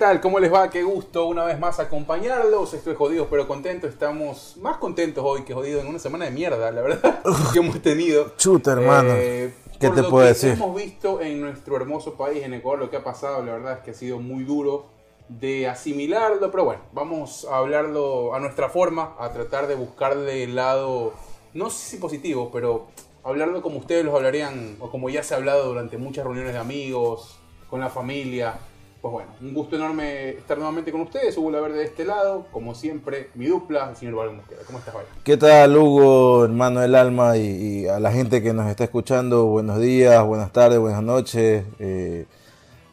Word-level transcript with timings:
Hola, 0.00 0.08
¿qué 0.08 0.14
tal? 0.14 0.20
¿Cómo 0.22 0.40
les 0.40 0.50
va? 0.50 0.70
Qué 0.70 0.82
gusto 0.82 1.26
una 1.26 1.44
vez 1.44 1.58
más 1.58 1.78
acompañarlos. 1.78 2.72
Estoy 2.72 2.94
jodido 2.94 3.28
pero 3.28 3.46
contento. 3.46 3.86
Estamos 3.86 4.56
más 4.56 4.78
contentos 4.78 5.22
hoy 5.22 5.42
que 5.42 5.52
jodido 5.52 5.78
en 5.78 5.88
una 5.88 5.98
semana 5.98 6.24
de 6.24 6.30
mierda, 6.30 6.70
la 6.70 6.80
verdad, 6.80 7.20
que 7.52 7.58
hemos 7.58 7.82
tenido. 7.82 8.32
Chuta, 8.38 8.72
hermano. 8.72 9.12
Eh, 9.14 9.52
¿Qué 9.78 9.88
por 9.88 9.96
te 9.96 10.02
lo 10.02 10.08
puedo 10.08 10.24
que 10.24 10.28
decir? 10.28 10.52
Hemos 10.52 10.74
visto 10.74 11.20
en 11.20 11.42
nuestro 11.42 11.76
hermoso 11.76 12.14
país, 12.14 12.42
en 12.44 12.54
Ecuador, 12.54 12.78
lo 12.78 12.88
que 12.88 12.96
ha 12.96 13.04
pasado, 13.04 13.44
la 13.44 13.52
verdad 13.52 13.72
es 13.74 13.78
que 13.80 13.90
ha 13.90 13.94
sido 13.94 14.18
muy 14.20 14.44
duro 14.44 14.86
de 15.28 15.68
asimilarlo, 15.68 16.50
pero 16.50 16.64
bueno, 16.64 16.80
vamos 16.94 17.46
a 17.50 17.58
hablarlo 17.58 18.34
a 18.34 18.40
nuestra 18.40 18.70
forma, 18.70 19.14
a 19.18 19.34
tratar 19.34 19.66
de 19.66 19.74
buscarle 19.74 20.44
el 20.44 20.54
lado, 20.54 21.12
no 21.52 21.68
sé 21.68 21.90
si 21.90 21.96
positivo, 21.98 22.48
pero 22.50 22.86
hablarlo 23.22 23.60
como 23.60 23.76
ustedes 23.76 24.02
los 24.02 24.14
hablarían, 24.14 24.76
o 24.80 24.90
como 24.90 25.10
ya 25.10 25.22
se 25.22 25.34
ha 25.34 25.36
hablado 25.36 25.66
durante 25.66 25.98
muchas 25.98 26.24
reuniones 26.24 26.54
de 26.54 26.58
amigos, 26.58 27.38
con 27.68 27.80
la 27.80 27.90
familia. 27.90 28.58
Pues 29.00 29.12
bueno, 29.12 29.30
un 29.40 29.54
gusto 29.54 29.76
enorme 29.76 30.30
estar 30.30 30.58
nuevamente 30.58 30.92
con 30.92 31.00
ustedes, 31.00 31.34
Hugo 31.38 31.50
Laverde 31.50 31.78
de 31.78 31.84
este 31.84 32.04
lado, 32.04 32.46
como 32.52 32.74
siempre, 32.74 33.30
mi 33.34 33.46
dupla, 33.46 33.88
el 33.88 33.96
señor 33.96 34.16
Valgo 34.16 34.34
Mosquera. 34.34 34.60
¿Cómo 34.66 34.78
estás, 34.78 34.92
Valgo? 34.92 35.08
¿Qué 35.24 35.38
tal, 35.38 35.74
Hugo, 35.74 36.44
hermano 36.44 36.80
del 36.80 36.94
alma? 36.94 37.34
Y, 37.38 37.86
a 37.86 37.98
la 37.98 38.12
gente 38.12 38.42
que 38.42 38.52
nos 38.52 38.68
está 38.68 38.84
escuchando, 38.84 39.46
buenos 39.46 39.80
días, 39.80 40.22
buenas 40.26 40.52
tardes, 40.52 40.78
buenas 40.78 41.02
noches. 41.02 41.64
Eh, 41.78 42.26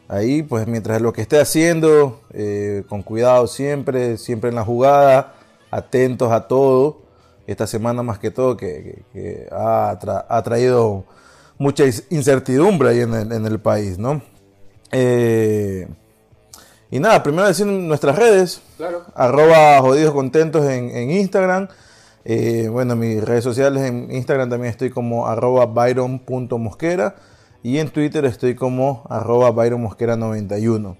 ahí, 0.08 0.42
pues 0.42 0.66
mientras 0.66 1.02
lo 1.02 1.12
que 1.12 1.20
esté 1.20 1.38
haciendo, 1.40 2.22
eh, 2.32 2.84
con 2.88 3.02
cuidado 3.02 3.46
siempre, 3.46 4.16
siempre 4.16 4.48
en 4.48 4.56
la 4.56 4.64
jugada, 4.64 5.34
atentos 5.70 6.32
a 6.32 6.48
todo. 6.48 7.02
Esta 7.46 7.66
semana 7.66 8.02
más 8.02 8.18
que 8.18 8.30
todo 8.30 8.56
que, 8.56 9.02
que- 9.12 9.20
que 9.20 9.48
ha, 9.52 9.98
tra- 10.00 10.24
ha 10.26 10.42
traído 10.42 11.04
mucha 11.58 11.84
incertidumbre 12.08 12.88
ahí 12.88 13.00
en 13.00 13.12
el, 13.12 13.30
en 13.32 13.44
el 13.44 13.58
país, 13.60 13.98
¿no? 13.98 14.22
Eh, 14.92 15.88
y 16.90 17.00
nada, 17.00 17.22
primero 17.22 17.46
decir 17.46 17.66
nuestras 17.66 18.16
redes, 18.16 18.62
Claro. 18.76 19.02
arroba 19.14 19.78
jodidos 19.80 20.14
contentos 20.14 20.64
en, 20.66 20.90
en 20.90 21.10
Instagram. 21.10 21.68
Eh, 22.24 22.68
bueno, 22.70 22.96
mis 22.96 23.22
redes 23.24 23.44
sociales 23.44 23.82
en 23.84 24.10
Instagram 24.10 24.50
también 24.50 24.70
estoy 24.70 24.90
como 24.90 25.26
arroba 25.26 25.66
byron.mosquera 25.66 27.16
y 27.62 27.78
en 27.78 27.90
Twitter 27.90 28.24
estoy 28.24 28.54
como 28.54 29.04
arroba 29.08 29.50
byronmosquera91. 29.52 30.96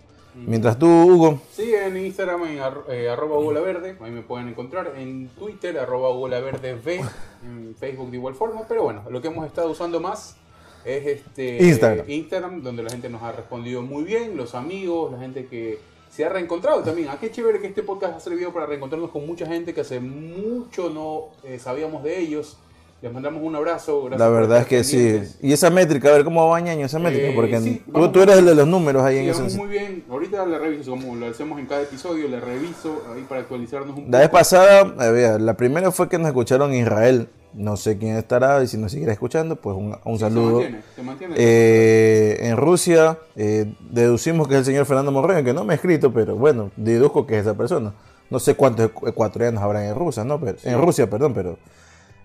Mientras 0.47 0.79
tú, 0.79 0.87
Hugo, 0.87 1.41
Sí, 1.53 1.75
en 1.75 1.97
Instagram 1.97 2.45
en 2.45 2.61
ar- 2.61 2.85
eh, 2.89 3.09
arroba 3.11 3.39
Hugo 3.39 3.53
Laverde, 3.53 3.97
ahí 4.01 4.11
me 4.13 4.23
pueden 4.23 4.49
encontrar. 4.49 4.93
En 4.97 5.29
Twitter, 5.31 5.77
arroba 5.79 6.11
Hugo 6.11 6.29
Laverde 6.29 6.75
V, 6.75 7.01
en 7.45 7.75
Facebook 7.77 8.11
de 8.11 8.19
igual 8.19 8.35
forma. 8.35 8.63
Pero 8.69 8.85
bueno, 8.85 9.03
lo 9.11 9.21
que 9.21 9.29
hemos 9.29 9.45
estado 9.47 9.69
usando 9.71 9.99
más 10.01 10.37
es 10.85 11.07
este 11.07 11.63
Instagram. 11.65 12.09
Instagram, 12.09 12.63
donde 12.63 12.83
la 12.83 12.91
gente 12.91 13.09
nos 13.09 13.23
ha 13.23 13.33
respondido 13.33 13.83
muy 13.83 14.05
bien, 14.05 14.37
los 14.37 14.55
amigos, 14.55 15.13
la 15.13 15.19
gente 15.19 15.47
que 15.47 15.79
se 16.11 16.25
ha 16.25 16.29
reencontrado 16.31 16.83
también. 16.83 17.09
Ah, 17.11 17.19
qué 17.21 17.31
chévere 17.31 17.61
que 17.61 17.67
este 17.69 17.83
podcast 17.83 18.17
ha 18.17 18.21
servido 18.21 18.53
para 18.53 18.67
reencontrarnos 18.67 19.11
con 19.11 19.27
mucha 19.27 19.47
gente 19.47 19.75
que 19.75 19.83
hace 19.83 20.01
mucho 20.01 20.91
no 20.91 21.27
eh, 21.45 21.59
sabíamos 21.59 22.03
de 22.03 22.19
ellos. 22.19 22.57
Les 23.01 23.13
mandamos 23.13 23.41
un 23.45 23.55
abrazo. 23.55 24.01
gracias 24.07 24.19
la 24.19 24.29
verdad 24.29 24.59
es 24.63 24.67
que 24.67 24.83
sí. 24.83 25.21
Y 25.41 25.53
esa 25.53 25.71
métrica, 25.71 26.09
a 26.09 26.13
ver 26.15 26.25
cómo 26.25 26.49
va 26.49 26.59
Ñaño 26.61 26.87
esa 26.87 26.99
métrica, 26.99 27.29
Eh, 27.29 27.33
porque 27.33 27.61
sí, 27.61 27.81
tú, 27.87 27.93
vamos- 27.93 28.11
tú 28.13 28.23
eres 28.23 28.39
el 28.39 28.47
de 28.47 28.55
los 28.57 28.67
números 28.67 29.05
ahí 29.05 29.19
en 29.19 29.29
ese. 29.29 29.57
muy 29.57 29.69
bien. 29.69 30.03
Ahorita 30.11 30.45
le 30.47 30.59
reviso, 30.59 30.91
como 30.91 31.15
lo 31.15 31.27
hacemos 31.27 31.61
en 31.61 31.67
cada 31.67 31.83
episodio, 31.83 32.27
le 32.27 32.41
reviso 32.41 33.05
ahí 33.15 33.25
para 33.29 33.43
actualizarnos 33.43 33.97
un 33.97 34.11
La 34.11 34.19
vez 34.19 34.29
poco. 34.29 34.39
pasada, 34.39 34.95
a 34.99 35.11
ver, 35.13 35.41
la 35.41 35.57
primera 35.57 35.93
fue 35.93 36.09
que 36.09 36.19
nos 36.19 36.27
escucharon 36.27 36.73
en 36.73 36.81
Israel. 36.83 37.29
No 37.59 37.77
sé 37.77 37.99
quién 37.99 38.17
estará 38.17 38.63
y 38.63 38.69
si 38.69 38.77
nos 38.79 38.93
siguiera 38.93 39.13
escuchando, 39.13 39.57
pues 39.57 39.77
un, 39.77 39.97
un 40.05 40.19
saludo. 40.19 40.61
Se 40.61 40.71
mantiene, 40.71 40.83
se 40.95 41.03
mantiene. 41.03 41.35
Eh, 41.37 42.39
en 42.43 42.57
Rusia 42.57 43.19
eh, 43.35 43.75
deducimos 43.91 44.47
que 44.47 44.55
es 44.55 44.61
el 44.61 44.65
señor 44.67 44.87
Fernando 44.87 45.11
Moreno, 45.11 45.43
que 45.43 45.53
no 45.53 45.65
me 45.65 45.73
ha 45.73 45.77
escrito, 45.77 46.13
pero 46.13 46.37
bueno, 46.37 46.71
deduzco 46.77 47.27
que 47.27 47.35
es 47.37 47.43
esa 47.43 47.55
persona. 47.57 47.93
No 48.31 48.39
sé 48.39 48.55
cuántos 48.55 48.91
ecu- 48.93 49.09
ecuatorianos 49.09 49.61
habrán 49.63 49.85
en 49.85 49.95
Rusia, 49.97 50.23
¿no? 50.23 50.39
Pero, 50.39 50.57
En 50.63 50.81
Rusia, 50.81 51.11
perdón, 51.11 51.35
pero 51.35 51.59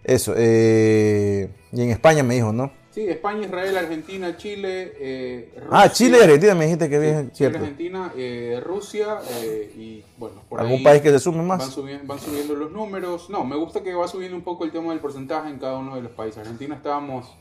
eso. 0.03 0.33
eh, 0.38 1.50
y 1.71 1.81
en 1.81 1.89
España 1.89 2.21
me 2.23 2.35
dijo, 2.35 2.53
¿no? 2.53 2.71
Sí, 2.93 3.07
España, 3.09 3.45
Israel, 3.47 3.75
Argentina, 3.75 4.37
Chile, 4.37 4.93
eh, 4.99 5.51
Rusia, 5.55 5.69
Ah, 5.71 5.91
Chile 5.91 6.17
y 6.19 6.21
Argentina 6.21 6.53
me 6.53 6.65
dijiste 6.65 6.89
que 6.89 6.95
sí, 6.95 7.01
bien, 7.01 7.31
Chile, 7.31 7.33
cierto. 7.33 7.57
Argentina, 7.57 8.13
eh, 8.15 8.61
Rusia 8.63 9.17
eh, 9.31 9.73
y 9.75 10.03
bueno, 10.17 10.43
por 10.47 10.59
¿Algún 10.59 10.77
ahí 10.77 10.83
país 10.83 11.01
que 11.01 11.09
se 11.09 11.19
sume 11.19 11.39
van, 11.39 11.47
más? 11.47 11.65
subiendo, 11.71 12.05
van 12.05 12.19
subiendo 12.19 12.53
los 12.53 12.71
números. 12.71 13.31
No, 13.31 13.43
me 13.45 13.55
gusta 13.55 13.81
que 13.81 13.95
va 13.95 14.07
subiendo 14.07 14.37
un 14.37 14.43
poco 14.43 14.63
el 14.63 14.71
tema 14.71 14.91
del 14.91 14.99
porcentaje 14.99 15.49
en 15.49 15.57
cada 15.57 15.79
uno 15.79 15.95
de 15.95 16.03
los 16.03 16.11
países. 16.11 16.37
Argentina 16.37 16.75
estábamos 16.75 17.35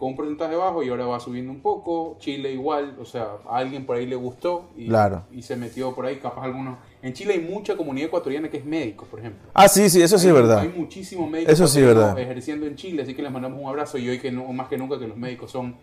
con 0.00 0.08
un 0.08 0.16
porcentaje 0.16 0.56
bajo 0.56 0.82
y 0.82 0.88
ahora 0.88 1.04
va 1.04 1.20
subiendo 1.20 1.52
un 1.52 1.60
poco. 1.60 2.16
Chile 2.18 2.50
igual, 2.52 2.96
o 2.98 3.04
sea, 3.04 3.28
a 3.48 3.58
alguien 3.58 3.84
por 3.84 3.96
ahí 3.96 4.06
le 4.06 4.16
gustó 4.16 4.70
y, 4.74 4.86
Claro. 4.88 5.24
y 5.30 5.42
se 5.42 5.56
metió 5.56 5.94
por 5.94 6.06
ahí, 6.06 6.16
capaz 6.16 6.42
algunos. 6.44 6.78
En 7.02 7.12
Chile 7.12 7.34
hay 7.34 7.40
mucha 7.40 7.76
comunidad 7.76 8.06
ecuatoriana 8.08 8.48
que 8.48 8.56
es 8.56 8.64
médico, 8.64 9.04
por 9.10 9.20
ejemplo. 9.20 9.50
Ah, 9.52 9.68
sí, 9.68 9.90
sí, 9.90 10.00
eso 10.00 10.18
sí 10.18 10.26
es 10.28 10.32
verdad. 10.32 10.60
Hay 10.60 10.70
muchísimos 10.70 11.30
médicos 11.30 11.52
Eso 11.52 11.66
sí 11.66 11.78
es 11.78 11.84
ecuatorianos 11.84 12.14
verdad. 12.16 12.30
ejerciendo 12.30 12.66
en 12.66 12.76
Chile, 12.76 13.02
así 13.02 13.14
que 13.14 13.20
les 13.22 13.30
mandamos 13.30 13.60
un 13.62 13.68
abrazo 13.68 13.98
y 13.98 14.08
hoy 14.08 14.18
que 14.18 14.32
no, 14.32 14.50
más 14.54 14.68
que 14.68 14.78
nunca 14.78 14.98
que 14.98 15.06
los 15.06 15.18
médicos 15.18 15.50
son, 15.50 15.76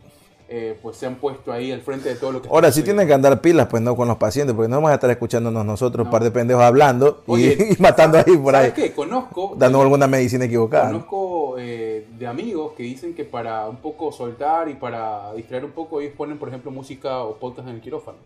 eh, 0.50 0.80
pues 0.82 0.96
se 0.98 1.06
han 1.06 1.16
puesto 1.16 1.52
ahí 1.52 1.72
al 1.74 1.82
frente 1.82 2.08
de 2.10 2.16
todo 2.16 2.32
lo 2.32 2.42
que 2.42 2.48
Ahora 2.48 2.72
sí 2.72 2.82
tienen 2.82 3.06
que 3.06 3.14
andar 3.14 3.42
pilas, 3.42 3.68
pues 3.68 3.84
no 3.84 3.96
con 3.98 4.08
los 4.08 4.16
pacientes, 4.18 4.56
porque 4.56 4.70
no 4.70 4.78
vamos 4.78 4.92
a 4.92 4.94
estar 4.94 5.10
escuchándonos 5.12 5.66
nosotros, 5.66 6.04
un 6.06 6.08
No. 6.08 6.12
par 6.12 6.24
de 6.24 6.32
pendejos 6.32 6.64
hablando 6.64 7.22
y, 7.28 7.32
Oye, 7.32 7.58
y 7.78 7.82
matando 7.82 8.18
ahí 8.18 8.38
por 8.38 8.56
ahí, 8.56 8.70
¿Sabes 8.70 8.74
qué? 8.74 8.94
Conozco, 8.94 9.56
dando 9.58 9.82
alguna 9.82 10.08
medicina 10.08 10.46
equivocada. 10.46 10.86
¿no? 10.86 11.06
conozco 11.06 11.56
eh, 11.60 12.08
de 12.18 12.28
amigos 12.28 12.74
que 12.78 12.84
dicen 12.84 13.14
que 13.14 13.26
para 13.26 13.68
un 13.68 13.78
poco 13.78 14.12
soltar 14.14 14.70
y 14.70 14.76
para 14.76 15.34
distraer 15.34 15.66
un 15.66 15.72
poco 15.72 16.00
ellos 16.00 16.14
ponen, 16.16 16.38
por 16.38 16.48
ejemplo, 16.48 16.72
música 16.72 17.20
o 17.24 17.36
podcast 17.36 17.68
en 17.68 17.76
el 17.76 17.82
quirófano. 17.82 18.18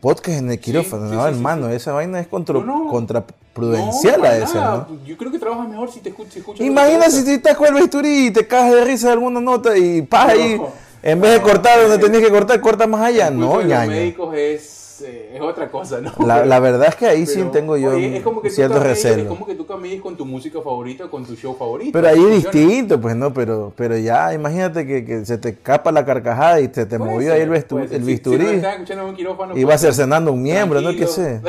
Podcast 0.00 0.38
en 0.38 0.50
el 0.50 0.58
quirófano, 0.58 1.08
sí, 1.10 1.14
no, 1.14 1.22
sí, 1.22 1.28
hermano, 1.28 1.68
sí. 1.68 1.74
esa 1.74 1.92
vaina 1.92 2.18
es 2.18 2.26
contra, 2.26 2.54
No, 2.58 2.84
no. 2.84 2.90
contraprudencial 2.90 4.20
No, 4.20 4.26
a 4.26 4.36
esa. 4.36 4.86
¿no? 4.90 5.04
Yo 5.04 5.16
creo 5.16 5.30
que 5.30 5.38
trabajas 5.38 5.68
mejor 5.68 5.90
si 5.92 6.00
te 6.00 6.08
escuchas. 6.08 6.32
Si 6.32 6.38
escuchas 6.40 6.66
Imagina 6.66 7.08
si 7.10 7.24
te 7.24 7.34
estás 7.34 7.56
con 7.56 7.68
el 7.68 7.74
bisturí 7.74 8.26
y 8.26 8.30
te 8.32 8.46
cagas 8.46 8.72
de 8.72 8.84
risa 8.84 9.08
de 9.08 9.12
alguna 9.12 9.40
nota 9.40 9.76
y 9.76 10.02
paz 10.02 10.30
ahí, 10.30 10.60
en 11.02 11.20
vez 11.20 11.32
de 11.32 11.40
cortar 11.42 11.80
donde 11.82 11.98
tenías 11.98 12.22
que 12.22 12.30
cortar, 12.30 12.60
corta 12.60 12.86
más 12.86 13.02
allá. 13.02 13.30
No, 13.30 13.58
de 13.58 13.64
los 13.64 13.86
médicos 13.88 14.34
es, 14.36 15.02
eh, 15.04 15.32
es 15.34 15.40
otra 15.40 15.68
cosa, 15.70 16.00
¿no? 16.00 16.12
La, 16.24 16.46
la 16.46 16.60
verdad 16.60 16.88
es 16.88 16.94
que 16.94 17.06
ahí 17.06 17.26
sí 17.26 17.42
tengo 17.52 17.76
yo 17.76 17.90
oye, 17.90 18.18
es 18.18 18.22
como 18.22 18.40
que 18.40 18.48
tú 18.50 18.54
ciertos 18.54 18.78
camelles- 18.78 19.04
Es 19.18 19.24
como 19.26 19.46
que 19.46 19.54
tú 19.56 19.66
camelles 19.66 20.00
con 20.00 20.16
tu 20.16 20.24
música 20.24 20.60
favorita, 20.62 21.08
con 21.08 21.24
tu 21.24 21.34
show 21.34 21.56
favorito. 21.58 21.90
Pero 21.92 22.08
ahí 22.08 22.24
es 22.24 22.30
distinto, 22.44 23.00
pues 23.00 23.16
no, 23.16 23.32
pero, 23.34 23.72
pero 23.76 23.96
ya, 23.96 24.32
imagínate 24.32 24.86
que, 24.86 25.04
que 25.04 25.24
se 25.24 25.38
te 25.38 25.48
escapa 25.50 25.90
la 25.90 26.04
carcajada 26.04 26.60
y 26.60 26.70
se 26.72 26.86
te 26.86 26.98
movió 26.98 27.30
ser, 27.30 27.32
ahí 27.32 27.40
el, 27.42 27.48
ser. 27.48 27.78
el 27.80 27.88
Si- 27.88 27.94
Si, 27.96 28.00
bisturí. 28.04 28.46
están 28.46 28.72
escuchando 28.74 29.02
en 29.04 29.08
un 29.10 29.16
quirófano, 29.16 29.56
y 29.58 29.64
va 29.64 29.70
pues, 29.70 29.80
cercenando 29.80 30.32
un 30.32 30.42
miembro, 30.42 30.80
¿no? 30.80 30.92
¿Qué 30.92 31.06
sé? 31.08 31.40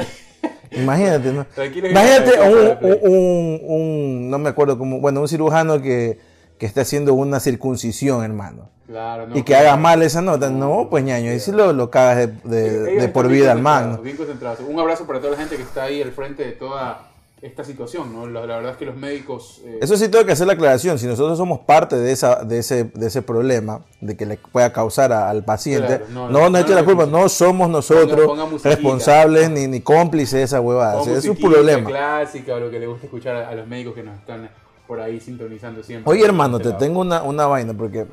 Imagínate, 0.72 1.31
¿no? 1.31 1.46
Tranquilo, 1.56 1.90
Imagínate 1.90 2.31
un, 2.42 2.58
un, 2.81 3.12
un- 3.12 3.62
un- 3.63 4.30
no 4.31 4.40
me 4.40 4.50
acuerdo 4.50 4.78
cómo, 4.80 5.00
bueno, 5.00 5.22
un 5.22 5.28
cirujano 5.28 5.80
que, 5.81 6.18
que 6.63 6.68
esté 6.68 6.79
haciendo 6.79 7.13
una 7.13 7.41
circuncisión, 7.41 8.24
hermano. 8.24 8.69
Claro, 8.88 9.28
no, 9.28 9.38
y 9.38 9.44
que 9.44 9.51
pues, 9.53 9.59
haga 9.66 9.75
mal 9.75 10.01
esa 10.01 10.22
nota. 10.22 10.50
No, 10.50 10.88
pues 10.90 11.03
ñaño, 11.03 11.29
ahí 11.31 11.40
sí 11.41 11.51
lo, 11.51 11.74
lo 11.74 11.90
cagas 11.90 12.29
de, 12.46 13.09
por 13.13 13.28
vida 13.28 13.51
al 13.51 13.57
concentrados, 13.57 13.91
man. 13.97 14.00
Bien 14.01 14.16
concentrados. 14.16 14.59
Un 14.66 14.79
abrazo 14.79 15.06
para 15.06 15.19
toda 15.19 15.31
la 15.31 15.38
gente 15.40 15.57
que 15.57 15.62
está 15.63 15.84
ahí 15.84 16.01
al 16.01 16.13
frente 16.13 16.46
de 16.46 16.53
toda 16.53 17.09
esta 17.41 17.66
situación, 17.66 18.13
¿no? 18.13 18.25
La, 18.28 18.46
la 18.46 18.56
verdad 18.56 18.72
es 18.72 18.78
que 18.78 18.85
los 18.85 18.96
médicos... 18.96 19.59
eh, 19.66 19.79
Eso 19.81 19.97
sí 19.97 20.07
tengo 20.07 20.25
que 20.25 20.31
hacer 20.31 20.47
la 20.47 20.53
aclaración. 20.53 20.97
Si 20.97 21.06
nosotros 21.06 21.38
somos 21.38 21.59
parte 21.59 21.97
de 21.97 22.13
esa, 22.13 22.46
de 22.46 22.59
ese, 22.59 22.85
de 22.85 23.07
ese 23.07 23.22
problema, 23.22 23.81
de 24.00 24.16
que 24.16 24.25
le 24.25 24.38
pueda 24.38 24.72
causar 24.72 25.12
a- 25.12 25.30
al 25.30 25.44
paciente, 25.44 25.97
Claro, 25.97 26.06
no, 26.12 26.30
no, 26.30 26.40
nos 26.40 26.51
no, 26.51 26.57
eche 26.59 26.69
no, 26.69 26.75
la 26.75 26.81
no, 26.84 26.88
culpa. 26.88 27.06
no. 27.06 27.24
No 27.24 27.28
somos 27.30 27.69
nosotros 27.69 28.63
responsables 28.63 29.50
ni, 29.50 29.68
ni 29.68 29.81
cómplices 29.81 30.31
de 30.33 30.44
esa 30.44 30.62
huevada. 30.62 30.95
o 30.98 31.01
O 31.01 31.04
sea, 31.04 31.18
es 31.18 31.25
un 31.25 31.36
problema. 31.36 31.89
clásica 31.89 32.56
o 32.56 32.60
lo 32.62 32.71
que 32.71 32.80
le 32.80 32.88
gusta 32.88 33.07
escuchar 33.07 33.36
a, 33.36 33.50
a 33.50 33.56
los 33.56 33.68
médicos 33.68 33.94
que 33.95 34.04
nos 34.04 34.18
están 34.18 34.50
por 34.88 35.00
ahí 35.00 35.19
sintonizando 35.19 35.83
siempre. 35.83 36.12
Oye, 36.12 36.25
hermano, 36.25 36.57
Este 36.57 36.69
te 36.69 36.74
lado. 36.74 36.80
tengo 36.80 37.01
una, 37.01 37.24
una 37.24 37.45
vaina 37.47 37.74
porque 37.74 38.06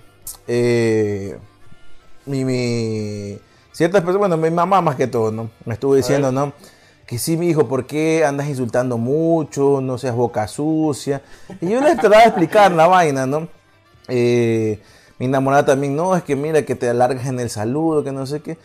eh, 0.46 1.36
mi, 2.26 2.44
mi- 2.44 3.38
ciertas 3.72 4.00
personas, 4.02 4.18
bueno, 4.18 4.36
mi 4.36 4.50
mamá 4.50 4.80
más 4.80 4.96
que 4.96 5.06
todo, 5.06 5.30
¿no? 5.32 5.50
Me 5.64 5.74
estuvo 5.74 5.94
diciendo. 5.94 6.30
¿no? 6.32 6.52
Que 7.06 7.18
sí, 7.18 7.36
mi 7.36 7.48
hijo, 7.48 7.66
¿por 7.66 7.86
qué 7.86 8.24
andas 8.24 8.48
insultando 8.48 8.96
mucho? 8.98 9.80
No 9.80 9.98
seas 9.98 10.14
boca 10.14 10.46
sucia. 10.46 11.22
Y 11.60 11.68
yo 11.70 11.80
les 11.80 11.94
trataba 11.98 12.22
de 12.22 12.28
explicar 12.28 12.70
la 12.72 12.86
vaina, 12.86 13.26
¿no? 13.26 13.48
Eh, 14.08 14.80
mi 15.18 15.26
enamorada 15.26 15.66
también, 15.66 15.96
no, 15.96 16.14
es 16.16 16.22
que 16.22 16.36
mira 16.36 16.62
que 16.64 16.74
te 16.76 16.88
alargas 16.88 17.26
en 17.26 17.40
el 17.40 17.50
saludo, 17.50 18.04
que 18.04 18.12
no 18.12 18.26
sé 18.26 18.40
qué. 18.40 18.56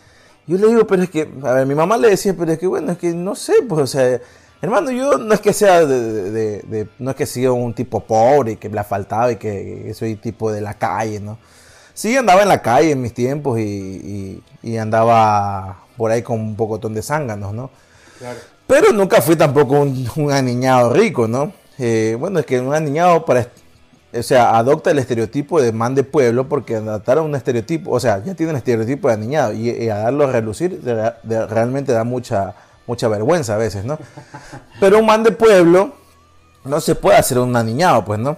Yo 0.46 0.58
le 0.58 0.68
digo, 0.68 0.86
pero 0.86 1.02
es 1.02 1.10
que, 1.10 1.28
a 1.42 1.52
ver, 1.52 1.66
mi 1.66 1.74
mamá 1.74 1.96
le 1.96 2.08
decía, 2.08 2.34
pero 2.38 2.52
es 2.52 2.58
que 2.60 2.68
bueno, 2.68 2.92
es 2.92 2.98
que 2.98 3.12
no 3.12 3.34
sé, 3.34 3.52
pues, 3.68 3.82
o 3.82 3.86
sea, 3.88 4.20
hermano, 4.62 4.90
yo 4.90 5.18
no 5.18 5.34
es 5.34 5.40
que 5.40 5.52
sea 5.52 5.84
de, 5.84 6.00
de- 6.00 6.30
de- 6.30 6.62
de- 6.62 6.88
no 6.98 7.10
es 7.10 7.16
que 7.16 7.26
sea 7.26 7.52
un 7.52 7.74
tipo 7.74 8.00
pobre 8.00 8.52
y 8.52 8.56
que 8.56 8.68
le 8.68 8.78
ha 8.80 8.84
faltado 8.84 9.30
y 9.30 9.36
que, 9.36 9.92
soy 9.94 10.16
tipo 10.16 10.50
de 10.52 10.60
la 10.60 10.74
calle, 10.74 11.20
¿no? 11.20 11.38
Sí, 11.94 12.16
andaba 12.16 12.42
en 12.42 12.48
la 12.48 12.60
calle 12.62 12.90
en 12.92 13.00
mis 13.00 13.14
tiempos 13.14 13.58
y, 13.58 13.62
y- 13.62 14.42
y 14.62 14.76
andaba 14.76 15.78
por 15.96 16.10
ahí 16.10 16.22
con 16.22 16.40
un 16.40 16.56
pocotón 16.56 16.92
de 16.94 17.02
zánganos, 17.02 17.52
¿no? 17.54 17.70
Claro. 18.18 18.38
Pero 18.66 18.92
nunca 18.92 19.22
fui 19.22 19.36
tampoco 19.36 19.80
un, 19.80 20.06
un 20.16 20.32
aniñado 20.32 20.92
rico, 20.92 21.26
¿no? 21.28 21.52
Eh, 21.78 22.16
bueno, 22.18 22.38
es 22.40 22.46
que 22.46 22.60
un 22.60 22.74
aniñado 22.74 23.24
para 23.24 23.46
o 24.18 24.22
sea, 24.22 24.56
adopta 24.56 24.90
el 24.92 24.98
estereotipo 24.98 25.60
de 25.60 25.72
man 25.72 25.94
de 25.94 26.02
pueblo 26.02 26.48
porque 26.48 26.76
adaptaron 26.76 27.26
un 27.26 27.34
estereotipo, 27.34 27.90
o 27.90 28.00
sea, 28.00 28.22
ya 28.24 28.34
tiene 28.34 28.52
el 28.52 28.56
estereotipo 28.58 29.08
de 29.08 29.14
aniñado 29.14 29.52
y, 29.52 29.68
y 29.70 29.88
a 29.90 29.96
darlo 29.98 30.24
a 30.24 30.32
relucir 30.32 30.80
de- 30.80 31.12
de- 31.22 31.46
realmente 31.46 31.92
da 31.92 32.02
mucha, 32.04 32.54
mucha 32.86 33.08
vergüenza 33.08 33.54
a 33.54 33.58
veces, 33.58 33.84
¿no? 33.84 33.98
Pero 34.80 34.98
un 34.98 35.06
man 35.06 35.22
de 35.22 35.32
pueblo 35.32 35.92
no 36.64 36.80
se 36.80 36.94
puede 36.94 37.16
hacer 37.18 37.38
un 37.38 37.54
aniñado, 37.56 38.04
pues, 38.04 38.18
¿no? 38.18 38.36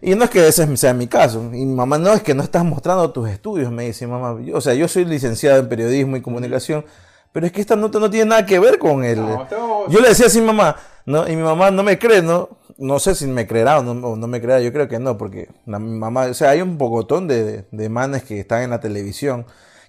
Y 0.00 0.14
no 0.14 0.24
es 0.24 0.30
que 0.30 0.46
ese 0.46 0.76
sea 0.76 0.94
mi 0.94 1.08
caso. 1.08 1.40
Y 1.52 1.64
mi 1.64 1.74
mamá, 1.74 1.98
no, 1.98 2.12
es 2.12 2.22
que 2.22 2.34
no 2.34 2.42
estás 2.42 2.64
mostrando 2.64 3.10
tus 3.10 3.28
estudios, 3.28 3.70
me 3.72 3.84
dice 3.86 4.06
mamá. 4.06 4.40
Yo- 4.40 4.56
o 4.56 4.60
sea, 4.60 4.74
yo 4.74 4.86
soy 4.88 5.04
licenciado 5.04 5.58
en 5.58 5.68
periodismo 5.68 6.16
y 6.16 6.22
comunicación, 6.22 6.84
pero 7.32 7.46
es 7.46 7.52
que 7.52 7.60
esta 7.60 7.74
nota 7.76 7.98
no 7.98 8.08
tiene 8.08 8.26
nada 8.30 8.46
que 8.46 8.58
ver 8.60 8.78
con. 8.78 9.00
No, 9.00 9.42
estamos- 9.42 9.88
Yo 9.92 10.00
le 10.00 10.08
decía 10.10 10.26
así 10.26 10.38
a 10.38 10.40
mi 10.42 10.46
mamá, 10.46 10.76
¿no? 11.04 11.26
Y 11.28 11.34
mi 11.34 11.42
mamá 11.42 11.70
no 11.72 11.82
me 11.82 11.98
cree, 11.98 12.22
¿no? 12.22 12.48
No 12.78 13.00
sé 13.00 13.16
si 13.16 13.26
me 13.26 13.46
creerá 13.48 13.80
o 13.80 13.82
no, 13.82 14.16
me 14.28 14.40
creerá, 14.40 14.60
yo 14.60 14.72
creo 14.72 14.86
que 14.86 15.00
no, 15.00 15.18
porque 15.18 15.48
la, 15.66 15.80
mi 15.80 15.98
mamá, 15.98 16.26
o 16.26 16.34
sea, 16.34 16.50
hay 16.50 16.62
un 16.62 16.78
pocotón 16.78 17.26
de, 17.26 17.64
de 17.72 17.88
manes 17.88 18.22
que 18.22 18.38
están 18.38 18.62
en 18.62 18.70
la 18.70 18.78
televisión 18.78 19.46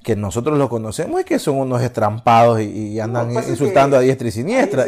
que 0.09 0.15
nosotros 0.15 0.57
los 0.57 0.69
conocemos 0.69 1.21
y 1.21 1.23
que 1.23 1.38
son 1.38 1.57
unos 1.57 1.83
estrampados 1.83 2.59
y, 2.61 2.63
y 2.63 3.00
andan 3.00 3.29
es 3.29 3.47
insultando 3.47 3.95
a 3.95 4.00
diestra 4.00 4.27
y 4.27 4.31
siniestra. 4.31 4.88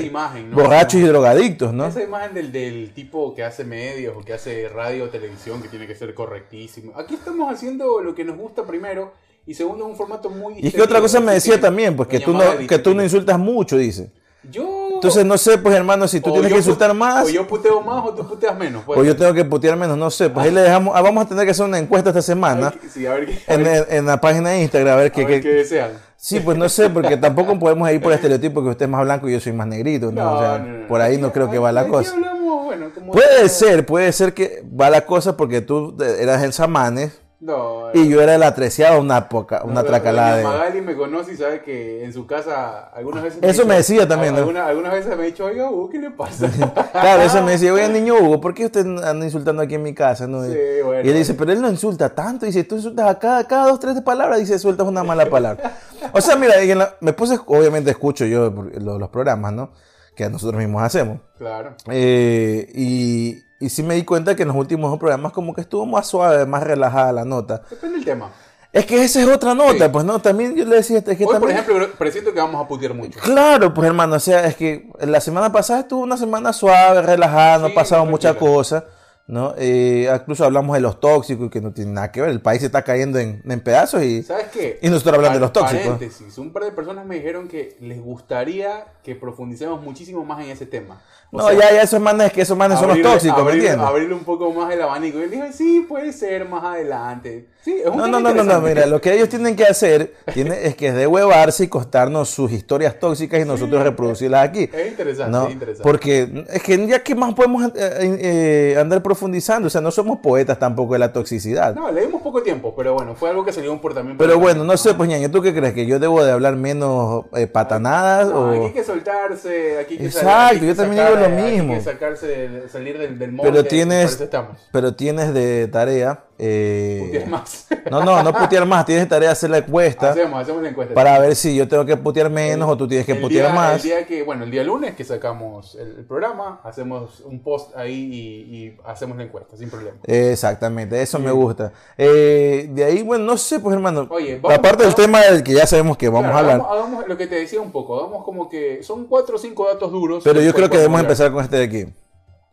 Borrachos 0.52 1.00
y 1.00 1.04
drogadictos, 1.04 1.72
¿no? 1.72 1.86
Esa 1.86 2.02
imagen 2.02 2.34
del, 2.34 2.52
del 2.52 2.92
tipo 2.96 3.36
que 3.36 3.44
hace 3.44 3.64
medios 3.64 4.18
o 4.18 4.22
que 4.22 4.34
hace 4.34 4.68
radio 4.68 5.04
o 5.04 5.10
televisión 5.10 5.62
que 5.62 5.68
tiene 5.68 5.86
que 5.86 5.94
ser 5.94 6.16
correctísimo. 6.16 6.94
Aquí 6.96 7.14
estamos 7.14 7.54
haciendo 7.54 8.02
lo 8.02 8.16
que 8.16 8.26
nos 8.26 8.36
gusta 8.36 8.66
primero 8.66 9.14
y 9.46 9.54
segundo 9.54 9.86
en 9.86 9.92
un 9.92 9.96
formato 9.96 10.32
muy... 10.32 10.56
Y 10.58 10.68
es 10.70 10.74
que 10.74 10.82
otra 10.82 11.00
cosa 11.00 11.20
me 11.20 11.34
decía 11.34 11.62
también, 11.62 11.96
pues 11.96 12.10
que 12.10 12.20
tú, 12.20 12.34
no, 12.34 12.42
que 12.68 12.80
tú 12.80 12.96
no 12.96 13.04
insultas 13.04 13.38
mucho, 13.38 13.78
dice. 13.78 14.12
Yo... 14.50 14.90
Entonces 14.96 15.24
no 15.26 15.38
sé, 15.38 15.58
pues 15.60 15.76
hermano, 15.76 16.08
si 16.08 16.20
tú 16.20 16.30
o 16.32 16.34
tienes 16.34 16.52
que 16.52 16.58
insultar 16.58 16.94
más 16.96 17.26
O 17.26 17.30
yo 17.30 17.46
puteo 17.48 17.82
más 17.82 18.04
o 18.06 18.14
tú 18.14 18.28
puteas 18.28 18.58
menos. 18.58 18.84
pues. 18.86 18.98
o 19.00 19.04
yo 19.04 19.16
tengo 19.16 19.34
que 19.34 19.46
putear 19.46 19.76
menos, 19.78 19.98
no 19.98 20.10
sé. 20.10 20.30
Pues 20.30 20.46
ahí 20.48 20.52
le 20.52 20.62
dejamos, 20.62 20.96
ah, 20.96 21.02
vamos 21.02 21.26
a 21.26 21.30
tener 21.30 21.46
que 21.46 21.52
hacer 21.52 21.66
una 21.66 21.78
encuesta 21.78 22.10
esta 22.10 22.22
semana 22.24 22.74
Sí, 22.92 23.06
a 23.06 23.14
ver, 23.14 23.28
qué- 23.28 23.40
a 23.48 23.54
en, 23.54 23.64
ver- 23.64 23.88
en- 23.90 23.98
en 24.00 24.06
la 24.08 24.20
página 24.20 24.50
de 24.52 24.62
Instagram, 24.62 24.94
a 24.94 24.98
ver 24.98 25.08
a 25.08 25.10
qué... 25.12 25.26
ver 25.26 25.42
qué- 25.42 25.50
qué 25.50 25.56
desean. 25.56 25.92
Sí, 26.18 26.40
pues 26.40 26.56
no 26.58 26.70
sé, 26.70 26.90
porque 26.90 27.18
tampoco 27.18 27.58
podemos 27.58 27.90
ir 27.92 28.00
por 28.02 28.12
el 28.12 28.16
estereotipo 28.18 28.62
que 28.64 28.70
usted 28.70 28.86
es 28.86 28.92
más 28.92 29.04
blanco 29.04 29.28
y 29.28 29.34
yo 29.34 29.40
soy 29.40 29.54
más 29.54 29.66
negrito, 29.68 30.12
¿no? 30.12 30.34
O 30.36 30.40
sea, 30.40 30.60
No, 30.60 30.88
por 30.88 31.02
ahí 31.02 31.18
no 31.18 31.32
creo 31.32 31.50
que 31.50 31.58
va 31.58 31.72
la 31.72 31.88
cosa. 31.88 32.14
hablamos, 32.14 32.66
bueno, 32.66 32.88
como- 32.94 33.12
Puede 33.12 33.50
ser, 33.50 33.86
puede 33.88 34.12
ser 34.12 34.34
que 34.34 34.64
va 34.80 34.90
la 34.92 35.02
cosa 35.06 35.36
porque 35.38 35.62
tú 35.62 35.96
eras 36.20 36.44
el 36.44 36.54
Samanes 36.54 37.21
No, 37.42 37.90
y 37.96 38.08
yo 38.08 38.22
era 38.22 38.36
el 38.36 38.44
atreciado, 38.44 39.02
una 39.02 39.28
poca, 39.28 39.64
una 39.64 39.82
No, 39.82 39.84
tracalada 39.84 40.38
de... 40.38 40.44
Magali 40.44 40.82
me 40.82 40.96
conoce 40.96 41.34
y 41.34 41.38
sabe 41.38 41.64
que 41.64 42.06
en 42.06 42.14
su 42.14 42.28
casa 42.28 42.90
algunas 42.94 43.24
veces... 43.24 43.40
Eso 43.42 43.66
me 43.66 43.78
dicho- 43.78 43.94
decía 43.94 44.08
también, 44.08 44.34
¿no? 44.36 44.42
Algunas, 44.64 44.94
veces 44.94 45.18
me 45.18 45.24
ha 45.24 45.26
dicho, 45.26 45.46
oiga, 45.46 45.68
Hugo, 45.72 45.90
¿qué 45.90 45.98
le 45.98 46.12
pasa? 46.12 46.48
Claro, 46.92 47.24
eso 47.24 47.42
me 47.42 47.54
decía, 47.54 47.74
oye, 47.74 47.90
niño 47.94 48.14
Hugo, 48.22 48.40
¿por 48.40 48.54
qué 48.54 48.66
usted 48.68 48.86
anda 49.04 49.26
insultando 49.26 49.64
aquí 49.64 49.74
en 49.74 49.82
mi 49.82 49.96
casa? 49.96 50.28
no? 50.28 50.44
Sí, 50.44 50.52
y 50.52 50.84
bueno, 50.84 51.02
él 51.10 51.16
dice, 51.16 51.34
pero 51.34 51.52
él 51.52 51.62
no 51.62 51.70
insulta 51.70 52.10
tanto. 52.14 52.46
Dice, 52.46 52.64
tú 52.64 52.76
insultas 52.76 53.10
a 53.10 53.18
cada, 53.18 53.48
cada 53.48 53.68
dos, 53.70 53.80
tres 53.80 54.00
palabras, 54.02 54.38
dice, 54.40 54.60
sueltas 54.60 54.88
una 54.88 55.04
mala 55.04 55.26
palabra. 55.28 55.78
O 56.12 56.22
sea, 56.22 56.36
mira, 56.36 56.64
y 56.64 56.76
la- 56.76 56.96
me 57.00 57.14
puse, 57.14 57.40
obviamente 57.48 57.90
escucho 57.90 58.24
yo 58.26 58.52
los, 58.52 59.00
los 59.00 59.10
programas, 59.10 59.52
¿no? 59.52 59.72
Que 60.16 60.30
nosotros 60.30 60.60
mismos 60.60 60.84
hacemos. 60.84 61.20
Claro. 61.40 61.74
Eh, 61.90 62.70
y, 62.76 63.42
y 63.62 63.70
sí 63.70 63.84
me 63.84 63.96
di 63.96 64.04
cuenta 64.04 64.36
que 64.36 64.42
en 64.42 64.50
los 64.50 64.58
últimos 64.58 64.98
programas 65.00 65.32
como 65.32 65.54
que 65.54 65.62
estuvo 65.62 65.86
más 65.86 66.08
suave, 66.08 66.46
más 66.46 66.64
relajada 66.64 67.12
la 67.14 67.26
nota. 67.26 67.62
Depende 67.70 67.98
del 67.98 68.06
tema. 68.06 68.30
Es 68.74 68.86
que 68.86 69.04
esa 69.04 69.22
es 69.22 69.28
otra 69.28 69.54
nota, 69.54 69.86
Sí. 69.86 69.92
pues, 69.92 70.06
¿no? 70.06 70.20
También 70.20 70.56
yo 70.56 70.64
le 70.64 70.78
decía, 70.78 71.00
es 71.00 71.04
que 71.04 71.26
Hoy, 71.26 71.40
por 71.40 71.52
ejemplo, 71.52 71.90
presiento 71.98 72.34
que 72.34 72.40
vamos 72.40 72.64
a 72.64 72.68
putear 72.68 72.94
mucho. 72.94 73.20
Claro, 73.20 73.74
pues 73.74 73.86
hermano, 73.86 74.16
o 74.16 74.20
sea, 74.20 74.46
es 74.46 74.56
que 74.56 74.90
la 75.02 75.20
semana 75.20 75.52
pasada 75.52 75.82
estuvo 75.82 76.02
una 76.02 76.16
semana 76.18 76.54
suave, 76.54 77.02
relajada, 77.02 77.58
no 77.58 77.68
Sí, 77.68 77.74
pasaron 77.74 78.06
muy 78.06 78.12
muchas 78.14 78.36
cosas, 78.38 78.84
¿no? 79.32 79.54
Eh, 79.58 80.12
incluso 80.14 80.44
hablamos 80.44 80.76
de 80.76 80.82
los 80.82 81.00
tóxicos 81.00 81.50
que 81.50 81.62
no 81.62 81.72
tienen 81.72 81.94
nada 81.94 82.12
que 82.12 82.20
ver, 82.20 82.30
el 82.32 82.42
país 82.42 82.60
se 82.60 82.66
está 82.66 82.84
cayendo 82.84 83.18
en, 83.18 83.42
en 83.50 83.60
pedazos 83.62 84.04
y... 84.04 84.22
¿Sabes 84.24 84.48
qué? 84.52 84.78
Y 84.82 84.90
nosotros 84.90 85.16
hablando 85.16 85.36
de 85.40 85.40
los 85.40 85.54
tóxicos. 85.54 86.38
Un 86.38 86.52
par 86.52 86.64
de 86.66 86.72
personas 86.74 87.06
me 87.06 87.16
dijeron 87.16 87.48
que 87.48 87.78
les 87.80 88.02
gustaría 88.02 88.86
que 89.04 89.16
profundicemos 89.16 89.82
muchísimo 89.82 90.26
más 90.26 90.44
en 90.44 90.52
ese 90.52 90.66
tema. 90.66 91.02
O 91.32 91.38
No, 91.38 91.48
sea, 91.48 91.54
ya, 91.58 91.72
ya 91.76 91.82
esos 91.84 92.02
manes, 92.02 92.34
que 92.34 92.42
esos 92.42 92.58
manes 92.58 92.78
son 92.78 92.90
los 92.90 92.98
abrirle- 92.98 93.04
tóxicos, 93.14 93.38
¿me 93.38 93.44
abrirle- 93.52 93.60
entiendes? 93.70 93.88
Abrirle 93.88 94.14
un 94.16 94.24
poco 94.26 94.52
más 94.52 94.72
el 94.74 94.82
abanico. 94.82 95.18
Y 95.20 95.24
él 95.24 95.32
dijo, 95.32 95.46
sí, 95.54 95.86
puede 95.88 96.12
ser 96.12 96.48
más 96.50 96.64
adelante. 96.66 97.48
Sí, 97.64 97.76
es 97.80 97.88
un 97.92 97.98
No, 97.98 98.08
no, 98.08 98.20
no, 98.20 98.34
no, 98.34 98.44
no, 98.44 98.60
mira, 98.62 98.88
lo 98.88 99.00
que 99.00 99.14
ellos 99.14 99.30
tienen 99.30 99.56
que 99.56 99.66
hacer 99.66 100.16
tiene, 100.34 100.66
es 100.66 100.76
que 100.76 100.92
de 100.92 101.06
huevarse 101.06 101.66
y 101.66 101.68
contarnos 101.68 102.30
sus 102.30 102.52
historias 102.52 103.00
tóxicas 103.00 103.40
y 103.40 103.46
nosotros 103.46 103.84
reproducirlas 103.84 104.48
aquí. 104.50 104.68
Es 104.74 104.88
interesante, 104.88 105.32
¿no? 105.32 105.46
es 105.46 105.54
interesante. 105.54 105.84
Porque 105.84 106.46
es 106.50 106.64
que 106.64 106.88
ya 106.88 107.04
que 107.04 107.14
más 107.14 107.36
podemos 107.36 107.64
eh, 107.66 107.72
eh, 107.76 108.78
andar 108.80 109.04
profundizando, 109.04 109.68
o 109.68 109.70
sea, 109.70 109.80
no 109.80 109.92
somos 109.92 110.20
poetas 110.20 110.58
tampoco 110.58 110.94
de 110.94 111.00
la 111.00 111.14
toxicidad. 111.14 111.76
No, 111.76 111.92
le 111.92 112.02
dimos 112.02 112.22
poco 112.24 112.42
tiempo, 112.42 112.74
pero 112.76 112.96
bueno, 112.96 113.14
fue 113.14 113.30
algo 113.30 113.46
que 113.46 113.54
salió 113.54 113.80
por 113.80 113.94
también. 113.94 114.18
por 114.18 114.26
Pero 114.26 114.40
bueno, 114.40 114.64
no 114.64 114.76
sé, 114.76 114.96
pues 114.96 115.08
ñaño, 115.08 115.30
¿tú 115.30 115.44
qué 115.44 115.54
crees? 115.54 115.74
¿Que 115.74 115.86
yo 115.86 116.00
debo 116.00 116.24
de 116.24 116.32
hablar 116.32 116.56
menos 116.56 117.26
eh, 117.36 117.46
patanadas? 117.46 118.28
No, 118.28 118.40
o... 118.40 118.50
aquí 118.54 118.66
hay 118.66 118.74
que 118.74 118.84
soltarse, 118.84 119.78
aquí 119.80 119.94
hay 119.94 120.00
que 120.00 120.06
Exacto, 120.08 120.30
salir- 120.30 120.58
aquí 120.58 120.66
yo 120.68 120.76
también 120.76 121.06
sacar, 121.06 121.18
digo 121.20 121.30
lo 121.30 121.44
mismo. 121.44 121.74
Hay 121.74 121.80
que 121.80 121.86
sacarse 121.86 122.70
salir 122.70 122.98
del, 122.98 123.20
del 123.20 123.32
molde. 123.32 123.52
Pero 123.52 123.66
tienes, 123.66 124.24
pero 124.72 124.96
tienes 124.96 125.32
de 125.36 125.68
tarea... 125.68 126.24
eh, 126.44 127.04
Putear 127.06 127.28
más. 127.30 127.68
No, 127.92 128.04
no, 128.04 128.24
no 128.24 128.34
putear 128.34 128.66
más, 128.66 128.84
tienes 128.86 129.04
de 129.06 129.10
tarea 129.10 129.32
hacer 129.32 129.50
la 129.52 129.60
encuesta 129.60 130.10
hacemos, 130.12 130.42
hacemos 130.42 130.64
la 130.64 130.70
encuesta. 130.70 130.94
para 130.96 131.20
ver 131.20 131.36
si 131.36 131.56
yo 131.56 131.68
tengo 131.68 131.86
que 131.86 131.96
putear 131.98 132.30
menos 132.32 132.68
o 132.70 132.76
tú 132.76 132.88
tienes 132.88 133.06
que 133.06 133.14
putear 133.16 133.48
día- 133.48 133.54
más. 133.56 133.76
El 133.76 133.82
día 133.82 134.06
que, 134.08 134.24
bueno, 134.24 134.44
el 134.46 134.50
día 134.52 134.64
lunes 134.64 134.96
que 134.96 135.04
sacamos 135.04 135.76
el, 135.76 135.98
el 136.00 136.06
programa, 136.06 136.60
hacemos 136.64 137.20
un 137.22 137.44
post 137.44 137.76
ahí 137.78 137.94
y, 138.12 138.56
y 138.56 138.78
hacemos 138.86 139.18
la 139.18 139.24
encuesta, 139.24 139.56
sin 139.56 139.70
problema. 139.70 139.98
Exactamente, 140.06 141.00
eso 141.02 141.20
me 141.20 141.32
gusta. 141.32 141.72
Eh, 141.98 142.70
de 142.72 142.84
ahí, 142.86 143.04
bueno, 143.04 143.24
no 143.26 143.38
sé, 143.38 143.60
pues 143.60 143.76
hermano. 143.76 144.08
Oye, 144.10 144.40
vamos- 144.42 144.58
aparte 144.58 144.84
del 144.84 144.96
tema 144.96 145.22
del 145.22 145.44
que 145.44 145.54
ya 145.54 145.68
sabemos 145.68 145.98
que 145.98 146.10
vamos 146.10 146.32
Claro, 146.32 146.36
a 146.36 146.40
hablar, 146.40 146.56
Hagamos, 146.56 146.72
hagamos 146.90 147.08
lo 147.08 147.18
que 147.18 147.28
te 147.28 147.36
decía 147.36 147.62
un 147.62 147.72
poco, 147.72 148.00
hagamos 148.00 148.24
como 148.26 148.50
que 148.50 148.82
son 148.84 149.06
cuatro 149.06 149.36
o 149.36 149.40
cinco 149.40 149.68
datos 149.68 149.92
duros. 149.92 150.24
pero 150.24 150.42
yo 150.42 150.54
creo 150.54 150.70
que 150.70 150.78
debemos 150.78 151.00
hablar. 151.00 151.12
empezar 151.12 151.32
con 151.32 151.44
este 151.44 151.58
de 151.58 151.64
aquí. 151.64 151.94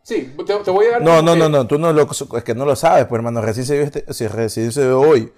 Sí, 0.09 0.33
te, 0.47 0.55
te 0.55 0.71
voy 0.71 0.87
a 0.87 0.91
dar. 0.93 1.01
No, 1.03 1.21
no, 1.21 1.33
que- 1.33 1.39
no, 1.39 1.49
no, 1.49 1.67
tú 1.67 1.77
no 1.77 1.93
lo, 1.93 2.09
es 2.35 2.43
que 2.43 2.55
no 2.55 2.65
lo 2.65 2.75
sabes, 2.75 3.05
pues 3.05 3.19
hermano, 3.19 3.41
recién 3.41 3.65
se 3.67 3.75
vio 3.75 3.83
este, 3.83 4.11
sí, 4.11 4.27
recién 4.27 4.71
se 4.71 4.81
vio 4.81 4.99
hoy. 4.99 5.31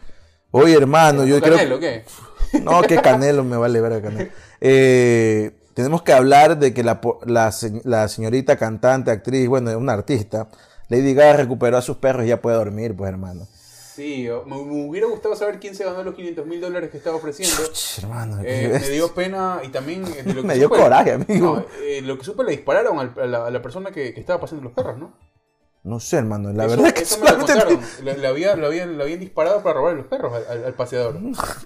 Hoy, 0.52 0.72
hermano, 0.74 1.26
yo 1.26 1.42
creo 1.42 1.58
Canelo, 1.58 1.80
¿qué? 1.80 2.06
No, 2.64 2.82
que 2.82 2.96
Canelo 3.02 3.44
me 3.44 3.58
vale 3.58 3.82
ver 3.82 3.92
a 3.92 4.02
Canelo. 4.02 4.30
Eh, 4.62 5.52
tenemos 5.74 6.04
que 6.04 6.14
hablar 6.14 6.58
de 6.58 6.74
que 6.74 6.84
la, 6.86 7.02
la, 7.26 7.54
la 7.84 8.08
señorita 8.08 8.56
cantante, 8.56 9.12
actriz, 9.12 9.48
bueno, 9.50 9.78
una 9.78 9.92
artista, 9.92 10.48
Lady 10.88 11.14
Gaga 11.14 11.34
recuperó 11.38 11.78
a 11.78 11.82
sus 11.82 11.98
perros 11.98 12.24
y 12.26 12.30
ya 12.30 12.42
puede 12.42 12.56
dormir, 12.56 12.96
pues 12.96 13.10
hermano. 13.10 13.48
Sí, 14.02 14.28
me, 14.48 14.56
hubiera 14.56 15.06
gustado 15.08 15.36
saber 15.36 15.60
quién 15.60 15.76
se 15.76 15.84
ganó 15.84 16.02
los 16.04 16.16
500 16.16 16.46
mil 16.48 16.60
dólares 16.60 16.90
que 16.90 16.98
estaba 16.98 17.18
ofreciendo. 17.18 17.56
Hermano, 18.02 18.40
Eh, 18.44 18.78
me 18.82 18.90
dio 18.90 19.14
pena 19.14 19.60
y 19.64 19.68
también 19.70 20.04
eh, 20.06 20.24
de 20.24 20.34
lo 20.34 20.42
que 20.42 20.48
Me 20.48 20.56
dio 20.56 20.70
supe- 20.70 20.78
coraje, 20.82 21.12
amigo. 21.14 21.58
No, 21.58 21.66
eh, 21.84 22.02
lo 22.02 22.18
que 22.18 22.24
supe 22.26 22.44
le 22.44 22.52
dispararon 22.52 22.98
al- 23.00 23.14
a, 23.22 23.26
la, 23.28 23.46
a 23.46 23.52
la 23.52 23.62
persona 23.62 23.92
que, 23.92 24.14
que 24.14 24.20
estaba 24.20 24.40
pasando 24.42 24.64
los 24.64 24.74
perros, 24.74 24.98
¿no? 24.98 25.14
No 25.84 26.00
sé, 26.00 26.18
hermano, 26.18 26.52
la 26.54 26.66
Eso- 26.66 26.76
verdad 26.78 26.94
que 26.94 27.02
eso 27.04 27.20
me 27.24 27.30
lo 27.32 27.38
contaron. 27.38 27.80
Le, 28.04 28.18
le 28.18 28.28
había- 28.28 28.56
le 28.56 28.66
habían, 28.66 28.98
le 28.98 29.04
habían 29.04 29.20
disparado 29.20 29.62
para 29.62 29.76
robar 29.76 29.94
los 29.96 30.06
perros 30.08 30.34
al, 30.34 30.46
al- 30.58 30.66
al 30.66 30.74
paseador. 30.74 31.20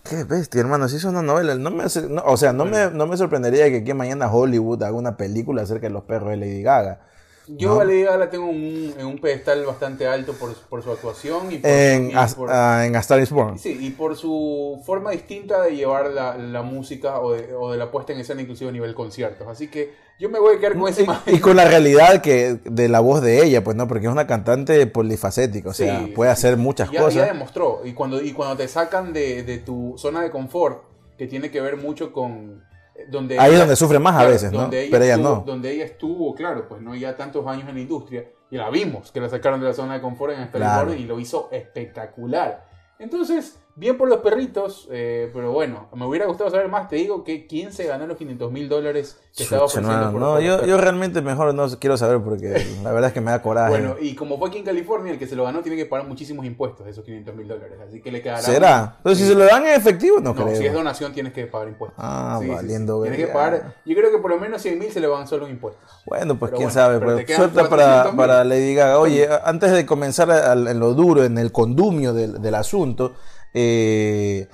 Qué 0.09 0.23
bestia, 0.25 0.59
hermano, 0.61 0.87
si 0.89 0.97
es 0.97 1.03
una 1.05 1.21
novela, 1.21 1.55
no 1.55 1.71
me 1.71 1.83
no, 2.09 2.23
o 2.25 2.35
sea, 2.37 2.51
no 2.51 2.65
me, 2.65 2.91
no 2.91 3.07
me 3.07 3.15
sorprendería 3.17 3.69
que 3.69 3.77
aquí 3.77 3.93
mañana 3.93 4.29
Hollywood 4.29 4.83
haga 4.83 4.95
una 4.97 5.15
película 5.17 5.61
acerca 5.63 5.87
de 5.87 5.93
los 5.93 6.03
perros 6.03 6.29
de 6.31 6.37
Lady 6.37 6.63
Gaga. 6.63 7.01
Yo 7.47 7.79
a 7.79 7.85
Lady 7.85 8.03
Gaga 8.03 8.17
la 8.17 8.29
tengo 8.29 8.49
en 8.49 8.55
un, 8.55 8.93
en 8.99 9.05
un 9.05 9.19
pedestal 9.19 9.63
bastante 9.65 10.07
alto 10.07 10.33
por, 10.33 10.53
por 10.55 10.81
su 10.83 10.91
actuación 10.91 11.51
y 11.51 11.57
por, 11.59 11.69
En, 11.69 12.09
y 12.09 12.13
por- 12.35 12.49
ah, 12.51 12.85
en 12.85 12.95
A 12.95 12.99
Star 12.99 13.19
is 13.21 13.29
Born. 13.31 13.59
sí, 13.59 13.77
y 13.79 13.91
por 13.91 14.15
su 14.15 14.81
forma 14.85 15.11
distinta 15.11 15.61
de 15.61 15.75
llevar 15.75 16.11
la, 16.11 16.37
la 16.37 16.63
música 16.63 17.19
o 17.19 17.33
de, 17.33 17.53
o 17.53 17.71
de 17.71 17.77
la 17.77 17.91
puesta 17.91 18.13
en 18.13 18.19
escena 18.19 18.41
inclusive 18.41 18.69
a 18.69 18.73
nivel 18.73 18.95
conciertos. 18.95 19.47
Así 19.47 19.67
que 19.67 19.93
yo 20.19 20.29
me 20.29 20.39
voy 20.39 20.55
a 20.55 20.59
quedar 20.59 20.77
con 20.77 20.87
esa 20.89 21.01
imagen. 21.03 21.35
Y 21.35 21.39
con 21.39 21.55
la 21.55 21.65
realidad 21.65 22.21
que 22.21 22.57
de 22.63 22.87
la 22.89 22.99
voz 23.01 23.21
de 23.21 23.43
ella, 23.43 23.63
pues 23.63 23.75
no, 23.77 23.87
porque 23.87 24.07
es 24.07 24.11
una 24.11 24.25
cantante 24.27 24.87
polifacética, 24.87 25.69
o 25.69 25.73
sea, 25.73 25.99
Sí, 26.05 26.07
puede 26.15 26.31
hacer 26.31 26.57
muchas 26.57 26.89
ya, 26.89 26.99
cosas. 27.01 27.15
Ya 27.15 27.25
demostró. 27.33 27.81
Y 27.83 27.93
cuando, 27.93 28.21
y 28.21 28.31
cuando 28.31 28.55
te 28.57 28.67
sacan 28.67 29.13
de, 29.13 29.43
de 29.43 29.57
tu 29.59 29.95
zona 29.97 30.21
de 30.21 30.31
confort, 30.31 30.83
que 31.17 31.27
tiene 31.27 31.51
que 31.51 31.61
ver 31.61 31.77
mucho 31.77 32.11
con... 32.11 32.63
Donde 33.09 33.37
Ahí 33.39 33.53
es 33.53 33.59
donde 33.59 33.75
sufre 33.75 33.99
más 33.99 34.15
a 34.15 34.25
veces, 34.25 34.51
¿no? 34.51 34.69
ella 34.71 34.87
Pero 34.91 35.03
ella 35.03 35.15
estuvo- 35.15 35.35
no. 35.35 35.43
Donde 35.45 35.71
ella 35.71 35.83
estuvo, 35.85 36.33
claro, 36.33 36.67
pues 36.67 36.81
no 36.81 36.95
ya 36.95 37.15
tantos 37.15 37.45
años 37.47 37.67
en 37.67 37.75
la 37.75 37.81
industria, 37.81 38.25
y 38.49 38.57
la 38.57 38.69
vimos, 38.69 39.11
que 39.11 39.19
la 39.19 39.27
sacaron 39.29 39.59
de 39.59 39.67
la 39.67 39.73
zona 39.73 39.95
de 39.95 40.01
confort 40.01 40.33
en 40.33 40.41
Star 40.41 40.61
Claro. 40.61 40.93
Y 40.93 41.03
lo 41.03 41.19
hizo 41.19 41.49
espectacular. 41.51 42.65
Entonces, 42.99 43.59
Bien 43.77 43.97
por 43.97 44.07
los 44.07 44.19
perritos, 44.19 44.87
eh, 44.89 45.29
pero 45.33 45.51
bueno, 45.51 45.89
me 45.93 46.05
hubiera 46.05 46.25
gustado 46.27 46.49
saber 46.49 46.69
más. 46.69 46.87
Te 46.87 46.95
digo 46.95 47.25
que 47.25 47.45
quién 47.45 47.73
se 47.73 47.83
ganó 47.85 48.07
los 48.07 48.15
500 48.17 48.49
mil 48.49 48.69
dólares 48.69 49.19
que 49.35 49.43
estaba 49.43 49.63
Chucha, 49.65 49.79
ofreciendo 49.81 50.05
no, 50.05 50.11
por 50.13 50.21
no, 50.21 50.39
yo, 50.39 50.65
yo 50.65 50.77
realmente 50.77 51.21
mejor 51.21 51.53
no 51.53 51.67
quiero 51.77 51.97
saber 51.97 52.21
porque 52.21 52.65
la 52.83 52.93
verdad 52.93 53.09
es 53.09 53.13
que 53.13 53.19
me 53.19 53.31
da 53.31 53.41
coraje. 53.41 53.69
Bueno, 53.71 53.95
y 53.99 54.15
como 54.15 54.39
fue 54.39 54.47
aquí 54.47 54.59
en 54.59 54.63
California, 54.63 55.11
el 55.11 55.19
que 55.19 55.27
se 55.27 55.35
lo 55.35 55.43
ganó 55.43 55.61
tiene 55.61 55.75
que 55.77 55.85
pagar 55.85 56.07
muchísimos 56.07 56.45
impuestos 56.45 56.85
de 56.85 56.91
esos 56.93 57.03
500 57.03 57.35
mil 57.35 57.49
dólares. 57.49 57.77
Así 57.85 57.99
que 58.01 58.13
le 58.13 58.21
quedará. 58.21 58.41
¿Será? 58.41 58.95
Pero 59.03 59.13
si 59.13 59.23
Sí. 59.23 59.27
se 59.29 59.35
lo 59.35 59.43
dan 59.43 59.65
en 59.65 59.73
efectivo, 59.73 60.21
no, 60.21 60.33
No, 60.33 60.45
creo. 60.45 60.55
si 60.55 60.65
es 60.67 60.73
donación 60.73 61.11
tienes 61.11 61.33
que 61.33 61.45
pagar 61.47 61.67
impuestos. 61.67 61.99
Ah, 62.01 62.37
Sí, 62.39 62.45
sí, 62.45 62.49
sí. 62.51 62.55
valiendo 62.55 63.01
Tienes 63.01 63.19
que 63.19 63.27
pagar. 63.27 63.75
Yo 63.85 63.93
creo 63.93 64.09
que 64.09 64.19
por 64.19 64.31
lo 64.31 64.39
menos 64.39 64.61
100 64.61 64.79
mil 64.79 64.89
se 64.89 65.01
le 65.01 65.07
van 65.07 65.27
solo 65.27 65.47
en 65.47 65.51
impuestos. 65.51 65.83
Bueno, 66.05 66.39
pues 66.39 66.51
Pero 66.51 66.59
quién 66.59 66.69
bueno, 66.69 66.81
sabe. 66.81 66.99
pero 66.99 67.11
Pues, 67.15 67.25
400 67.25 67.67
para, 67.67 68.11
para 68.15 68.43
Lady 68.45 68.73
Gaga. 68.73 68.99
Oye, 68.99 69.27
antes 69.43 69.73
de 69.73 69.85
comenzar 69.85 70.29
en 70.69 70.79
lo 70.79 70.93
duro, 70.93 71.25
en 71.25 71.37
el 71.37 71.51
condumio 71.51 72.13
del, 72.13 72.41
del 72.41 72.55
asunto, 72.55 73.15
eh, 73.55 74.47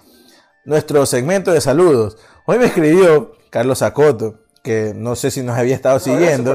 nuestro 0.63 1.05
segmento 1.05 1.51
de 1.51 1.59
saludos. 1.59 2.17
Hoy 2.45 2.57
me 2.59 2.65
escribió 2.65 3.33
Carlos 3.49 3.81
Acoto, 3.81 4.39
que 4.63 4.93
no 4.95 5.15
sé 5.15 5.31
si 5.31 5.41
nos 5.41 5.57
había 5.57 5.73
estado 5.75 5.99
siguiendo. 5.99 6.53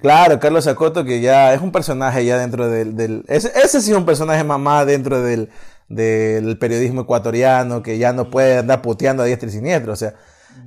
Claro, 0.00 0.38
Carlos 0.40 0.66
Acoto, 0.68 1.04
que 1.04 1.20
ya 1.20 1.52
es 1.52 1.60
un 1.60 1.72
personaje 1.72 2.24
ya 2.24 2.38
dentro 2.38 2.68
del... 2.70 2.96
del- 2.96 3.24
ese, 3.28 3.52
ese 3.62 3.80
sí 3.80 3.90
es 3.90 3.96
un 3.96 4.06
personaje 4.06 4.44
mamá 4.44 4.84
dentro 4.84 5.20
del, 5.22 5.50
del 5.88 6.56
periodismo 6.58 7.02
ecuatoriano, 7.02 7.82
que 7.82 7.98
ya 7.98 8.12
no 8.12 8.30
puede 8.30 8.58
andar 8.58 8.80
puteando 8.80 9.24
a 9.24 9.26
diestra 9.26 9.48
y 9.48 9.52
siniestro. 9.52 9.92
O 9.92 9.96
sea, 9.96 10.14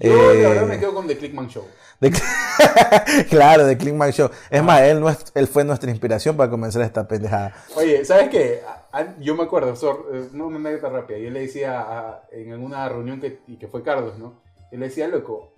Yo, 0.02 0.12
eh, 0.34 0.42
la 0.44 0.50
verdad, 0.50 0.68
me 0.68 0.80
quedo 0.80 0.94
con 0.94 1.08
The 1.08 1.18
Clickman 1.18 1.48
Show. 1.48 1.64
claro, 3.30 3.66
de 3.66 3.78
Clickman 3.78 4.12
Show. 4.12 4.30
Es 4.50 4.62
más, 4.64 4.82
él, 4.82 5.00
no 5.00 5.10
es- 5.10 5.32
él 5.34 5.48
fue 5.48 5.64
nuestra 5.64 5.90
inspiración 5.90 6.36
para 6.36 6.50
comenzar 6.50 6.82
esta 6.82 7.08
pendejada. 7.08 7.54
Oye, 7.76 8.04
¿sabes 8.06 8.30
qué? 8.30 8.62
Yo 9.20 9.36
me 9.36 9.44
acuerdo, 9.44 9.76
Sor, 9.76 10.10
eh, 10.14 10.30
no 10.32 10.48
una 10.48 10.58
anécdota 10.58 10.90
rápida. 10.90 11.18
Yo 11.18 11.30
le 11.30 11.42
decía 11.42 12.24
en 12.32 12.52
alguna 12.52 12.88
reunión 12.88 13.20
que, 13.20 13.40
y 13.48 13.58
que 13.58 13.68
fue 13.68 13.84
Carlos, 13.84 14.18
¿no? 14.18 14.42
Yo 14.72 14.78
le 14.78 14.88
decía, 14.88 15.08
loco, 15.08 15.54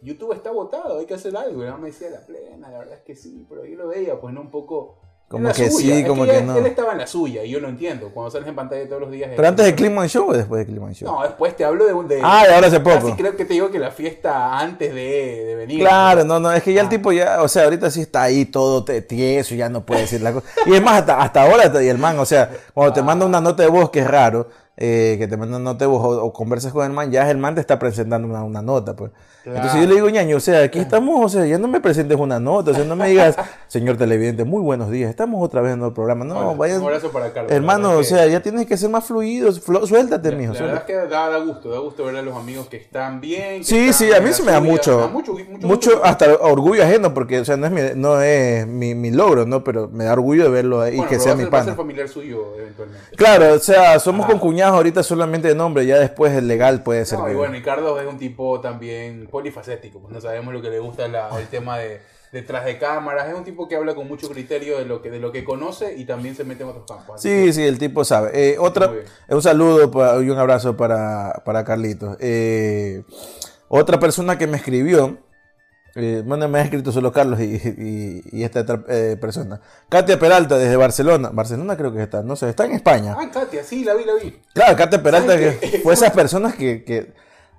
YouTube 0.00 0.32
está 0.32 0.50
votado, 0.50 0.98
hay 0.98 1.06
que 1.06 1.14
hacer 1.14 1.36
algo. 1.36 1.62
Y 1.62 1.66
él 1.66 1.78
me 1.78 1.88
decía, 1.88 2.10
la 2.10 2.24
plena, 2.24 2.70
la 2.70 2.78
verdad 2.78 2.94
es 2.94 3.02
que 3.02 3.14
sí, 3.14 3.46
pero 3.48 3.64
yo 3.64 3.76
lo 3.76 3.88
veía, 3.88 4.20
pues 4.20 4.34
no 4.34 4.40
un 4.40 4.50
poco. 4.50 4.98
Como 5.32 5.48
que 5.52 5.70
suya. 5.70 5.94
sí, 5.96 6.00
Es 6.02 6.06
como 6.08 6.24
ya 6.26 6.32
que 6.32 6.38
él- 6.38 6.46
no. 6.46 6.56
Él 6.56 6.66
estaba 6.66 6.92
en 6.92 6.98
la 6.98 7.06
suya 7.06 7.42
y 7.44 7.50
yo 7.50 7.58
lo 7.58 7.68
entiendo. 7.68 8.10
Cuando 8.14 8.30
sales 8.30 8.46
en 8.48 8.54
pantalla 8.54 8.86
todos 8.86 9.00
los 9.02 9.10
días. 9.10 9.30
¿Pero 9.34 9.48
antes 9.48 9.66
de 9.66 9.74
Clickman 9.74 10.08
Show 10.08 10.28
o 10.30 10.32
después 10.32 10.60
de 10.60 10.66
Clickman 10.66 10.94
Show? 10.94 11.10
No, 11.10 11.22
después 11.22 11.56
te 11.56 11.64
hablo 11.64 11.84
de 11.86 11.92
un. 11.92 12.06
De, 12.06 12.20
Ah, 12.22 12.44
de 12.46 12.54
ahora 12.54 12.66
hace 12.68 12.80
poco. 12.80 12.96
Casi 13.00 13.12
creo 13.14 13.36
que 13.36 13.44
te 13.44 13.54
digo 13.54 13.70
que 13.70 13.78
la 13.78 13.90
fiesta 13.90 14.58
antes 14.58 14.94
de, 14.94 15.44
de 15.46 15.54
venir. 15.56 15.80
Claro, 15.80 16.24
no, 16.24 16.38
no, 16.38 16.52
es 16.52 16.62
que 16.62 16.72
ya 16.72 16.82
el 16.82 16.86
Ah. 16.86 16.90
tipo 16.90 17.10
ya, 17.12 17.42
o 17.42 17.48
sea, 17.48 17.64
ahorita 17.64 17.90
sí 17.90 18.02
está 18.02 18.22
ahí 18.22 18.44
todo 18.44 18.84
te- 18.84 19.02
tieso, 19.02 19.54
ya 19.54 19.68
no 19.68 19.84
puede 19.84 20.02
decir 20.02 20.20
la 20.20 20.32
cosa. 20.32 20.46
Y 20.66 20.74
es 20.74 20.82
más, 20.82 21.00
hasta, 21.00 21.20
hasta 21.20 21.42
ahora, 21.42 21.72
y 21.82 21.88
el 21.88 21.98
man, 21.98 22.18
o 22.18 22.24
sea, 22.26 22.50
cuando 22.74 22.92
te 22.92 23.00
Ah. 23.00 23.04
manda 23.04 23.26
una 23.26 23.40
nota 23.40 23.62
de 23.62 23.68
voz, 23.70 23.90
que 23.90 24.00
es 24.00 24.06
raro, 24.06 24.48
eh, 24.76 25.16
que 25.18 25.28
te 25.28 25.36
manda 25.36 25.56
una 25.58 25.72
nota 25.72 25.86
o, 25.88 25.94
o 26.24 26.32
conversas 26.32 26.72
con 26.72 26.84
el 26.86 26.92
man, 26.92 27.10
ya 27.10 27.30
el 27.30 27.38
man 27.38 27.54
te 27.54 27.60
está 27.60 27.78
presentando 27.78 28.26
una, 28.28 28.42
una 28.42 28.62
nota, 28.62 28.94
pues. 28.96 29.10
Entonces 29.44 29.80
yo 29.80 29.88
le 29.88 29.94
digo, 29.96 30.08
ñaño, 30.08 30.36
o 30.36 30.40
sea, 30.40 30.62
aquí 30.62 30.78
estamos, 30.78 31.18
o 31.24 31.28
sea, 31.28 31.44
ya 31.44 31.58
no 31.58 31.66
me 31.66 31.80
presentes 31.80 32.16
una 32.16 32.38
nota, 32.38 32.70
o 32.70 32.74
sea, 32.74 32.84
no 32.84 32.94
me 32.94 33.08
digas, 33.08 33.34
señor 33.66 33.96
televidente, 33.96 34.44
muy 34.44 34.62
buenos 34.62 34.88
días, 34.88 35.10
estamos 35.10 35.44
otra 35.44 35.60
vez 35.60 35.72
en 35.74 35.82
el 35.82 35.92
programa. 35.92 36.24
No, 36.24 36.38
Hola, 36.38 36.56
vayan, 36.56 36.78
Un 36.80 36.84
abrazo 36.84 37.10
para 37.10 37.32
Carlos. 37.32 37.50
hermano, 37.50 37.94
o 37.94 37.98
que- 37.98 38.04
sea, 38.04 38.26
ya 38.28 38.40
tienes 38.40 38.66
que 38.66 38.76
ser 38.76 38.88
más 38.90 39.04
fluido, 39.04 39.50
flo- 39.52 39.84
suéltate, 39.84 40.30
La, 40.30 40.36
mijo. 40.36 40.52
la 40.52 40.58
suéltate. 40.60 40.92
verdad 40.92 41.02
es 41.02 41.08
que 41.08 41.12
da, 41.12 41.28
da 41.28 41.38
gusto, 41.44 41.70
da 41.70 41.78
gusto 41.80 42.04
ver 42.04 42.16
a 42.18 42.22
los 42.22 42.36
amigos 42.36 42.68
que 42.68 42.76
están 42.76 43.20
bien. 43.20 43.58
que 43.58 43.64
Sí, 43.64 43.78
están 43.88 43.94
sí, 43.94 44.12
a 44.14 44.20
mí 44.20 44.32
sí 44.32 44.42
me 44.44 44.52
da 44.52 44.60
mucho, 44.60 44.96
Da 44.98 45.06
mucho, 45.08 45.32
mucho, 45.32 45.66
mucho, 45.66 46.00
hasta 46.04 46.32
orgullo 46.40 46.84
ajeno, 46.84 47.12
porque, 47.12 47.40
o 47.40 47.44
sea, 47.44 47.56
no 47.56 47.66
es 47.66 47.72
mi, 47.72 47.80
no 47.96 48.22
es 48.22 48.64
mi, 48.68 48.94
mi 48.94 49.10
logro, 49.10 49.44
¿no? 49.44 49.64
Pero 49.64 49.88
me 49.88 50.04
da 50.04 50.12
orgullo 50.12 50.44
de 50.44 50.50
verlo 50.50 50.80
ahí 50.82 51.00
y 51.00 51.02
que 51.06 51.18
sea 51.18 51.34
mi 51.34 51.46
pana. 51.46 51.74
familiar 51.74 52.08
suyo 52.08 52.54
eventualmente. 52.60 53.16
Claro, 53.16 53.54
o 53.54 53.58
sea, 53.58 53.98
somos 53.98 54.24
Ah. 54.26 54.28
con 54.30 54.38
cuñados 54.62 54.76
ahorita 54.76 55.02
solamente 55.02 55.48
de 55.48 55.54
nombre, 55.54 55.84
ya 55.86 55.98
después 55.98 56.32
el 56.32 56.46
legal 56.48 56.82
puede 56.82 57.04
ser. 57.04 57.18
No, 57.18 57.26
que- 57.26 57.32
y 57.32 57.34
bueno, 57.34 57.56
y 57.56 57.62
Carlos 57.62 58.00
es 58.00 58.06
un 58.06 58.18
tipo 58.18 58.60
también 58.60 59.26
polifacético, 59.30 60.00
pues 60.00 60.12
no 60.12 60.20
sabemos 60.20 60.54
lo 60.54 60.62
que 60.62 60.70
le 60.70 60.78
gusta 60.78 61.08
la- 61.08 61.30
el 61.38 61.48
tema 61.48 61.78
de 61.78 62.00
detrás 62.32 62.64
de 62.64 62.78
cámaras, 62.78 63.28
es 63.28 63.34
un 63.34 63.44
tipo 63.44 63.68
que 63.68 63.76
habla 63.76 63.94
con 63.94 64.08
mucho 64.08 64.28
criterio 64.30 64.78
de 64.78 64.86
lo 64.86 65.02
que 65.02 65.10
de 65.10 65.18
lo 65.18 65.32
que 65.32 65.44
conoce 65.44 65.94
y 65.98 66.06
también 66.06 66.34
se 66.34 66.44
mete 66.44 66.62
en 66.62 66.70
otros 66.70 66.86
campos. 66.86 67.20
Sí, 67.20 67.52
sí, 67.52 67.62
el 67.62 67.78
tipo 67.78 68.04
sabe. 68.04 68.30
Eh, 68.32 68.56
otra, 68.58 68.86
bien. 68.86 69.04
un 69.28 69.42
saludo 69.42 70.22
y 70.22 70.30
un 70.30 70.38
abrazo 70.38 70.74
para, 70.76 71.42
para 71.44 71.62
Carlitos. 71.64 72.16
Eh, 72.20 73.02
otra 73.68 73.98
persona 74.00 74.38
que 74.38 74.46
me 74.46 74.56
escribió, 74.56 75.18
eh, 75.94 76.22
bueno, 76.24 76.48
me 76.48 76.58
ha 76.58 76.62
escrito 76.62 76.90
solo 76.92 77.12
Carlos 77.12 77.40
y, 77.40 77.44
y- 77.44 78.22
y 78.32 78.44
esta 78.44 78.60
otra 78.60 78.82
eh, 78.88 79.16
persona. 79.20 79.60
Katia 79.88 80.18
Peralta 80.18 80.56
desde 80.58 80.76
Barcelona. 80.76 81.30
Barcelona 81.32 81.76
creo 81.76 81.92
que 81.92 82.02
está, 82.02 82.22
no 82.22 82.36
sé, 82.36 82.48
está 82.48 82.64
en 82.64 82.72
España. 82.72 83.14
Ah, 83.18 83.30
Katia, 83.32 83.62
sí, 83.64 83.84
la 83.84 83.94
vi, 83.94 84.04
la 84.04 84.14
vi. 84.14 84.38
Claro, 84.54 84.76
Katia 84.76 85.02
Peralta 85.02 85.32
¿Sabes 85.32 85.56
que 85.58 85.78
fue 85.80 85.94
esas 85.94 86.10
personas 86.12 86.54
que, 86.54 86.84
que 86.84 87.12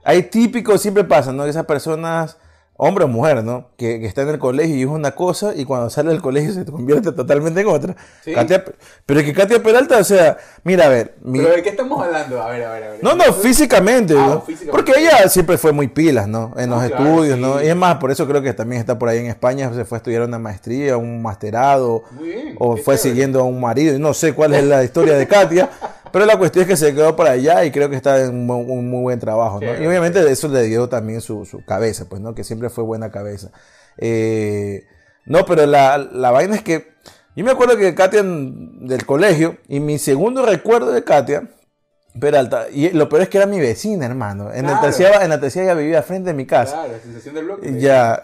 hay 0.03 0.23
típicos, 0.23 0.81
siempre 0.81 1.03
pasa, 1.03 1.31
¿no? 1.31 1.45
Esas 1.45 1.65
personas, 1.65 2.37
hombre 2.75 3.05
o 3.05 3.07
mujer, 3.07 3.43
¿no? 3.43 3.69
Que, 3.77 3.99
que 3.99 4.07
está 4.07 4.23
en 4.23 4.29
el 4.29 4.39
colegio 4.39 4.75
y 4.75 4.81
es 4.81 4.87
una 4.87 5.11
cosa 5.11 5.53
y 5.55 5.63
cuando 5.63 5.89
sale 5.89 6.09
del 6.09 6.21
colegio 6.21 6.53
se 6.53 6.65
convierte 6.65 7.11
totalmente 7.13 7.61
en 7.61 7.67
otra. 7.67 7.95
Sí. 8.23 8.31
Katia- 8.33 8.63
pero 9.05 9.19
es 9.19 9.25
que 9.25 9.33
Katia 9.33 9.61
Peralta, 9.61 9.97
o 9.99 10.03
sea, 10.03 10.37
mira, 10.63 10.85
a 10.85 10.89
ver, 10.89 11.15
mi- 11.21 11.39
Pero 11.39 11.53
de 11.55 11.61
qué 11.63 11.69
estamos 11.69 12.03
hablando? 12.03 12.41
A 12.41 12.49
ver, 12.49 12.63
a 12.63 12.71
ver, 12.73 12.83
a 12.83 12.89
ver. 12.91 12.99
no, 13.03 13.15
no, 13.15 13.23
físicamente, 13.33 14.15
Ah, 14.17 14.27
¿no? 14.27 14.41
físicamente. 14.41 14.71
Porque 14.71 14.99
ella 14.99 15.29
siempre 15.29 15.57
fue 15.57 15.71
muy 15.71 15.87
pilas, 15.87 16.27
¿no? 16.27 16.53
En 16.57 16.69
No, 16.69 16.77
los 16.81 16.87
claro, 16.87 17.05
estudios, 17.05 17.35
sí. 17.35 17.41
¿no? 17.41 17.61
Y 17.63 17.67
es 17.67 17.75
más, 17.75 17.95
por 17.97 18.11
eso 18.11 18.27
creo 18.27 18.41
que 18.41 18.53
también 18.53 18.79
está 18.81 18.97
por 18.97 19.07
ahí 19.09 19.19
en 19.19 19.27
España, 19.27 19.71
se 19.73 19.85
fue 19.85 19.97
a 19.97 19.99
estudiar 19.99 20.23
una 20.23 20.39
maestría, 20.39 20.97
un 20.97 21.21
masterado, 21.21 22.03
Muy 22.11 22.27
bien, 22.29 22.55
o 22.59 22.71
fue 22.75 22.95
chévere. 22.95 22.97
siguiendo 22.97 23.39
a 23.39 23.43
un 23.43 23.59
marido, 23.61 23.97
no 23.99 24.13
sé 24.13 24.33
cuál 24.33 24.53
es 24.55 24.63
la 24.63 24.83
historia 24.83 25.13
de 25.15 25.27
Katia, 25.33 25.69
pero 26.13 26.25
la 26.25 26.37
cuestión 26.37 26.61
es 26.63 26.69
que 26.69 26.77
se 26.77 26.93
quedó 26.95 27.13
por 27.17 27.27
allá 27.27 27.65
y 27.65 27.71
creo 27.71 27.89
que 27.89 27.97
está 27.97 28.21
en 28.21 28.29
un, 28.29 28.45
mu- 28.45 28.55
un 28.73 28.89
muy 28.89 29.01
buen 29.01 29.19
trabajo, 29.19 29.59
Y 29.61 29.85
obviamente 29.85 30.23
de 30.23 30.31
eso 30.31 30.47
le 30.47 30.63
dio 30.63 30.87
también 30.87 31.19
su, 31.19 31.43
su 31.45 31.65
cabeza, 31.65 32.05
pues, 32.07 32.21
¿no? 32.21 32.33
Que 32.33 32.45
siempre 32.45 32.69
fue 32.69 32.85
buena 32.85 33.11
cabeza. 33.11 33.51
Eh, 33.97 34.85
no, 35.25 35.43
pero 35.45 35.65
la, 35.65 35.97
la 35.97 36.31
vaina 36.31 36.55
es 36.55 36.61
que 36.63 36.93
yo 37.35 37.43
me 37.43 37.51
acuerdo 37.51 37.75
que 37.77 37.93
Katia 37.95 38.21
del 38.23 39.05
colegio, 39.05 39.57
y 39.67 39.79
mi 39.79 39.97
segundo 39.97 40.45
recuerdo 40.45 40.91
de 40.91 41.03
Katia, 41.03 41.49
Peralta, 42.19 42.67
y 42.71 42.91
lo 42.91 43.09
peor 43.09 43.23
es 43.23 43.29
que 43.29 43.37
era 43.39 43.47
mi 43.47 43.59
vecina, 43.59 44.05
hermano. 44.05 44.53
En, 44.53 44.67
la 44.67 44.79
Claro. 44.79 45.21
en 45.23 45.29
la 45.31 45.39
tercera 45.39 45.65
ella 45.65 45.73
vivía 45.73 46.03
frente 46.03 46.29
de 46.29 46.35
mi 46.35 46.45
casa. 46.45 46.73
Claro, 46.75 46.91
la 46.93 46.99
sensación 46.99 47.33
del 47.33 47.45
bloque. 47.45 47.79
Ya, 47.79 48.21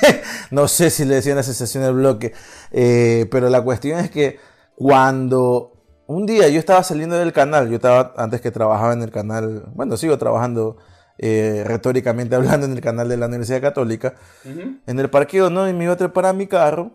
no 0.52 0.68
sé 0.68 0.90
si 0.90 1.04
le 1.04 1.16
decían 1.16 1.34
la 1.36 1.42
sensación 1.42 1.82
del 1.82 1.94
bloque, 1.94 2.32
eh, 2.70 3.26
pero 3.32 3.48
la 3.50 3.60
cuestión 3.62 3.98
es 3.98 4.10
que 4.12 4.38
cuando 4.76 5.71
un 6.14 6.26
día 6.26 6.48
yo 6.48 6.58
estaba 6.58 6.82
saliendo 6.82 7.16
del 7.16 7.32
canal, 7.32 7.68
yo 7.68 7.76
estaba 7.76 8.14
antes 8.16 8.40
que 8.40 8.50
trabajaba 8.50 8.92
en 8.92 9.02
el 9.02 9.10
canal, 9.10 9.64
bueno, 9.74 9.96
sigo 9.96 10.18
trabajando 10.18 10.76
eh, 11.18 11.64
retóricamente 11.66 12.34
hablando 12.36 12.66
en 12.66 12.72
el 12.72 12.80
canal 12.80 13.08
de 13.08 13.16
la 13.16 13.26
Universidad 13.26 13.60
Católica, 13.60 14.14
en 14.44 14.98
el 14.98 15.10
parqueo, 15.10 15.50
¿no? 15.50 15.68
Y 15.68 15.72
me 15.72 15.84
iba 15.84 15.92
a 15.94 15.96
trepar 15.96 16.26
a 16.26 16.32
mi 16.32 16.46
carro, 16.46 16.92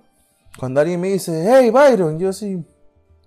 cuando 0.60 0.82
alguien 0.82 1.00
me 1.00 1.10
dice, 1.10 1.46
hey 1.48 1.70
Byron, 1.70 2.20
yo 2.20 2.34
sí, 2.34 2.66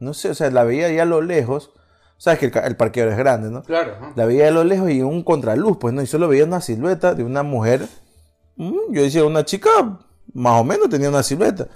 no 0.01 0.15
sé, 0.15 0.31
o 0.31 0.35
sea, 0.35 0.51
la 0.51 0.65
veía 0.65 0.91
ya 0.91 1.03
a 1.03 1.07
lo 1.07 1.21
lejos, 1.21 1.71
sabes 2.19 2.39
que 2.39 2.47
el, 2.47 2.53
el 2.65 2.77
parqueo 2.77 3.09
es 3.11 3.17
grande, 3.17 3.51
¿no? 3.51 3.63
Claro, 3.63 3.95
ajá. 3.97 4.13
La 4.17 4.27
veía 4.27 4.47
de 4.47 4.51
lo 4.51 4.65
lejos 4.65 4.91
y 4.91 5.03
un 5.03 5.23
contraluz, 5.23 5.79
pues 5.79 5.95
no, 5.95 6.03
y 6.03 6.07
solo 6.07 6.29
veía 6.29 6.45
una 6.45 6.61
silueta 6.61 7.15
de 7.15 7.25
una 7.25 7.43
mujer. 7.43 7.87
Mm, 8.57 8.93
Yo 8.93 9.03
decía, 9.03 9.25
una 9.25 9.45
chica, 9.45 9.71
más 10.35 10.61
o 10.61 10.65
menos 10.65 10.89
tenía 10.89 11.09
una 11.09 11.23
silueta. 11.23 11.69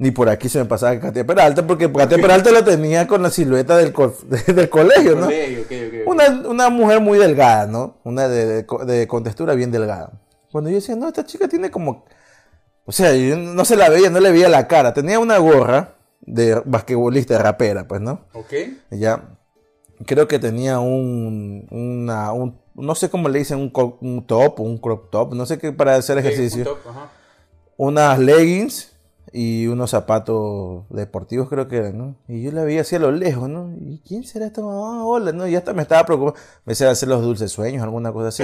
Ni 0.00 0.10
por 0.12 0.30
aquí 0.30 0.48
se 0.48 0.58
me 0.58 0.64
pasaba 0.64 0.98
Katia 0.98 1.26
Peralta, 1.26 1.66
porque 1.66 1.92
Katia 1.92 2.16
Peralta 2.16 2.50
la 2.50 2.64
tenía 2.64 3.06
con 3.06 3.22
la 3.22 3.28
silueta 3.28 3.76
del, 3.76 3.92
co- 3.92 4.16
del 4.46 4.70
colegio, 4.70 5.14
¿no? 5.14 5.26
Colegio, 5.26 5.60
ok, 5.60 5.66
ok, 5.70 6.00
ok. 6.02 6.08
Una, 6.08 6.48
una 6.48 6.68
mujer 6.70 7.00
muy 7.00 7.18
delgada, 7.18 7.66
¿no? 7.66 7.98
Una 8.04 8.26
de, 8.26 8.46
de, 8.46 8.66
de 8.86 9.06
contextura 9.06 9.52
bien 9.54 9.70
delgada. 9.70 10.12
Cuando 10.50 10.70
yo 10.70 10.76
decía, 10.76 10.96
no, 10.96 11.06
esta 11.08 11.26
chica 11.26 11.48
tiene 11.48 11.70
como... 11.70 12.06
O 12.86 12.92
sea, 12.92 13.14
yo 13.14 13.36
no 13.36 13.62
se 13.66 13.76
la 13.76 13.90
veía, 13.90 14.08
no 14.08 14.20
le 14.20 14.32
veía 14.32 14.48
la 14.48 14.66
cara. 14.66 14.94
Tenía 14.94 15.18
una 15.18 15.36
gorra 15.36 15.96
de 16.22 16.60
basquetbolista, 16.64 17.34
de 17.34 17.42
rapera, 17.42 17.86
pues, 17.86 18.00
¿no? 18.00 18.22
Ok. 18.32 18.52
Ya. 18.90 19.36
Creo 20.06 20.26
que 20.26 20.38
tenía 20.38 20.78
un, 20.80 21.66
una, 21.70 22.32
un, 22.32 22.58
no 22.74 22.94
sé 22.94 23.10
cómo 23.10 23.28
le 23.28 23.40
dicen, 23.40 23.58
un, 23.58 23.70
top, 24.26 24.60
un 24.60 24.78
crop 24.78 25.10
top, 25.10 25.34
no 25.34 25.44
sé 25.44 25.58
qué 25.58 25.72
para 25.72 25.94
hacer 25.96 26.16
ejercicio. 26.16 26.60
un 26.60 26.64
top, 26.64 26.78
ajá. 26.88 27.10
Unas 27.76 28.18
leggings 28.18 28.96
y 29.32 29.66
unos 29.68 29.90
zapatos 29.90 30.84
deportivos 30.90 31.48
creo 31.48 31.68
que 31.68 31.76
eran, 31.76 31.98
¿no? 31.98 32.16
Y 32.28 32.42
yo 32.42 32.52
la 32.52 32.64
veía 32.64 32.80
así 32.82 32.96
a 32.96 32.98
lo 32.98 33.10
lejos, 33.12 33.48
¿no? 33.48 33.72
¿Y 33.80 34.00
quién 34.06 34.24
será 34.24 34.46
esta 34.46 34.60
mamá? 34.62 35.04
Hola, 35.04 35.32
¿no? 35.32 35.46
Y 35.46 35.56
hasta 35.56 35.72
me 35.72 35.82
estaba 35.82 36.04
preocupando. 36.04 36.38
Me 36.64 36.72
decía 36.72 36.90
hacer 36.90 37.08
los 37.08 37.22
dulces 37.22 37.50
sueños, 37.52 37.82
alguna 37.82 38.12
cosa 38.12 38.28
así. 38.28 38.42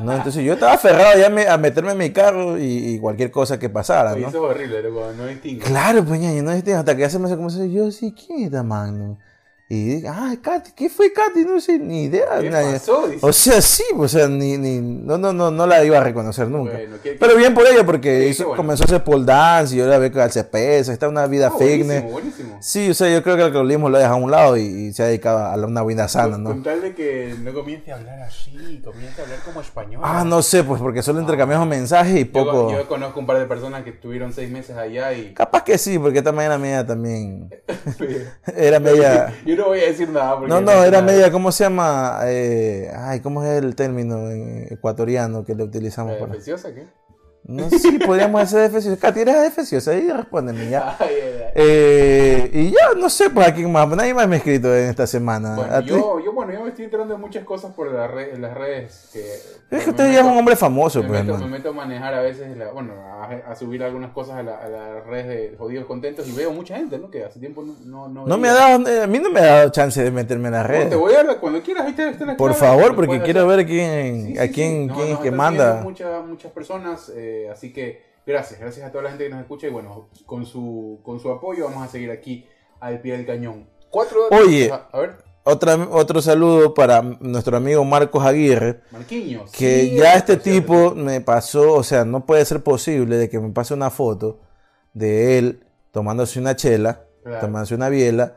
¿no? 0.00 0.12
Entonces 0.12 0.44
yo 0.44 0.54
estaba 0.54 0.74
aferrado 0.74 1.18
ya 1.18 1.30
me- 1.30 1.46
a 1.48 1.56
meterme 1.56 1.92
en 1.92 1.98
mi 1.98 2.10
carro 2.10 2.58
y, 2.58 2.64
y 2.64 2.98
cualquier 2.98 3.30
cosa 3.30 3.58
que 3.58 3.70
pasara, 3.70 4.10
¿no? 4.14 4.28
Eso 4.28 4.28
es 4.28 4.34
horrible, 4.56 4.82
loco, 4.82 5.10
no 5.16 5.26
distingue. 5.26 5.64
Claro, 5.64 6.04
pues 6.04 6.20
ñaño, 6.20 6.42
no 6.42 6.52
es 6.52 6.66
hasta 6.68 6.94
que 6.94 7.00
ya 7.02 7.10
se 7.10 7.18
me 7.18 7.26
hace 7.26 7.36
como 7.36 7.48
eso, 7.48 7.64
yo 7.64 7.90
sí, 7.90 8.12
¿quién 8.12 8.40
es 8.40 8.44
esta 8.46 8.62
man? 8.62 8.98
no? 8.98 9.18
Y 9.66 9.82
diga, 9.96 10.12
ah, 10.14 10.36
Katy, 10.42 10.72
¿qué 10.76 10.90
fue 10.90 11.10
Katy? 11.10 11.40
No 11.46 11.58
sé, 11.58 11.78
ni 11.78 12.04
idea. 12.04 12.38
¿Qué 12.38 12.50
pasó? 12.50 13.08
Dice. 13.08 13.26
O 13.26 13.32
sea, 13.32 13.62
sí, 13.62 13.82
o 13.96 14.06
sea, 14.06 14.28
ni, 14.28 14.58
ni, 14.58 14.78
no, 14.80 15.16
no, 15.16 15.32
no, 15.32 15.50
no 15.50 15.66
la 15.66 15.82
iba 15.82 15.96
a 15.98 16.04
reconocer 16.04 16.48
nunca. 16.48 16.74
Bueno, 16.74 16.96
¿qué- 17.02 17.16
Pero 17.18 17.34
bien 17.34 17.54
por 17.54 17.66
ella, 17.66 17.82
porque 17.84 18.28
hizo- 18.28 18.42
qué 18.44 18.48
bueno. 18.48 18.56
comenzó 18.62 18.84
a 18.84 18.86
hacer 18.86 19.02
pole 19.02 19.24
dance 19.24 19.74
y 19.74 19.80
ahora 19.80 19.96
ve 19.96 20.10
pesa, 20.10 20.92
está 20.92 21.08
una 21.08 21.26
vida 21.26 21.46
Ah, 21.46 21.58
fitness. 21.58 22.02
buenísimo, 22.02 22.10
buenísimo. 22.10 22.58
Sí, 22.60 22.90
o 22.90 22.94
sea, 22.94 23.08
yo 23.10 23.22
creo 23.22 23.36
que 23.36 23.40
el 23.40 23.46
alcoholismo 23.48 23.88
lo 23.88 23.96
deja 23.96 24.10
a 24.10 24.16
un 24.16 24.30
lado 24.30 24.58
y, 24.58 24.62
y 24.64 24.92
se 24.92 25.02
ha 25.02 25.06
dedicado 25.06 25.38
a 25.38 25.54
una 25.56 25.82
vida 25.82 26.08
sana, 26.08 26.36
¿no? 26.36 26.50
con 26.50 26.62
tal 26.62 26.82
de 26.82 26.94
que 26.94 27.34
no 27.42 27.54
comience 27.54 27.90
a 27.90 27.96
hablar 27.96 28.20
así, 28.20 28.82
comience 28.84 29.18
a 29.18 29.24
hablar 29.24 29.38
como 29.46 29.62
español. 29.62 30.02
Ah, 30.04 30.24
no 30.26 30.42
sé, 30.42 30.62
pues 30.62 30.78
porque 30.82 31.02
solo 31.02 31.20
intercambiamos 31.22 31.66
mensajes 31.66 32.14
y 32.16 32.24
Yo, 32.26 32.32
poco... 32.32 32.70
yo 32.70 32.86
conozco 32.86 33.18
un 33.18 33.26
par 33.26 33.38
de 33.38 33.46
personas 33.46 33.82
que 33.82 33.90
estuvieron 33.90 34.34
seis 34.34 34.50
meses 34.50 34.76
allá 34.76 35.14
y... 35.14 35.32
Capaz 35.32 35.64
que 35.64 35.78
sí, 35.78 35.98
porque 35.98 36.18
esta 36.18 36.32
mañana 36.32 36.58
media 36.58 36.86
también 36.86 37.48
era 38.54 38.78
media... 38.78 39.32
yo 39.54 39.62
no 39.62 39.68
voy 39.68 39.80
a 39.80 39.86
decir 39.86 40.08
nada 40.08 40.36
porque... 40.38 40.48
No, 40.48 40.60
no, 40.60 40.72
era 40.72 41.00
nada. 41.00 41.02
media, 41.02 41.30
¿cómo 41.30 41.52
se 41.52 41.64
llama? 41.64 42.20
Eh, 42.24 42.90
ay, 42.96 43.20
¿cómo 43.20 43.42
es 43.44 43.62
el 43.62 43.74
término 43.74 44.30
en 44.30 44.66
ecuatoriano 44.70 45.44
que 45.44 45.54
le 45.54 45.64
utilizamos 45.64 46.14
¿Eh, 46.14 46.18
para...? 46.20 46.32
¿Preciosa 46.32 46.74
qué? 46.74 46.86
No 47.46 47.68
sé, 47.68 47.92
podríamos 48.04 48.40
hacer 48.40 48.62
defeciosa. 48.70 48.98
Katy, 48.98 49.20
¿eres 49.20 49.42
defeciosa? 49.42 49.90
Ahí 49.90 50.10
respóndeme 50.10 50.70
ya. 50.70 50.96
Ay, 50.98 51.08
ay, 51.10 51.32
ay. 51.44 51.50
Eh, 51.56 52.50
y 52.52 52.70
ya, 52.70 52.94
no 52.96 53.08
sé, 53.10 53.28
pues 53.30 53.46
aquí 53.46 53.64
más, 53.66 53.86
nadie 53.88 54.14
más 54.14 54.26
me 54.26 54.36
ha 54.36 54.38
escrito 54.38 54.74
en 54.74 54.88
esta 54.88 55.06
semana. 55.06 55.54
Bueno, 55.54 55.80
yo, 55.82 56.20
yo, 56.24 56.32
bueno, 56.32 56.52
yo 56.54 56.62
me 56.62 56.70
estoy 56.70 56.86
enterando 56.86 57.14
de 57.14 57.20
muchas 57.20 57.44
cosas 57.44 57.72
por 57.72 57.92
la 57.92 58.06
red- 58.08 58.36
las 58.38 58.54
redes 58.54 59.10
que... 59.12 59.20
Es 59.76 59.84
que 59.84 59.90
usted 59.90 60.10
ya 60.12 60.20
es 60.20 60.24
un 60.26 60.36
hombre 60.38 60.56
famoso, 60.56 61.02
me, 61.02 61.08
pues, 61.08 61.24
meto, 61.24 61.38
me 61.38 61.46
meto 61.46 61.68
a 61.68 61.72
manejar 61.72 62.14
a 62.14 62.22
veces, 62.22 62.56
la- 62.56 62.72
bueno, 62.72 62.94
a, 62.94 63.50
a 63.50 63.54
subir 63.56 63.82
algunas 63.84 64.10
cosas 64.12 64.36
a, 64.38 64.42
la- 64.42 64.56
a 64.58 64.68
las 64.68 65.06
redes 65.06 65.28
de 65.28 65.56
Jodidos 65.58 65.84
Contentos 65.86 66.26
y 66.26 66.32
veo 66.32 66.50
mucha 66.50 66.76
gente, 66.76 66.98
¿no? 66.98 67.10
Que 67.10 67.24
hace 67.24 67.38
tiempo 67.40 67.62
no... 67.62 67.74
No, 67.84 68.08
no 68.08 68.26
No 68.26 68.38
me 68.38 68.48
ha 68.48 68.54
dado, 68.54 68.88
eh, 68.88 69.02
a 69.02 69.06
mí 69.06 69.18
no 69.20 69.30
me 69.30 69.40
ha 69.40 69.44
dado 69.44 69.70
chance 69.70 70.02
de 70.02 70.10
meterme 70.10 70.48
en 70.48 70.54
las 70.54 70.62
Bueno, 70.66 70.78
redes. 70.78 70.90
te 70.90 70.96
voy 70.96 71.12
a 71.14 71.22
dar 71.24 71.38
cuando 71.38 71.62
quieras, 71.62 71.86
ahí 71.86 71.94
la 71.96 72.36
Por 72.36 72.52
clave, 72.52 72.54
favor, 72.54 72.96
porque 72.96 73.20
quiero 73.20 73.42
hacer. 73.46 73.56
ver 73.58 73.66
quién, 73.66 74.26
Sí, 74.28 74.38
a 74.38 74.42
sí, 74.46 74.52
quién. 74.52 74.86
No, 74.88 74.94
quién 74.96 75.08
es 75.12 75.18
que 75.18 75.30
manda. 75.30 75.82
muchas 75.84 76.50
personas, 76.52 77.12
eh, 77.14 77.32
así 77.50 77.72
que 77.72 78.02
gracias, 78.26 78.58
gracias 78.60 78.86
a 78.86 78.90
toda 78.90 79.04
la 79.04 79.10
gente 79.10 79.24
que 79.24 79.30
nos 79.30 79.40
escucha 79.40 79.66
y 79.66 79.70
bueno, 79.70 80.08
con 80.26 80.46
su, 80.46 81.00
con 81.02 81.20
su 81.20 81.30
apoyo 81.30 81.64
vamos 81.66 81.82
a 81.86 81.88
seguir 81.90 82.10
aquí 82.10 82.46
al 82.80 83.00
pie 83.00 83.16
del 83.16 83.26
cañón. 83.26 83.68
Cuatro 83.90 84.20
Oye. 84.30 84.70
a, 84.72 84.88
a 84.92 84.98
ver, 85.00 85.16
Otra, 85.44 85.76
otro 85.90 86.20
saludo 86.22 86.74
para 86.74 87.02
nuestro 87.02 87.56
amigo 87.56 87.84
Marcos 87.84 88.24
Aguirre. 88.24 88.80
Marquinhos. 88.90 89.50
que 89.52 89.82
Sí, 89.82 89.94
ya 89.96 90.12
es 90.12 90.16
este 90.18 90.38
cierto. 90.40 90.50
tipo 90.74 90.94
me 90.94 91.20
pasó, 91.20 91.74
o 91.74 91.82
sea, 91.82 92.04
no 92.04 92.24
puede 92.26 92.44
ser 92.44 92.62
posible 92.62 93.16
de 93.16 93.28
que 93.28 93.38
me 93.38 93.50
pase 93.50 93.74
una 93.74 93.90
foto 93.90 94.40
de 94.94 95.38
él 95.38 95.64
tomándose 95.92 96.38
una 96.40 96.56
chela, 96.56 97.04
Claro. 97.22 97.40
tomándose 97.40 97.74
una 97.74 97.88
biela 97.88 98.36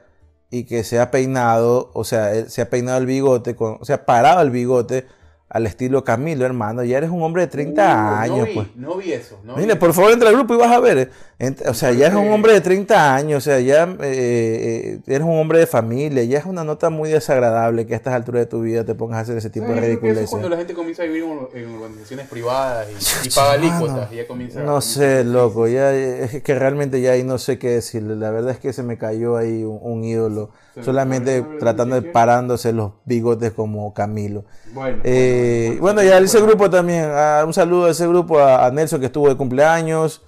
y 0.49 0.63
que 0.65 0.83
se 0.85 0.99
ha 0.99 1.11
peinado, 1.11 1.91
o 1.93 2.03
sea, 2.05 2.33
él 2.35 2.49
se 2.49 2.61
ha 2.61 2.69
peinado 2.69 2.97
el 2.99 3.05
bigote, 3.05 3.55
con, 3.55 3.77
o 3.81 3.85
sea, 3.85 4.05
parado 4.05 4.41
el 4.41 4.49
bigote 4.51 5.05
al 5.49 5.65
estilo 5.65 6.03
Camilo, 6.03 6.45
hermano. 6.45 6.83
Ya 6.83 6.97
eres 6.97 7.09
un 7.09 7.21
hombre 7.23 7.43
de 7.43 7.47
30 7.47 7.81
Uh, 7.81 8.15
años, 8.15 8.37
no 8.39 8.45
vi, 8.45 8.53
pues. 8.53 8.67
No 8.75 8.95
vi 8.97 9.13
eso. 9.13 9.39
No 9.43 9.55
Mire, 9.55 9.73
vi. 9.75 9.79
por 9.79 9.93
favor, 9.93 10.11
entra 10.11 10.29
al 10.29 10.35
grupo 10.35 10.53
y 10.53 10.57
vas 10.57 10.71
a 10.71 10.79
ver. 10.79 10.97
eh. 11.39 11.55
O 11.67 11.73
sea, 11.73 11.91
ya 11.91 12.07
eres 12.07 12.17
un 12.17 12.29
hombre 12.31 12.53
de 12.53 12.61
30 12.61 13.15
años, 13.15 13.37
o 13.37 13.41
sea, 13.49 13.59
ya 13.59 13.83
eh, 13.83 13.95
eh, 14.01 14.99
eres 15.07 15.25
un 15.25 15.37
hombre 15.39 15.59
de 15.59 15.67
familia, 15.67 16.23
ya 16.23 16.39
es 16.39 16.45
una 16.45 16.63
nota 16.63 16.89
muy 16.89 17.09
desagradable 17.09 17.85
que 17.85 17.93
a 17.93 17.97
estas 17.97 18.13
alturas 18.13 18.41
de 18.41 18.45
tu 18.47 18.61
vida 18.61 18.83
te 18.83 18.95
pongas 18.95 19.19
a 19.19 19.21
hacer 19.21 19.37
ese 19.37 19.49
tipo 19.49 19.67
de 19.67 19.73
eso 19.73 19.81
es 19.81 19.87
ridiculeces. 19.87 20.29
cuando 20.31 20.49
la 20.49 20.57
gente 20.57 20.73
comienza 20.73 21.03
a 21.03 21.05
vivir 21.05 21.23
en, 21.53 21.75
organizaciones 21.75 22.27
privadas 22.27 22.87
y, 23.23 23.27
y 23.27 23.31
paga 23.31 23.51
alícuotas 23.53 24.11
ya 24.11 24.27
comienza 24.27 24.59
No 24.63 24.81
sé, 24.81 25.23
loco, 25.23 25.67
ya 25.67 25.93
es 25.93 26.41
que 26.43 26.55
realmente 26.59 26.99
ya 27.01 27.11
ahí 27.11 27.23
no 27.23 27.37
sé 27.37 27.57
qué 27.59 27.69
decirle. 27.69 28.15
La 28.15 28.31
verdad 28.31 28.51
es 28.51 28.59
que 28.59 28.73
se 28.73 28.83
me 28.83 28.97
cayó 28.97 29.37
ahí 29.37 29.63
un, 29.63 29.79
un 29.81 30.03
ídolo, 30.03 30.49
solamente 30.81 31.43
tratando 31.59 31.95
de 32.01 32.01
parándose 32.01 32.73
los 32.73 32.93
bigotes 33.05 33.51
como 33.51 33.93
Camilo. 33.93 34.43
Bueno, 34.73 34.97
Eh, 35.03 35.36
bueno, 35.79 36.01
ya 36.03 36.17
ese 36.19 36.41
grupo 36.41 36.69
también, 36.69 37.05
ah, 37.13 37.43
un 37.45 37.53
saludo 37.53 37.85
a 37.85 37.91
ese 37.91 38.07
grupo, 38.07 38.39
a, 38.39 38.65
a 38.65 38.71
Nelson 38.71 38.99
que 38.99 39.05
estuvo 39.07 39.29
de 39.29 39.35
cumpleaños, 39.35 40.23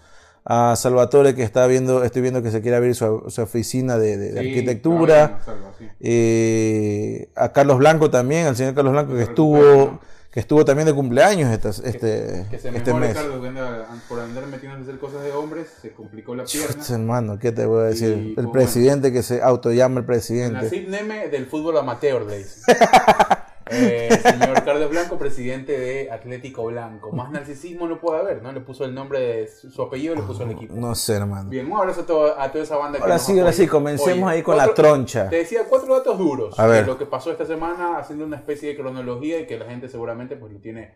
a 0.45 0.75
Salvatore 0.75 1.35
que 1.35 1.43
está 1.43 1.67
viendo, 1.67 2.03
estoy 2.03 2.21
viendo 2.21 2.41
que 2.41 2.49
se 2.51 2.61
quiere 2.61 2.77
abrir 2.77 2.95
su, 2.95 3.23
su 3.27 3.41
oficina 3.41 3.97
de, 3.97 4.17
de- 4.17 4.31
de 4.31 4.41
Sí, 4.41 4.47
arquitectura. 4.49 5.15
pero 5.15 5.27
bueno, 5.29 5.45
salva, 5.45 5.71
sí. 5.77 5.87
Eh, 5.99 7.29
a 7.35 7.51
Carlos 7.51 7.77
Blanco 7.77 8.09
también, 8.09 8.47
al 8.47 8.55
señor 8.55 8.73
Carlos 8.73 8.93
Blanco 8.93 9.13
que 9.13 9.23
estuvo, 9.23 9.99
que 10.31 10.39
estuvo 10.39 10.63
también 10.65 10.87
de 10.87 10.93
cumpleaños 10.93 11.51
estas- 11.51 11.79
este, 11.79 12.45
Que 12.49 12.57
se 12.57 12.69
este 12.69 12.93
mes. 12.93 13.13
Carlos, 13.15 13.41
que 13.43 13.51
por 14.07 14.19
andar 14.21 14.47
metiéndose 14.47 14.81
a 14.81 14.83
hacer 14.83 14.99
cosas 14.99 15.23
de 15.23 15.31
hombres, 15.33 15.67
se 15.81 15.91
complicó 15.91 16.33
la 16.35 16.45
pierna. 16.45 16.83
Hermano, 16.89 17.37
¿qué 17.37 17.51
te 17.51 17.65
voy 17.65 17.81
a 17.81 17.87
decir? 17.87 18.17
Y, 18.17 18.29
el 18.29 18.33
pues, 18.35 18.47
presidente 18.51 19.11
que 19.11 19.21
se 19.23 19.41
autollama 19.43 19.99
el 19.99 20.05
presidente. 20.05 20.63
Nacid 20.63 20.87
Neme 20.87 21.27
del 21.27 21.45
fútbol 21.47 21.77
amateur, 21.77 22.25
le 22.25 22.39
dicen. 22.39 22.63
Eh, 23.71 24.09
señor 24.21 24.63
Carlos 24.63 24.89
Blanco, 24.89 25.17
presidente 25.17 25.77
de 25.79 26.11
Atlético 26.11 26.65
Blanco. 26.65 27.11
Más 27.11 27.31
narcisismo 27.31 27.87
no 27.87 27.99
puede 27.99 28.19
haber, 28.19 28.41
¿no? 28.41 28.51
Le 28.51 28.61
puso 28.61 28.85
el 28.85 28.93
nombre 28.93 29.19
de 29.19 29.47
su, 29.47 29.81
apellido, 29.81 30.15
le 30.15 30.21
puso 30.23 30.43
el 30.43 30.51
equipo. 30.51 30.73
No 30.75 30.95
sé, 30.95 31.13
hermano. 31.15 31.49
Bien, 31.49 31.71
un 31.71 31.77
abrazo 31.77 32.01
a, 32.01 32.05
todo- 32.05 32.39
a 32.39 32.51
toda 32.51 32.63
esa 32.63 32.77
banda 32.77 32.97
que 32.97 33.03
Ahora 33.03 33.19
sí, 33.19 33.33
ahora 33.33 33.43
apoya. 33.49 33.57
sí, 33.57 33.67
comencemos 33.67 34.23
Oye, 34.29 34.37
ahí 34.37 34.43
con 34.43 34.55
cuatro- 34.55 34.71
la 34.83 34.89
troncha. 34.89 35.29
Te 35.29 35.35
decía 35.37 35.61
cuatro 35.69 35.93
datos 35.95 36.17
duros 36.17 36.59
A 36.59 36.65
ver. 36.67 36.81
de 36.81 36.87
lo 36.91 36.97
que 36.97 37.05
pasó 37.05 37.31
esta 37.31 37.45
semana, 37.45 37.97
haciendo 37.97 38.25
una 38.25 38.37
especie 38.37 38.69
de 38.69 38.75
cronología 38.77 39.39
y 39.39 39.45
que 39.45 39.57
la 39.57 39.65
gente 39.65 39.87
seguramente 39.89 40.35
pues 40.35 40.51
lo 40.53 40.59
tiene 40.59 40.95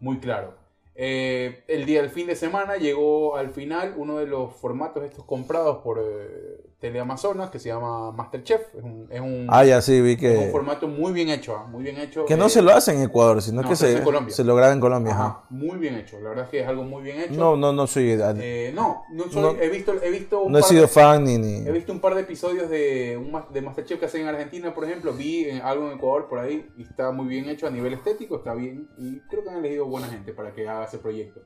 muy 0.00 0.18
claro. 0.18 0.54
Eh, 0.96 1.64
el 1.66 1.86
día 1.86 2.00
del 2.02 2.10
fin 2.10 2.28
de 2.28 2.36
semana 2.36 2.76
llegó 2.76 3.36
al 3.36 3.50
final 3.50 3.94
uno 3.96 4.16
de 4.18 4.26
los 4.26 4.54
formatos 4.54 5.02
estos 5.02 5.24
comprados 5.24 5.78
por 5.82 5.98
eh, 5.98 6.60
Teleamazonas 6.88 7.48
que 7.48 7.58
se 7.58 7.70
llama 7.70 8.12
Masterchef. 8.12 8.60
Es 8.74 8.82
un, 8.82 9.06
es 9.10 9.18
un, 9.18 9.46
Ah, 9.48 9.64
ya 9.64 9.80
sí, 9.80 10.02
vi 10.02 10.12
es 10.12 10.16
un 10.16 10.20
que. 10.20 10.50
formato 10.52 10.86
muy 10.86 11.14
bien 11.14 11.30
hecho, 11.30 11.56
¿ah? 11.56 11.64
muy 11.66 11.82
bien 11.82 11.96
hecho. 11.98 12.26
Que 12.26 12.36
no 12.36 12.44
Eh, 12.46 12.50
se 12.50 12.60
lo 12.60 12.72
hace 12.74 12.92
en 12.92 13.00
Ecuador, 13.00 13.40
sino 13.40 13.62
no, 13.62 13.68
que 13.70 13.74
se 13.74 14.02
se, 14.28 14.44
lo 14.44 14.54
graba 14.54 14.70
en 14.74 14.80
Colombia. 14.80 15.14
ajá, 15.14 15.24
ajá. 15.26 15.42
muy 15.48 15.78
bien 15.78 15.94
hecho. 15.94 16.20
La 16.20 16.28
verdad 16.28 16.44
es 16.44 16.50
que 16.50 16.60
es 16.60 16.68
algo 16.68 16.84
muy 16.84 17.02
bien 17.02 17.20
hecho. 17.20 17.32
No, 17.32 17.56
no, 17.56 17.72
no 17.72 17.86
soy. 17.86 18.10
Eh, 18.10 18.70
no, 18.74 19.04
no, 19.12 19.24
soy- 19.30 19.40
No. 19.42 19.50
he 19.58 19.70
visto, 19.70 19.94
he 20.02 20.10
visto 20.10 20.42
un 20.42 20.52
no 20.52 20.58
he 20.58 20.62
sido 20.62 20.82
de- 20.82 20.88
fan 20.88 21.24
ni. 21.24 21.38
ni... 21.38 21.66
He 21.66 21.72
visto 21.72 21.90
un 21.90 22.00
par 22.00 22.14
de 22.14 22.20
episodios 22.20 22.68
de, 22.68 23.16
un, 23.16 23.32
de 23.50 23.62
Masterchef 23.62 23.98
que 23.98 24.04
hacen 24.04 24.20
en 24.20 24.28
Argentina, 24.28 24.74
por 24.74 24.84
ejemplo. 24.84 25.14
Vi 25.14 25.48
en- 25.48 25.62
algo 25.62 25.86
en 25.90 25.96
Ecuador 25.96 26.28
por 26.28 26.38
ahí 26.38 26.68
y 26.76 26.82
está 26.82 27.12
muy 27.12 27.26
bien 27.28 27.48
hecho 27.48 27.66
a 27.66 27.70
nivel 27.70 27.94
estético, 27.94 28.36
está 28.36 28.52
bien. 28.54 28.90
Y 28.98 29.20
creo 29.30 29.42
que 29.42 29.48
han 29.48 29.56
elegido 29.64 29.86
buena 29.86 30.08
gente 30.08 30.34
para 30.34 30.52
que 30.52 30.68
haga 30.68 30.84
ese 30.84 30.98
proyecto. 30.98 31.40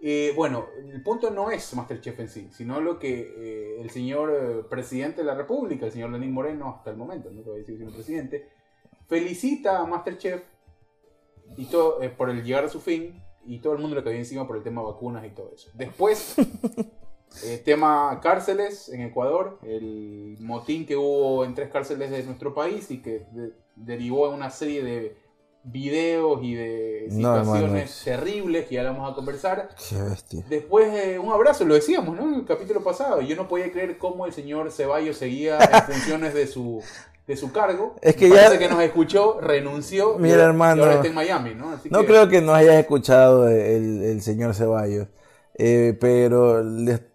Eh, 0.00 0.32
bueno, 0.36 0.66
el 0.92 1.02
punto 1.02 1.30
no 1.30 1.50
es 1.50 1.74
Masterchef 1.74 2.20
en 2.20 2.28
sí, 2.28 2.48
sino 2.52 2.80
lo 2.80 2.98
que 3.00 3.34
eh, 3.36 3.80
el 3.80 3.90
señor 3.90 4.30
eh, 4.32 4.62
presidente 4.68 5.22
de 5.22 5.24
la 5.26 5.34
República, 5.34 5.86
el 5.86 5.92
señor 5.92 6.10
Lenín 6.10 6.32
Moreno, 6.32 6.74
hasta 6.76 6.90
el 6.90 6.96
momento, 6.96 7.30
no 7.30 7.42
te 7.42 7.48
voy 7.50 7.56
a 7.56 7.60
decir 7.60 7.78
señor 7.78 7.92
presidente, 7.92 8.48
felicita 9.08 9.80
a 9.80 9.86
Masterchef 9.86 10.42
y 11.56 11.64
todo, 11.66 12.00
eh, 12.02 12.10
por 12.10 12.30
el 12.30 12.44
llegar 12.44 12.64
a 12.64 12.68
su 12.68 12.80
fin 12.80 13.20
y 13.44 13.58
todo 13.58 13.72
el 13.72 13.80
mundo 13.80 13.96
le 13.96 14.04
cayó 14.04 14.16
encima 14.16 14.46
por 14.46 14.56
el 14.56 14.62
tema 14.62 14.82
vacunas 14.82 15.24
y 15.26 15.30
todo 15.30 15.50
eso. 15.52 15.70
Después, 15.74 16.36
tema 17.64 18.20
cárceles 18.22 18.88
en 18.90 19.00
Ecuador, 19.02 19.58
el 19.62 20.36
motín 20.40 20.86
que 20.86 20.96
hubo 20.96 21.44
en 21.44 21.54
tres 21.54 21.70
cárceles 21.70 22.10
de 22.10 22.22
nuestro 22.22 22.54
país 22.54 22.90
y 22.90 23.02
que 23.02 23.26
de- 23.32 23.52
derivó 23.74 24.28
en 24.28 24.34
una 24.34 24.50
serie 24.50 24.82
de 24.84 25.16
videos 25.64 26.40
y 26.42 26.54
de 26.54 27.08
No, 27.10 27.38
situaciones 27.38 28.02
terribles 28.04 28.66
que 28.66 28.76
ya 28.76 28.84
vamos 28.84 29.10
a 29.10 29.14
conversar. 29.14 29.68
Qué 29.88 30.00
bestia. 30.02 30.44
Después, 30.48 30.88
eh, 30.94 31.18
un 31.18 31.30
abrazo, 31.32 31.64
lo 31.64 31.74
decíamos, 31.74 32.16
¿no? 32.16 32.28
En 32.28 32.34
el 32.40 32.44
capítulo 32.46 32.82
pasado. 32.82 33.20
Yo 33.20 33.36
no 33.36 33.48
podía 33.48 33.70
creer 33.70 33.98
cómo 33.98 34.26
el 34.26 34.32
señor 34.32 34.70
Ceballos 34.72 35.16
seguía 35.18 35.58
en 35.58 35.82
funciones 35.92 36.32
de 36.34 36.46
su, 36.46 36.82
de 37.26 37.36
su 37.36 37.52
cargo. 37.52 37.96
Es 38.00 38.16
que 38.16 38.28
Parece 38.28 38.52
ya- 38.54 38.58
que 38.58 38.68
nos 38.68 38.80
escuchó, 38.82 39.40
renunció. 39.40 40.16
Mira, 40.18 40.44
hermano. 40.44 40.80
y 40.80 40.84
ahora 40.84 40.94
está 40.96 41.08
en 41.08 41.14
Miami, 41.14 41.54
¿no? 41.54 41.70
Así 41.72 41.90
No 41.90 42.00
que- 42.00 42.06
creo 42.06 42.28
que 42.28 42.40
no 42.40 42.54
hayas 42.54 42.76
escuchado 42.76 43.48
el, 43.48 44.02
el 44.02 44.22
señor 44.22 44.54
Ceballos, 44.54 45.08
eh, 45.58 45.96
pero, 46.00 46.62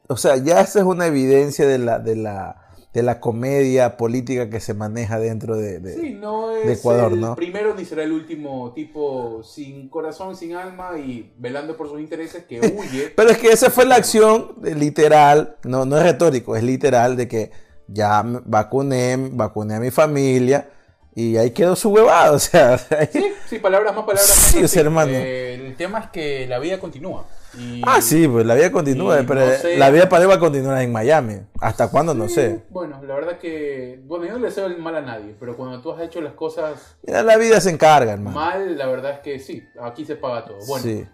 o 0.09 0.17
sea, 0.17 0.35
ya 0.37 0.59
esa 0.61 0.79
es 0.79 0.85
una 0.85 1.07
evidencia 1.07 1.65
de 1.65 1.77
la, 1.79 1.97
de 1.99 2.17
la, 2.17 2.62
de 2.93 3.01
la 3.03 3.19
comedia 3.19 3.97
política 3.97 4.49
que 4.49 4.59
se 4.59 4.73
maneja 4.75 5.19
dentro 5.19 5.55
de... 5.57 5.79
de- 5.79 5.95
Sí, 5.99 6.13
no 6.13 6.51
es 6.55 6.65
de 6.67 6.73
Ecuador, 6.73 7.13
el 7.13 7.19
¿no? 7.21 7.35
primero 7.35 7.73
ni 7.73 7.85
será 7.85 8.03
el 8.03 8.11
último 8.11 8.71
tipo 8.73 9.41
sin 9.43 9.89
corazón, 9.89 10.35
sin 10.35 10.53
alma 10.55 10.91
y 10.99 11.33
velando 11.37 11.75
por 11.75 11.89
sus 11.89 11.99
intereses 11.99 12.43
que 12.45 12.59
huye. 12.77 13.11
Pero 13.15 13.29
es 13.31 13.37
que 13.39 13.49
esa 13.49 13.69
fue 13.71 13.85
la 13.85 13.95
acción 13.95 14.53
literal, 14.61 15.57
no, 15.63 15.85
no 15.85 15.97
es 15.97 16.03
retórico, 16.03 16.55
es 16.55 16.63
literal 16.63 17.17
de 17.17 17.27
que 17.27 17.51
ya 17.87 18.23
vacuné, 18.45 19.17
vacuné 19.31 19.75
a 19.75 19.79
mi 19.79 19.91
familia 19.91 20.69
y 21.15 21.37
ahí 21.37 21.51
quedó 21.51 21.75
su 21.75 21.89
huevado, 21.89 22.35
o 22.35 22.39
sea, 22.39 22.79
ahí- 22.97 23.07
Sí, 23.11 23.33
sí, 23.47 23.59
palabras 23.59 23.93
más, 23.95 24.03
palabras 24.05 24.25
Sí, 24.27 24.55
menos. 24.57 24.71
ese 24.71 24.79
hermano. 24.81 25.11
Eh, 25.13 25.55
el 25.55 25.75
tema 25.75 25.99
es 25.99 26.09
que 26.09 26.47
la 26.47 26.59
vida 26.59 26.79
continúa. 26.79 27.25
Y- 27.57 27.81
Ah, 27.85 28.01
sí, 28.01 28.27
pues 28.27 28.45
la 28.47 28.55
vida 28.55 28.71
continúa, 28.71 29.23
pero 29.27 29.41
no 29.45 29.51
sé- 29.53 29.77
la 29.77 29.91
vida 29.91 30.09
para 30.09 30.23
él 30.23 30.29
va 30.29 30.35
a 30.35 30.39
continuar 30.39 30.81
en 30.81 30.91
Miami. 30.91 31.35
¿Hasta 31.61 31.89
cuándo? 31.91 32.15
No 32.15 32.27
sé. 32.27 32.63
Bueno, 32.69 32.99
la 33.03 33.13
verdad 33.13 33.37
que. 33.37 33.99
Bueno, 34.05 34.25
yo 34.25 34.33
no 34.33 34.39
le 34.39 34.47
deseo 34.47 34.65
el 34.65 34.77
mal 34.79 34.95
a 34.95 35.01
nadie, 35.01 35.35
pero 35.39 35.55
cuando 35.55 35.79
tú 35.79 35.91
has 35.91 36.01
hecho 36.01 36.19
las 36.19 36.33
cosas 36.33 36.95
Mira, 37.05 37.21
la 37.21 37.37
vida 37.37 37.61
se 37.61 37.69
encarga, 37.69 38.13
hermano. 38.13 38.35
mal, 38.35 38.75
la 38.75 38.87
verdad 38.87 39.11
es 39.11 39.19
que 39.19 39.37
sí, 39.39 39.61
aquí 39.81 40.03
se 40.05 40.15
paga 40.15 40.45
todo. 40.45 40.57
Bueno, 40.67 40.83
Sí. 40.83 41.05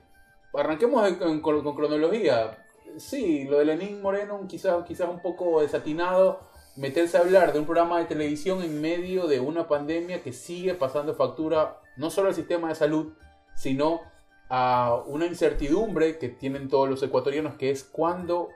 arranquemos 0.53 1.05
en- 1.09 1.15
con, 1.41 1.61
con 1.61 1.75
cronología. 1.75 2.57
Sí, 2.97 3.43
lo 3.43 3.59
de 3.59 3.65
Lenín 3.65 4.01
Moreno, 4.01 4.39
quizás, 4.47 4.83
quizás 4.87 5.09
un 5.09 5.21
poco 5.21 5.61
desatinado. 5.61 6.48
Meterse 6.79 7.17
a 7.17 7.21
hablar 7.21 7.51
de 7.53 7.59
un 7.59 7.65
programa 7.65 7.99
de 7.99 8.05
televisión 8.05 8.61
en 8.63 8.79
medio 8.81 9.27
de 9.27 9.39
una 9.39 9.67
pandemia 9.67 10.23
que 10.23 10.31
sigue 10.33 10.73
pasando 10.75 11.13
factura 11.13 11.81
no 11.97 12.09
solo 12.09 12.29
al 12.29 12.35
sistema 12.35 12.69
de 12.69 12.75
salud, 12.75 13.13
sino 13.55 14.01
a 14.49 15.01
una 15.05 15.25
incertidumbre 15.25 16.17
que 16.17 16.29
tienen 16.29 16.69
todos 16.69 16.89
los 16.89 17.03
ecuatorianos, 17.03 17.55
que 17.55 17.69
es 17.69 17.83
cuándo 17.83 18.49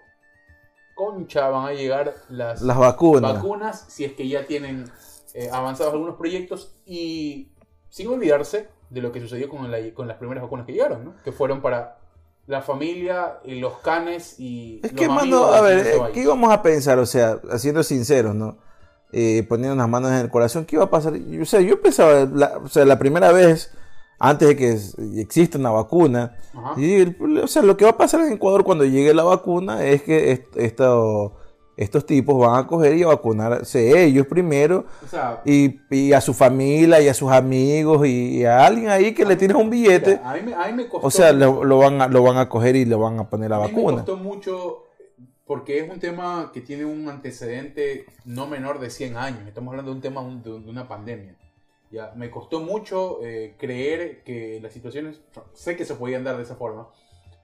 concha 0.96 1.50
van 1.50 1.68
a 1.68 1.74
llegar 1.74 2.14
las, 2.30 2.62
Las 2.62 2.78
vacunas. 2.78 3.34
vacunas, 3.36 3.86
si 3.90 4.06
es 4.06 4.14
que 4.14 4.28
ya 4.28 4.46
tienen 4.46 4.90
eh, 5.34 5.50
avanzados 5.52 5.94
algunos 5.94 6.16
proyectos, 6.16 6.76
y 6.86 7.52
sin 7.90 8.08
olvidarse 8.08 8.70
de 8.90 9.02
lo 9.02 9.12
que 9.12 9.20
sucedió 9.20 9.50
con, 9.50 9.70
la- 9.72 9.94
con 9.94 10.08
las 10.08 10.18
primeras 10.18 10.44
vacunas 10.44 10.66
que 10.66 10.72
llegaron, 10.74 11.04
¿no? 11.06 11.16
que 11.24 11.32
fueron 11.32 11.62
para 11.62 12.00
la 12.48 12.62
familia, 12.62 13.40
y 13.46 13.60
los 13.60 13.78
canes 13.80 14.40
y... 14.40 14.80
Es 14.84 14.92
los 14.92 15.00
que, 15.00 15.08
mano, 15.08 15.46
a 15.46 15.62
ver, 15.62 15.88
eh. 15.88 16.00
¿qué 16.14 16.22
íbamos 16.24 16.52
a 16.52 16.62
pensar? 16.62 17.00
O 17.00 17.06
sea, 17.06 17.40
siendo 17.58 17.84
sinceros, 17.84 18.36
¿no? 18.36 18.58
Eh, 19.12 19.46
poniendo 19.48 19.76
las 19.76 19.88
manos 19.88 20.12
en 20.12 20.18
el 20.18 20.30
corazón, 20.30 20.66
¿qué 20.66 20.76
iba 20.76 20.86
a 20.86 20.90
pasar? 20.90 21.14
O 21.42 21.46
sea, 21.46 21.62
yo 21.62 21.82
pensaba, 21.82 22.28
la, 22.34 22.58
o 22.64 22.68
sea, 22.68 22.84
la 22.84 22.98
primera 23.00 23.32
vez, 23.32 23.72
antes 24.20 24.48
de 24.48 24.56
que 24.56 24.78
exista 25.22 25.58
una 25.58 25.70
vacuna, 25.72 26.36
y, 26.78 27.04
o 27.40 27.48
sea, 27.48 27.62
lo 27.62 27.78
que 27.78 27.86
va 27.86 27.92
a 27.92 27.98
pasar 27.98 28.22
en 28.22 28.34
Ecuador 28.34 28.64
cuando 28.64 28.86
llegue 28.86 29.14
la 29.14 29.24
vacuna 29.24 29.86
es 29.86 30.02
que 30.04 30.32
est- 30.32 30.58
esto- 30.58 31.36
estos 31.76 32.06
tipos 32.06 32.38
van 32.38 32.64
a 32.64 32.68
coger 32.68 32.96
y 32.98 33.04
a 33.04 33.08
vacunarse 33.08 34.04
ellos 34.06 34.28
primero, 34.28 34.86
O 35.04 35.08
sea, 35.08 35.42
y, 35.46 35.80
y 35.90 36.14
a 36.14 36.22
su 36.22 36.34
familia, 36.34 37.02
y 37.02 37.08
a 37.08 37.14
sus 37.14 37.32
amigos, 37.32 38.06
y, 38.08 38.40
y 38.40 38.46
a 38.46 38.66
alguien 38.66 38.90
ahí 38.90 39.14
que 39.14 39.26
le 39.26 39.36
tires 39.36 39.56
un 39.58 39.70
billete, 39.70 40.20
a, 40.24 40.34
mí, 40.36 40.42
me- 40.46 40.54
a 40.54 40.68
mí 40.68 40.74
me 40.74 40.88
costó... 40.88 41.08
o 41.08 41.12
sea, 41.12 41.32
lo, 41.34 41.64
lo 41.64 41.78
van 41.80 42.02
a, 42.02 42.08
lo 42.08 42.22
van 42.24 42.38
a 42.38 42.48
coger 42.50 42.76
y 42.76 42.86
le 42.86 42.96
van 42.96 43.20
a 43.20 43.30
poner 43.30 43.50
la 43.50 43.58
A 43.58 43.60
mí 43.68 43.68
me 43.68 43.74
vacuna. 43.74 43.98
costó 43.98 44.18
mucho 44.18 44.84
porque 45.46 45.80
es 45.80 45.90
un 45.90 46.00
tema 46.00 46.52
que 46.54 46.62
tiene 46.62 46.86
un 46.86 47.10
antecedente 47.10 48.06
no 48.26 48.48
menor 48.48 48.80
de 48.80 48.90
100 48.90 49.18
años. 49.18 49.48
Estamos 49.48 49.72
hablando 49.72 49.92
de 49.92 49.96
un 49.98 50.02
tema 50.02 50.22
de 50.44 50.52
una 50.70 50.88
pandemia. 50.88 51.36
Ya, 51.92 52.12
me 52.16 52.32
costó 52.32 52.60
mucho 52.62 53.20
eh, 53.24 53.54
creer 53.60 54.24
que 54.24 54.60
las 54.64 54.74
situaciones, 54.74 55.22
sé 55.54 55.76
que 55.76 55.86
se 55.86 55.94
podían 55.96 56.24
dar 56.24 56.38
de 56.38 56.44
esa 56.44 56.56
forma, 56.56 56.88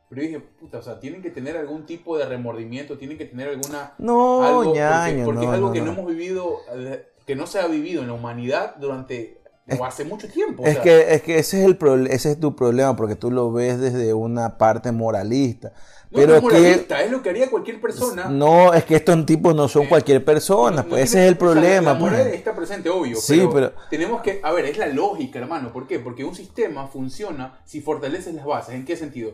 pero 0.10 0.22
dije, 0.24 0.40
puta, 0.40 0.80
o 0.80 0.82
sea, 0.82 1.00
tienen 1.00 1.22
que 1.22 1.30
tener 1.30 1.56
algún 1.56 1.86
tipo 1.86 2.18
de 2.18 2.26
remordimiento, 2.26 2.98
tienen 2.98 3.18
que 3.18 3.26
tener 3.26 3.48
alguna... 3.50 3.94
No, 4.00 4.44
algo, 4.44 4.64
porque- 4.66 4.80
ñaño, 4.80 5.26
porque, 5.26 5.46
no, 5.46 5.52
es 5.52 5.56
algo 5.56 5.68
no, 5.68 5.74
que 5.74 5.80
no. 5.82 5.86
no. 5.86 5.92
hemos 5.94 6.08
vivido, 6.08 6.58
eh, 6.76 7.06
que 7.28 7.36
no 7.36 7.46
se 7.46 7.60
ha 7.60 7.68
vivido 7.68 8.02
en 8.02 8.08
la 8.08 8.14
humanidad 8.14 8.76
durante, 8.78 9.40
o 9.80 9.86
hace 9.86 10.06
mucho 10.06 10.28
tiempo. 10.28 10.64
o 10.64 10.66
Es 10.66 10.74
sea, 10.74 10.82
que, 10.82 11.14
es 11.14 11.22
que 11.22 11.38
ese 11.38 11.60
es 11.60 11.66
el 11.68 11.78
proble- 11.78 12.10
ese 12.10 12.32
es 12.32 12.40
tu 12.40 12.56
problema, 12.56 12.96
porque 12.96 13.16
tú 13.16 13.30
lo 13.30 13.52
ves 13.52 13.80
desde 13.80 14.14
una 14.16 14.58
parte 14.58 14.92
moralista. 14.92 15.74
no 16.10 16.18
Pero 16.22 16.34
es 16.34 16.40
que 16.40 16.46
moralista, 16.48 17.04
es 17.04 17.12
lo 17.12 17.22
que 17.22 17.30
haría 17.30 17.52
cualquier 17.52 17.80
persona. 17.80 18.26
no, 18.30 18.74
es 18.74 18.84
que 18.86 18.96
estos 18.96 19.24
tipos 19.28 19.54
no 19.54 19.68
son 19.68 19.86
cualquier 19.86 20.26
persona, 20.26 20.78
No- 20.78 20.84
no 20.84 20.90
pues 20.90 21.04
ese 21.04 21.22
es 21.24 21.30
el 21.30 21.38
problema. 21.38 21.94
la 21.94 22.00
pues. 22.00 22.12
moral 22.14 22.28
está 22.30 22.56
presente, 22.56 22.90
obvio. 22.90 23.16
Sí, 23.18 23.36
pero, 23.38 23.52
pero- 23.54 23.72
tenemos 23.92 24.24
que. 24.24 24.40
A 24.42 24.52
ver, 24.54 24.66
es 24.66 24.80
la 24.80 24.88
lógica, 24.88 25.38
hermano. 25.38 25.72
¿Por 25.72 25.86
qué? 25.86 26.00
Porque 26.00 26.26
un 26.26 26.34
sistema 26.34 26.88
funciona 26.88 27.60
si 27.64 27.80
fortaleces 27.80 28.34
las 28.34 28.46
bases. 28.46 28.74
¿En 28.74 28.86
qué 28.86 28.98
sentido? 28.98 29.34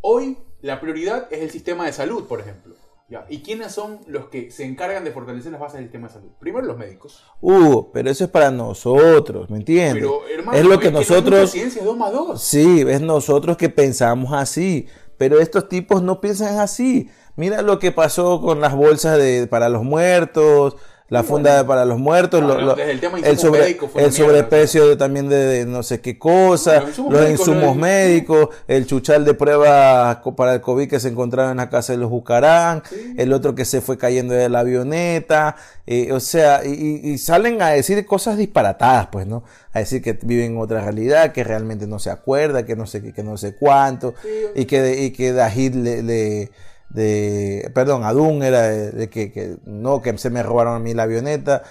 Hoy 0.00 0.38
la 0.60 0.80
prioridad 0.80 1.28
es 1.30 1.40
el 1.40 1.50
sistema 1.50 1.86
de 1.86 1.92
salud, 1.92 2.26
por 2.26 2.40
ejemplo. 2.40 2.74
¿ya? 3.08 3.24
¿Y 3.28 3.38
quiénes 3.38 3.72
son 3.72 4.00
los 4.06 4.28
que 4.28 4.50
se 4.50 4.64
encargan 4.64 5.04
de 5.04 5.12
fortalecer 5.12 5.52
las 5.52 5.60
bases 5.60 5.74
del 5.74 5.84
sistema 5.84 6.08
de 6.08 6.14
salud? 6.14 6.28
Primero 6.38 6.66
los 6.66 6.76
médicos. 6.76 7.24
Hugo, 7.40 7.90
pero 7.92 8.10
eso 8.10 8.24
es 8.24 8.30
para 8.30 8.50
nosotros, 8.50 9.50
¿me 9.50 9.58
entiendes? 9.58 10.04
Pero, 10.04 10.26
hermano, 10.28 10.58
es 10.58 10.64
lo 10.64 10.78
que 10.78 10.90
nosotros, 10.90 11.40
mucha 11.40 11.52
ciencia, 11.52 11.80
es 11.80 11.86
2 11.86 11.96
más 11.96 12.12
2. 12.12 12.42
sí, 12.42 12.84
es 12.86 13.00
nosotros 13.00 13.56
que 13.56 13.68
pensamos 13.68 14.32
así, 14.32 14.86
pero 15.16 15.40
estos 15.40 15.68
tipos 15.68 16.02
no 16.02 16.20
piensan 16.20 16.58
así. 16.58 17.10
Mira 17.36 17.62
lo 17.62 17.78
que 17.78 17.92
pasó 17.92 18.40
con 18.40 18.60
las 18.60 18.74
bolsas 18.74 19.16
de, 19.16 19.46
para 19.46 19.68
los 19.68 19.84
muertos, 19.84 20.76
la 21.10 21.22
funda 21.22 21.66
para 21.66 21.86
los 21.86 21.98
muertos, 21.98 22.42
lo- 22.42 22.76
el 22.76 23.00
el, 23.24 23.38
sobre- 23.38 23.78
el 23.96 24.12
sobreprecio 24.12 24.88
de- 24.88 24.96
también 24.96 25.28
de, 25.30 25.36
de 25.36 25.64
no 25.64 25.82
sé 25.82 26.00
qué 26.02 26.18
cosa, 26.18 26.80
los 26.80 27.30
insumos 27.30 27.62
los 27.64 27.76
médicos, 27.76 28.38
insumos 28.40 28.56
el 28.68 28.86
chuchal 28.86 29.24
de 29.24 29.32
pruebas 29.34 30.18
para 30.36 30.54
el 30.54 30.60
COVID 30.60 30.86
que 30.88 31.00
se 31.00 31.08
encontraba 31.08 31.50
en 31.50 31.56
la 31.56 31.70
casa 31.70 31.94
de 31.94 31.98
los 31.98 32.10
Bucarán, 32.10 32.82
Sí. 32.88 33.14
el 33.16 33.32
otro 33.32 33.54
que 33.54 33.64
se 33.64 33.80
fue 33.80 33.96
cayendo 33.96 34.34
de 34.34 34.50
la 34.50 34.60
avioneta, 34.60 35.56
eh, 35.86 36.12
o 36.12 36.20
sea, 36.20 36.60
y, 36.66 37.00
y- 37.02 37.16
salen 37.18 37.62
a 37.62 37.70
decir 37.70 38.04
cosas 38.04 38.36
disparatadas, 38.36 39.08
pues, 39.10 39.26
¿no? 39.26 39.44
A 39.72 39.78
decir 39.78 40.02
que 40.02 40.12
viven 40.22 40.52
en 40.52 40.58
otra 40.58 40.82
realidad, 40.82 41.32
que 41.32 41.42
realmente 41.42 41.86
no 41.86 41.98
se 41.98 42.10
acuerda, 42.10 42.66
que 42.66 42.76
no 42.76 42.86
sé 42.86 43.00
qué, 43.02 43.14
que 43.14 43.22
no 43.22 43.38
sé 43.38 43.54
cuánto, 43.54 44.14
Sí, 44.22 44.28
y 44.56 44.64
que, 44.66 44.82
de- 44.82 45.02
y 45.04 45.10
que 45.12 45.32
Dajid 45.32 45.74
le, 45.74 46.02
le- 46.02 46.50
de, 46.90 47.70
perdón, 47.74 48.04
Adun 48.04 48.42
era 48.42 48.62
de, 48.62 48.90
de 48.90 49.10
que, 49.10 49.32
que 49.32 49.56
no, 49.64 50.00
que 50.02 50.16
se 50.18 50.30
me 50.30 50.42
robaron 50.42 50.76
a 50.76 50.78
mí 50.78 50.94
la 50.94 51.04
avioneta. 51.04 51.62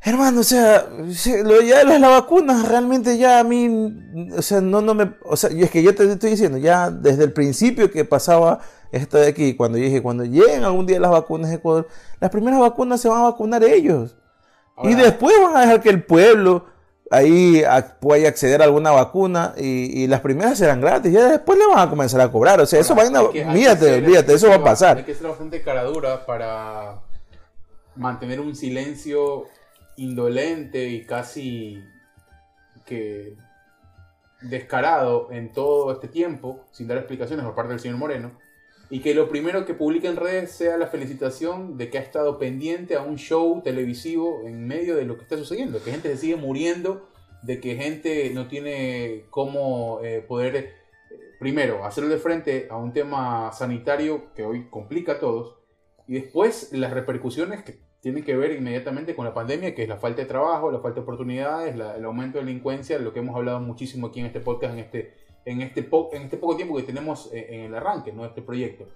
Hermano, 0.00 0.40
o 0.40 0.44
sea, 0.44 0.86
lo 1.44 1.60
ya 1.60 1.78
de 1.78 1.84
las 1.84 2.00
la 2.00 2.08
vacunas 2.08 2.68
realmente 2.68 3.18
ya 3.18 3.40
a 3.40 3.44
mí, 3.44 4.30
o 4.36 4.42
sea, 4.42 4.60
no, 4.60 4.80
no 4.80 4.94
me, 4.94 5.12
o 5.24 5.36
sea, 5.36 5.50
y 5.50 5.62
es 5.62 5.70
que 5.70 5.82
yo 5.82 5.92
te 5.94 6.10
estoy 6.10 6.30
diciendo, 6.30 6.56
ya 6.56 6.90
desde 6.90 7.24
el 7.24 7.32
principio 7.32 7.90
que 7.90 8.04
pasaba 8.04 8.60
esto 8.92 9.18
de 9.18 9.26
aquí, 9.26 9.54
cuando 9.54 9.76
yo 9.76 9.84
dije, 9.84 10.00
cuando 10.00 10.24
lleguen 10.24 10.62
algún 10.62 10.86
día 10.86 11.00
las 11.00 11.10
vacunas 11.10 11.50
de 11.50 11.56
Ecuador, 11.56 11.88
las 12.20 12.30
primeras 12.30 12.60
vacunas 12.60 13.00
se 13.00 13.08
van 13.08 13.20
a 13.20 13.24
vacunar 13.24 13.64
ellos. 13.64 14.16
y 14.84 14.94
después 14.94 15.34
van 15.42 15.56
a 15.56 15.60
dejar 15.62 15.80
que 15.80 15.90
el 15.90 16.04
pueblo 16.04 16.66
ahí 17.10 17.62
a- 17.64 17.98
pueda 18.00 18.28
acceder 18.28 18.60
a 18.60 18.64
alguna 18.64 18.90
vacuna 18.90 19.54
y, 19.56 20.02
y 20.02 20.06
las 20.06 20.20
primeras 20.20 20.58
serán 20.58 20.80
gratis, 20.80 21.12
ya 21.12 21.28
después 21.30 21.58
le 21.58 21.66
van 21.66 21.78
a 21.86 21.90
comenzar 21.90 22.20
a 22.20 22.30
cobrar, 22.30 22.60
o 22.60 22.66
sea, 22.66 22.80
eso 22.80 22.92
Ahora, 22.92 23.04
que- 23.32 23.38
hay 23.44 23.44
que 23.44 23.50
olvídate, 24.06 24.34
eso 24.34 24.48
va 24.48 24.54
a 24.56 24.64
pasar. 24.64 24.96
Hay 24.98 25.04
que 25.04 25.14
ser 25.14 25.26
bastante 25.28 25.62
caradura 25.62 26.26
para 26.26 27.00
mantener 27.96 28.40
un 28.40 28.54
silencio 28.54 29.46
indolente 29.96 30.84
y 30.88 31.04
casi 31.04 31.82
que 32.86 33.34
descarado 34.42 35.28
en 35.32 35.52
todo 35.52 35.92
este 35.92 36.08
tiempo, 36.08 36.64
sin 36.70 36.86
dar 36.86 36.98
explicaciones 36.98 37.44
por 37.44 37.54
parte 37.54 37.70
del 37.70 37.80
señor 37.80 37.96
Moreno, 37.98 38.32
y 38.90 39.00
que 39.00 39.14
lo 39.14 39.28
primero 39.28 39.64
que 39.66 39.74
publique 39.74 40.08
en 40.08 40.16
redes 40.16 40.50
sea 40.52 40.76
la 40.78 40.86
felicitación 40.86 41.76
de 41.76 41.90
que 41.90 41.98
ha 41.98 42.02
estado 42.02 42.38
pendiente 42.38 42.96
a 42.96 43.02
un 43.02 43.16
show 43.18 43.60
televisivo 43.62 44.42
en 44.46 44.66
medio 44.66 44.96
de 44.96 45.04
lo 45.04 45.16
que 45.16 45.22
está 45.24 45.36
sucediendo, 45.36 45.82
que 45.82 45.90
gente 45.90 46.08
se 46.10 46.16
sigue 46.16 46.36
muriendo, 46.36 47.08
de 47.42 47.60
que 47.60 47.76
gente 47.76 48.30
no 48.34 48.48
tiene 48.48 49.24
cómo 49.30 50.00
eh, 50.02 50.24
poder, 50.26 50.56
eh, 50.56 50.72
primero, 51.38 51.84
hacerle 51.84 52.16
frente 52.16 52.66
a 52.70 52.76
un 52.76 52.92
tema 52.92 53.52
sanitario 53.52 54.32
que 54.34 54.42
hoy 54.44 54.68
complica 54.70 55.12
a 55.12 55.18
todos, 55.20 55.56
y 56.06 56.14
después 56.14 56.70
las 56.72 56.92
repercusiones 56.92 57.62
que 57.62 57.78
tienen 58.00 58.24
que 58.24 58.36
ver 58.36 58.52
inmediatamente 58.52 59.14
con 59.14 59.24
la 59.26 59.34
pandemia, 59.34 59.74
que 59.74 59.82
es 59.82 59.88
la 59.88 59.98
falta 59.98 60.22
de 60.22 60.28
trabajo, 60.28 60.70
la 60.70 60.78
falta 60.80 61.00
de 61.00 61.02
oportunidades, 61.02 61.76
la- 61.76 61.96
el 61.96 62.04
aumento 62.06 62.38
de 62.38 62.44
delincuencia, 62.46 62.98
lo 62.98 63.12
que 63.12 63.18
hemos 63.18 63.36
hablado 63.36 63.60
muchísimo 63.60 64.06
aquí 64.06 64.20
en 64.20 64.26
este 64.26 64.40
podcast, 64.40 64.72
en 64.72 64.78
este, 64.80 65.14
en 65.50 65.62
este, 65.62 65.82
po- 65.82 66.10
en 66.12 66.22
este 66.22 66.36
poco 66.36 66.56
tiempo 66.56 66.76
que 66.76 66.82
tenemos 66.82 67.30
eh, 67.32 67.46
en 67.50 67.60
el 67.62 67.74
arranque 67.74 68.12
¿no? 68.12 68.24
este 68.24 68.42
proyecto. 68.42 68.86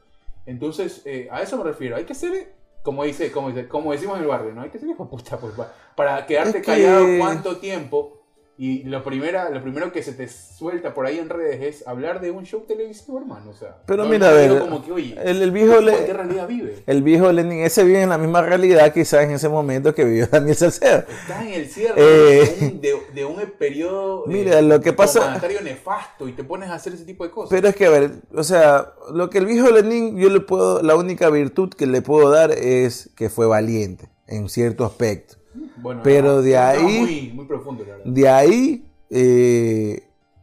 Entonces, 0.47 1.03
eh, 1.05 1.29
a 1.31 1.43
eso 1.43 1.57
me 1.57 1.65
refiero. 1.65 1.97
Hay 1.97 2.05
que 2.05 2.15
ser, 2.15 2.53
como, 2.83 3.05
dice, 3.05 3.31
como, 3.31 3.49
dice, 3.51 3.69
como 3.69 3.93
decimos 3.93 4.17
en 4.17 4.23
el 4.23 4.29
barrio, 4.29 4.53
¿no? 4.53 4.63
hay 4.63 4.71
que 4.71 4.79
ser 4.79 4.89
hijo 4.89 5.09
puta 5.09 5.39
pues, 5.39 5.55
pa- 5.55 5.73
para 5.95 6.27
quedarte 6.27 6.59
Es 6.59 6.65
que- 6.67 6.73
callado 6.73 7.07
cuánto 7.19 7.57
tiempo. 7.59 8.22
Y 8.65 8.85
lo, 8.85 9.03
primera, 9.03 9.51
lo 9.51 9.61
primero 9.61 9.91
que 9.91 10.05
se 10.05 10.13
te 10.13 10.29
suelta 10.29 10.95
por 10.95 11.05
ahí 11.05 11.19
en 11.19 11.29
redes 11.29 11.61
es 11.81 11.85
hablar 11.89 12.21
de 12.21 12.31
un 12.31 12.45
show 12.47 12.61
televisivo, 12.61 13.19
hermano. 13.19 13.51
O 13.51 13.55
sea, 13.55 13.79
Pero 13.87 14.05
no- 14.05 14.09
mira, 14.11 14.29
a 14.29 14.33
ver, 14.33 14.57
como 14.61 14.85
que, 14.85 14.93
oye, 14.93 15.17
el, 15.25 15.43
el 15.43 15.51
viejo 15.51 15.81
¿en 15.81 16.07
qué 16.07 16.13
realidad 16.13 16.47
vive? 16.47 16.81
el 16.87 17.03
viejo 17.03 17.33
Lenin, 17.33 17.59
ese 17.65 17.83
vive 17.83 18.03
en 18.03 18.11
la 18.11 18.19
misma 18.19 18.41
realidad 18.41 18.93
quizás 18.93 19.25
en 19.25 19.33
ese 19.33 19.49
momento 19.49 19.93
que 19.97 20.05
vivió 20.05 20.27
Daniel 20.31 20.55
Salcedo. 20.55 20.99
Estás 21.23 21.43
en 21.45 21.55
el 21.55 21.67
cierre 21.69 21.95
Eh, 21.97 22.57
de, 22.61 22.67
un, 22.67 22.81
de- 22.81 23.01
de 23.13 23.25
un 23.25 23.37
periodo 23.59 24.27
eh, 24.27 24.29
Mira, 24.29 24.63
lo 24.63 24.81
que 24.81 24.93
pasa- 24.93 25.41
nefasto 25.65 26.29
y 26.29 26.33
te 26.33 26.45
pones 26.45 26.71
a 26.71 26.75
hacer 26.75 26.93
ese 26.95 27.05
tipo 27.05 27.25
de 27.25 27.33
cosas. 27.33 27.51
Pero 27.51 27.67
es 27.67 27.75
que, 27.75 27.87
a 27.87 27.91
ver, 27.91 28.11
o 28.33 28.45
sea, 28.45 28.93
lo 29.13 29.29
que 29.29 29.39
el 29.39 29.47
viejo 29.47 29.73
Lenin, 29.73 30.17
yo 30.17 30.29
le 30.31 30.39
puedo, 30.39 30.83
la 30.85 30.95
única 30.95 31.31
virtud 31.31 31.71
que 31.71 31.87
le 31.87 32.01
puedo 32.01 32.31
dar 32.31 32.53
es 32.53 33.11
que 33.17 33.29
fue 33.29 33.47
valiente 33.47 34.09
en 34.29 34.49
cierto 34.49 34.85
aspecto. 34.85 35.42
Bueno, 35.77 36.01
pero 36.03 36.37
no, 36.37 36.43
de 36.43 36.57
ahí- 36.57 37.01
Muy, 37.01 37.33
muy 37.35 37.45
profundo, 37.47 37.85
la. 37.85 37.97
De 38.05 38.29
ahí, 38.29 38.87
eh, 39.11 40.03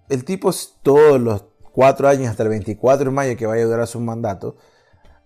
el 0.10 0.24
tipo 0.26 0.52
todos 0.84 1.20
los 1.20 1.46
cuatro 1.72 2.08
años 2.08 2.30
hasta 2.30 2.44
el 2.44 2.50
24 2.50 3.06
de 3.06 3.12
mayo 3.12 3.38
que 3.38 3.46
vaya 3.46 3.64
a 3.64 3.68
durar 3.68 3.88
su 3.88 4.00
mandato, 4.00 4.56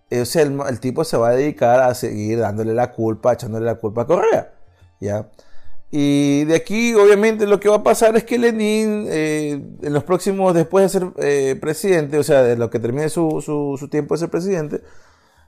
eh, 0.09 0.21
o 0.21 0.25
sea, 0.25 0.43
el, 0.43 0.57
el 0.69 0.79
tipo 0.79 1.03
se 1.03 1.17
va 1.17 1.29
a 1.29 1.35
dedicar 1.35 1.79
a 1.79 1.93
seguir 1.95 2.39
dándole 2.39 2.73
la 2.73 2.91
culpa, 2.91 3.33
echándole 3.33 3.65
la 3.65 3.75
culpa 3.75 4.03
a 4.03 4.05
Correa, 4.07 4.53
¿ya? 4.99 5.29
Y 5.95 6.45
de 6.45 6.55
aquí, 6.55 6.93
obviamente, 6.95 7.45
lo 7.45 7.59
que 7.59 7.69
va 7.69 7.75
a 7.77 7.83
pasar 7.83 8.15
es 8.15 8.23
que 8.23 8.39
Lenin, 8.39 9.05
eh, 9.09 9.61
en 9.81 9.93
los 9.93 10.03
próximos, 10.03 10.53
después 10.55 10.83
de 10.91 10.99
ser 10.99 11.07
eh, 11.17 11.55
presidente, 11.59 12.17
o 12.17 12.23
sea, 12.23 12.41
de 12.41 12.55
lo 12.55 12.69
que 12.71 12.79
termine 12.79 13.09
su, 13.09 13.41
su- 13.45 13.77
su 13.79 13.87
tiempo 13.89 14.15
de 14.15 14.19
ser 14.19 14.29
presidente, 14.29 14.81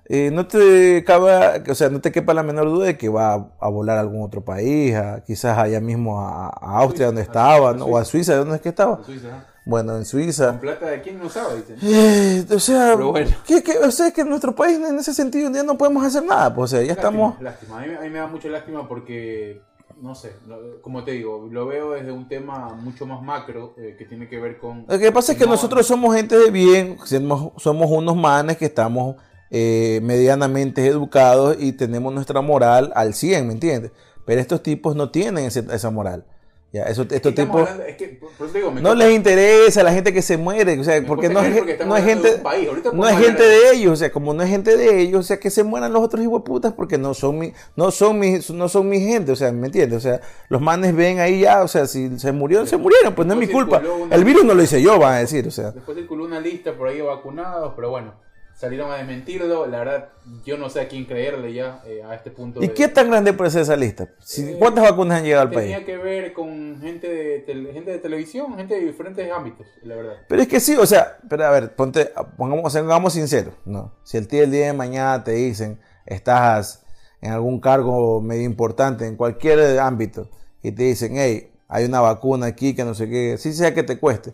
eh, 0.08 0.30
no 0.32 0.46
te 0.48 1.04
cabe, 1.04 1.64
o 1.70 1.76
sea, 1.76 1.90
no 1.90 2.00
te 2.02 2.12
quepa 2.12 2.34
la 2.34 2.44
menor 2.44 2.66
duda 2.68 2.86
de 2.88 2.98
que 2.98 3.10
va 3.10 3.34
a, 3.34 3.48
a 3.60 3.70
volar 3.70 3.98
a 3.98 4.02
algún 4.02 4.22
otro 4.24 4.44
país, 4.46 4.94
a- 4.96 5.24
quizás 5.26 5.58
allá 5.58 5.80
mismo 5.82 6.22
a, 6.22 6.48
a 6.48 6.78
Austria, 6.80 6.88
Suiza, 6.90 7.06
donde 7.08 7.22
estaba, 7.24 7.74
¿no? 7.74 7.86
o 7.86 7.98
a 7.98 8.06
Suiza, 8.06 8.36
¿dónde 8.36 8.56
es 8.56 8.62
que 8.62 8.70
estaba? 8.70 9.04
Suiza, 9.04 9.28
¿no? 9.30 9.56
bueno, 9.68 9.98
en 9.98 10.06
Suiza. 10.06 10.50
¿Con 10.50 10.60
plata 10.60 10.86
de 10.86 11.02
quién 11.02 11.18
no 11.18 11.28
sabe? 11.28 11.56
Dicen. 11.58 11.78
Eh, 11.82 12.46
o 12.54 12.60
sea, 12.60 12.96
bueno. 12.96 13.32
que, 13.48 13.64
que- 13.64 13.80
o 13.80 13.90
sea, 13.90 14.08
es 14.10 14.14
que 14.14 14.22
en 14.22 14.30
nuestro 14.30 14.54
país 14.56 14.78
en 14.78 15.00
ese 15.00 15.12
sentido 15.14 15.50
ya 15.52 15.64
no 15.64 15.76
podemos 15.78 16.06
hacer 16.06 16.24
nada, 16.24 16.54
pues, 16.54 16.72
o 16.72 16.78
sea, 16.78 16.86
ya 16.86 16.94
estamos... 16.94 17.42
Lástima, 17.42 17.80
lástima. 17.80 17.82
A, 17.82 17.86
mí, 17.88 17.94
a 17.98 18.02
mí 18.02 18.10
me 18.12 18.20
da 18.20 18.28
mucha 18.28 18.48
lástima 18.48 18.88
porque, 18.88 19.62
no 20.00 20.14
sé, 20.14 20.34
como 20.82 21.04
te 21.04 21.14
digo, 21.14 21.48
lo 21.52 21.66
veo 21.66 21.94
desde 21.94 22.12
un 22.12 22.28
tema 22.28 22.76
mucho 22.76 23.08
más 23.08 23.24
macro 23.24 23.74
eh, 23.78 23.96
que 23.98 24.06
tiene 24.06 24.30
que 24.30 24.40
ver 24.40 24.60
con... 24.60 24.86
Lo 24.88 25.00
que 25.00 25.12
pasa 25.12 25.32
es 25.32 25.38
que 25.40 25.46
no- 25.46 25.52
nosotros 25.54 25.88
somos 25.88 26.14
gente 26.16 26.38
de 26.38 26.52
bien, 26.52 26.98
somos, 27.04 27.54
somos 27.58 27.90
unos 27.90 28.16
manes 28.16 28.58
que 28.58 28.66
estamos 28.66 29.16
eh, 29.52 30.00
medianamente 30.04 30.86
educados 30.88 31.58
y 31.60 31.72
tenemos 31.74 32.14
nuestra 32.14 32.42
moral 32.42 32.92
al 32.96 33.14
100, 33.14 33.48
¿me 33.48 33.54
entiendes? 33.54 33.92
Pero 34.26 34.42
estos 34.42 34.64
tipos 34.64 34.96
no 34.96 35.12
tienen 35.12 35.46
ese- 35.46 35.66
esa 35.72 35.90
moral. 35.92 36.26
Ya, 36.74 36.84
eso, 36.84 37.04
estos 37.04 37.16
Estamos 37.32 37.36
tipos 37.38 37.62
hablando- 37.62 37.84
es 37.86 37.96
que, 37.96 38.20
digo, 38.54 38.72
no 38.72 38.82
cuesta- 38.82 38.96
les 38.96 39.16
interesa 39.16 39.82
la 39.82 39.94
gente 39.94 40.12
que 40.12 40.22
se 40.22 40.36
muere, 40.36 40.78
o 40.78 40.84
sea, 40.84 41.02
porque 41.08 41.30
no 41.30 41.40
es, 41.40 41.56
porque 41.58 41.78
no 41.86 41.96
es 41.96 42.04
de 42.04 42.10
gente, 42.12 42.36
un 42.36 42.44
país. 42.44 42.70
No 42.92 43.08
es 43.08 43.18
gente 43.18 43.44
de 43.44 43.72
ellos, 43.72 43.94
o 43.94 43.96
sea, 43.96 44.12
como 44.12 44.34
no 44.34 44.44
es 44.44 44.50
gente 44.50 44.76
de 44.76 45.00
ellos, 45.00 45.22
o 45.22 45.24
sea, 45.24 45.40
que 45.40 45.50
se 45.52 45.64
mueran 45.64 45.94
los 45.94 46.04
otros 46.04 46.22
putas 46.44 46.74
porque 46.74 46.98
no 46.98 47.14
son 47.14 47.40
mi, 47.40 47.54
no 47.78 47.92
son 47.92 48.20
mi, 48.20 48.40
no 48.54 48.68
son 48.68 48.90
mi 48.90 49.00
gente, 49.00 49.32
o 49.32 49.38
sea, 49.38 49.54
¿me 49.54 49.68
entiendes? 49.68 50.00
O 50.00 50.02
sea, 50.02 50.20
los 50.50 50.60
manes 50.60 50.94
ven 50.94 51.20
ahí 51.20 51.42
ya, 51.42 51.64
o 51.64 51.70
sea, 51.70 51.86
si 51.88 52.20
se 52.20 52.34
murieron, 52.34 52.68
se 52.68 52.76
murieron, 52.76 53.16
pues 53.16 53.26
no 53.26 53.36
es 53.36 53.40
mi 53.40 53.48
culpa. 53.48 53.82
El 54.12 54.26
virus 54.26 54.44
no 54.44 54.54
lo 54.54 54.62
hice 54.62 54.82
yo, 54.82 55.00
van 55.00 55.14
a 55.14 55.20
decir, 55.20 55.48
o 55.48 55.52
sea. 55.52 55.72
Después 55.72 55.96
circuló 55.98 56.26
una 56.26 56.42
lista 56.42 56.74
por 56.74 56.90
ahí 56.90 56.98
de 56.98 57.04
vacunados, 57.04 57.72
pero 57.78 57.90
bueno, 57.92 58.16
salieron 58.56 58.92
a 58.92 58.96
desmentirlo. 58.98 59.68
La 59.68 59.80
verdad, 59.80 60.10
yo 60.46 60.58
no 60.58 60.70
sé 60.70 60.82
a 60.82 60.88
quién 60.88 61.06
creerle 61.06 61.54
ya 61.54 61.82
eh, 61.86 62.02
a 62.04 62.16
este 62.16 62.32
punto. 62.32 62.64
¿Y 62.64 62.68
de- 62.70 62.74
qué 62.74 62.88
tan 62.88 63.10
grande 63.10 63.34
puede 63.34 63.52
ser 63.52 63.62
esa 63.62 63.76
lista? 63.76 64.10
Si- 64.20 64.42
Eh, 64.44 64.56
¿Cuántas 64.58 64.84
vacunas 64.84 65.20
han 65.20 65.24
llegado 65.26 65.44
al 65.44 65.52
país? 65.52 65.72
Tenía 65.72 65.86
que 65.86 65.98
ver 65.98 66.34
con 66.34 66.80
gente 66.82 67.08
de, 67.08 67.72
gente 67.74 67.92
de 67.92 68.00
televisión, 68.00 68.56
gente 68.56 68.76
de 68.76 68.82
diferentes 68.86 69.32
ámbitos, 69.32 69.68
la 69.84 69.96
verdad. 69.96 70.14
Pero 70.28 70.42
es 70.42 70.48
que 70.48 70.60
sí, 70.60 70.76
o 70.76 70.86
sea, 70.86 71.18
pero 71.30 71.46
a 71.46 71.52
ver, 71.52 71.76
ponte, 71.76 72.12
pongamos, 72.38 72.74
pongamos 72.74 73.14
sinceros, 73.14 73.54
¿no? 73.66 73.94
Si 74.04 74.18
el 74.18 74.28
día, 74.28 74.44
el 74.44 74.52
día 74.52 74.68
de 74.68 74.74
mañana 74.74 75.24
te 75.24 75.32
dicen, 75.34 75.80
estás 76.06 76.84
en 77.22 77.32
algún 77.32 77.60
cargo 77.60 78.22
medio 78.22 78.44
importante, 78.44 79.06
en 79.08 79.16
cualquier 79.16 79.80
ámbito, 79.80 80.30
y 80.62 80.72
te 80.72 80.84
dicen, 80.84 81.14
hey, 81.16 81.52
hay 81.68 81.86
una 81.86 82.00
vacuna 82.00 82.46
aquí 82.48 82.76
que 82.76 82.84
no 82.86 82.94
sé 82.94 83.10
qué, 83.10 83.38
sí 83.38 83.52
sea 83.54 83.74
que 83.74 83.82
te 83.84 83.98
cueste, 84.00 84.34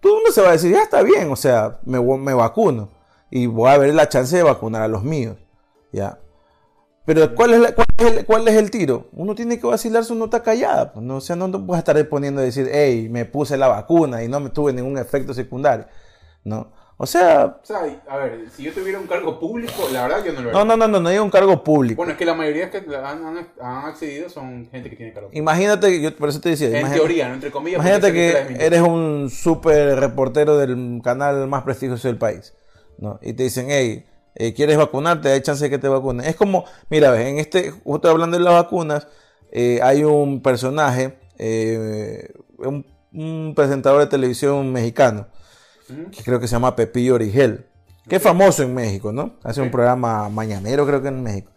todo 0.00 0.14
el 0.14 0.18
mundo 0.18 0.32
se 0.32 0.42
va 0.42 0.48
a 0.48 0.52
decir, 0.52 0.72
ya 0.72 0.82
está 0.82 1.02
bien, 1.02 1.30
o 1.30 1.36
sea, 1.36 1.78
me, 1.84 2.00
me 2.00 2.34
vacuno, 2.34 2.88
y 3.32 3.46
voy 3.46 3.70
a 3.70 3.78
ver 3.78 3.92
la 3.94 4.08
chance 4.08 4.36
de 4.36 4.42
vacunar 4.44 4.82
a 4.82 4.88
los 4.88 5.02
míos, 5.02 5.36
¿ya? 5.90 6.18
Pero 7.04 7.34
¿cuál 7.34 7.54
es, 7.54 7.60
la- 7.60 7.74
cuál, 7.74 7.86
es 7.98 8.06
el, 8.06 8.24
cuál 8.26 8.46
es 8.46 8.54
el 8.54 8.70
tiro? 8.70 9.08
Uno 9.12 9.34
tiene 9.34 9.58
que 9.58 9.66
vacilar 9.66 10.04
su 10.04 10.14
nota 10.14 10.42
callada. 10.44 10.92
Pues, 10.92 11.04
no, 11.04 11.16
o 11.16 11.20
sea, 11.20 11.34
no 11.34 11.50
te 11.50 11.58
puedes 11.58 11.78
estar 11.80 12.08
poniendo 12.08 12.40
a 12.40 12.44
decir, 12.44 12.68
hey, 12.70 13.08
me 13.10 13.24
puse 13.24 13.56
la 13.56 13.66
vacuna 13.66 14.22
y 14.22 14.28
no 14.28 14.38
me 14.38 14.50
tuve 14.50 14.72
ningún 14.72 14.96
efecto 14.98 15.34
secundario. 15.34 15.86
¿no? 16.44 16.70
O 16.98 17.06
sea, 17.06 17.58
O 17.60 17.64
sea, 17.66 17.78
a 18.08 18.16
ver, 18.18 18.48
si 18.54 18.62
yo 18.64 18.72
tuviera 18.72 18.98
un 19.00 19.06
cargo 19.08 19.40
público, 19.40 19.72
la 19.92 20.02
verdad 20.06 20.24
yo 20.24 20.32
no 20.32 20.42
lo 20.42 20.50
haría. 20.50 20.64
no, 20.64 20.64
no, 20.64 20.76
no, 20.76 20.86
no, 20.88 21.00
no 21.00 21.08
hay 21.08 21.18
un 21.18 21.30
cargo 21.30 21.64
público. 21.64 21.96
Bueno, 21.96 22.12
es 22.12 22.18
que 22.18 22.24
la 22.24 22.34
mayoría 22.34 22.70
que 22.70 22.78
han, 22.78 23.24
han- 23.26 23.48
han 23.60 23.84
accedido 23.86 24.28
son 24.28 24.68
gente 24.70 24.88
que 24.90 24.94
tiene 24.96 25.12
cargo 25.12 25.28
público. 25.28 25.38
Imagínate, 25.42 26.00
yo 26.00 26.14
por 26.16 26.28
eso 26.28 26.40
te 26.40 26.50
decía, 26.50 26.78
En 26.78 26.92
teoría, 26.92 27.28
¿no? 27.28 27.34
Entre 27.34 27.50
comillas. 27.50 27.80
imagínate 27.80 28.12
que 28.12 28.56
eres 28.64 28.80
un 28.82 29.30
súper 29.30 29.98
reportero 29.98 30.58
del 30.58 31.00
canal 31.02 31.48
más 31.48 31.64
prestigioso 31.64 32.06
del 32.06 32.18
país, 32.18 32.54
¿no? 33.02 33.18
Y 33.20 33.34
te 33.34 33.42
dicen, 33.42 33.66
hey, 33.68 34.06
eh, 34.34 34.54
¿quieres 34.54 34.78
vacunarte? 34.78 35.30
Hay 35.30 35.42
chance 35.42 35.62
de 35.64 35.68
que 35.70 35.78
te 35.78 35.88
vacunen. 35.88 36.24
Es 36.26 36.36
como, 36.36 36.64
mira, 36.88 37.20
en 37.28 37.38
este, 37.38 37.70
justo 37.70 38.08
hablando 38.08 38.38
de 38.38 38.42
las 38.44 38.54
vacunas, 38.54 39.06
eh, 39.50 39.80
hay 39.82 40.04
un 40.04 40.40
personaje, 40.40 41.18
eh, 41.38 42.32
un, 42.58 42.86
un 43.12 43.52
presentador 43.54 44.00
de 44.00 44.06
televisión 44.06 44.72
mexicano, 44.72 45.26
que 46.10 46.22
creo 46.22 46.40
que 46.40 46.48
se 46.48 46.52
llama 46.52 46.74
Pepillo 46.76 47.16
Origel, 47.16 47.66
que 48.08 48.16
es 48.16 48.22
famoso 48.22 48.62
en 48.62 48.72
México, 48.74 49.12
¿no? 49.12 49.34
Hace 49.44 49.60
un 49.60 49.70
programa 49.70 50.28
mañanero, 50.30 50.86
creo 50.86 51.02
que 51.02 51.08
en 51.08 51.22
México. 51.22 51.50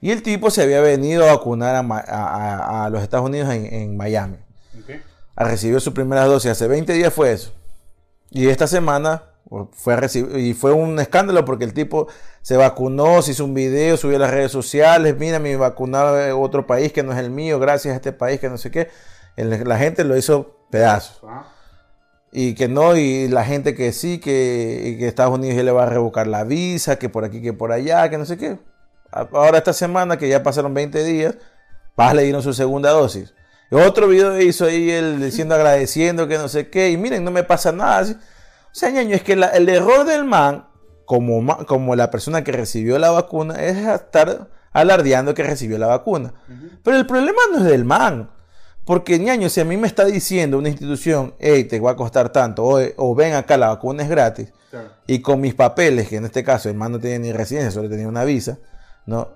Y 0.00 0.10
el 0.10 0.22
tipo 0.22 0.50
se 0.50 0.62
había 0.62 0.80
venido 0.80 1.24
a 1.24 1.34
vacunar 1.34 1.74
a, 1.76 2.84
a- 2.84 2.90
los 2.90 3.02
Estados 3.02 3.26
Unidos 3.26 3.50
en, 3.50 3.66
en 3.72 3.96
Miami. 3.96 4.36
Ok. 4.78 4.90
A 5.36 5.44
recibir 5.44 5.80
sus 5.80 5.92
primeras 5.92 6.26
dosis. 6.26 6.50
Hace 6.52 6.66
20 6.66 6.92
días 6.94 7.12
fue 7.12 7.32
eso. 7.32 7.52
Y 8.30 8.48
esta 8.48 8.66
semana 8.66 9.22
fue 9.72 9.94
a 9.94 10.00
y 10.38 10.54
fue 10.54 10.72
un 10.72 10.98
escándalo 10.98 11.44
porque 11.44 11.64
el 11.64 11.74
tipo 11.74 12.08
se 12.40 12.56
vacunó, 12.56 13.20
se 13.22 13.32
hizo 13.32 13.44
un 13.44 13.54
video, 13.54 13.96
subió 13.96 14.16
a 14.16 14.20
las 14.20 14.30
redes 14.30 14.50
sociales, 14.52 15.16
mira, 15.18 15.38
me 15.38 15.54
vacunaron 15.56 16.40
otro 16.42 16.66
país 16.66 16.92
que 16.92 17.02
no 17.02 17.12
es 17.12 17.18
el 17.18 17.30
mío, 17.30 17.58
gracias 17.58 17.92
a 17.92 17.96
este 17.96 18.12
país 18.12 18.40
que 18.40 18.48
no 18.48 18.56
sé 18.58 18.70
qué. 18.70 18.88
El- 19.36 19.68
la 19.68 19.78
gente 19.78 20.04
lo 20.04 20.16
hizo 20.16 20.56
pedazos. 20.70 21.20
Ah, 21.24 21.46
Y 22.34 22.54
que 22.54 22.66
no, 22.68 22.96
y 22.96 23.28
la 23.28 23.44
gente 23.44 23.74
que 23.74 23.92
sí, 23.92 24.18
que, 24.18 24.96
que 24.98 25.06
Estados 25.06 25.34
Unidos 25.34 25.56
ya 25.56 25.62
le 25.64 25.70
va 25.72 25.82
a 25.82 25.86
revocar 25.86 26.26
la 26.26 26.44
visa, 26.44 26.96
que 26.98 27.10
por 27.10 27.24
aquí, 27.24 27.42
que 27.42 27.52
por 27.52 27.72
allá, 27.72 28.08
que 28.08 28.16
no 28.16 28.24
sé 28.24 28.38
qué. 28.38 28.58
Ahora 29.10 29.58
esta 29.58 29.74
semana, 29.74 30.16
que 30.16 30.28
ya 30.28 30.42
pasaron 30.42 30.72
20 30.72 31.04
días, 31.04 31.34
Paz 31.94 32.14
le 32.14 32.22
dieron 32.22 32.42
su 32.42 32.54
segunda 32.54 32.88
dosis. 32.90 33.34
Y 33.70 33.74
otro 33.74 34.08
video 34.08 34.40
hizo 34.40 34.64
ahí 34.64 34.90
él 34.90 35.20
diciendo, 35.22 35.54
agradeciendo, 35.54 36.26
que 36.26 36.38
no 36.38 36.48
sé 36.48 36.70
qué, 36.70 36.88
y 36.90 36.96
miren, 36.96 37.22
no 37.22 37.30
me 37.30 37.42
pasa 37.44 37.70
nada. 37.72 38.06
O 38.72 38.74
sea, 38.74 38.90
ñaño, 38.90 39.14
es 39.14 39.22
que 39.22 39.36
la- 39.36 39.48
el 39.48 39.68
error 39.68 40.06
del 40.06 40.24
man, 40.24 40.66
como, 41.04 41.58
como 41.66 41.94
la 41.94 42.10
persona 42.10 42.42
que 42.42 42.52
recibió 42.52 42.98
la 42.98 43.10
vacuna, 43.10 43.62
es 43.62 43.76
estar 43.76 44.48
alardeando 44.72 45.34
que 45.34 45.42
recibió 45.42 45.78
la 45.78 45.86
vacuna. 45.88 46.32
Pero 46.82 46.96
el 46.96 47.06
problema 47.06 47.38
no 47.52 47.58
es 47.58 47.64
del 47.64 47.84
man. 47.84 48.30
Porque, 48.84 49.18
ñaño, 49.18 49.48
si 49.48 49.60
a 49.60 49.64
mí 49.64 49.76
me 49.76 49.86
está 49.86 50.04
diciendo 50.06 50.58
una 50.58 50.68
institución, 50.70 51.34
hey, 51.38 51.64
te 51.64 51.78
va 51.78 51.92
a 51.92 51.96
costar 51.96 52.30
tanto, 52.30 52.64
o, 52.64 52.80
o 52.96 53.14
ven 53.14 53.34
acá, 53.34 53.56
la 53.56 53.68
vacuna 53.68 54.02
es 54.02 54.08
gratis, 54.08 54.52
Claro. 54.70 54.88
y 55.06 55.20
con 55.20 55.40
mis 55.40 55.54
papeles, 55.54 56.08
que 56.08 56.16
en 56.16 56.24
este 56.24 56.42
caso 56.42 56.68
el 56.70 56.74
man 56.74 56.92
no 56.92 56.98
tenía 56.98 57.18
ni 57.18 57.30
residencia, 57.32 57.70
solo 57.70 57.88
tenía 57.90 58.08
una 58.08 58.24
visa, 58.24 58.58
¿no? 59.06 59.28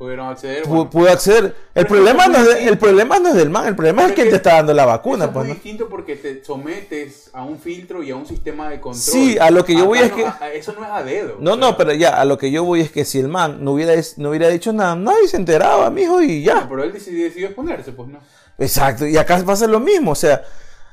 Pudieron 0.00 0.28
acceder. 0.30 0.66
Bueno. 0.66 0.88
Pudo 0.88 1.10
acceder. 1.10 1.54
El 1.74 1.86
problema, 1.86 2.22
eso 2.24 2.32
no 2.32 2.38
es 2.38 2.48
es 2.56 2.66
el 2.68 2.78
problema 2.78 3.18
no 3.18 3.28
es 3.28 3.34
del 3.34 3.50
man, 3.50 3.66
el 3.66 3.76
problema 3.76 4.04
es 4.04 4.08
es 4.08 4.14
te 4.16 4.22
que 4.30 4.34
está 4.34 4.54
dando 4.54 4.72
la 4.72 4.84
Eso 4.84 4.90
vacuna. 4.92 5.24
es 5.26 5.30
Pues, 5.30 5.44
muy 5.44 5.48
¿no? 5.48 5.54
distinto 5.54 5.88
porque 5.90 6.16
te 6.16 6.42
sometes 6.42 7.28
a 7.34 7.44
un 7.44 7.58
filtro 7.58 8.02
y 8.02 8.10
a 8.10 8.16
un 8.16 8.24
sistema 8.24 8.70
de 8.70 8.80
control. 8.80 9.02
Sí, 9.02 9.36
a 9.38 9.50
lo 9.50 9.62
que 9.62 9.74
yo 9.76 9.84
voy 9.84 9.98
Acá 9.98 10.06
es 10.06 10.10
no- 10.12 10.16
que- 10.16 10.24
a- 10.24 10.38
a- 10.40 10.52
eso 10.54 10.72
no 10.72 10.84
es 10.86 10.90
a 10.90 11.02
dedo. 11.02 11.36
No, 11.38 11.50
o 11.50 11.54
sea, 11.56 11.60
no, 11.60 11.76
pero 11.76 11.92
ya, 11.92 12.18
a 12.18 12.24
lo 12.24 12.38
que 12.38 12.50
yo 12.50 12.64
voy 12.64 12.80
es 12.80 12.90
que 12.90 13.04
si 13.04 13.18
el 13.18 13.28
man 13.28 13.62
no 13.62 13.72
hubiera, 13.72 13.92
no 14.16 14.30
hubiera 14.30 14.48
dicho 14.48 14.72
nada, 14.72 14.96
nadie 14.96 15.28
se 15.28 15.36
enteraba, 15.36 15.90
mijo, 15.90 16.22
y 16.22 16.44
ya. 16.44 16.66
Pero 16.66 16.82
él 16.82 16.92
decidió, 16.94 17.24
decidió 17.24 17.48
exponerse, 17.48 17.92
pues 17.92 18.08
no. 18.08 18.20
Exacto, 18.58 19.06
y 19.06 19.18
acá 19.18 19.38
pasa 19.44 19.66
lo 19.66 19.80
mismo, 19.80 20.12
o 20.12 20.14
sea, 20.14 20.42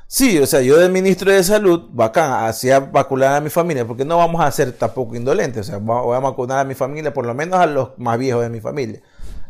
sí, 0.08 0.40
o 0.40 0.46
sea, 0.48 0.62
yo 0.62 0.78
del 0.78 0.92
ministro 0.92 1.32
de 1.32 1.44
salud, 1.44 1.90
bacán, 1.92 2.46
hacía 2.46 2.80
vacunar 2.80 3.36
a 3.36 3.42
mi 3.42 3.50
familia, 3.50 3.86
porque 3.86 4.06
no 4.06 4.18
vamos 4.18 4.44
a 4.44 4.52
ser 4.52 4.72
tampoco 4.72 5.16
indolentes, 5.16 5.68
o 5.68 5.72
sea, 5.72 5.78
voy 5.78 6.16
a 6.16 6.20
vacunar 6.20 6.60
a 6.60 6.64
mi 6.64 6.74
familia, 6.74 7.14
por 7.14 7.26
lo 7.26 7.34
menos 7.34 7.60
a 7.60 7.66
los 7.66 7.90
más 7.98 8.18
viejos 8.18 8.44
de 8.44 8.50
mi 8.50 8.62
familia, 8.62 9.02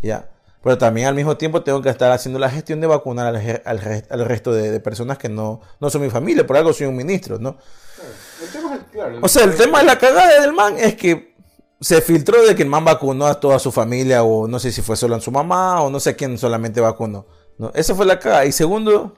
ya. 0.02 0.30
Pero 0.64 0.78
también 0.78 1.08
al 1.08 1.16
mismo 1.16 1.38
tiempo 1.38 1.64
tengo 1.64 1.82
que 1.82 1.90
estar 1.90 2.12
haciendo 2.12 2.40
la 2.40 2.50
gestión 2.50 2.82
de 2.82 2.88
vacunar 2.88 3.28
al, 3.28 4.26
resto 4.26 4.52
de, 4.52 4.72
de 4.72 4.80
personas 4.80 5.18
que 5.18 5.30
no, 5.30 5.62
no 5.80 5.90
son 5.90 6.02
mi 6.02 6.10
familia, 6.10 6.46
por 6.46 6.58
algo 6.58 6.74
soy 6.74 6.88
un 6.88 6.96
ministro, 6.96 7.40
¿no? 7.40 7.58
Claro. 7.96 8.12
El 8.42 8.50
tema 8.50 8.76
es, 8.76 8.82
claro, 8.92 9.20
O 9.22 9.28
sea, 9.28 9.44
el 9.44 9.56
tema 9.56 9.80
de 9.80 9.86
la 9.86 9.98
cagada 9.98 10.42
del 10.42 10.54
man 10.54 10.76
es 10.78 10.96
que 10.96 11.36
se 11.80 12.02
filtró 12.02 12.44
de 12.46 12.56
que 12.56 12.64
el 12.64 12.70
man 12.70 12.86
vacunó 12.86 13.28
a 13.28 13.40
toda 13.40 13.60
su 13.60 13.72
familia, 13.72 14.24
o 14.24 14.48
no 14.48 14.60
sé 14.60 14.72
si 14.72 14.82
fue 14.82 14.96
solo 14.96 15.16
a 15.16 15.22
su 15.22 15.32
mamá, 15.32 15.82
o 15.82 15.90
no 15.90 16.00
sé 16.00 16.16
quién 16.16 16.38
solamente 16.38 16.82
vacunó. 16.82 17.26
¿no? 17.58 17.72
Esa 17.74 17.96
fue 17.96 18.06
la 18.06 18.20
cagada. 18.20 18.46
Y 18.46 18.52
segundo, 18.52 19.16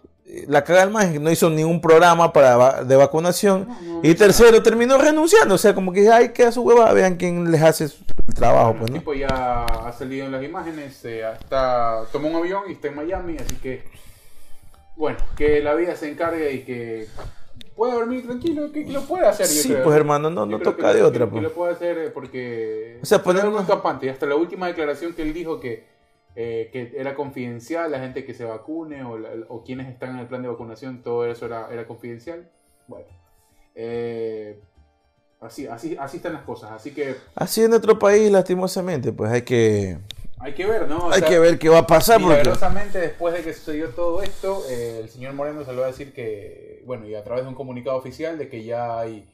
la 0.48 0.64
que 0.64 1.20
no 1.20 1.32
hizo 1.32 1.50
ningún 1.50 1.82
programa 1.82 2.32
para 2.34 2.56
va- 2.56 2.84
de 2.84 2.96
vacunación. 2.96 3.68
No, 3.68 3.82
no, 3.82 4.00
y 4.04 4.14
tercero, 4.16 4.62
terminó 4.62 4.98
renunciando. 4.98 5.56
O 5.56 5.58
sea, 5.58 5.74
como 5.74 5.92
que, 5.92 6.10
ay, 6.10 6.30
queda 6.30 6.52
su 6.52 6.62
hueva, 6.62 6.92
vean 6.94 7.16
quién 7.18 7.52
les 7.52 7.62
hace 7.62 7.86
el 7.86 8.34
trabajo, 8.36 8.76
pues, 8.80 8.92
El 8.92 9.00
tipo 9.00 9.14
ya 9.14 9.28
ha 9.66 9.92
salido 9.92 10.26
en 10.28 10.32
las 10.32 10.44
imágenes, 10.44 11.04
eh, 11.06 11.24
está, 11.40 12.04
tomó 12.12 12.30
un 12.30 12.36
avión 12.36 12.64
y 12.70 12.74
está 12.74 12.88
en 12.90 12.96
Miami, 12.96 13.38
así 13.38 13.56
que, 13.56 13.84
bueno, 14.96 15.18
que 15.36 15.62
la 15.62 15.74
vida 15.76 15.96
se 15.96 16.10
encargue 16.12 16.52
y 16.54 16.60
que 16.64 17.08
pueda 17.76 17.94
dormir 17.96 18.26
tranquilo, 18.26 18.72
que, 18.72 18.86
que 18.86 18.92
lo 18.92 19.02
pueda 19.02 19.30
hacer. 19.30 19.48
yo 19.48 19.54
Sí, 19.62 19.70
creo. 19.70 19.84
pues, 19.84 19.96
hermano, 19.98 20.30
no- 20.30 20.46
Yo 20.46 20.58
no 20.58 20.60
toca 20.60 20.92
que 20.92 20.98
de 20.98 21.04
otra, 21.04 21.26
Que, 21.26 21.32
pues. 21.32 21.44
lo 21.44 21.54
puede 21.54 21.74
hacer 21.74 21.98
eh, 21.98 22.10
porque 22.12 23.00
O 23.02 23.06
sea, 23.06 23.24
poner 23.24 23.44
algo 23.44 23.58
una- 23.58 23.66
campante. 23.68 24.06
Y 24.06 24.10
hasta 24.10 24.26
la 24.26 24.36
última 24.36 24.68
declaración 24.68 25.14
que 25.14 25.22
él 25.22 25.34
dijo 25.34 25.60
que, 25.60 25.88
eh, 26.36 26.70
que 26.72 26.94
era 26.96 27.16
confidencial, 27.16 27.92
la 27.92 28.00
gente 28.00 28.24
que 28.26 28.34
se 28.34 28.46
vacune 28.46 29.04
o, 29.04 29.18
la- 29.18 29.30
o 29.50 29.64
quienes 29.64 29.88
están 29.90 30.12
en 30.12 30.20
el 30.20 30.28
plan 30.28 30.42
de 30.42 30.48
vacunación, 30.48 31.02
todo 31.02 31.26
eso 31.30 31.46
era, 31.46 31.68
era 31.72 31.86
confidencial. 31.88 32.50
Bueno, 32.88 33.08
eh, 33.76 34.60
así, 35.42 35.68
así, 35.68 35.96
así 36.00 36.18
están 36.18 36.34
las 36.34 36.44
cosas. 36.44 36.72
Así 36.72 36.92
que 36.92 37.16
Así 37.36 37.64
en 37.64 37.70
nuestro 37.72 37.98
país, 38.00 38.32
lastimosamente, 38.32 39.12
pues 39.14 39.32
hay 39.32 39.42
que, 39.44 39.98
hay 40.40 40.54
que 40.54 40.66
ver, 40.66 40.88
¿no? 40.88 41.08
O 41.08 41.12
hay 41.12 41.20
sea, 41.20 41.30
que 41.30 41.40
ver 41.40 41.60
qué 41.60 41.70
va 41.70 41.80
a 41.80 41.88
pasar. 41.88 42.20
Porque... 42.22 42.38
Milagrosamente, 42.38 43.00
después 43.00 43.34
de 43.34 43.42
que 43.42 43.54
sucedió 43.54 43.90
todo 43.90 44.22
esto, 44.22 44.64
eh, 44.70 45.00
el 45.04 45.10
señor 45.10 45.34
Moreno 45.34 45.64
salió 45.66 45.84
a 45.84 45.88
decir 45.88 46.14
que, 46.14 46.82
bueno, 46.86 47.06
y 47.06 47.16
a 47.16 47.24
través 47.24 47.44
de 47.44 47.50
un 47.50 47.56
comunicado 47.56 47.98
oficial, 47.98 48.38
de 48.38 48.48
que 48.50 48.64
ya 48.64 49.00
hay 49.00 49.28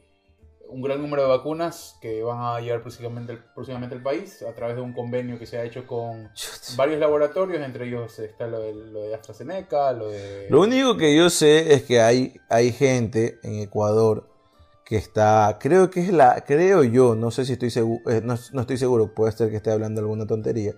un 0.69 0.81
gran 0.81 1.01
número 1.01 1.23
de 1.23 1.29
vacunas 1.29 1.97
que 2.01 2.23
van 2.23 2.39
a 2.39 2.59
llegar 2.59 2.81
próximamente, 2.81 3.37
próximamente 3.53 3.95
al 3.95 4.01
país 4.01 4.41
a 4.41 4.53
través 4.53 4.75
de 4.75 4.81
un 4.81 4.93
convenio 4.93 5.39
que 5.39 5.45
se 5.45 5.57
ha 5.57 5.63
hecho 5.63 5.85
con 5.85 6.29
varios 6.75 6.99
laboratorios, 6.99 7.61
entre 7.63 7.87
ellos 7.87 8.17
está 8.19 8.47
lo 8.47 8.59
de, 8.59 8.73
lo 8.73 9.01
de 9.03 9.15
AstraZeneca, 9.15 9.91
lo 9.93 10.09
de... 10.09 10.47
Lo 10.49 10.61
único 10.61 10.97
que 10.97 11.15
yo 11.15 11.29
sé 11.29 11.73
es 11.73 11.83
que 11.83 12.01
hay, 12.01 12.39
hay 12.49 12.71
gente 12.71 13.39
en 13.43 13.59
Ecuador 13.59 14.29
que 14.85 14.97
está, 14.97 15.57
creo 15.59 15.89
que 15.89 16.01
es 16.01 16.13
la, 16.13 16.43
creo 16.45 16.83
yo, 16.83 17.15
no 17.15 17.31
sé 17.31 17.43
si 17.43 17.53
estoy 17.53 17.71
seguro, 17.71 18.09
eh, 18.09 18.21
no, 18.23 18.35
estoy 18.35 18.77
seguro, 18.77 19.13
puede 19.13 19.31
ser 19.31 19.49
que 19.49 19.57
esté 19.57 19.71
hablando 19.71 19.99
alguna 19.99 20.27
tontería, 20.27 20.75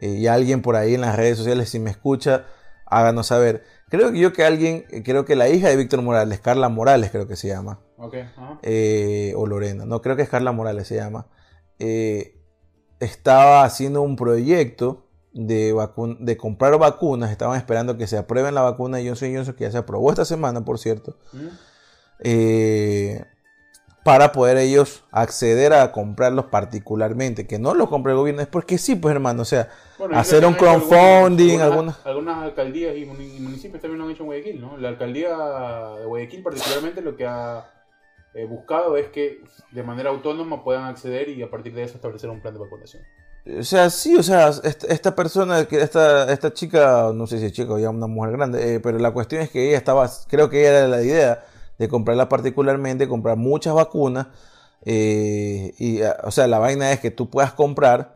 eh, 0.00 0.08
y 0.08 0.26
alguien 0.26 0.62
por 0.62 0.76
ahí 0.76 0.94
en 0.94 1.02
las 1.02 1.14
redes 1.14 1.36
sociales, 1.36 1.68
si 1.68 1.78
me 1.78 1.90
escucha, 1.90 2.46
háganos 2.86 3.28
saber. 3.28 3.64
Creo 3.88 4.12
que 4.12 4.18
yo 4.18 4.32
que 4.32 4.44
alguien, 4.44 4.84
creo 5.04 5.24
que 5.24 5.36
la 5.36 5.48
hija 5.48 5.68
de 5.68 5.76
Víctor 5.76 6.02
Morales, 6.02 6.40
Carla 6.40 6.68
Morales 6.68 7.10
creo 7.10 7.28
que 7.28 7.36
se 7.36 7.48
llama, 7.48 7.80
eh, 8.62 9.32
o 9.36 9.46
Lorena, 9.46 9.84
no, 9.84 10.02
creo 10.02 10.16
que 10.16 10.22
es 10.22 10.28
Carla 10.28 10.52
Morales 10.52 10.88
se 10.88 10.96
llama, 10.96 11.28
estaba 12.98 13.64
haciendo 13.64 14.02
un 14.02 14.16
proyecto 14.16 15.04
de, 15.32 15.74
de 16.20 16.36
comprar 16.36 16.78
vacunas, 16.78 17.30
estaban 17.30 17.58
esperando 17.58 17.98
que 17.98 18.06
se 18.06 18.16
aprueben 18.16 18.54
la 18.54 18.62
vacuna 18.62 18.98
de 18.98 19.06
Johnson 19.06 19.34
Johnson, 19.34 19.54
que 19.54 19.64
ya 19.64 19.70
se 19.72 19.78
aprobó 19.78 20.10
esta 20.10 20.24
semana, 20.24 20.64
por 20.64 20.78
cierto. 20.78 21.16
¿Mm? 21.32 21.48
Eh, 22.20 23.24
para 24.04 24.32
poder 24.32 24.58
ellos 24.58 25.02
acceder 25.10 25.72
a 25.72 25.90
comprarlos 25.90 26.44
particularmente. 26.46 27.46
Que 27.46 27.58
no 27.58 27.74
los 27.74 27.88
compre 27.88 28.12
el 28.12 28.18
gobierno, 28.18 28.42
es 28.42 28.46
porque 28.46 28.78
sí, 28.78 28.94
pues 28.94 29.14
hermano, 29.14 29.42
o 29.42 29.46
sea, 29.46 29.70
hacer 30.12 30.44
un 30.46 30.54
crowdfunding, 30.54 31.60
algunas, 31.60 32.06
algunas, 32.06 32.44
alcaldías 32.44 32.96
y 32.96 33.06
municipios 33.06 33.80
también 33.80 33.98
lo 33.98 34.04
han 34.04 34.10
hecho 34.10 34.22
en 34.22 34.26
Guayaquil, 34.26 34.60
¿no? 34.60 34.76
La 34.76 34.90
alcaldía 34.90 35.36
de 35.98 36.04
Guayaquil 36.04 36.42
particularmente 36.42 37.00
lo 37.00 37.16
que 37.16 37.26
ha 37.26 37.70
eh, 38.34 38.44
buscado 38.44 38.96
es 38.98 39.08
que 39.08 39.42
de 39.72 39.82
manera 39.82 40.10
autónoma 40.10 40.62
puedan 40.62 40.84
acceder 40.84 41.30
y 41.30 41.42
a 41.42 41.50
partir 41.50 41.74
de 41.74 41.84
eso 41.84 41.96
establecer 41.96 42.28
un 42.28 42.42
plan 42.42 42.52
de 42.52 42.60
vacunación. 42.60 43.02
O 43.58 43.62
sea, 43.62 43.90
sí, 43.90 44.16
o 44.16 44.22
sea, 44.22 44.48
esta, 44.48 45.14
persona, 45.14 45.60
esta, 45.60 46.32
esta 46.32 46.52
chica, 46.52 47.10
no 47.14 47.26
sé 47.26 47.38
si 47.38 47.46
es 47.46 47.52
chica 47.52 47.72
o 47.72 47.78
ya 47.78 47.90
una 47.90 48.06
mujer 48.06 48.32
grande, 48.32 48.74
eh, 48.74 48.80
pero 48.80 48.98
la 48.98 49.12
cuestión 49.12 49.42
es 49.42 49.50
que 49.50 49.68
ella 49.68 49.76
estaba, 49.76 50.10
creo 50.28 50.48
que 50.48 50.64
era 50.64 50.88
la 50.88 51.02
idea 51.02 51.44
de 51.78 51.88
comprarla 51.88 52.28
particularmente, 52.28 53.08
comprar 53.08 53.36
muchas 53.36 53.74
vacunas. 53.74 54.28
Eh, 54.84 55.74
y, 55.78 56.00
o 56.02 56.30
sea, 56.30 56.46
la 56.46 56.58
vaina 56.58 56.92
es 56.92 57.00
que 57.00 57.10
tú 57.10 57.30
puedas 57.30 57.52
comprar 57.52 58.14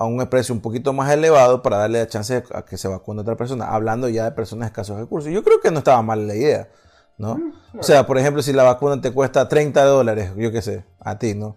a 0.00 0.06
un 0.06 0.24
precio 0.28 0.54
un 0.54 0.62
poquito 0.62 0.94
más 0.94 1.12
elevado 1.12 1.62
para 1.62 1.76
darle 1.76 1.98
la 1.98 2.08
chance 2.08 2.42
a 2.54 2.64
que 2.64 2.78
se 2.78 2.88
vacune 2.88 3.20
otra 3.20 3.36
persona, 3.36 3.66
hablando 3.66 4.08
ya 4.08 4.24
de 4.24 4.32
personas 4.32 4.66
de 4.66 4.68
escasos 4.68 4.98
recursos. 4.98 5.30
Yo 5.30 5.44
creo 5.44 5.60
que 5.60 5.70
no 5.70 5.78
estaba 5.78 6.00
mal 6.00 6.26
la 6.26 6.34
idea, 6.34 6.70
¿no? 7.18 7.34
Mm, 7.34 7.80
o 7.80 7.82
sea, 7.82 8.06
por 8.06 8.16
ejemplo, 8.16 8.42
si 8.42 8.54
la 8.54 8.62
vacuna 8.62 8.98
te 9.02 9.12
cuesta 9.12 9.46
30 9.46 9.84
dólares, 9.84 10.32
yo 10.38 10.50
qué 10.50 10.62
sé, 10.62 10.86
a 11.00 11.18
ti, 11.18 11.34
¿no? 11.34 11.56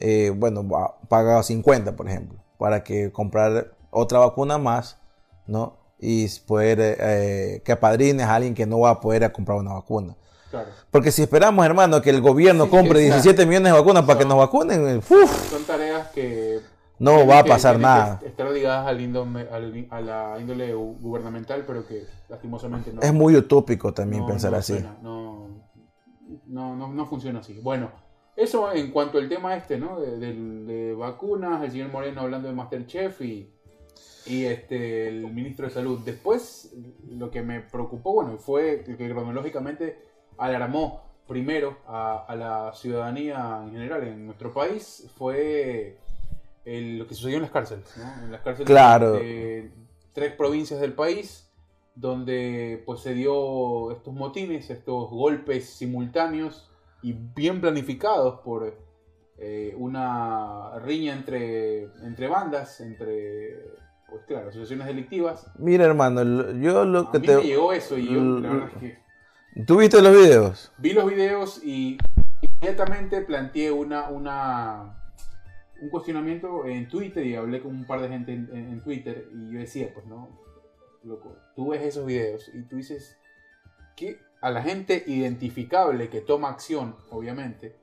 Eh, 0.00 0.32
bueno, 0.34 0.66
paga 1.08 1.40
50, 1.40 1.94
por 1.94 2.08
ejemplo, 2.08 2.40
para 2.58 2.82
que 2.82 3.12
comprar 3.12 3.76
otra 3.90 4.18
vacuna 4.18 4.58
más, 4.58 4.98
¿no? 5.46 5.76
Y 6.00 6.28
poder 6.40 6.78
eh, 6.80 7.62
que 7.64 7.70
apadrines 7.70 8.26
a 8.26 8.34
alguien 8.34 8.54
que 8.54 8.66
no 8.66 8.80
va 8.80 8.90
a 8.90 9.00
poder 9.00 9.30
comprar 9.30 9.56
una 9.56 9.74
vacuna. 9.74 10.16
Porque 10.90 11.10
si 11.10 11.22
esperamos, 11.22 11.64
hermano, 11.64 12.00
que 12.00 12.10
el 12.10 12.20
gobierno 12.20 12.68
compre 12.70 13.00
17 13.00 13.46
millones 13.46 13.72
de 13.72 13.78
vacunas 13.78 14.04
para 14.04 14.18
que 14.18 14.24
nos 14.24 14.38
vacunen, 14.38 15.02
son 15.02 15.64
tareas 15.66 16.08
que 16.08 16.60
no 16.98 17.26
va 17.26 17.40
a 17.40 17.44
pasar 17.44 17.78
nada. 17.78 18.20
estar 18.24 18.50
ligadas 18.50 18.86
a 18.86 18.92
la 20.00 20.38
índole 20.40 20.74
gubernamental, 20.74 21.64
pero 21.66 21.86
que 21.86 22.04
lastimosamente 22.28 22.92
no. 22.92 23.00
Es 23.00 23.12
muy 23.12 23.36
utópico 23.36 23.92
también 23.92 24.26
pensar 24.26 24.54
así. 24.54 24.78
no, 25.02 25.48
no, 26.46 26.74
no, 26.76 27.06
funciona 27.06 27.40
así. 27.40 27.60
Bueno, 27.62 27.90
eso 28.36 28.72
en 28.72 28.90
cuanto 28.90 29.18
al 29.18 29.28
tema 29.28 29.56
este, 29.56 29.78
¿no? 29.78 30.00
De, 30.00 30.94
vacunas, 30.94 31.62
el 31.62 31.70
señor 31.70 31.90
Moreno 31.90 32.22
hablando 32.22 32.48
de 32.48 32.54
Masterchef 32.54 33.20
y, 33.20 33.52
y 34.26 34.44
este, 34.44 35.08
el 35.08 35.32
ministro 35.32 35.66
de 35.66 35.72
Salud. 35.72 36.00
Después, 36.04 36.74
lo 37.08 37.30
que 37.30 37.42
me 37.42 37.60
preocupó, 37.60 38.14
bueno, 38.14 38.38
fue 38.38 38.82
que 38.84 38.96
cronológicamente 38.96 39.98
alarmó 40.38 41.02
primero 41.26 41.76
a, 41.86 42.34
la 42.36 42.72
ciudadanía 42.74 43.60
en 43.62 43.72
general 43.72 44.02
en 44.04 44.26
nuestro 44.26 44.52
país 44.52 45.08
fue 45.16 45.98
lo 46.64 47.06
que 47.06 47.14
sucedió 47.14 47.36
en 47.36 47.42
las 47.42 47.50
cárceles. 47.50 47.94
En 48.22 48.32
las 48.32 48.40
cárceles 48.40 48.66
de 48.68 49.70
tres 50.12 50.32
provincias 50.32 50.80
del 50.80 50.94
país, 50.94 51.50
donde 51.94 52.82
pues 52.86 53.00
se 53.00 53.14
dio 53.14 53.90
estos 53.92 54.14
motines, 54.14 54.70
estos 54.70 55.10
golpes 55.10 55.68
simultáneos 55.68 56.70
y 57.02 57.12
bien 57.12 57.60
planificados 57.60 58.40
por 58.40 58.76
eh, 59.38 59.74
una 59.76 60.78
riña 60.80 61.12
entre, 61.12 61.84
entre 62.04 62.28
bandas, 62.28 62.80
entre 62.80 63.76
pues 64.08 64.24
claro, 64.26 64.48
asociaciones 64.48 64.86
delictivas. 64.86 65.50
Mira 65.58 65.84
hermano, 65.84 66.52
yo 66.52 66.84
lo 66.84 67.10
que 67.10 67.18
mí 67.18 67.26
te... 67.26 67.36
Me 67.36 67.42
llegó 67.44 67.72
eso 67.72 67.98
y 67.98 68.06
yo 68.06 68.20
la 68.40 68.52
verdad 68.52 68.70
es 68.74 68.80
que 68.80 69.07
¿Tú 69.66 69.78
viste 69.78 70.00
los 70.00 70.12
videos? 70.12 70.72
Vi 70.78 70.92
los 70.92 71.10
videos 71.10 71.60
y 71.64 71.98
inmediatamente 72.40 73.22
planteé 73.22 73.72
una, 73.72 74.08
un 74.08 75.88
cuestionamiento 75.90 76.64
en 76.64 76.88
Twitter 76.88 77.26
y 77.26 77.34
hablé 77.34 77.60
con 77.60 77.72
un 77.72 77.84
par 77.84 78.00
de 78.00 78.08
gente 78.08 78.32
en, 78.32 78.80
Twitter 78.84 79.28
y 79.34 79.52
yo 79.52 79.58
decía, 79.58 79.90
pues 79.92 80.06
no, 80.06 80.28
loco, 81.02 81.36
tú 81.56 81.70
ves 81.70 81.82
esos 81.82 82.06
videos 82.06 82.48
y 82.54 82.62
tú 82.62 82.76
dices 82.76 83.18
que 83.96 84.20
a 84.40 84.50
la 84.52 84.62
gente 84.62 85.02
identificable 85.08 86.08
que 86.08 86.20
toma 86.20 86.50
acción, 86.50 86.94
obviamente, 87.10 87.74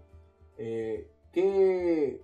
eh, 0.58 1.10
¿qué, 1.34 2.22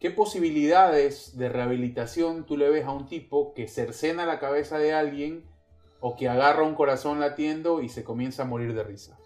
¿qué 0.00 0.10
posibilidades 0.10 1.36
de 1.36 1.50
rehabilitación 1.50 2.46
tú 2.46 2.56
le 2.56 2.70
ves 2.70 2.86
a 2.86 2.92
un 2.92 3.06
tipo 3.06 3.52
que 3.52 3.68
cercena 3.68 4.24
la 4.24 4.40
cabeza 4.40 4.78
de 4.78 4.94
alguien 4.94 5.51
o 6.02 6.16
que 6.16 6.28
agarra 6.28 6.64
un 6.64 6.74
corazón 6.74 7.20
latiendo 7.20 7.80
y 7.80 7.88
se 7.88 8.02
comienza 8.02 8.42
a 8.42 8.44
morir 8.44 8.74
de 8.74 8.82
risa. 8.82 9.16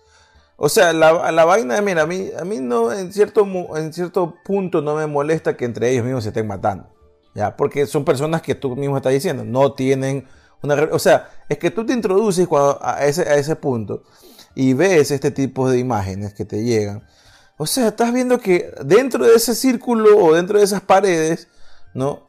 O 0.58 0.68
sea, 0.68 0.92
la, 0.92 1.44
vaina, 1.44 1.80
mira, 1.80 2.02
a 2.02 2.06
mí, 2.06 2.30
a 2.38 2.44
mí 2.44 2.58
no, 2.60 2.92
en 2.92 3.12
cierto, 3.12 3.46
en 3.76 3.92
cierto 3.92 4.36
punto 4.44 4.82
no 4.82 4.94
me 4.94 5.06
molesta 5.06 5.56
que 5.56 5.64
entre 5.64 5.90
ellos 5.90 6.04
mismos 6.04 6.22
se 6.22 6.30
estén 6.30 6.46
matando. 6.46 6.86
¿ya? 7.34 7.56
Porque 7.56 7.86
son 7.86 8.04
personas 8.04 8.42
que 8.42 8.54
tú 8.54 8.76
mismo 8.76 8.96
estás 8.96 9.12
diciendo, 9.12 9.42
no 9.44 9.72
tienen 9.72 10.26
una... 10.62 10.74
O 10.92 10.98
sea, 10.98 11.30
es 11.48 11.58
que 11.58 11.70
tú 11.70 11.84
te 11.84 11.94
introduces 11.94 12.46
a, 12.80 13.04
ese, 13.06 13.22
a 13.22 13.36
ese 13.36 13.56
punto 13.56 14.02
y 14.54 14.74
ves 14.74 15.10
este 15.10 15.30
tipo 15.30 15.70
de 15.70 15.78
imágenes 15.78 16.34
que 16.34 16.44
te 16.44 16.62
llegan. 16.62 17.06
O 17.56 17.66
sea, 17.66 17.88
estás 17.88 18.12
viendo 18.12 18.38
que 18.38 18.70
dentro 18.84 19.24
de 19.24 19.34
ese 19.34 19.54
círculo 19.54 20.18
o 20.18 20.34
dentro 20.34 20.58
de 20.58 20.64
esas 20.64 20.82
paredes, 20.82 21.48
¿no? 21.94 22.26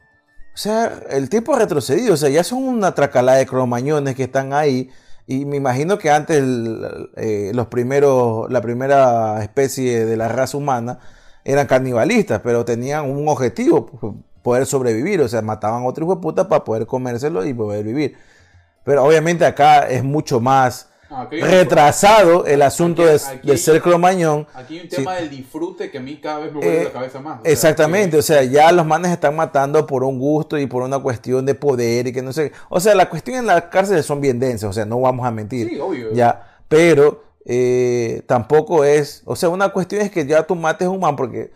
O 0.58 0.60
sea, 0.60 0.92
el 1.12 1.30
tiempo 1.30 1.54
ha 1.54 1.60
retrocedido, 1.60 2.16
o 2.16 2.18
sea, 2.18 2.30
ya 2.30 2.44
son 2.44 2.64
una 2.64 2.96
tracalada 2.96 3.38
de 3.38 3.46
cromañones 3.46 4.16
que 4.16 4.24
están 4.24 4.54
ahí. 4.54 4.90
Y 5.28 5.46
me 5.46 5.56
imagino 5.56 6.00
que 6.00 6.10
antes 6.10 6.44
eh, 7.16 7.52
los 7.54 7.68
primeros, 7.68 8.52
la 8.52 8.60
primera 8.60 9.44
especie 9.44 10.04
de 10.08 10.18
la 10.18 10.30
raza 10.30 10.58
humana 10.58 10.98
eran 11.44 11.68
canibalistas, 11.68 12.42
pero 12.44 12.66
tenían 12.66 13.08
un 13.08 13.28
objetivo, 13.28 13.86
poder 14.42 14.66
sobrevivir. 14.66 15.22
O 15.22 15.28
sea, 15.28 15.44
mataban 15.44 15.84
a 15.84 15.86
otro 15.86 16.06
hijo 16.06 16.16
de 16.16 16.22
puta 16.22 16.50
para 16.50 16.64
poder 16.64 16.88
comérselo 16.88 17.46
y 17.46 17.54
poder 17.54 17.86
vivir. 17.86 18.18
Pero 18.84 19.06
obviamente 19.06 19.46
acá 19.46 19.88
es 19.88 20.04
mucho 20.04 20.40
más 20.40 20.90
Ah, 21.10 21.28
retrasado 21.32 22.46
el 22.46 22.62
asunto 22.62 23.06
de, 23.06 23.18
ser 23.58 23.82
cromañón. 23.82 24.46
Aquí 24.54 24.78
hay 24.78 24.84
un 24.84 24.90
tema 24.90 25.16
del 25.16 25.30
disfrute 25.30 25.90
que 25.90 26.00
a 26.00 26.02
mí 26.02 26.18
cada 26.18 26.40
vez 26.40 26.54
me 26.54 26.60
vuelve 26.60 26.84
la 26.84 26.90
eh, 26.90 26.92
cabeza 26.92 27.20
más. 27.22 27.40
exactamente, 27.46 28.18
o 28.18 28.22
sea, 28.22 28.44
ya 28.44 28.72
los 28.74 28.86
manes 28.86 29.12
están 29.12 29.36
matando 29.36 29.88
por 29.88 30.04
un 30.04 30.20
gusto 30.20 30.58
y 30.58 30.68
por 30.68 30.84
una 30.84 31.00
cuestión 31.00 31.46
de 31.46 31.56
poder 31.56 32.08
y 32.08 32.12
que 32.12 32.22
no 32.22 32.34
sé. 32.34 32.52
O 32.68 32.82
sea, 32.82 32.94
la 32.94 33.10
cuestión 33.10 33.38
en 33.38 33.46
las 33.46 33.64
cárceles 33.64 34.06
son 34.06 34.20
bien 34.20 34.38
densas, 34.38 34.70
o 34.70 34.74
sea, 34.74 34.86
no 34.86 35.00
vamos 35.00 35.26
a 35.26 35.32
mentir. 35.32 35.70
Sí, 35.70 35.80
obvio. 35.80 36.14
Ya, 36.14 36.60
pero 36.68 37.24
eh, 37.46 38.24
tampoco 38.26 38.84
es, 38.84 39.22
o 39.24 39.38
sea, 39.38 39.48
una 39.48 39.70
cuestión 39.70 40.02
es 40.02 40.12
que 40.12 40.26
ya 40.26 40.44
tú 40.44 40.56
mates 40.56 40.88
a 40.88 40.92
un 40.92 41.00
man 41.00 41.16
porque 41.16 41.52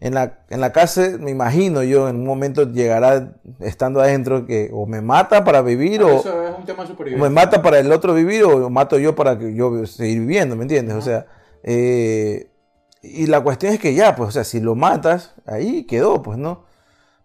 en 0.00 0.14
la, 0.14 0.40
en 0.50 0.60
la 0.60 0.72
cárcel, 0.72 1.18
me 1.20 1.30
imagino 1.30 1.82
yo, 1.82 2.08
en 2.08 2.16
un 2.16 2.26
momento 2.26 2.70
llegará 2.70 3.32
estando 3.60 4.00
adentro 4.00 4.46
que 4.46 4.70
o 4.72 4.86
me 4.86 5.00
mata 5.00 5.44
para 5.44 5.62
vivir 5.62 6.02
ah, 6.02 6.06
o, 6.06 7.16
me 7.16 7.30
mata 7.30 7.62
para 7.62 7.78
el 7.78 7.90
otro 7.90 8.12
vivir 8.14 8.44
o 8.44 8.68
mato 8.70 8.98
yo 8.98 9.14
para 9.14 9.38
que 9.38 9.54
yo 9.54 9.86
seguir 9.86 10.20
viviendo, 10.20 10.56
¿me 10.56 10.62
entiendes? 10.62 10.96
O 10.96 11.00
sea, 11.00 11.26
eh, 11.62 12.50
y 13.02 13.26
la 13.26 13.40
cuestión 13.40 13.72
es 13.72 13.80
que 13.80 13.94
ya, 13.94 14.16
pues, 14.16 14.28
o 14.30 14.32
sea, 14.32 14.44
si 14.44 14.60
lo 14.60 14.74
matas, 14.74 15.34
ahí 15.46 15.84
quedó, 15.84 16.22
pues, 16.22 16.38
¿no? 16.38 16.64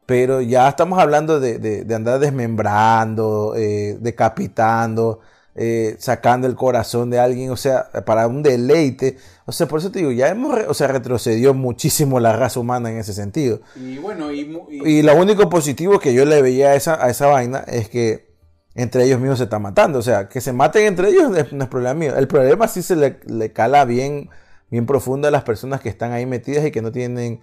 Pero 0.06 0.42
ya 0.42 0.68
estamos 0.68 1.00
hablando 1.00 1.40
de, 1.40 1.60
de, 1.60 1.96
andar 1.96 2.20
desmembrando, 2.20 3.54
eh, 3.56 3.98
decapitando, 4.00 5.20
eh, 5.62 5.98
sacando 6.00 6.48
el 6.48 6.56
corazón 6.56 7.10
de 7.10 7.20
alguien, 7.20 7.52
o 7.52 7.58
sea, 7.58 7.90
para 8.06 8.28
un 8.28 8.42
deleite. 8.42 9.18
O 9.46 9.52
sea, 9.52 9.68
por 9.68 9.80
eso 9.80 9.92
te 9.92 10.00
digo, 10.00 10.12
ya 10.12 10.30
hemos, 10.30 10.58
o 10.68 10.74
sea, 10.74 10.88
retrocedió 10.88 11.54
muchísimo 11.54 12.22
la 12.22 12.32
raza 12.32 12.62
humana 12.62 12.90
en 12.90 12.98
ese 12.98 13.12
sentido. 13.12 13.60
Y 13.76 13.98
bueno, 13.98 14.32
y, 14.32 14.58
y, 14.86 15.02
lo 15.02 15.16
único 15.16 15.50
positivo 15.50 16.00
que 16.00 16.14
yo 16.14 16.24
le 16.24 16.42
veía 16.42 16.70
a 16.70 16.76
esa, 16.76 17.04
a 17.04 17.10
esa 17.10 17.28
vaina 17.28 17.60
es 17.68 17.90
que 17.90 18.30
entre 18.74 19.04
ellos 19.04 19.20
mismos 19.20 19.40
se 19.40 19.44
están 19.46 19.62
matando. 19.62 20.00
O 20.00 20.04
sea, 20.04 20.30
que 20.30 20.40
se 20.40 20.54
maten 20.54 20.86
entre 20.86 21.10
ellos 21.10 21.30
no 21.30 21.64
es 21.64 21.70
problema 21.70 21.94
mío. 21.94 22.16
El 22.16 22.30
problema 22.30 22.68
sí 22.70 22.82
se 22.82 22.96
le, 22.96 23.20
le 23.26 23.52
cala 23.52 23.84
bien 23.84 24.30
bien 24.70 24.86
profunda 24.86 25.30
a 25.30 25.32
las 25.32 25.44
personas 25.44 25.82
que 25.82 25.90
están 25.90 26.12
ahí 26.12 26.26
metidas 26.26 26.66
y 26.66 26.72
que 26.72 26.82
no 26.82 26.92
tienen 26.92 27.42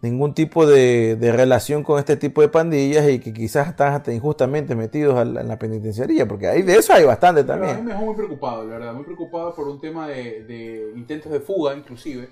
ningún 0.00 0.32
tipo 0.34 0.66
de, 0.66 1.16
relación 1.20 1.82
con 1.82 1.98
este 1.98 2.16
tipo 2.16 2.40
de 2.40 2.48
pandillas 2.48 3.08
y 3.08 3.18
que 3.18 3.32
quizás 3.32 3.68
están 3.68 3.94
hasta 3.94 4.12
injustamente 4.12 4.74
metidos 4.74 5.20
en 5.20 5.48
la 5.48 5.58
penitenciaría, 5.58 6.26
porque 6.26 6.48
ahí 6.48 6.62
de 6.62 6.76
eso 6.76 6.92
hay 6.92 7.04
bastante 7.04 7.44
también. 7.44 7.76
a 7.76 7.78
mí 7.78 7.82
me 7.82 7.92
dejó 7.92 8.04
muy 8.04 8.14
preocupado, 8.14 8.64
la 8.64 8.78
verdad, 8.78 8.94
muy 8.94 9.04
preocupado 9.04 9.54
por 9.54 9.68
un 9.68 9.80
tema 9.80 10.08
de, 10.08 10.92
intentos 10.94 11.32
de 11.32 11.40
fuga, 11.40 11.74
inclusive, 11.74 12.28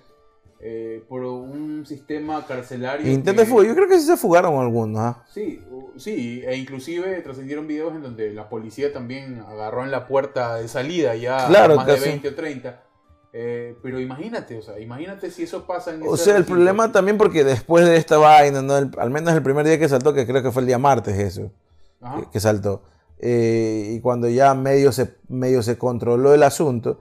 eh, 0.61 1.03
por 1.09 1.25
un 1.25 1.85
sistema 1.85 2.47
carcelario. 2.47 3.11
Intentos 3.11 3.45
de 3.45 3.51
fuga, 3.51 3.67
yo 3.67 3.75
creo 3.75 3.89
que 3.89 3.99
sí 3.99 4.07
se 4.07 4.17
fugaron 4.17 4.59
algunos. 4.59 5.01
¿ah? 5.01 5.25
Sí, 5.29 5.61
sí, 5.97 6.43
e 6.47 6.57
inclusive 6.57 7.21
trascendieron 7.21 7.67
videos 7.67 7.95
en 7.95 8.03
donde 8.03 8.33
la 8.33 8.49
policía 8.49 8.93
también 8.93 9.41
agarró 9.41 9.83
en 9.83 9.91
la 9.91 10.07
puerta 10.07 10.57
de 10.57 10.69
salida 10.69 11.15
ya 11.17 11.49
más 11.49 11.87
de 11.87 11.97
20 11.97 12.29
o 12.29 12.35
30 12.35 12.86
eh, 13.39 13.77
pero 13.83 14.01
imagínate, 14.01 14.57
o 14.57 14.63
sea, 14.63 14.81
imagínate 14.81 15.31
si 15.31 15.43
eso 15.43 15.67
pasa 15.67 15.93
en 15.93 16.03
O 16.07 16.17
sea, 16.17 16.39
el 16.39 16.47
problema 16.47 16.91
también 16.91 17.19
porque 17.19 17.45
después 17.45 17.85
de 17.85 17.97
esta 17.97 18.17
vaina, 18.17 18.63
¿no? 18.63 18.73
al 18.73 19.11
menos 19.11 19.35
el 19.35 19.43
primer 19.43 19.67
día 19.67 19.79
que 19.79 19.91
saltó, 19.91 20.15
que 20.15 20.27
creo 20.27 20.43
que 20.43 20.51
fue 20.51 20.63
el 20.63 20.67
día 20.67 20.79
martes 20.79 21.19
eso, 21.19 21.51
que, 22.33 22.41
saltó. 22.41 22.83
Eh, 23.19 23.93
y 23.93 24.01
cuando 24.01 24.27
ya 24.31 24.55
medio 24.55 24.91
se, 24.91 25.17
medio 25.29 25.63
se 25.63 25.77
controló 25.77 26.33
el 26.33 26.43
asunto, 26.45 27.01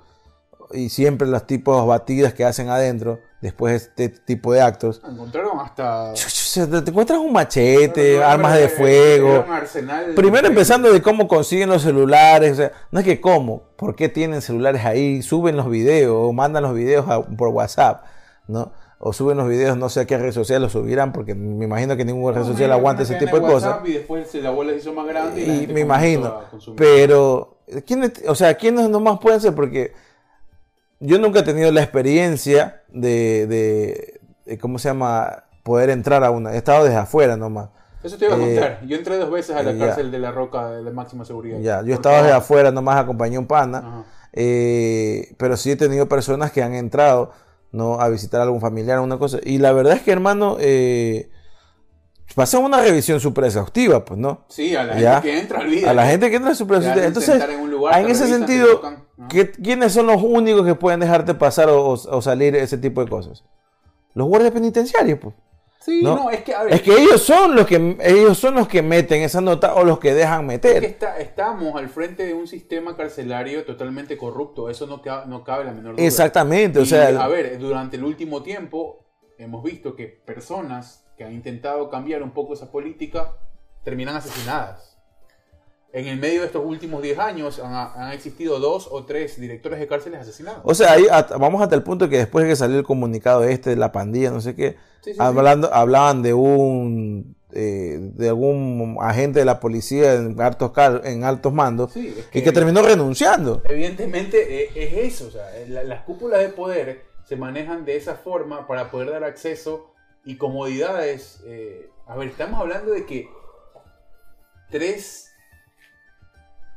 y 0.75 0.89
siempre 0.89 1.27
los 1.27 1.47
tipos 1.47 1.85
batidas 1.87 2.33
que 2.33 2.45
hacen 2.45 2.69
adentro, 2.69 3.19
después 3.41 3.91
de 3.95 4.05
este 4.05 4.19
tipo 4.19 4.53
de 4.53 4.61
actos. 4.61 5.01
Encontraron 5.07 5.59
hasta. 5.59 6.13
Te 6.13 6.89
encuentras 6.89 7.19
un 7.19 7.31
machete, 7.31 8.23
armas 8.23 8.57
de 8.57 8.69
fuego. 8.69 9.45
Primero 10.15 10.47
empezando 10.47 10.91
de 10.91 11.01
cómo 11.01 11.27
consiguen 11.27 11.69
los 11.69 11.83
celulares. 11.83 12.53
O 12.53 12.55
sea, 12.55 12.71
no 12.91 12.99
es 12.99 13.05
que 13.05 13.21
cómo, 13.21 13.63
por 13.75 13.95
qué 13.95 14.09
tienen 14.09 14.41
celulares 14.41 14.83
ahí, 14.85 15.21
suben 15.21 15.57
los 15.57 15.69
videos 15.69 16.15
o 16.17 16.33
mandan 16.33 16.63
los 16.63 16.73
videos 16.73 17.05
por 17.37 17.49
WhatsApp, 17.49 18.05
¿no? 18.47 18.71
O 18.97 19.13
suben 19.13 19.37
los 19.37 19.47
videos, 19.47 19.77
no 19.77 19.89
sé 19.89 19.99
a 19.99 20.05
qué 20.05 20.17
red 20.17 20.31
social 20.31 20.61
los 20.61 20.71
subirán, 20.71 21.11
porque 21.11 21.35
me 21.35 21.65
imagino 21.65 21.95
que 21.97 22.05
ninguna 22.05 22.39
red 22.39 22.45
social 22.45 22.71
aguante 22.71 23.03
ese 23.03 23.15
tipo 23.15 23.39
de 23.39 23.45
cosas. 23.45 23.77
Y 23.85 23.91
después 23.91 24.33
la 24.35 24.49
bola 24.49 24.71
se 24.71 24.77
hizo 24.77 24.93
más 24.93 25.05
grande. 25.05 25.43
Y, 25.43 25.67
me 25.67 25.81
imagino. 25.81 26.39
Pero, 26.75 27.57
¿quiénes, 27.85 28.23
o 28.27 28.33
sea, 28.33 28.55
¿quiénes 28.55 28.89
nomás 28.89 29.19
pueden 29.19 29.41
ser? 29.41 29.53
Porque 29.53 29.93
yo 31.05 31.19
nunca 31.19 31.39
he 31.39 31.43
tenido 31.43 31.71
la 31.71 31.81
experiencia 31.81 32.83
de, 32.89 34.19
¿cómo 34.59 34.79
se 34.79 34.89
llama? 34.89 35.43
Poder 35.63 35.89
entrar 35.89 36.23
a 36.23 36.31
una. 36.31 36.53
He 36.53 36.57
estado 36.57 36.83
desde 36.83 36.97
afuera 36.97 37.37
nomás. 37.37 37.69
Eso 38.03 38.17
te 38.17 38.25
iba 38.25 38.35
a 38.35 38.37
eh, 38.37 38.41
contar. 38.41 38.85
Yo 38.85 38.97
entré 38.97 39.17
dos 39.17 39.31
veces 39.31 39.55
a 39.55 39.63
la 39.63 39.75
cárcel 39.77 40.11
de 40.11 40.19
la 40.19 40.31
Roca 40.31 40.69
de 40.69 40.91
máxima 40.91 41.25
seguridad. 41.25 41.57
Ya, 41.59 41.81
yo 41.81 41.95
estaba 41.95 42.21
desde 42.21 42.33
afuera 42.33 42.71
nomás, 42.71 42.97
acompañé 42.97 43.37
a 43.37 43.39
un 43.39 43.47
pana. 43.47 44.05
Eh, 44.33 45.33
pero 45.37 45.57
sí 45.57 45.71
he 45.71 45.75
tenido 45.75 46.07
personas 46.07 46.51
que 46.51 46.61
han 46.61 46.75
entrado 46.75 47.31
¿no? 47.71 47.99
a 47.99 48.09
visitar 48.09 48.41
a 48.41 48.43
algún 48.43 48.61
familiar 48.61 48.99
o 48.99 49.03
una 49.03 49.17
cosa. 49.17 49.39
Y 49.43 49.57
la 49.57 49.71
verdad 49.71 49.95
es 49.95 50.03
que, 50.03 50.11
hermano, 50.11 50.57
eh, 50.59 51.29
pasan 52.35 52.63
una 52.63 52.81
revisión 52.81 53.19
súper 53.19 53.45
exhaustiva, 53.45 54.05
pues, 54.05 54.19
¿no? 54.19 54.45
Sí, 54.49 54.75
a 54.75 54.83
la 54.83 54.93
gente 54.93 55.21
que 55.21 55.39
entra 55.39 55.59
al 55.61 55.87
A 55.87 55.93
la 55.93 56.05
gente 56.07 56.29
que 56.29 56.35
entra 56.35 56.53
súper 56.53 56.77
exhaustiva. 56.77 57.07
Entonces, 57.07 57.43
en, 57.43 58.09
ese 58.09 58.27
sentido, 58.27 58.81
¿quiénes 59.61 59.93
son 59.93 60.07
los 60.07 60.21
únicos 60.21 60.65
que 60.65 60.75
pueden 60.75 60.99
dejarte 60.99 61.33
pasar 61.33 61.69
o, 61.69 62.21
salir 62.21 62.55
ese 62.55 62.77
tipo 62.77 63.03
de 63.03 63.09
cosas? 63.09 63.43
Los 64.13 64.27
guardias 64.27 64.51
penitenciarios, 64.51 65.19
pues. 65.19 65.35
Sí, 65.79 66.01
no, 66.01 66.31
es 66.31 66.41
que 66.41 66.55
Es 66.69 66.81
que 66.81 66.93
ellos 66.93 67.21
son 67.21 67.55
los 67.55 67.67
que 67.67 67.97
ellos 68.01 68.39
son 68.39 68.55
los 68.55 68.67
que 68.67 68.81
meten 68.81 69.21
esa 69.21 69.39
nota 69.39 69.75
o 69.75 69.83
los 69.83 69.99
que 69.99 70.15
dejan 70.15 70.43
meter. 70.47 70.83
Es 70.83 70.95
que 70.95 71.05
estamos 71.19 71.75
al 71.75 71.89
frente 71.89 72.25
de 72.25 72.33
un 72.33 72.47
sistema 72.47 72.97
carcelario 72.97 73.63
totalmente 73.65 74.17
corrupto, 74.17 74.67
eso 74.67 74.87
no, 74.87 75.03
no 75.27 75.43
cabe 75.43 75.65
la 75.65 75.73
menor 75.73 75.95
duda. 75.95 76.03
Exactamente, 76.03 76.79
o 76.79 76.85
sea, 76.85 77.09
a 77.09 77.27
ver, 77.27 77.59
durante 77.59 77.97
el 77.97 78.03
último 78.03 78.41
tiempo 78.41 79.05
hemos 79.37 79.63
visto 79.63 79.95
que 79.95 80.07
personas 80.07 81.05
que 81.17 81.23
han 81.23 81.33
intentado 81.33 81.89
cambiar 81.89 82.23
un 82.23 82.31
poco 82.31 82.55
esa 82.55 82.71
política 82.71 83.33
terminan 83.83 84.15
asesinadas. 84.15 84.94
En 85.95 86.07
el 86.07 86.19
medio 86.19 86.41
de 86.41 86.47
estos 86.47 86.61
últimos 86.65 87.01
10 87.01 87.19
años 87.19 87.61
han, 87.63 88.11
existido 88.11 88.59
dos 88.59 88.89
o 88.91 89.05
tres 89.05 89.39
directores 89.39 89.79
de 89.79 89.87
cárceles 89.87 90.19
asesinados. 90.19 90.59
O 90.65 90.75
sea, 90.75 90.91
ahí 90.91 91.05
vamos 91.39 91.61
hasta 91.61 91.73
el 91.73 91.83
punto 91.83 92.09
que 92.09 92.17
después 92.17 92.43
de 92.43 92.49
que 92.49 92.57
salió 92.57 92.77
el 92.77 92.83
comunicado 92.83 93.45
este 93.45 93.69
de 93.69 93.77
la 93.77 93.93
pandilla, 93.93 94.29
no 94.29 94.41
sé 94.41 94.55
qué, 94.55 94.75
hablando, 95.17 95.73
hablaban 95.73 96.21
de 96.21 96.33
un 96.33 97.37
eh, 97.53 97.97
de 98.01 98.27
algún 98.27 98.97
agente 98.99 99.39
de 99.39 99.45
la 99.45 99.61
policía 99.61 100.15
en 100.15 100.41
altos, 100.41 100.73
en 101.05 101.23
altos 101.23 101.53
mandos 101.53 101.95
y 101.95 102.41
que 102.41 102.51
terminó 102.51 102.81
renunciando. 102.81 103.63
Evidentemente 103.63 104.65
eh, 104.65 104.71
es 104.75 105.13
eso, 105.13 105.27
o 105.27 105.31
sea, 105.31 105.45
las 105.65 106.01
cúpulas 106.01 106.41
de 106.41 106.49
poder 106.49 107.05
se 107.23 107.37
manejan 107.37 107.85
de 107.85 107.95
esa 107.95 108.15
forma 108.15 108.67
para 108.67 108.91
poder 108.91 109.11
dar 109.11 109.23
acceso 109.23 109.93
y 110.25 110.35
comodidades. 110.35 111.41
Eh, 111.45 111.89
a 112.05 112.17
ver, 112.17 112.27
estamos 112.27 112.59
hablando 112.59 112.91
de 112.91 113.05
que 113.05 113.29
tres 114.69 115.24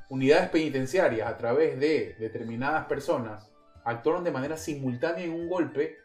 unidades 0.08 0.48
penitenciarias 0.50 1.28
a 1.28 1.36
través 1.36 1.78
de 1.78 2.16
determinadas 2.18 2.86
personas 2.86 3.52
actuaron 3.84 4.24
de 4.24 4.30
manera 4.30 4.56
simultánea 4.56 5.24
en 5.24 5.32
un 5.32 5.48
golpe 5.48 5.96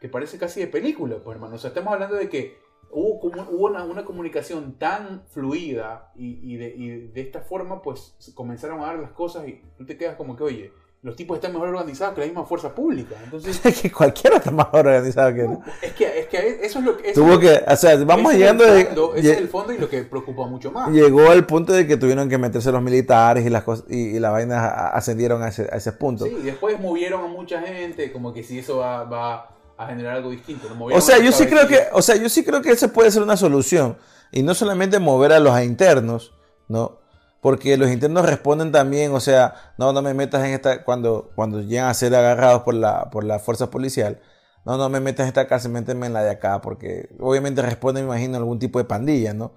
que 0.00 0.08
parece 0.08 0.38
casi 0.38 0.60
de 0.60 0.66
película, 0.66 1.18
pues 1.22 1.34
hermano. 1.34 1.56
O 1.56 1.58
sea, 1.58 1.68
estamos 1.68 1.92
hablando 1.92 2.16
de 2.16 2.28
que 2.28 2.58
hubo, 2.90 3.18
hubo 3.24 3.66
una, 3.66 4.04
comunicación 4.04 4.78
tan 4.78 5.26
fluida 5.28 6.12
y, 6.14 6.54
y, 6.54 6.56
de, 6.56 6.68
y, 6.76 6.88
de, 7.08 7.20
esta 7.20 7.40
forma, 7.40 7.82
pues 7.82 8.16
comenzaron 8.34 8.80
a 8.80 8.86
dar 8.86 8.98
las 8.98 9.12
cosas 9.12 9.48
y 9.48 9.62
tú 9.76 9.86
te 9.86 9.96
quedas 9.96 10.16
como 10.16 10.36
que, 10.36 10.44
oye, 10.44 10.72
los 11.06 11.14
tipos 11.14 11.36
están 11.36 11.52
mejor 11.52 11.68
organizados 11.68 12.14
que 12.14 12.22
la 12.22 12.26
misma 12.26 12.44
fuerza 12.44 12.74
pública. 12.74 13.14
Entonces, 13.22 13.60
es 13.64 13.80
que 13.80 13.92
cualquiera 13.92 14.38
está 14.38 14.50
mejor 14.50 14.88
organizado 14.88 15.32
que 15.32 15.46
es 15.86 15.92
que 15.92 16.18
Es 16.18 16.26
que 16.26 16.58
eso 16.66 16.80
es 16.80 16.84
lo 16.84 16.96
que. 16.96 17.12
Tuvo 17.12 17.38
que. 17.38 17.62
O 17.64 17.76
sea, 17.76 17.96
vamos 18.04 18.34
llegando. 18.34 18.64
Es 18.64 18.88
ese 19.14 19.32
es 19.32 19.38
el 19.38 19.46
fondo 19.46 19.72
y 19.72 19.78
lo 19.78 19.88
que 19.88 20.02
preocupa 20.02 20.48
mucho 20.48 20.72
más. 20.72 20.90
Llegó 20.90 21.30
al 21.30 21.46
punto 21.46 21.72
de 21.72 21.86
que 21.86 21.96
tuvieron 21.96 22.28
que 22.28 22.38
meterse 22.38 22.72
los 22.72 22.82
militares 22.82 23.46
y 23.46 23.50
las 23.50 23.62
cosas 23.62 23.86
y, 23.88 24.18
la 24.18 24.30
vaina 24.30 24.88
ascendieron 24.88 25.44
a 25.44 25.48
ese, 25.48 25.68
a 25.70 25.76
ese 25.76 25.92
punto. 25.92 26.24
Sí, 26.24 26.36
y 26.40 26.42
después 26.42 26.80
movieron 26.80 27.24
a 27.24 27.28
mucha 27.28 27.62
gente, 27.62 28.10
como 28.10 28.32
que 28.32 28.42
si 28.42 28.58
eso 28.58 28.78
va, 28.78 29.04
va 29.04 29.56
a 29.78 29.86
generar 29.86 30.16
algo 30.16 30.30
distinto. 30.30 30.66
o 30.76 31.00
sea, 31.00 31.18
yo 31.18 31.30
sí 31.30 31.46
creo 31.46 31.68
que, 31.68 31.84
o 31.92 32.02
sea, 32.02 32.16
yo 32.16 32.28
sí 32.28 32.44
creo 32.44 32.62
que 32.62 32.72
esa 32.72 32.92
puede 32.92 33.12
ser 33.12 33.22
una 33.22 33.36
solución. 33.36 33.96
Y 34.32 34.42
no 34.42 34.54
solamente 34.54 34.98
mover 34.98 35.32
a 35.32 35.38
los 35.38 35.56
internos, 35.62 36.34
¿no? 36.66 36.98
Porque 37.40 37.76
los 37.76 37.90
internos 37.90 38.26
responden 38.26 38.72
también, 38.72 39.12
o 39.12 39.20
sea, 39.20 39.54
no, 39.78 39.92
no 39.92 40.02
me 40.02 40.14
metas 40.14 40.44
en 40.44 40.52
esta, 40.52 40.84
cuando, 40.84 41.30
cuando 41.34 41.60
llegan 41.60 41.88
a 41.88 41.94
ser 41.94 42.14
agarrados 42.14 42.62
por 42.62 42.74
la, 42.74 43.10
por 43.10 43.24
la 43.24 43.38
fuerza 43.38 43.70
policial, 43.70 44.20
no, 44.64 44.76
no 44.76 44.88
me 44.88 45.00
metas 45.00 45.24
en 45.24 45.28
esta 45.28 45.46
cárcel, 45.46 45.70
méteme 45.70 46.06
en 46.06 46.12
la 46.12 46.22
de 46.22 46.30
acá, 46.30 46.60
porque 46.60 47.08
obviamente 47.20 47.62
responden, 47.62 48.04
me 48.04 48.14
imagino, 48.14 48.36
algún 48.36 48.58
tipo 48.58 48.78
de 48.78 48.84
pandilla, 48.84 49.32
¿no? 49.32 49.52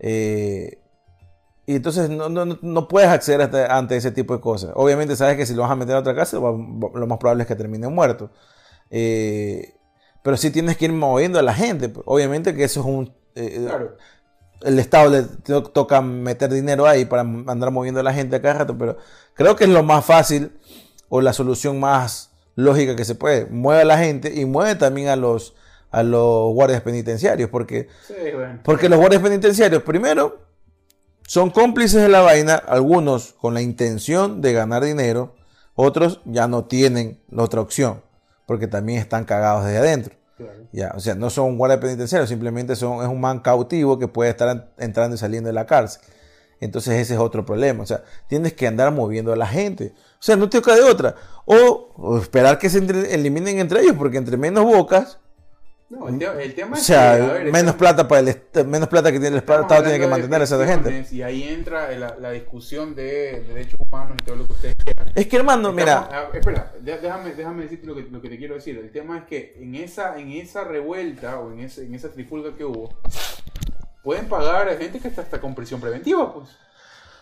Eh, 0.00 0.82
y 1.66 1.76
entonces 1.76 2.10
no, 2.10 2.28
no, 2.28 2.58
no 2.60 2.88
puedes 2.88 3.08
acceder 3.10 3.42
ante 3.70 3.96
ese 3.96 4.10
tipo 4.10 4.34
de 4.34 4.40
cosas. 4.40 4.72
Obviamente 4.74 5.14
sabes 5.14 5.36
que 5.36 5.46
si 5.46 5.54
lo 5.54 5.62
vas 5.62 5.70
a 5.70 5.76
meter 5.76 5.94
a 5.94 6.00
otra 6.00 6.16
cárcel, 6.16 6.40
lo 6.40 7.06
más 7.06 7.18
probable 7.18 7.44
es 7.44 7.46
que 7.46 7.54
termine 7.54 7.86
muerto. 7.86 8.32
Eh, 8.90 9.76
pero 10.24 10.36
sí 10.36 10.50
tienes 10.50 10.76
que 10.76 10.86
ir 10.86 10.92
moviendo 10.92 11.38
a 11.38 11.42
la 11.42 11.54
gente. 11.54 11.92
Obviamente 12.06 12.56
que 12.56 12.64
eso 12.64 12.80
es 12.80 12.86
un... 12.86 13.14
Eh, 13.36 13.62
claro 13.64 13.96
el 14.62 14.78
Estado 14.78 15.10
le 15.10 15.22
toca 15.72 16.00
meter 16.00 16.52
dinero 16.52 16.86
ahí 16.86 17.04
para 17.04 17.22
andar 17.22 17.70
moviendo 17.70 18.00
a 18.00 18.02
la 18.02 18.12
gente 18.12 18.36
a 18.36 18.42
cada 18.42 18.60
rato, 18.60 18.76
pero 18.76 18.98
creo 19.34 19.56
que 19.56 19.64
es 19.64 19.70
lo 19.70 19.82
más 19.82 20.04
fácil 20.04 20.52
o 21.08 21.20
la 21.20 21.32
solución 21.32 21.80
más 21.80 22.30
lógica 22.56 22.96
que 22.96 23.04
se 23.04 23.14
puede. 23.14 23.46
Mueve 23.46 23.82
a 23.82 23.84
la 23.84 23.98
gente 23.98 24.32
y 24.34 24.44
mueve 24.44 24.74
también 24.74 25.08
a 25.08 25.16
los, 25.16 25.54
a 25.90 26.02
los 26.02 26.52
guardias 26.52 26.82
penitenciarios, 26.82 27.48
porque, 27.50 27.88
porque 28.64 28.88
los 28.88 28.98
guardias 28.98 29.22
penitenciarios, 29.22 29.82
primero, 29.82 30.46
son 31.26 31.50
cómplices 31.50 32.02
de 32.02 32.08
la 32.08 32.20
vaina, 32.20 32.54
algunos 32.54 33.32
con 33.32 33.54
la 33.54 33.62
intención 33.62 34.40
de 34.40 34.52
ganar 34.52 34.84
dinero, 34.84 35.36
otros 35.74 36.20
ya 36.24 36.48
no 36.48 36.64
tienen 36.66 37.22
la 37.30 37.44
otra 37.44 37.60
opción, 37.60 38.02
porque 38.46 38.66
también 38.66 38.98
están 38.98 39.24
cagados 39.24 39.64
desde 39.64 39.78
adentro. 39.78 40.19
Ya, 40.72 40.92
o 40.94 41.00
sea, 41.00 41.14
no 41.14 41.30
son 41.30 41.46
un 41.46 41.58
guardia 41.58 41.80
penitenciario, 41.80 42.26
simplemente 42.26 42.76
son, 42.76 43.02
es 43.02 43.08
un 43.08 43.20
man 43.20 43.40
cautivo 43.40 43.98
que 43.98 44.08
puede 44.08 44.30
estar 44.30 44.72
entrando 44.78 45.16
y 45.16 45.18
saliendo 45.18 45.48
de 45.48 45.52
la 45.52 45.66
cárcel. 45.66 46.02
Entonces 46.60 46.98
ese 46.98 47.14
es 47.14 47.20
otro 47.20 47.44
problema. 47.44 47.82
O 47.82 47.86
sea, 47.86 48.04
tienes 48.28 48.52
que 48.52 48.66
andar 48.66 48.92
moviendo 48.92 49.32
a 49.32 49.36
la 49.36 49.46
gente. 49.46 49.94
O 49.96 50.22
sea, 50.22 50.36
no 50.36 50.48
te 50.48 50.58
toca 50.58 50.74
de 50.74 50.82
otra. 50.82 51.16
O, 51.46 52.18
esperar 52.18 52.58
que 52.58 52.68
se 52.68 52.78
eliminen 52.78 53.58
entre 53.58 53.80
ellos, 53.80 53.96
porque 53.98 54.18
entre 54.18 54.36
menos 54.36 54.64
bocas, 54.64 55.18
no, 55.90 56.06
el, 56.08 56.54
tema, 56.54 56.76
es 56.76 56.82
o 56.82 56.84
sea, 56.84 57.42
menos 57.52 57.74
plata 57.74 58.06
para 58.06 58.20
el 58.20 58.66
menos 58.66 58.88
plata 58.88 59.10
que 59.10 59.18
tiene 59.18 59.36
el 59.36 59.42
Estado 59.42 59.66
tiene 59.82 59.98
que 59.98 60.06
mantener 60.06 60.40
a 60.40 60.44
esa 60.44 60.64
gente. 60.64 61.04
Y 61.10 61.22
ahí 61.22 61.42
entra 61.42 61.90
la, 61.98 62.30
discusión 62.30 62.94
de 62.94 63.44
derechos 63.48 63.80
humanos 63.80 64.16
y 64.20 64.24
todo 64.24 64.36
lo 64.36 64.46
que 64.46 64.52
ustedes 64.52 64.76
quieran. 64.76 65.10
Es 65.16 65.26
que 65.26 65.36
hermano, 65.36 65.72
mira, 65.72 66.30
espera, 66.32 66.72
déjame, 66.80 67.34
déjame 67.34 67.64
decirte 67.64 67.88
lo 67.88 67.96
que, 67.96 68.02
lo 68.02 68.22
que 68.22 68.28
te 68.28 68.38
quiero 68.38 68.54
decir. 68.54 68.78
El 68.78 68.92
tema 68.92 69.18
es 69.18 69.24
que 69.24 69.56
en 69.58 69.74
esa 69.74 70.16
en 70.16 70.30
esa 70.30 70.62
revuelta 70.62 71.40
o 71.40 71.50
en 71.52 71.60
ese, 71.60 71.84
en 71.84 71.94
esa 71.96 72.12
trifulga 72.12 72.56
que 72.56 72.64
hubo 72.64 72.94
pueden 74.04 74.28
pagar 74.28 74.68
a 74.68 74.76
gente 74.76 75.00
que 75.00 75.08
está 75.08 75.22
hasta 75.22 75.40
con 75.40 75.56
prisión 75.56 75.80
preventiva, 75.80 76.32
pues. 76.32 76.56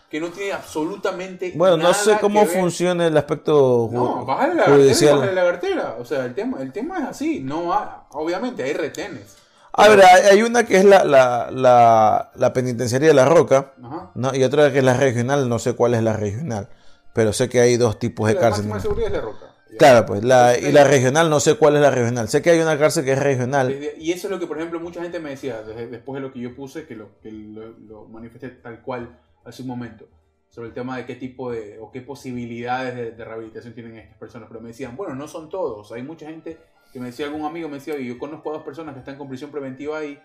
Que 0.09 0.19
no 0.19 0.29
tiene 0.29 0.53
absolutamente 0.53 1.53
Bueno, 1.55 1.77
no 1.77 1.93
sé 1.93 2.17
cómo 2.19 2.45
funciona 2.45 3.05
el 3.07 3.15
aspecto 3.17 3.87
ju- 3.89 3.93
No, 3.93 4.25
bájale 4.25 4.55
la 4.55 4.63
judicial. 4.65 5.15
bájale 5.19 5.33
la 5.33 5.43
cartera. 5.45 5.95
O 5.99 6.05
sea, 6.05 6.25
el 6.25 6.33
tema, 6.33 6.61
el 6.61 6.71
tema 6.71 6.97
es 6.99 7.03
así. 7.09 7.39
No 7.41 7.73
hay- 7.73 7.87
obviamente 8.11 8.63
hay 8.63 8.73
retenes. 8.73 9.37
A 9.71 9.87
ver, 9.87 10.01
hay, 10.03 10.41
una 10.41 10.65
que 10.65 10.77
es 10.77 10.83
la, 10.83 11.03
la, 11.05 11.49
la, 11.51 12.31
la 12.35 12.53
penitenciaría 12.53 13.09
de 13.09 13.13
la 13.13 13.25
Roca, 13.25 13.73
Ajá. 13.83 14.11
¿no? 14.15 14.33
y 14.35 14.43
otra 14.43 14.71
que 14.73 14.79
es 14.79 14.83
la 14.83 14.95
regional, 14.97 15.47
no 15.47 15.59
sé 15.59 15.73
cuál 15.73 15.93
es 15.93 16.01
la 16.03 16.13
regional, 16.13 16.67
pero 17.13 17.31
sé 17.33 17.47
que 17.47 17.61
hay 17.61 17.77
dos 17.77 17.99
tipos 17.99 18.27
de 18.27 18.33
la 18.33 18.39
cárceles. 18.41 18.67
máxima 18.67 18.75
¿no? 18.77 18.95
seguridad 18.95 19.07
es 19.07 19.13
la 19.13 19.21
roca. 19.21 19.45
Ya. 19.71 19.77
Claro, 19.77 20.05
pues, 20.07 20.23
la, 20.23 20.57
y 20.57 20.71
la 20.71 20.83
regional, 20.83 21.29
no 21.29 21.39
sé 21.39 21.53
cuál 21.55 21.75
es 21.75 21.81
la 21.83 21.91
regional. 21.91 22.27
Sé 22.27 22.41
que 22.41 22.49
hay 22.49 22.59
una 22.59 22.77
cárcel 22.79 23.05
que 23.05 23.11
es 23.13 23.19
regional. 23.19 23.67
Desde- 23.69 23.93
y 23.99 24.11
eso 24.11 24.25
es 24.27 24.31
lo 24.31 24.39
que, 24.39 24.47
por 24.47 24.57
ejemplo, 24.57 24.79
mucha 24.79 25.01
gente 25.03 25.19
me 25.19 25.29
decía 25.29 25.61
desde- 25.61 25.87
después 25.87 26.15
de 26.15 26.27
lo 26.27 26.33
que 26.33 26.39
yo 26.39 26.55
puse, 26.55 26.85
que 26.87 26.95
lo, 26.95 27.19
que 27.21 27.31
lo, 27.31 27.67
lo 27.87 28.05
manifesté 28.05 28.49
tal 28.49 28.81
cual 28.81 29.19
hace 29.45 29.61
un 29.61 29.67
momento, 29.67 30.05
sobre 30.49 30.69
el 30.69 30.73
tema 30.73 30.97
de 30.97 31.05
qué 31.05 31.15
tipo 31.15 31.51
de 31.51 31.77
o 31.79 31.91
qué 31.91 32.01
posibilidades 32.01 32.95
de, 32.95 33.11
de 33.11 33.25
rehabilitación 33.25 33.73
tienen 33.73 33.97
estas 33.97 34.17
personas. 34.17 34.47
Pero 34.49 34.61
me 34.61 34.69
decían, 34.69 34.95
bueno, 34.95 35.15
no 35.15 35.27
son 35.27 35.49
todos. 35.49 35.91
Hay 35.91 36.03
mucha 36.03 36.25
gente 36.27 36.57
que 36.91 36.99
me 36.99 37.07
decía, 37.07 37.27
algún 37.27 37.45
amigo 37.45 37.69
me 37.69 37.75
decía, 37.75 37.97
yo 37.99 38.17
conozco 38.17 38.49
a 38.49 38.53
dos 38.53 38.63
personas 38.63 38.93
que 38.93 38.99
están 38.99 39.15
con 39.17 39.27
prisión 39.29 39.51
preventiva 39.51 39.99
ahí 39.99 40.19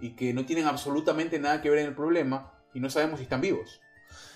y 0.00 0.10
que 0.16 0.32
no 0.32 0.44
tienen 0.46 0.66
absolutamente 0.66 1.38
nada 1.38 1.60
que 1.60 1.68
ver 1.70 1.80
en 1.80 1.86
el 1.86 1.94
problema 1.94 2.52
y 2.74 2.80
no 2.80 2.88
sabemos 2.90 3.18
si 3.18 3.24
están 3.24 3.40
vivos. 3.40 3.80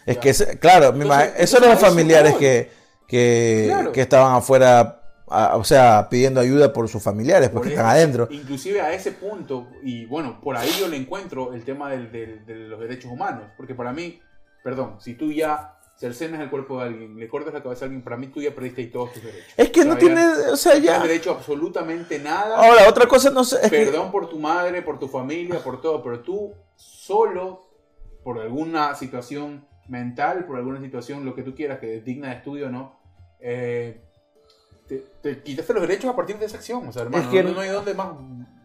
Es 0.04 0.16
Ya. 0.16 0.20
que, 0.20 0.58
claro, 0.58 0.88
Entonces, 0.88 1.32
esos 1.38 1.58
eran 1.60 1.70
los 1.72 1.80
familiares 1.80 2.34
que, 2.36 2.70
que, 3.06 3.64
Claro. 3.68 3.92
que 3.92 4.00
estaban 4.02 4.34
afuera, 4.34 4.99
a- 5.30 5.56
o 5.56 5.64
sea, 5.64 6.08
pidiendo 6.10 6.40
ayuda 6.40 6.72
por 6.72 6.88
sus 6.88 7.02
familiares, 7.02 7.48
Por 7.48 7.58
porque 7.58 7.70
eso, 7.70 7.80
están 7.80 7.94
adentro. 7.94 8.28
Inclusive 8.30 8.80
a 8.80 8.92
ese 8.92 9.12
punto, 9.12 9.68
y 9.82 10.04
bueno, 10.06 10.40
por 10.40 10.56
ahí 10.56 10.70
yo 10.78 10.88
le 10.88 10.96
encuentro 10.96 11.52
el 11.54 11.64
tema 11.64 11.90
del- 11.90 12.10
del- 12.12 12.44
de 12.44 12.54
los 12.54 12.80
derechos 12.80 13.10
humanos, 13.10 13.44
porque 13.56 13.74
para 13.74 13.92
mí, 13.92 14.20
perdón, 14.62 14.96
si 15.00 15.14
tú 15.14 15.32
ya 15.32 15.76
cercenas 15.96 16.40
el 16.40 16.48
cuerpo 16.48 16.78
de 16.78 16.84
alguien, 16.86 17.18
le 17.18 17.28
cortas 17.28 17.52
la 17.52 17.62
cabeza 17.62 17.84
a 17.84 17.86
alguien, 17.86 18.02
para 18.02 18.16
mí 18.16 18.28
tú 18.28 18.40
ya 18.40 18.54
perdiste 18.54 18.80
ahí 18.80 18.86
todos 18.88 19.12
tus 19.12 19.22
derechos. 19.22 19.52
Es 19.56 19.70
que 19.70 19.84
no 19.84 19.96
tiene, 19.98 20.26
o 20.50 20.56
sea, 20.56 20.74
No 20.74 20.80
ya. 20.80 20.98
derecho 21.00 21.30
a 21.30 21.34
absolutamente 21.34 22.18
nada. 22.18 22.56
Ahora, 22.56 22.88
otra 22.88 23.06
cosa, 23.06 23.30
no 23.30 23.44
sé, 23.44 23.56
es 23.62 23.70
que, 23.70 23.84
Perdón 23.84 24.10
por 24.10 24.28
tu 24.28 24.38
madre, 24.38 24.80
por 24.82 24.98
tu 24.98 25.08
familia, 25.08 25.62
por 25.62 25.80
todo, 25.82 26.02
pero 26.02 26.20
tú 26.20 26.54
solo, 26.74 27.68
por 28.24 28.38
alguna 28.38 28.94
situación 28.94 29.66
mental, 29.88 30.46
por 30.46 30.56
alguna 30.56 30.80
situación, 30.80 31.24
lo 31.24 31.34
que 31.34 31.42
tú 31.42 31.54
quieras, 31.54 31.78
que 31.80 31.98
es 31.98 32.04
digna 32.04 32.28
de 32.30 32.36
estudio 32.36 32.70
no, 32.70 32.98
eh, 33.40 34.00
te, 34.90 35.04
te 35.34 35.42
quitaste 35.42 35.72
los 35.72 35.82
derechos 35.82 36.10
a 36.10 36.16
partir 36.16 36.38
de 36.38 36.46
esa 36.46 36.56
acción. 36.56 36.86
O 36.88 36.92
sea, 36.92 37.02
hermano, 37.02 37.24
Es 37.24 37.30
que- 37.30 37.42
no, 37.44 37.52
no 37.52 37.60
hay 37.60 37.68
dónde 37.68 37.94
más 37.94 38.08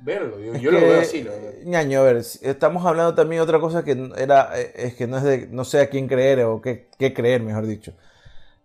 verlo. 0.01 0.39
Yo, 0.39 0.71
lo 0.71 0.79
veo 0.79 1.01
así, 1.01 1.23
la 1.23 1.31
ñaño, 1.63 1.99
a 1.99 2.03
ver, 2.03 2.17
estamos 2.17 2.85
hablando 2.85 3.15
también 3.15 3.39
de 3.39 3.43
otra 3.43 3.59
cosa 3.59 3.83
que 3.83 4.11
era, 4.17 4.51
eh, 4.59 4.71
es 4.75 4.93
que 4.95 5.07
no 5.07 5.17
es 5.17 5.23
de, 5.23 5.47
no 5.47 5.65
sé 5.65 5.81
a 5.81 5.89
quién 5.89 6.07
creer 6.07 6.41
o 6.41 6.61
qué, 6.61 6.89
qué 6.99 7.13
creer, 7.13 7.41
mejor 7.41 7.65
dicho. 7.65 7.93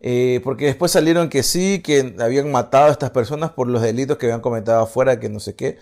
Eh, 0.03 0.41
porque 0.45 0.65
después 0.65 0.91
salieron 0.93 1.29
que 1.29 1.43
sí, 1.43 1.83
que 1.83 2.15
habían 2.21 2.51
matado 2.51 2.87
a 2.87 2.91
estas 2.91 3.11
personas 3.11 3.51
por 3.51 3.69
los 3.69 3.83
delitos 3.83 4.17
que 4.17 4.27
habían 4.27 4.41
cometido 4.41 4.79
afuera, 4.81 5.21
que 5.21 5.29
no 5.29 5.41
sé 5.41 5.55
qué. 5.55 5.79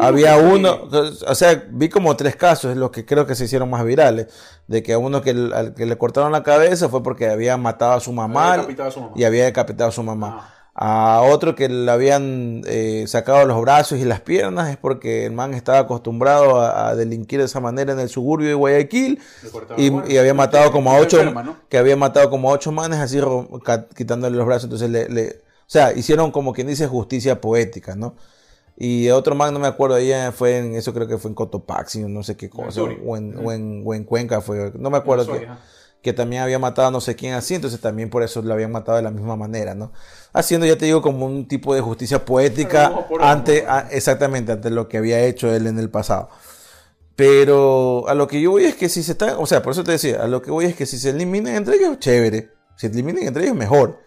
Había 0.00 0.36
uno, 0.36 0.88
o 1.26 1.34
sea, 1.34 1.64
vi 1.70 1.88
como 1.88 2.16
tres 2.16 2.34
casos, 2.36 2.76
los 2.76 2.90
que 2.90 3.04
creo 3.06 3.24
que 3.26 3.34
se 3.36 3.44
hicieron 3.44 3.70
más 3.70 3.84
virales, 3.84 4.26
de 4.66 4.82
que 4.82 4.92
a 4.94 4.98
uno 4.98 5.22
que, 5.22 5.30
al 5.30 5.74
que 5.74 5.86
le 5.86 5.96
cortaron 5.96 6.32
la 6.32 6.42
cabeza 6.42 6.88
fue 6.88 7.02
porque 7.04 7.28
había 7.28 7.56
matado 7.56 7.92
a 7.92 8.00
su 8.00 8.12
mamá 8.12 8.54
Había 8.54 8.62
decapitado 8.62 8.88
a 8.88 8.92
su 8.92 9.00
mamá. 9.00 9.12
y 9.16 9.24
había 9.24 9.44
decapitado 9.44 9.88
a 9.88 9.92
su 9.92 10.02
mamá. 10.02 10.38
Ah, 10.40 10.61
A 10.74 11.20
otro 11.30 11.54
que 11.54 11.68
le 11.68 11.90
habían 11.90 12.62
eh, 12.66 13.04
sacado 13.06 13.44
los 13.44 13.60
brazos 13.60 13.98
y 13.98 14.04
las 14.04 14.20
piernas 14.22 14.70
es 14.70 14.78
porque 14.78 15.26
el 15.26 15.32
man 15.32 15.52
estaba 15.52 15.80
acostumbrado 15.80 16.60
a, 16.62 16.88
a 16.88 16.94
delinquir 16.96 17.40
de 17.40 17.44
esa 17.44 17.60
manera 17.60 17.92
en 17.92 18.00
el 18.00 18.08
suburbio 18.08 18.48
de 18.48 18.54
Guayaquil 18.54 19.20
y, 19.76 20.16
había 20.16 20.32
matado 20.32 20.72
como 20.72 20.90
a 20.90 20.98
ocho 20.98 21.18
enferma, 21.18 21.42
¿no? 21.42 21.56
que 21.68 21.76
había 21.76 21.94
matado 21.96 22.30
como 22.30 22.48
a 22.50 22.54
ocho 22.54 22.72
manes 22.72 23.00
así 23.00 23.20
quitándole 23.94 24.34
los 24.34 24.46
brazos. 24.46 24.64
Entonces 24.64 24.88
le, 24.88 25.08
le- 25.10 25.28
o 25.28 25.72
sea 25.72 25.92
hicieron 25.92 26.30
como 26.30 26.54
quien 26.54 26.66
dice 26.66 26.86
justicia 26.86 27.40
poética 27.40 27.94
no 27.94 28.14
y 28.76 29.10
otro 29.10 29.34
man 29.34 29.52
no 29.52 29.60
me 29.60 29.68
acuerdo 29.68 29.98
eh, 29.98 30.32
fue 30.32 30.58
en 30.58 30.74
eso 30.74 30.92
creo 30.94 31.06
que 31.06 31.18
fue 31.18 31.30
en 31.30 31.34
Cotopaxi 31.34 32.02
o 32.04 32.08
no 32.08 32.22
sé 32.22 32.36
qué 32.36 32.48
cosa 32.50 32.82
o 32.82 33.16
en, 33.16 33.36
o 33.38 33.52
en, 33.52 33.82
o 33.84 33.94
en 33.94 34.04
Cuenca 34.04 34.40
fue 34.40 34.72
no 34.74 34.90
me 34.90 34.98
acuerdo 34.98 35.24
Soy, 35.26 35.40
que, 35.40 35.46
ajá. 35.46 35.58
Que 36.02 36.12
también 36.12 36.42
había 36.42 36.58
matado 36.58 36.88
a 36.88 36.90
no 36.90 37.00
sé 37.00 37.14
quién 37.16 37.34
así, 37.34 37.54
entonces 37.54 37.80
también 37.80 38.10
por 38.10 38.22
eso 38.22 38.42
lo 38.42 38.52
habían 38.54 38.72
matado 38.72 38.96
de 38.96 39.02
la 39.04 39.10
misma 39.12 39.36
manera, 39.36 39.74
¿no? 39.74 39.92
Haciendo, 40.32 40.66
ya 40.66 40.76
te 40.76 40.86
digo, 40.86 41.00
como 41.02 41.26
un 41.26 41.46
tipo 41.48 41.74
de 41.74 41.80
justicia 41.80 42.24
poética 42.24 42.92
ante, 43.20 43.64
exactamente, 43.90 44.52
ante 44.52 44.70
lo 44.70 44.88
que 44.88 44.98
había 44.98 45.20
hecho 45.24 45.54
él 45.54 45.66
en 45.66 45.78
el 45.78 45.90
pasado. 45.90 46.28
Pero 47.16 48.08
a 48.08 48.14
lo 48.14 48.26
que 48.26 48.40
yo 48.40 48.50
voy 48.52 48.64
es 48.64 48.74
que 48.74 48.88
si 48.88 49.02
se 49.02 49.12
está, 49.12 49.38
o 49.38 49.46
sea, 49.46 49.62
por 49.62 49.72
eso 49.72 49.84
te 49.84 49.92
decía, 49.92 50.22
a 50.22 50.26
lo 50.28 50.40
que 50.42 50.50
voy 50.50 50.64
es 50.64 50.74
que 50.74 50.86
si 50.86 50.98
se 50.98 51.10
eliminan 51.10 51.54
entre 51.54 51.76
ellos, 51.76 51.98
chévere. 51.98 52.50
Si 52.76 52.86
se 52.86 52.92
eliminan 52.92 53.24
entre 53.24 53.44
ellos, 53.44 53.54
mejor. 53.56 53.98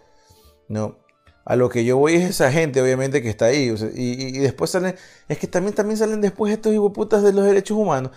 ¿No? 0.68 0.98
A 1.46 1.56
lo 1.56 1.70
que 1.70 1.86
yo 1.86 1.98
voy 1.98 2.16
es 2.16 2.28
esa 2.32 2.52
gente, 2.52 2.82
obviamente, 2.82 3.22
que 3.22 3.30
está 3.30 3.46
ahí. 3.46 3.70
o 3.70 3.78
sea, 3.78 3.90
y, 3.94 4.14
y- 4.14 4.36
y 4.38 4.40
después 4.40 4.72
salen, 4.72 4.96
es 5.30 5.38
que 5.38 5.46
también, 5.46 5.76
también 5.76 5.98
salen 5.98 6.20
después 6.20 6.52
estos 6.52 6.74
hijueputas 6.74 7.22
de 7.22 7.34
los 7.34 7.46
derechos 7.46 7.78
humanos. 7.78 8.12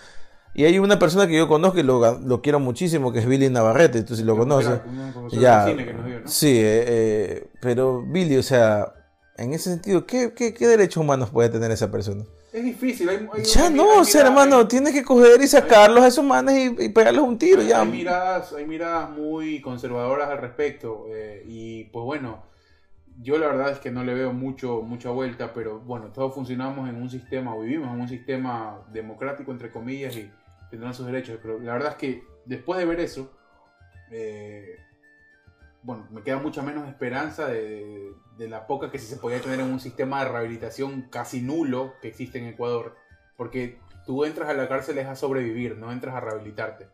Y 0.53 0.65
hay 0.65 0.79
una 0.79 0.97
persona 0.99 1.27
que 1.27 1.37
yo 1.37 1.47
conozco 1.47 1.79
y 1.79 1.83
lo, 1.83 2.19
lo 2.19 2.41
quiero 2.41 2.59
muchísimo, 2.59 3.11
que 3.13 3.19
es 3.19 3.25
Billy 3.27 3.49
Navarrete, 3.49 4.03
tú 4.03 4.15
si 4.15 4.23
lo 4.23 4.35
conoces. 4.35 4.79
Ya, 5.41 5.65
sí, 6.25 6.57
eh, 6.57 6.83
eh, 6.87 7.47
pero 7.61 8.01
Billy, 8.05 8.35
o 8.37 8.43
sea, 8.43 8.93
en 9.37 9.53
ese 9.53 9.69
sentido, 9.69 10.05
¿qué, 10.05 10.33
qué, 10.35 10.53
qué 10.53 10.67
derechos 10.67 10.97
humanos 11.01 11.29
puede 11.29 11.49
tener 11.49 11.71
esa 11.71 11.89
persona? 11.91 12.25
Es 12.51 12.63
difícil. 12.63 13.07
Hay, 13.07 13.27
hay- 13.31 13.43
Ya 13.43 13.69
no, 13.69 13.99
o 13.99 14.03
sea, 14.03 14.21
hermano, 14.21 14.67
tienes 14.67 14.91
que 14.91 15.03
coger 15.03 15.39
y 15.39 15.47
sacarlos 15.47 16.03
a 16.03 16.07
esos 16.07 16.25
manes 16.25 16.57
y, 16.79 16.85
y 16.85 16.89
pegarles 16.89 17.21
un 17.21 17.37
tiro, 17.37 17.61
ya. 17.61 17.81
Hay 17.81 17.87
miradas, 17.87 18.51
hay 18.53 18.65
miradas 18.65 19.11
muy 19.11 19.61
conservadoras 19.61 20.29
al 20.29 20.39
respecto. 20.39 21.05
eh, 21.09 21.43
y 21.47 21.83
pues 21.85 22.03
bueno, 22.03 22.43
yo 23.21 23.37
la 23.37 23.47
verdad 23.47 23.71
es 23.71 23.79
que 23.79 23.91
no 23.91 24.03
le 24.03 24.13
veo 24.13 24.31
mucho, 24.31 24.81
mucha 24.81 25.09
vuelta, 25.09 25.53
pero 25.53 25.79
bueno, 25.79 26.07
todos 26.07 26.33
funcionamos 26.33 26.87
en 26.87 26.95
un 26.95 27.09
sistema, 27.09 27.53
o 27.53 27.61
vivimos 27.61 27.93
en 27.93 27.99
un 27.99 28.07
sistema 28.07 28.81
democrático, 28.93 29.51
entre 29.51 29.71
comillas, 29.71 30.15
y 30.15 30.31
tendrán 30.69 30.93
sus 30.93 31.05
derechos. 31.05 31.37
Pero 31.41 31.59
la 31.59 31.73
verdad 31.73 31.91
es 31.91 31.97
que 31.97 32.23
después 32.45 32.79
de 32.79 32.85
ver 32.85 33.01
eso, 33.01 33.31
eh, 34.11 34.77
bueno, 35.83 36.07
me 36.11 36.21
queda 36.23 36.37
mucha 36.37 36.61
menos 36.61 36.87
esperanza 36.87 37.47
de, 37.47 38.13
de 38.37 38.47
la 38.47 38.67
poca 38.67 38.89
que 38.89 38.99
se 38.99 39.17
podía 39.17 39.41
tener 39.41 39.59
en 39.59 39.71
un 39.71 39.81
sistema 39.81 40.23
de 40.23 40.31
rehabilitación 40.31 41.07
casi 41.09 41.41
nulo 41.41 41.95
que 42.01 42.07
existe 42.07 42.39
en 42.39 42.45
Ecuador. 42.45 42.95
Porque 43.35 43.79
tú 44.05 44.23
entras 44.23 44.49
a 44.49 44.53
la 44.53 44.69
cárcel 44.69 44.97
es 44.97 45.07
a 45.07 45.15
sobrevivir, 45.15 45.77
no 45.77 45.91
entras 45.91 46.15
a 46.15 46.21
rehabilitarte. 46.21 46.87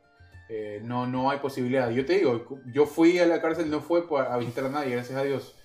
Eh, 0.49 0.81
no, 0.83 1.05
no 1.05 1.29
hay 1.29 1.39
posibilidad. 1.39 1.89
Yo 1.91 2.05
te 2.05 2.13
digo, 2.13 2.59
yo 2.71 2.85
fui 2.87 3.19
a 3.19 3.27
la 3.27 3.41
cárcel, 3.41 3.69
no 3.69 3.81
fue 3.81 4.03
a 4.27 4.37
visitar 4.37 4.65
a 4.65 4.69
nadie, 4.69 4.91
gracias 4.91 5.17
a 5.19 5.23
Dios. 5.23 5.55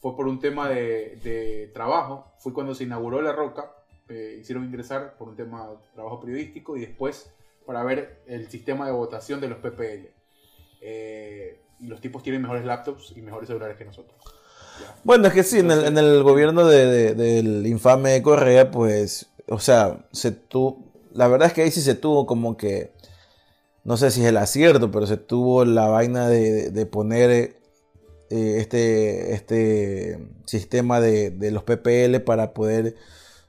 Fue 0.00 0.14
por 0.16 0.28
un 0.28 0.38
tema 0.40 0.68
de, 0.68 1.18
de 1.24 1.70
trabajo. 1.74 2.26
Fui 2.38 2.52
cuando 2.52 2.74
se 2.74 2.84
inauguró 2.84 3.20
La 3.22 3.32
Roca. 3.32 3.72
eh, 4.08 4.38
hicieron 4.40 4.64
ingresar 4.64 5.16
por 5.18 5.28
un 5.28 5.36
tema 5.36 5.68
de 5.68 5.76
trabajo 5.94 6.20
periodístico 6.20 6.76
y 6.76 6.80
después 6.80 7.30
para 7.66 7.82
ver 7.84 8.22
el 8.26 8.48
sistema 8.48 8.86
de 8.86 8.92
votación 8.92 9.40
de 9.40 9.48
los 9.48 9.58
PPL. 9.58 10.08
Eh, 10.80 11.60
y 11.80 11.86
los 11.86 12.00
tipos 12.00 12.22
tienen 12.22 12.40
mejores 12.42 12.64
laptops 12.64 13.12
y 13.16 13.22
mejores 13.22 13.48
celulares 13.48 13.76
que 13.76 13.84
nosotros. 13.84 14.16
Ya. 14.80 14.94
Bueno, 15.04 15.26
es 15.28 15.34
que 15.34 15.42
sí, 15.42 15.58
en 15.58 15.70
el, 15.70 15.84
en 15.84 15.98
el 15.98 16.22
gobierno 16.22 16.66
de- 16.66 16.86
de- 16.86 17.14
del 17.14 17.66
infame 17.66 18.22
Correa, 18.22 18.70
pues, 18.70 19.28
o 19.48 19.58
sea, 19.58 20.06
se 20.12 20.30
tuvo, 20.32 20.84
la 21.12 21.28
verdad 21.28 21.48
es 21.48 21.54
que 21.54 21.62
ahí 21.62 21.70
sí 21.70 21.80
se 21.82 21.94
tuvo 21.94 22.26
como 22.26 22.56
que, 22.56 22.92
no 23.84 23.96
sé 23.96 24.10
si 24.10 24.22
es 24.22 24.26
el 24.28 24.36
acierto, 24.36 24.90
pero 24.90 25.06
se 25.06 25.16
tuvo 25.16 25.64
la 25.64 25.88
vaina 25.88 26.28
de, 26.28 26.70
de 26.70 26.86
poner 26.86 27.57
eh, 28.30 28.56
este, 28.58 29.34
este 29.34 30.18
sistema 30.46 31.00
de, 31.00 31.30
de 31.30 31.50
los 31.50 31.62
PPL 31.62 32.20
para 32.24 32.52
poder 32.52 32.96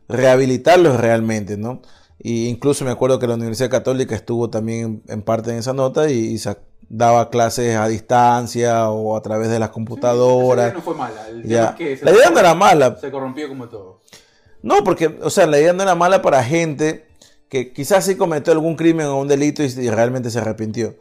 rehabilitarlos 0.07 0.99
realmente, 0.99 1.57
¿no? 1.57 1.81
Y 2.21 2.47
incluso 2.47 2.83
me 2.83 2.91
acuerdo 2.91 3.17
que 3.17 3.27
la 3.27 3.35
Universidad 3.35 3.69
Católica 3.69 4.13
estuvo 4.13 4.49
también 4.49 5.01
en, 5.07 5.21
parte 5.21 5.51
en 5.51 5.57
esa 5.57 5.73
nota 5.73 6.09
y, 6.09 6.37
daba 6.91 7.29
clases 7.29 7.75
a 7.75 7.87
distancia 7.87 8.89
o 8.89 9.15
a 9.15 9.21
través 9.21 9.49
de 9.49 9.59
las 9.59 9.69
computadoras. 9.69 10.65
idea 10.65 10.73
no 10.73 10.81
fue 10.81 10.95
mala. 10.95 11.27
El 11.29 11.43
Ya. 11.43 11.69
es 11.69 11.75
que 11.75 11.97
se 11.97 12.05
La 12.05 12.11
idea 12.11 12.31
no 12.31 12.39
era 12.39 12.55
mala. 12.55 12.97
Se 12.99 13.11
corrompió 13.11 13.47
como 13.47 13.69
todo. 13.69 14.01
No, 14.63 14.83
porque, 14.83 15.19
o 15.21 15.29
sea, 15.29 15.45
la 15.45 15.59
idea 15.59 15.71
no 15.71 15.83
era 15.83 15.93
mala 15.93 16.21
para 16.21 16.43
gente 16.43 17.05
que 17.47 17.71
quizás 17.73 18.05
sí 18.05 18.15
cometió 18.15 18.51
algún 18.51 18.75
crimen 18.75 19.05
o 19.05 19.19
un 19.19 19.27
delito 19.27 19.63
y, 19.63 19.67
y 19.67 19.89
realmente 19.89 20.31
se 20.31 20.39
arrepintió. 20.39 20.95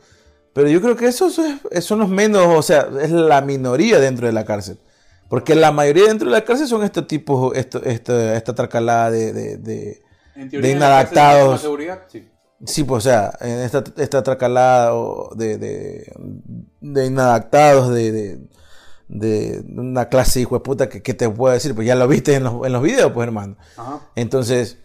Pero 0.59 0.71
yo 0.71 0.81
creo 0.83 0.97
que 0.97 1.07
eso, 1.07 1.29
eso 1.29 1.45
es- 1.71 1.85
son 1.85 2.01
los 2.01 2.09
menos, 2.09 2.45
o 2.49 2.63
sea, 2.63 2.89
es 3.01 3.13
la 3.13 3.41
minoría 3.43 4.01
dentro 4.01 4.27
de 4.27 4.33
la 4.33 4.45
cárcel. 4.45 4.81
Porque 5.29 5.55
la 5.55 5.71
mayoría 5.71 6.07
dentro 6.07 6.27
de 6.29 6.33
la 6.33 6.45
cárcel 6.45 6.67
son 6.67 6.83
estos 6.83 7.07
tipos, 7.07 7.57
esto, 7.57 7.81
esto, 7.85 8.19
esta 8.19 8.55
tracalada 8.57 9.13
de, 9.13 9.33
de, 9.33 9.57
de- 9.59 10.03
En 10.35 10.49
De 10.51 10.57
en 10.73 10.81
la 10.81 11.05
cárcel 11.05 11.17
inadaptados. 11.17 11.61
sí. 12.11 12.29
Sí, 12.67 12.83
pues, 12.83 13.07
o 13.07 13.09
sea, 13.09 13.33
en 13.41 13.61
esta, 13.61 13.85
esta 13.99 14.25
tracalada 14.25 14.93
de, 15.37 15.59
de, 15.59 16.13
de 16.81 17.07
inadaptados, 17.07 17.95
de, 17.95 18.11
de, 18.11 18.41
de 19.07 19.63
una 19.77 20.09
clase 20.09 20.41
hijo 20.41 20.57
de 20.57 20.61
puta 20.65 20.89
que, 20.89 21.01
que 21.01 21.15
te 21.15 21.31
puedo 21.31 21.55
decir, 21.55 21.73
pues 21.73 21.87
ya 21.87 21.95
lo 21.95 22.09
viste 22.09 22.35
en 22.35 22.43
los, 22.43 22.67
en 22.67 22.73
los 22.73 22.83
videos, 22.83 23.13
pues 23.13 23.29
hermano. 23.29 23.57
Ajá. 23.77 24.01
Entonces, 24.17 24.79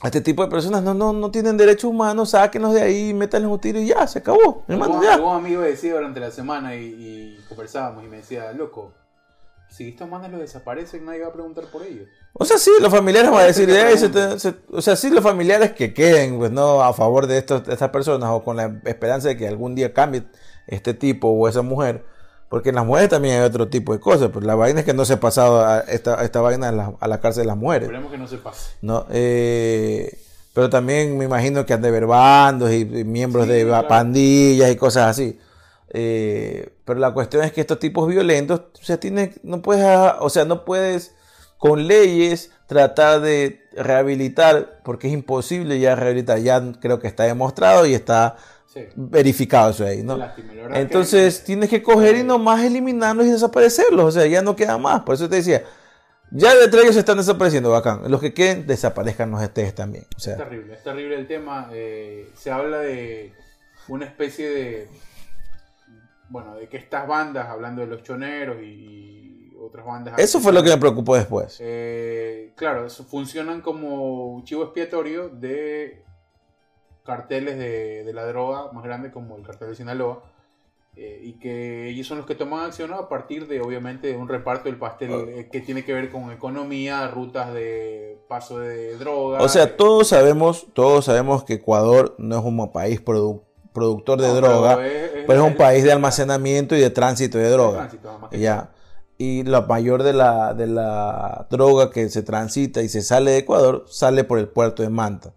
a 0.00 0.06
este 0.08 0.20
tipo 0.20 0.42
de 0.42 0.48
personas 0.50 0.82
no, 0.82 0.92
no, 0.92 1.12
no 1.12 1.30
tienen 1.30 1.56
derechos 1.56 1.84
humanos, 1.90 2.30
sáquenlos 2.30 2.74
de 2.74 2.82
ahí, 2.82 3.14
métanles 3.14 3.50
un 3.50 3.58
tiro 3.58 3.78
y 3.80 3.86
ya, 3.86 4.06
se 4.06 4.18
acabó. 4.18 4.64
Hermano, 4.68 5.02
ya. 5.02 5.14
algún 5.14 5.34
amigo 5.36 5.62
decía 5.62 5.94
durante 5.94 6.20
la 6.20 6.30
semana 6.30 6.74
y, 6.76 6.84
y 7.38 7.44
conversábamos 7.48 8.04
y 8.04 8.08
me 8.08 8.18
decía, 8.18 8.52
loco, 8.52 8.92
si 9.70 9.88
estos 9.88 10.08
manes 10.08 10.30
los 10.30 10.40
desaparecen, 10.40 11.04
nadie 11.04 11.22
va 11.22 11.28
a 11.28 11.32
preguntar 11.32 11.64
por 11.72 11.82
ellos. 11.84 12.06
O 12.34 12.44
sea, 12.44 12.58
sí, 12.58 12.70
los 12.80 12.92
familiares 12.92 13.30
van 13.30 13.40
a 13.40 13.44
decir, 13.44 13.66
que 13.66 13.72
"Eh, 13.92 13.96
se 13.96 14.08
pregunten". 14.08 14.32
te- 14.34 14.38
se- 14.38 14.54
o 14.72 14.82
sea, 14.82 14.94
sí, 14.94 15.10
los 15.10 15.22
familiares 15.22 15.72
que 15.72 15.94
queden, 15.94 16.38
pues 16.38 16.50
no, 16.52 16.82
a 16.82 16.92
favor 16.92 17.26
de, 17.26 17.38
estos, 17.38 17.64
de 17.64 17.72
estas 17.72 17.90
personas 17.90 18.30
o 18.30 18.42
con 18.44 18.56
la 18.56 18.80
esperanza 18.84 19.28
de 19.28 19.36
que 19.36 19.48
algún 19.48 19.74
día 19.74 19.92
cambie 19.94 20.24
este 20.66 20.92
tipo 20.94 21.28
o 21.28 21.48
esa 21.48 21.62
mujer, 21.62 22.04
porque 22.48 22.68
en 22.70 22.74
las 22.76 22.86
mujeres 22.86 23.08
también 23.10 23.36
hay 23.40 23.44
otro 23.46 23.68
tipo 23.68 23.92
de 23.92 24.00
cosas, 24.00 24.30
pero 24.32 24.46
la 24.46 24.54
vaina 24.54 24.80
es 24.80 24.86
que 24.86 24.94
no 24.94 25.04
se 25.04 25.14
ha 25.14 25.20
pasado 25.20 25.64
a 25.64 25.80
esta, 25.80 26.22
esta 26.24 26.40
vaina 26.40 26.68
a 26.68 26.72
la, 26.72 26.92
a 27.00 27.08
la 27.08 27.20
cárcel 27.20 27.42
de 27.42 27.46
las 27.48 27.56
mujeres, 27.56 27.84
Esperemos 27.86 28.10
que 28.12 28.18
no 28.18 28.26
se 28.28 28.38
pase. 28.38 28.70
¿no? 28.82 29.06
Eh, 29.10 30.18
pero 30.52 30.70
también 30.70 31.18
me 31.18 31.24
imagino 31.24 31.66
que 31.66 31.72
han 31.72 31.82
de 31.82 31.88
haber 31.88 32.06
bandos 32.06 32.70
y, 32.70 32.82
y 32.82 33.04
miembros 33.04 33.46
Sí, 33.46 33.52
de 33.52 33.64
claro. 33.64 33.88
pandillas 33.88 34.70
y 34.70 34.76
cosas 34.76 35.08
así. 35.10 35.38
Eh, 35.96 36.70
pero 36.84 36.98
la 37.00 37.12
cuestión 37.12 37.44
es 37.44 37.52
que 37.52 37.60
estos 37.60 37.78
tipos 37.78 38.08
violentos, 38.08 38.60
o 38.80 38.84
sea, 38.84 38.98
tiene, 38.98 39.34
no 39.42 39.62
puedes, 39.62 39.84
o 40.20 40.28
sea, 40.30 40.44
no 40.44 40.64
puedes 40.64 41.14
con 41.58 41.86
leyes 41.86 42.50
tratar 42.66 43.20
de 43.20 43.62
rehabilitar, 43.76 44.80
porque 44.84 45.06
es 45.08 45.12
imposible 45.14 45.78
ya 45.80 45.94
rehabilitar, 45.94 46.38
ya 46.38 46.62
creo 46.80 46.98
que 47.00 47.08
está 47.08 47.24
demostrado 47.24 47.86
y 47.86 47.94
está 47.94 48.36
Sí. 48.74 48.88
verificado 48.96 49.70
eso 49.70 49.84
ahí, 49.84 50.02
¿no? 50.02 50.16
Lástima, 50.16 50.52
Entonces 50.74 51.44
tienes 51.44 51.70
que 51.70 51.82
coger 51.82 52.16
y 52.16 52.24
nomás 52.24 52.64
eliminarlos 52.64 53.26
y 53.26 53.30
desaparecerlos, 53.30 54.04
o 54.04 54.10
sea, 54.10 54.26
ya 54.26 54.42
no 54.42 54.56
queda 54.56 54.76
más, 54.78 55.02
por 55.02 55.14
eso 55.14 55.28
te 55.28 55.36
decía, 55.36 55.62
ya 56.36 56.52
de 56.52 56.64
ellos 56.64 56.94
se 56.94 57.00
están 57.00 57.18
desapareciendo, 57.18 57.70
bacán, 57.70 58.10
los 58.10 58.20
que 58.20 58.34
queden 58.34 58.66
desaparezcan 58.66 59.30
los 59.30 59.40
ustedes 59.40 59.72
también, 59.74 60.04
o 60.16 60.18
Es 60.18 60.36
terrible, 60.36 60.74
es 60.74 60.82
terrible 60.82 61.14
el 61.14 61.28
tema. 61.28 61.70
eh, 61.72 62.28
se 62.36 62.50
habla 62.50 62.78
de 62.78 63.32
una 63.88 64.06
especie 64.06 64.50
de. 64.50 64.88
Bueno, 66.28 66.56
de 66.56 66.68
que 66.68 66.76
estas 66.76 67.06
bandas, 67.06 67.46
hablando 67.46 67.82
de 67.82 67.86
los 67.86 68.02
choneros 68.02 68.60
y, 68.62 69.52
otras 69.60 69.86
bandas. 69.86 70.18
eso 70.18 70.40
fue 70.40 70.52
lo 70.52 70.62
que 70.62 70.70
me 70.70 70.78
preocupó 70.78 71.14
después. 71.14 71.58
Eh, 71.60 72.52
claro, 72.56 72.90
funcionan 72.90 73.60
como 73.60 74.42
chivo 74.44 74.64
expiatorio 74.64 75.28
de 75.28 76.02
carteles 77.04 77.58
de, 77.58 78.04
de 78.04 78.12
la 78.12 78.24
droga 78.26 78.72
más 78.72 78.82
grande 78.84 79.10
como 79.10 79.36
el 79.36 79.42
cartel 79.42 79.68
de 79.68 79.76
Sinaloa. 79.76 80.22
eh, 80.96 81.20
y 81.24 81.32
que 81.40 81.88
ellos 81.88 82.06
son 82.06 82.18
los 82.18 82.26
que 82.26 82.36
toman 82.36 82.66
acción 82.66 82.92
a 82.92 83.08
partir 83.08 83.48
de, 83.48 83.60
obviamente, 83.60 84.06
de 84.06 84.16
un 84.16 84.28
reparto 84.28 84.64
del 84.68 84.78
pastel 84.78 85.10
Ah. 85.12 85.24
eh, 85.28 85.48
que 85.50 85.60
tiene 85.60 85.84
que 85.84 85.92
ver 85.92 86.08
con 86.08 86.30
economía, 86.30 87.08
rutas 87.08 87.52
de 87.52 88.16
paso 88.28 88.60
de 88.60 88.96
droga. 88.96 89.40
O 89.40 89.48
sea, 89.48 89.64
eh, 89.64 89.74
todos 89.76 90.06
sabemos, 90.08 90.68
todos 90.72 91.06
sabemos 91.06 91.42
que 91.42 91.54
Ecuador 91.54 92.14
no 92.18 92.38
es 92.38 92.44
un 92.44 92.70
país 92.72 93.04
produ- 93.04 93.42
productor 93.72 94.20
de 94.20 94.28
no, 94.28 94.34
droga, 94.34 94.76
pero 94.76 94.86
es, 94.88 95.10
pero 95.26 95.40
es 95.40 95.46
un 95.46 95.52
es- 95.54 95.58
país 95.58 95.82
de 95.82 95.90
almacenamiento 95.90 96.76
y 96.76 96.80
de 96.80 96.90
tránsito 96.90 97.38
de 97.38 97.50
droga. 97.50 97.78
tránsito, 97.78 98.16
más 98.20 98.30
que 98.30 98.38
Ya. 98.38 98.70
Y 99.18 99.42
la 99.42 99.62
mayor 99.62 100.04
de 100.04 100.12
la, 100.12 100.54
de 100.54 100.68
la 100.68 101.48
droga 101.50 101.90
que 101.90 102.08
se 102.08 102.22
transita 102.22 102.82
y 102.82 102.88
se 102.88 103.02
sale 103.02 103.32
de 103.32 103.38
Ecuador 103.38 103.84
sale 103.88 104.22
por 104.22 104.38
el 104.38 104.46
puerto 104.46 104.84
de 104.84 104.90
Manta. 104.90 105.32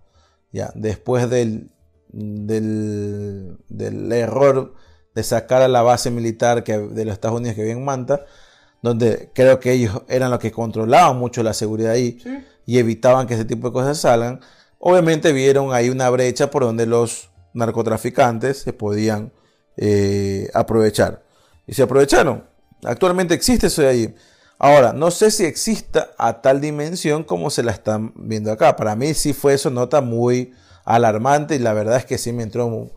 Ya. 0.52 0.72
Después 0.76 1.30
del, 1.30 1.70
del, 2.10 3.58
del 3.70 4.12
error 4.12 4.74
de 5.14 5.24
sacar 5.24 5.62
a 5.62 5.68
la 5.68 5.82
base 5.82 6.12
militar 6.12 6.64
que, 6.64 6.78
de 6.78 7.06
los 7.06 7.14
Estados 7.14 7.40
Unidos 7.40 7.56
que 7.56 7.62
había 7.62 7.74
en 7.74 7.84
Manta, 7.84 8.26
donde 8.82 9.32
creo 9.34 9.60
que 9.60 9.72
ellos 9.72 10.02
eran 10.08 10.30
los 10.30 10.40
que 10.40 10.52
controlaban 10.52 11.18
mucho 11.18 11.42
la 11.44 11.54
seguridad 11.54 11.94
ahí 11.94 12.20
Sí, 12.22 12.38
y 12.68 12.78
evitaban 12.78 13.26
que 13.26 13.34
ese 13.34 13.46
tipo 13.46 13.68
de 13.68 13.74
cosas 13.74 13.98
salgan, 13.98 14.42
obviamente 14.78 15.32
vieron 15.32 15.74
ahí 15.74 15.90
una 15.90 16.10
brecha 16.10 16.52
por 16.52 16.64
donde 16.64 16.86
los 16.86 17.30
narcotraficantes 17.54 18.60
se 18.60 18.74
podían 18.74 19.32
eh, 19.78 20.50
aprovechar. 20.54 21.24
Y 21.66 21.74
se 21.74 21.84
aprovecharon. 21.84 22.44
Actualmente 22.84 23.34
existe 23.34 23.68
eso 23.68 23.82
de 23.82 23.88
ahí. 23.88 24.16
Ahora, 24.60 24.92
no 24.94 25.12
sé 25.12 25.30
si 25.32 25.46
exista 25.46 26.12
a 26.18 26.42
tal 26.42 26.60
dimensión 26.62 27.24
como 27.24 27.50
se 27.50 27.62
la 27.64 27.72
están 27.72 28.12
viendo 28.16 28.52
acá. 28.52 28.76
Para 28.76 28.96
mí 28.96 29.14
sí 29.14 29.34
fue 29.34 29.54
eso 29.54 29.70
nota 29.70 30.02
muy 30.02 30.54
alarmante 30.84 31.56
y 31.56 31.60
la 31.60 31.74
verdad 31.74 31.98
es 31.98 32.06
que 32.06 32.18
sí 32.18 32.32
me 32.34 32.44
entró, 32.44 32.90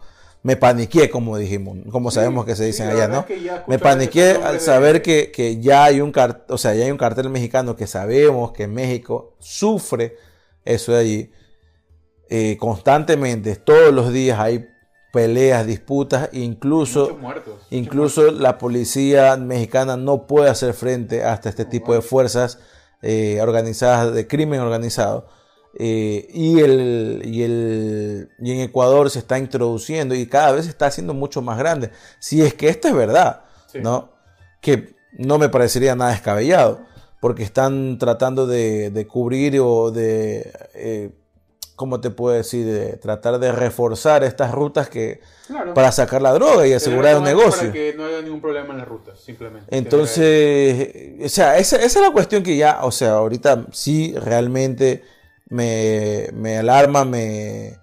me 0.42 0.56
paniqué 0.56 1.10
como 1.10 1.36
dijimos, 1.36 1.76
como 1.90 2.10
Sí, 2.10 2.14
sabemos 2.14 2.46
que 2.46 2.56
se 2.56 2.64
dicen 2.64 2.88
allá, 2.88 3.08
¿no? 3.08 3.20
es 3.20 3.26
que 3.26 3.42
ya 3.42 3.64
Me 3.66 3.78
paniqué 3.78 4.30
al 4.42 4.60
saber 4.60 4.94
de- 4.94 5.02
que, 5.02 5.30
que 5.32 5.60
ya 5.60 5.84
hay 5.84 6.00
un 6.00 6.12
cart 6.12 6.50
o 6.50 6.56
sea, 6.56 6.74
ya 6.74 6.84
hay 6.84 6.90
un 6.90 6.96
cartel 6.96 7.28
mexicano 7.28 7.76
que 7.76 7.86
sabemos 7.86 8.52
que 8.52 8.66
México 8.66 9.34
sufre 9.38 10.16
eso 10.64 10.92
de 10.92 10.98
allí 10.98 11.30
eh, 12.30 12.56
constantemente, 12.58 13.56
todos 13.56 13.92
los 13.92 14.12
días 14.12 14.38
hay 14.38 14.66
peleas, 15.12 15.66
disputas, 15.66 16.28
incluso, 16.32 17.16
muertos. 17.20 17.60
incluso 17.70 18.30
la 18.30 18.58
policía 18.58 19.36
mexicana 19.36 19.96
no 19.96 20.26
puede 20.26 20.50
hacer 20.50 20.74
frente 20.74 21.24
hasta 21.24 21.48
este 21.48 21.64
tipo 21.64 21.92
de 21.94 22.02
fuerzas 22.02 22.58
eh, 23.02 23.38
organizadas 23.40 24.14
de 24.14 24.26
crimen 24.26 24.60
organizado. 24.60 25.26
Eh, 25.78 26.26
y, 26.32 26.58
el, 26.60 27.22
y, 27.24 27.42
el, 27.42 28.28
y 28.40 28.50
en 28.52 28.60
Ecuador 28.60 29.08
se 29.08 29.20
está 29.20 29.38
introduciendo 29.38 30.14
y 30.16 30.26
cada 30.26 30.52
vez 30.52 30.64
se 30.64 30.70
está 30.70 30.86
haciendo 30.86 31.14
mucho 31.14 31.42
más 31.42 31.58
grande. 31.58 31.90
Si 32.18 32.42
es 32.42 32.54
que 32.54 32.68
esto 32.68 32.88
es 32.88 32.94
verdad, 32.94 33.42
Sí. 33.70 33.78
¿no? 33.80 34.10
Que 34.60 34.96
no 35.12 35.38
me 35.38 35.48
parecería 35.48 35.94
nada 35.94 36.10
descabellado, 36.10 36.80
porque 37.20 37.44
están 37.44 37.98
tratando 37.98 38.46
de, 38.48 38.90
de 38.90 39.06
cubrir 39.06 39.60
o 39.60 39.92
de, 39.92 40.52
eh, 40.74 41.10
¿cómo 41.80 41.98
te 41.98 42.10
puedo 42.10 42.36
decir? 42.36 42.66
De 42.66 42.98
tratar 42.98 43.38
de 43.38 43.52
reforzar 43.52 44.22
estas 44.22 44.52
rutas 44.52 44.90
que 44.90 45.20
Claro. 45.46 45.72
para 45.72 45.90
sacar 45.92 46.20
la 46.20 46.32
droga 46.34 46.66
y 46.66 46.74
asegurar 46.74 47.16
el 47.16 47.22
negocio. 47.22 47.62
Para 47.62 47.72
que 47.72 47.94
no 47.96 48.04
haya 48.04 48.20
ningún 48.20 48.42
problema 48.42 48.74
en 48.74 48.80
las 48.80 48.86
rutas, 48.86 49.18
simplemente. 49.18 49.74
Entonces, 49.74 51.24
o 51.24 51.28
sea, 51.30 51.56
esa, 51.56 51.76
esa 51.76 51.98
es 51.98 52.04
la 52.06 52.10
cuestión 52.12 52.42
que 52.42 52.54
ya, 52.58 52.80
o 52.82 52.90
sea, 52.92 53.12
ahorita 53.12 53.64
sí 53.72 54.14
realmente 54.14 55.02
me, 55.48 56.28
me 56.34 56.58
alarma, 56.58 57.06
me, 57.06 57.78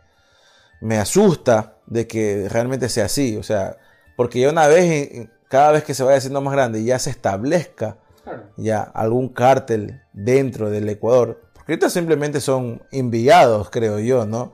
me 0.80 1.00
asusta 1.00 1.78
de 1.88 2.06
que 2.06 2.48
realmente 2.50 2.88
sea 2.90 3.06
así. 3.06 3.36
O 3.36 3.42
sea, 3.44 3.78
porque 4.16 4.40
ya 4.42 4.50
una 4.52 4.68
vez, 4.68 5.28
cada 5.50 5.72
vez 5.72 5.84
que 5.84 5.96
se 5.96 6.04
vaya 6.04 6.18
haciendo 6.20 6.40
más 6.42 6.54
grande 6.54 6.80
y 6.82 6.86
ya 6.86 7.00
se 7.00 7.10
establezca 7.10 7.98
Claro. 8.24 8.44
ya 8.58 8.82
algún 8.82 9.30
cártel 9.30 10.02
dentro 10.14 10.70
del 10.70 10.88
Ecuador, 10.90 11.47
ahorita 11.68 11.90
simplemente 11.90 12.42
son 12.42 12.82
enviados, 12.92 13.70
creo 13.70 14.00
yo, 14.00 14.26
¿no? 14.26 14.54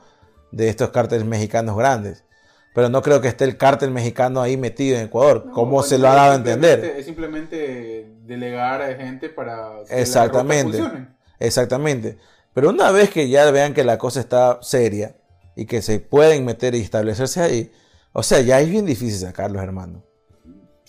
De 0.52 0.70
estos 0.70 0.90
cárteles 0.90 1.26
mexicanos 1.26 1.78
grandes. 1.78 2.24
Pero 2.74 2.90
no 2.90 3.02
creo 3.02 3.22
que 3.22 3.28
esté 3.28 3.44
el 3.46 3.58
cártel 3.58 3.92
mexicano 3.92 4.42
ahí 4.42 4.58
metido 4.58 4.98
en 4.98 5.06
Ecuador, 5.06 5.46
No, 5.46 5.66
bueno, 5.66 5.84
se 5.84 5.98
lo 5.98 6.10
ha 6.10 6.16
dado 6.16 6.32
a 6.32 6.36
entender. 6.36 6.84
Es 6.84 7.06
simplemente 7.06 8.12
delegar 8.24 8.82
a 8.82 8.96
gente 8.96 9.30
para 9.30 9.84
que 9.88 10.02
Exactamente. 10.02 10.82
Exactamente. 11.40 12.18
Pero 12.54 12.70
una 12.70 12.92
vez 12.92 13.10
que 13.10 13.30
ya 13.30 13.50
vean 13.52 13.74
que 13.74 13.84
la 13.84 13.98
cosa 13.98 14.20
está 14.20 14.60
seria 14.62 15.16
y 15.56 15.66
que 15.66 15.82
se 15.82 16.00
pueden 16.00 16.46
meter 16.46 16.74
y 16.74 16.82
establecerse 16.82 17.42
ahí, 17.42 17.72
o 18.12 18.24
sea, 18.24 18.42
ya 18.42 18.60
es 18.60 18.70
bien 18.70 18.86
difícil 18.86 19.20
sacarlos, 19.20 19.62
hermano. 19.62 20.04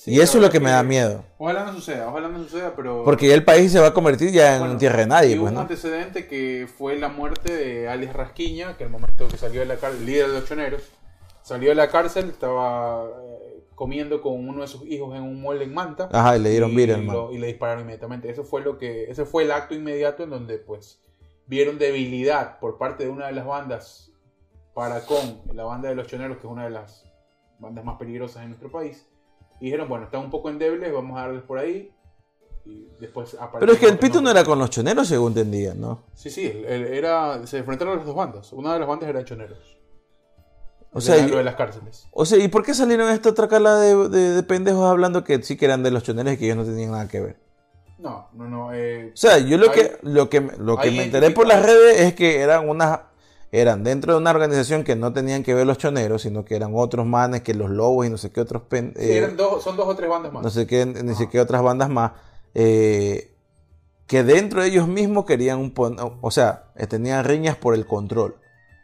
Sí, 0.05 0.11
y 0.11 0.21
eso 0.21 0.37
es 0.37 0.45
lo 0.45 0.51
que 0.51 0.61
me 0.61 0.69
da 0.69 0.83
miedo. 0.83 1.25
Ojalá 1.39 1.65
no 1.65 1.73
suceda, 1.73 2.09
ojalá 2.11 2.29
no 2.29 2.39
suceda, 2.43 2.75
pero... 2.77 3.05
Porque 3.05 3.27
ya 3.27 3.33
el 3.33 3.43
país 3.43 3.73
se 3.73 3.81
va 3.81 3.87
a 3.87 3.95
convertir 3.95 4.33
ya 4.33 4.57
en 4.57 4.61
Bueno, 4.61 4.77
tierra 4.77 4.99
de 4.99 5.07
nadie, 5.07 5.35
y 5.35 5.39
pues, 5.39 5.49
un 5.49 5.55
¿no? 5.55 5.61
antecedente 5.63 6.27
que 6.27 6.69
fue 6.77 6.97
la 6.97 7.09
muerte 7.09 7.51
de 7.51 7.89
Alias 7.89 8.13
Rasquiña, 8.13 8.77
que 8.77 8.85
al 8.85 8.91
momento 8.91 9.27
que 9.29 9.39
salió 9.39 9.61
de 9.61 9.67
la 9.67 9.77
cárcel, 9.77 10.01
el 10.01 10.07
líder 10.07 10.27
de 10.27 10.33
los 10.35 10.45
choneros, 10.47 10.83
salió 11.41 11.71
de 11.71 11.75
la 11.75 11.89
cárcel, 11.89 12.29
estaba 12.29 13.07
eh, 13.07 13.65
comiendo 13.75 14.21
con 14.21 14.47
uno 14.47 14.61
de 14.61 14.67
sus 14.69 14.85
hijos 14.85 15.17
en 15.17 15.23
un 15.23 15.41
mall 15.41 15.63
en 15.63 15.73
Manta. 15.73 16.11
Ajá, 16.13 16.37
y 16.37 16.41
le 16.41 16.51
dieron 16.51 16.77
vida, 16.77 16.99
hermano. 16.99 17.33
y 17.33 17.39
le 17.39 17.47
dispararon 17.47 17.85
inmediatamente. 17.85 18.29
Eso 18.29 18.45
fue 18.45 18.61
lo 18.61 18.77
que, 18.77 19.11
ese 19.11 19.25
fue 19.25 19.45
el 19.45 19.53
acto 19.53 19.75
inmediato 19.75 20.23
en 20.25 20.29
donde 20.29 20.59
pues 20.59 21.01
vieron 21.47 21.79
debilidad 21.79 22.59
por 22.59 22.77
parte 22.77 23.05
de 23.05 23.09
una 23.09 23.29
de 23.29 23.33
las 23.33 23.47
bandas 23.47 24.11
para 24.75 25.01
con 25.07 25.41
la 25.55 25.65
banda 25.65 25.89
de 25.89 25.95
los 25.95 26.09
choneros, 26.09 26.37
que 26.37 26.47
es 26.47 26.53
una 26.53 26.65
de 26.65 26.71
las 26.73 27.07
bandas 27.59 27.87
más 27.87 27.97
peligrosas 27.97 28.43
en 28.43 28.51
nuestro 28.51 28.71
país. 28.71 29.07
Y 29.61 29.67
dijeron, 29.67 29.89
bueno, 29.89 30.07
están 30.07 30.23
un 30.23 30.31
poco 30.31 30.51
endebles, 30.51 30.93
vamos 30.93 31.17
a 31.19 31.23
darles 31.23 31.43
por 31.43 31.59
ahí. 31.59 31.91
Y 32.67 32.87
después 32.99 33.37
Pero 33.61 33.73
es 33.73 33.79
que 33.79 33.87
el 33.87 33.99
pito 33.99 34.21
no 34.23 34.31
era 34.31 34.43
con 34.43 34.59
los 34.59 34.71
choneros, 34.71 35.07
según 35.09 35.29
entendía, 35.33 35.75
¿no? 35.75 36.05
Sí, 36.15 36.31
sí, 36.31 36.47
el- 36.67 36.87
era, 36.87 37.47
se 37.47 37.59
enfrentaron 37.59 37.97
las 37.99 38.07
dos 38.07 38.15
bandas. 38.17 38.53
Una 38.55 38.73
de 38.73 38.79
las 38.81 38.89
bandas 38.89 39.09
era 39.11 39.23
choneros. 39.25 39.77
O 40.93 40.97
De 41.01 41.05
sea, 41.05 41.19
y- 41.19 41.29
lo 41.29 41.37
de 41.39 41.45
las 41.45 41.57
cárceles. 41.57 42.07
O 42.13 42.25
sea, 42.25 42.39
¿y 42.39 42.49
por 42.49 42.63
qué 42.65 42.73
salieron 42.73 43.11
esta 43.11 43.29
otra 43.31 43.49
cala 43.49 43.77
de, 43.77 44.09
de- 44.09 44.31
de 44.31 44.43
pendejos 44.45 44.85
hablando 44.87 45.25
que 45.25 45.43
sí 45.43 45.57
que 45.57 45.67
eran 45.67 45.83
de 45.83 45.91
los 45.91 46.05
choneros 46.05 46.33
y 46.35 46.37
que 46.39 46.45
ellos 46.47 46.57
no 46.57 46.65
tenían 46.65 46.93
nada 46.93 47.07
que 47.09 47.21
ver? 47.21 47.37
No, 47.99 48.29
no, 48.33 48.49
no. 48.49 48.73
eh, 48.73 49.11
O 49.13 49.17
sea, 49.17 49.39
yo 49.39 49.59
lo 49.59 49.71
Hay- 49.71 49.73
que, 49.73 49.99
lo 50.03 50.31
que, 50.31 50.41
me- 50.41 50.57
lo 50.57 50.77
que 50.79 50.91
me 50.91 51.05
enteré 51.05 51.31
por 51.33 51.47
las 51.47 51.63
redes 51.65 52.01
es 52.01 52.15
que 52.15 52.41
eran 52.41 52.69
unas, 52.69 53.01
eran 53.61 53.85
dentro 53.85 54.13
de 54.15 54.19
una 54.19 54.31
organización 54.31 54.83
que 54.83 54.97
no 54.97 55.13
tenían 55.13 55.45
que 55.45 55.55
ver 55.55 55.65
los 55.65 55.79
choneros, 55.79 56.23
sino 56.23 56.45
que 56.45 56.57
eran 56.57 56.73
otros 56.75 57.07
manes, 57.07 57.43
que 57.43 57.55
los 57.55 57.71
lobos 57.71 58.05
y 58.05 58.11
no 58.11 58.19
sé 58.19 58.33
qué 58.33 58.41
otros, 58.41 58.63
pen- 58.69 58.95
sí, 58.97 59.05
eh, 59.05 59.19
eran 59.19 59.37
dos, 59.37 59.63
son 59.63 59.77
dos 59.77 59.87
o 59.87 59.95
tres 59.95 60.11
bandas 60.11 60.33
más. 60.33 60.43
no 60.43 60.51
sé 60.51 60.67
qué, 60.67 60.85
ni 60.85 61.15
sé 61.15 61.29
qué 61.29 61.41
otras 61.41 61.63
bandas 61.63 61.89
más, 61.89 62.13
eh, 62.55 63.31
que 64.09 64.25
dentro 64.25 64.61
de 64.61 64.69
ellos 64.69 64.89
mismos 64.89 65.25
querían 65.25 65.61
un 65.61 65.73
o 66.21 66.31
sea, 66.33 66.73
eh, 66.75 66.89
tenían 66.89 67.25
riñas 67.25 67.57
por 67.57 67.75
el 67.75 67.87
control, 67.87 68.37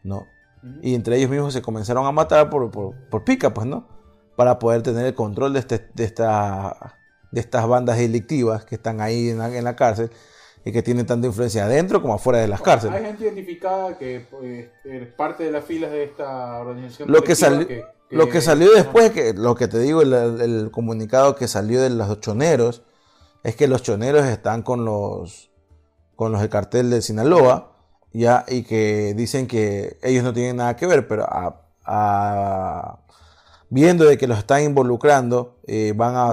¿no? 0.05 0.27
Y 0.83 0.95
entre 0.95 1.17
ellos 1.17 1.31
mismos 1.31 1.53
se 1.53 1.63
comenzaron 1.63 2.07
a 2.07 2.13
matar 2.13 2.49
por, 2.49 2.71
por, 2.71 3.25
pica, 3.25 3.53
pues, 3.53 3.67
¿no? 3.67 3.89
Para 4.37 4.61
poder 4.61 4.83
tener 4.83 5.05
el 5.05 5.15
control 5.15 5.53
de, 5.53 5.59
este, 5.59 5.89
de, 5.95 6.05
esta, 6.05 6.97
de 7.33 7.41
estas 7.41 7.67
bandas 7.67 7.99
delictivas 7.99 8.65
que 8.67 8.77
están 8.77 9.01
ahí 9.01 9.31
en 9.31 9.39
la, 9.39 9.57
en 9.57 9.65
la 9.65 9.75
cárcel 9.75 10.11
y 10.65 10.73
que 10.73 10.83
tienen 10.83 11.07
tanta 11.07 11.27
influencia 11.27 11.65
adentro 11.65 12.03
como 12.03 12.15
afuera 12.15 12.41
de 12.41 12.49
las 12.49 12.61
cárceles. 12.61 12.97
Hay 12.97 13.07
gente 13.07 13.25
identificada 13.25 13.97
que 13.97 14.27
pues, 14.31 14.69
es 14.85 15.09
parte 15.15 15.45
de 15.45 15.53
las 15.53 15.65
filas 15.65 15.91
de 15.91 16.05
esta 16.05 16.59
organización. 16.59 17.11
Lo 17.11 17.23
que, 17.23 17.35
salió, 17.35 17.67
lo 18.11 18.29
que 18.29 18.41
salió 18.41 18.73
después, 18.73 19.11
que, 19.11 19.33
lo 19.33 19.55
que 19.55 19.69
te 19.69 19.79
digo, 19.79 20.03
el, 20.03 20.13
el, 20.13 20.71
comunicado 20.71 21.35
que 21.35 21.49
salió 21.49 21.81
de 21.81 21.91
los 21.91 22.21
choneros, 22.21 22.83
es 23.43 23.57
que 23.57 23.69
los 23.69 23.83
choneros 23.83 24.27
están 24.27 24.63
con 24.63 24.85
los, 24.85 25.51
con 26.15 26.33
los 26.33 26.41
del 26.43 26.51
cartel 26.51 26.91
de 26.91 27.01
Sinaloa, 27.01 27.73
ya, 28.13 28.45
y 28.49 28.65
que 28.65 29.15
dicen 29.17 29.47
que 29.47 29.99
ellos 30.03 30.25
no 30.25 30.33
tienen 30.33 30.57
nada 30.57 30.77
que 30.77 30.87
ver, 30.87 31.09
pero 31.09 31.27
a 31.85 33.00
viendo 33.71 34.05
de 34.05 34.19
que 34.19 34.27
los 34.27 34.39
están 34.39 34.65
involucrando, 34.65 35.57
eh, 35.67 35.95
van, 35.97 36.17
a, 36.17 36.33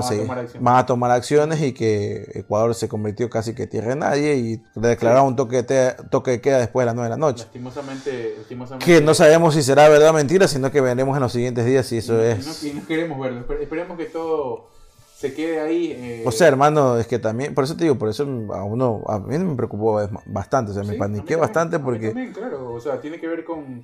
van 0.60 0.78
a 0.78 0.86
tomar 0.88 1.12
acciones 1.12 1.62
y 1.62 1.72
que 1.72 2.32
Ecuador 2.34 2.74
se 2.74 2.90
convirtió 2.90 3.30
casi 3.30 3.54
que 3.54 3.68
tierra 3.68 3.90
de 3.90 3.96
nadie 3.96 4.36
y 4.36 4.64
le 4.80 4.88
declararon 4.88 5.28
un 5.28 5.36
toque 5.36 5.62
de, 5.62 5.96
toque 6.10 6.32
de 6.32 6.42
queda 6.42 6.58
después 6.58 6.82
de 6.82 6.86
las 6.88 6.96
9 6.96 7.06
de 7.06 7.10
la 7.12 7.18
noche. 7.18 7.44
Lastimosamente, 7.44 8.36
que 8.84 9.02
no 9.02 9.14
sabemos 9.14 9.54
si 9.54 9.62
será 9.62 9.88
verdad 9.88 10.10
o 10.10 10.14
mentira, 10.14 10.48
sino 10.48 10.72
que 10.72 10.82
veremos 10.82 11.16
en 11.16 11.22
los 11.22 11.32
siguientes 11.32 11.64
días 11.66 11.86
si 11.86 11.98
eso 11.98 12.22
es. 12.22 12.64
Y 12.64 12.74
no, 12.74 12.86
queremos 12.88 13.20
verlo, 13.20 13.46
esperemos 13.62 13.98
que 13.98 14.06
todo 14.06 14.70
se 15.16 15.36
quede 15.36 15.60
ahí. 15.60 15.92
Eh, 15.92 16.24
o 16.26 16.32
sea, 16.32 16.48
hermano, 16.48 16.98
es 16.98 17.06
que 17.06 17.20
también, 17.20 17.54
por 17.54 17.64
eso 17.64 17.78
te 17.78 17.84
digo, 17.84 18.00
por 18.00 18.10
eso 18.10 18.24
a 18.24 18.64
uno, 18.64 19.04
a 19.08 19.20
mí 19.20 19.38
me 19.38 19.56
preocupó 19.56 20.10
bastante, 20.26 20.72
o 20.72 20.74
sea, 20.74 20.84
me 20.84 20.96
paniqué 20.96 21.36
bastante 21.36 21.78
porque... 21.78 22.08
También, 22.08 22.34
claro, 22.34 22.74
o 22.74 22.80
sea, 22.80 23.00
tiene 23.00 23.20
que 23.20 23.28
ver 23.28 23.44
con 23.44 23.84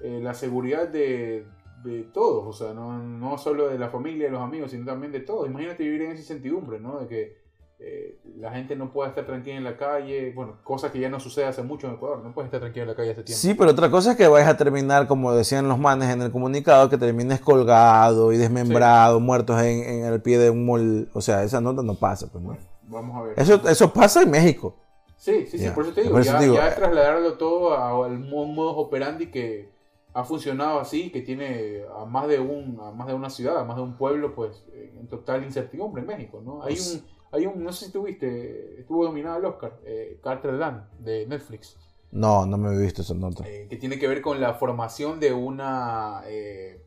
eh, 0.00 0.20
la 0.20 0.34
seguridad 0.34 0.88
de 0.88 1.46
de 1.84 2.02
todos, 2.04 2.46
o 2.46 2.52
sea, 2.52 2.74
no, 2.74 2.98
no 2.98 3.38
solo 3.38 3.68
de 3.68 3.78
la 3.78 3.90
familia, 3.90 4.26
de 4.26 4.32
los 4.32 4.42
amigos, 4.42 4.70
sino 4.70 4.84
también 4.84 5.12
de 5.12 5.20
todos. 5.20 5.48
Imagínate 5.48 5.84
vivir 5.84 6.02
en 6.02 6.10
esa 6.12 6.20
incertidumbre, 6.20 6.80
¿no? 6.80 6.98
De 7.00 7.06
que 7.06 7.48
eh, 7.80 8.18
la 8.36 8.50
gente 8.50 8.74
no 8.74 8.92
pueda 8.92 9.10
estar 9.10 9.24
tranquila 9.24 9.56
en 9.56 9.62
la 9.62 9.76
calle, 9.76 10.32
bueno, 10.34 10.56
cosa 10.64 10.90
que 10.90 10.98
ya 10.98 11.08
no 11.08 11.20
sucede 11.20 11.44
hace 11.44 11.62
mucho 11.62 11.86
en 11.86 11.94
Ecuador, 11.94 12.24
no 12.24 12.34
puedes 12.34 12.48
estar 12.48 12.60
tranquila 12.60 12.82
en 12.82 12.88
la 12.88 12.96
calle 12.96 13.12
hace 13.12 13.22
tiempo. 13.22 13.40
Sí, 13.40 13.54
pero 13.54 13.70
otra 13.70 13.88
cosa 13.88 14.12
es 14.12 14.16
que 14.16 14.26
vayas 14.26 14.48
a 14.48 14.56
terminar, 14.56 15.06
como 15.06 15.32
decían 15.32 15.68
los 15.68 15.78
manes 15.78 16.10
en 16.10 16.20
el 16.22 16.32
comunicado, 16.32 16.90
que 16.90 16.98
termines 16.98 17.40
colgado 17.40 18.32
y 18.32 18.36
desmembrado, 18.36 19.20
muertos 19.20 19.62
en, 19.62 20.04
el 20.04 20.20
pie 20.20 20.38
de 20.38 20.50
un 20.50 20.66
mol, 20.66 21.08
o 21.12 21.20
sea, 21.20 21.44
esa 21.44 21.60
nota 21.60 21.82
no 21.82 21.94
pasa, 21.94 22.26
pues, 22.32 22.42
¿no? 22.42 22.56
vamos 22.88 23.16
a 23.16 23.22
ver. 23.22 23.34
Eso, 23.38 23.60
eso 23.68 23.92
pasa 23.92 24.22
en 24.22 24.30
México. 24.32 24.74
Sí, 25.16 25.46
sí, 25.46 25.58
sí, 25.58 25.68
por 25.70 25.84
eso 25.84 25.94
te 25.94 26.02
digo, 26.02 26.20
ya, 26.20 26.40
ya, 26.40 26.74
trasladarlo 26.74 27.34
todo 27.34 28.04
al 28.04 28.18
modo 28.18 28.76
operandi 28.76 29.30
que 29.30 29.68
ha 30.14 30.24
funcionado 30.24 30.80
así, 30.80 31.10
que 31.10 31.20
tiene 31.20 31.82
a 31.96 32.04
más 32.04 32.28
de 32.28 32.40
un, 32.40 32.78
a 32.80 32.90
más 32.90 33.06
de 33.06 33.14
una 33.14 33.30
ciudad, 33.30 33.58
a 33.58 33.64
más 33.64 33.76
de 33.76 33.82
un 33.82 33.96
pueblo, 33.96 34.34
pues 34.34 34.64
en 34.72 35.06
total 35.08 35.44
incertidumbre 35.44 36.02
en 36.02 36.08
México, 36.08 36.42
¿no? 36.44 36.62
Hay 36.62 36.78
un, 36.78 37.04
hay 37.32 37.46
un, 37.46 37.62
no 37.62 37.72
sé 37.72 37.86
si 37.86 37.92
tuviste, 37.92 38.80
estuvo 38.80 39.04
dominado 39.04 39.38
el 39.38 39.44
Oscar, 39.44 39.78
eh, 39.84 40.18
Carter 40.22 40.54
Land 40.54 40.88
de 40.98 41.26
Netflix. 41.26 41.76
No, 42.10 42.46
no 42.46 42.56
me 42.56 42.74
he 42.74 42.78
visto 42.78 43.02
esa 43.02 43.14
nota. 43.14 43.46
Eh, 43.46 43.66
que 43.68 43.76
tiene 43.76 43.98
que 43.98 44.08
ver 44.08 44.22
con 44.22 44.40
la 44.40 44.54
formación 44.54 45.20
de 45.20 45.32
una, 45.32 46.22
eh, 46.26 46.82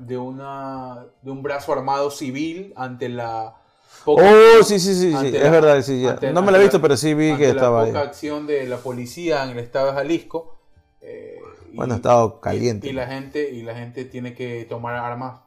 de 0.00 0.18
una, 0.18 1.06
de 1.22 1.30
un 1.30 1.42
brazo 1.42 1.72
armado 1.72 2.10
civil 2.10 2.72
ante 2.76 3.08
la 3.08 3.56
Poca, 4.04 4.24
oh, 4.24 4.64
sí, 4.64 4.80
sí, 4.80 4.94
sí, 4.94 5.14
sí. 5.14 5.26
es 5.28 5.50
verdad, 5.50 5.80
sí, 5.80 6.00
ya. 6.00 6.18
no 6.32 6.42
me 6.42 6.50
la 6.50 6.58
he 6.58 6.62
visto, 6.62 6.80
pero 6.80 6.96
sí 6.96 7.14
vi 7.14 7.36
que 7.36 7.50
estaba 7.50 7.82
la 7.82 7.86
poca 7.86 8.00
acción 8.00 8.48
de 8.48 8.66
la 8.66 8.78
policía 8.78 9.44
en 9.44 9.50
el 9.50 9.58
estado 9.60 9.88
de 9.88 9.92
Jalisco. 9.92 10.56
Eh, 11.00 11.38
bueno, 11.74 11.94
ha 11.94 11.96
estado 11.96 12.40
caliente. 12.40 12.88
Y, 12.88 12.92
la 12.92 13.06
gente, 13.06 13.50
y 13.50 13.62
la 13.62 13.74
gente 13.74 14.04
tiene 14.04 14.34
que 14.34 14.64
tomar 14.64 14.94
armas 14.96 15.40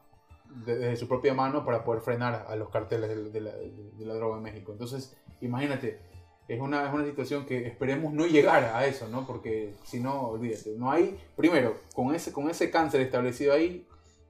desde 0.64 0.96
su 0.96 1.06
propia 1.08 1.34
mano 1.34 1.64
para 1.64 1.84
poder 1.84 2.02
frenar 2.02 2.46
a 2.48 2.56
los 2.56 2.70
carteles 2.70 3.32
de, 3.32 3.40
la, 3.40 4.14
droga 4.14 4.38
en 4.38 4.42
México. 4.42 4.72
Entonces, 4.72 5.16
imagínate, 5.40 6.00
es 6.48 6.60
una, 6.60 6.86
es 6.86 6.94
una 6.94 7.04
situación 7.04 7.44
que 7.44 7.66
esperemos 7.66 8.12
no 8.12 8.26
llegar 8.26 8.64
a 8.64 8.86
eso, 8.86 9.08
¿no? 9.08 9.26
Porque 9.26 9.74
si 9.84 10.00
no, 10.00 10.28
olvídate, 10.28 10.74
no 10.76 10.90
hay, 10.90 11.18
primero, 11.36 11.76
con 11.94 12.14
ese, 12.14 12.32
con 12.32 12.48
ese 12.48 12.70
cáncer 12.70 13.00
establecido 13.00 13.52
ahí, 13.52 13.86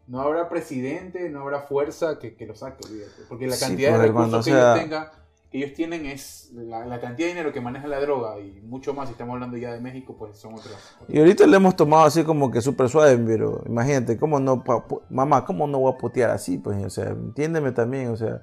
no 0.06 0.20
habrá 0.20 0.48
presidente, 0.48 1.28
no 1.30 1.40
habrá 1.40 1.60
fuerza 1.60 2.18
que, 2.18 2.34
lo 2.46 2.54
saque, 2.54 2.86
olvídate. 2.86 3.22
Porque 3.28 3.46
la 3.46 3.58
cantidad 3.58 3.92
de 3.92 3.98
pues, 3.98 4.08
recursos 4.08 4.44
que 4.44 4.50
ellos 4.52 4.78
tengan 4.78 5.08
ellos 5.52 5.72
tienen 5.74 6.06
es 6.06 6.50
la, 6.52 7.00
cantidad 7.00 7.28
de 7.28 7.34
dinero 7.34 7.52
que 7.52 7.60
maneja 7.60 7.86
la 7.86 8.00
droga 8.00 8.38
y 8.40 8.60
mucho 8.62 8.94
más, 8.94 9.08
si 9.08 9.12
estamos 9.12 9.34
hablando 9.34 9.56
ya 9.56 9.72
de 9.72 9.80
México, 9.80 10.16
pues 10.18 10.36
son 10.38 10.54
otros. 10.54 10.74
Y 11.08 11.18
ahorita 11.18 11.46
le 11.46 11.56
hemos 11.56 11.76
tomado 11.76 12.04
así 12.04 12.24
como 12.24 12.50
que 12.50 12.60
súper 12.60 12.88
suave, 12.88 13.16
pero 13.18 13.62
imagínate, 13.66 14.18
¿cómo 14.18 14.40
no, 14.40 14.62
mamá, 15.08 15.44
cómo 15.44 15.66
no 15.66 15.78
voy 15.78 15.92
a 15.94 15.98
putear 15.98 16.30
así? 16.30 16.58
Pues, 16.58 16.84
o 16.84 16.90
sea, 16.90 17.10
entiéndeme 17.10 17.72
también, 17.72 18.08
o 18.08 18.16
sea. 18.16 18.42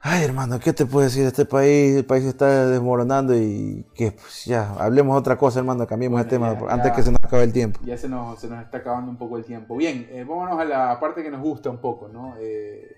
Ay, 0.00 0.22
hermano, 0.22 0.60
¿qué 0.60 0.72
te 0.72 0.86
puedo 0.86 1.04
decir 1.04 1.22
de 1.22 1.28
este 1.28 1.44
país? 1.44 1.96
El 1.96 2.04
país 2.04 2.24
está 2.24 2.68
desmoronando 2.68 3.34
y 3.36 3.84
que 3.94 4.12
pues, 4.12 4.44
ya, 4.44 4.74
hablemos 4.74 5.18
otra 5.18 5.36
cosa, 5.36 5.58
hermano, 5.58 5.88
cambiemos 5.88 6.20
el 6.20 6.28
tema 6.28 6.56
antes 6.68 6.92
que 6.92 7.02
se 7.02 7.10
nos 7.10 7.18
acabe 7.20 7.42
el 7.42 7.52
tiempo. 7.52 7.80
Ya 7.82 7.96
se 7.96 8.08
nos, 8.08 8.38
se 8.38 8.48
nos 8.48 8.62
está 8.62 8.78
acabando 8.78 9.10
un 9.10 9.16
poco 9.16 9.36
el 9.38 9.44
tiempo. 9.44 9.76
Bien, 9.76 10.06
eh, 10.12 10.24
vámonos 10.28 10.60
a 10.60 10.64
la 10.64 11.00
parte 11.00 11.24
que 11.24 11.30
nos 11.32 11.42
gusta 11.42 11.68
un 11.70 11.78
poco, 11.78 12.06
¿no? 12.06 12.36
Eh, 12.38 12.97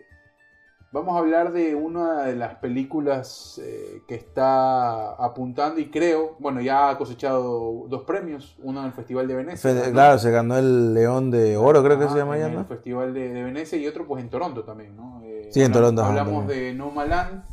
Vamos 0.93 1.15
a 1.15 1.21
hablar 1.21 1.53
de 1.53 1.77
una 1.77 2.25
de 2.25 2.35
las 2.35 2.57
películas 2.57 3.61
eh, 3.63 4.03
que 4.09 4.17
está 4.17 5.13
apuntando 5.13 5.81
y 5.81 5.89
creo, 5.89 6.35
bueno, 6.41 6.61
ya 6.61 6.91
ha 6.91 6.99
cosechado 6.99 7.87
dos 7.89 8.03
premios, 8.03 8.57
uno 8.61 8.81
en 8.81 8.87
el 8.87 8.93
Festival 8.93 9.29
de 9.29 9.37
Venecia. 9.37 9.93
Claro, 9.93 10.19
se 10.19 10.33
ganó 10.33 10.59
el 10.59 10.93
León 10.93 11.31
de 11.31 11.57
Oro, 11.57 11.85
creo 11.85 11.97
que 11.97 12.09
se 12.09 12.17
llama 12.17 12.39
ya, 12.39 12.49
¿no? 12.49 12.61
el 12.61 12.67
Festival 12.67 13.15
de, 13.15 13.31
Venecia 13.31 13.79
y 13.79 13.87
otro 13.87 14.05
pues 14.05 14.21
en 14.21 14.31
Toronto 14.31 14.65
también, 14.65 14.97
¿no? 14.97 15.23
Eh, 15.23 15.49
sí, 15.53 15.63
en 15.63 15.71
Toronto. 15.71 16.03
Hablamos 16.03 16.49
de 16.49 16.75
No 16.75 16.93
Land, 16.93 17.45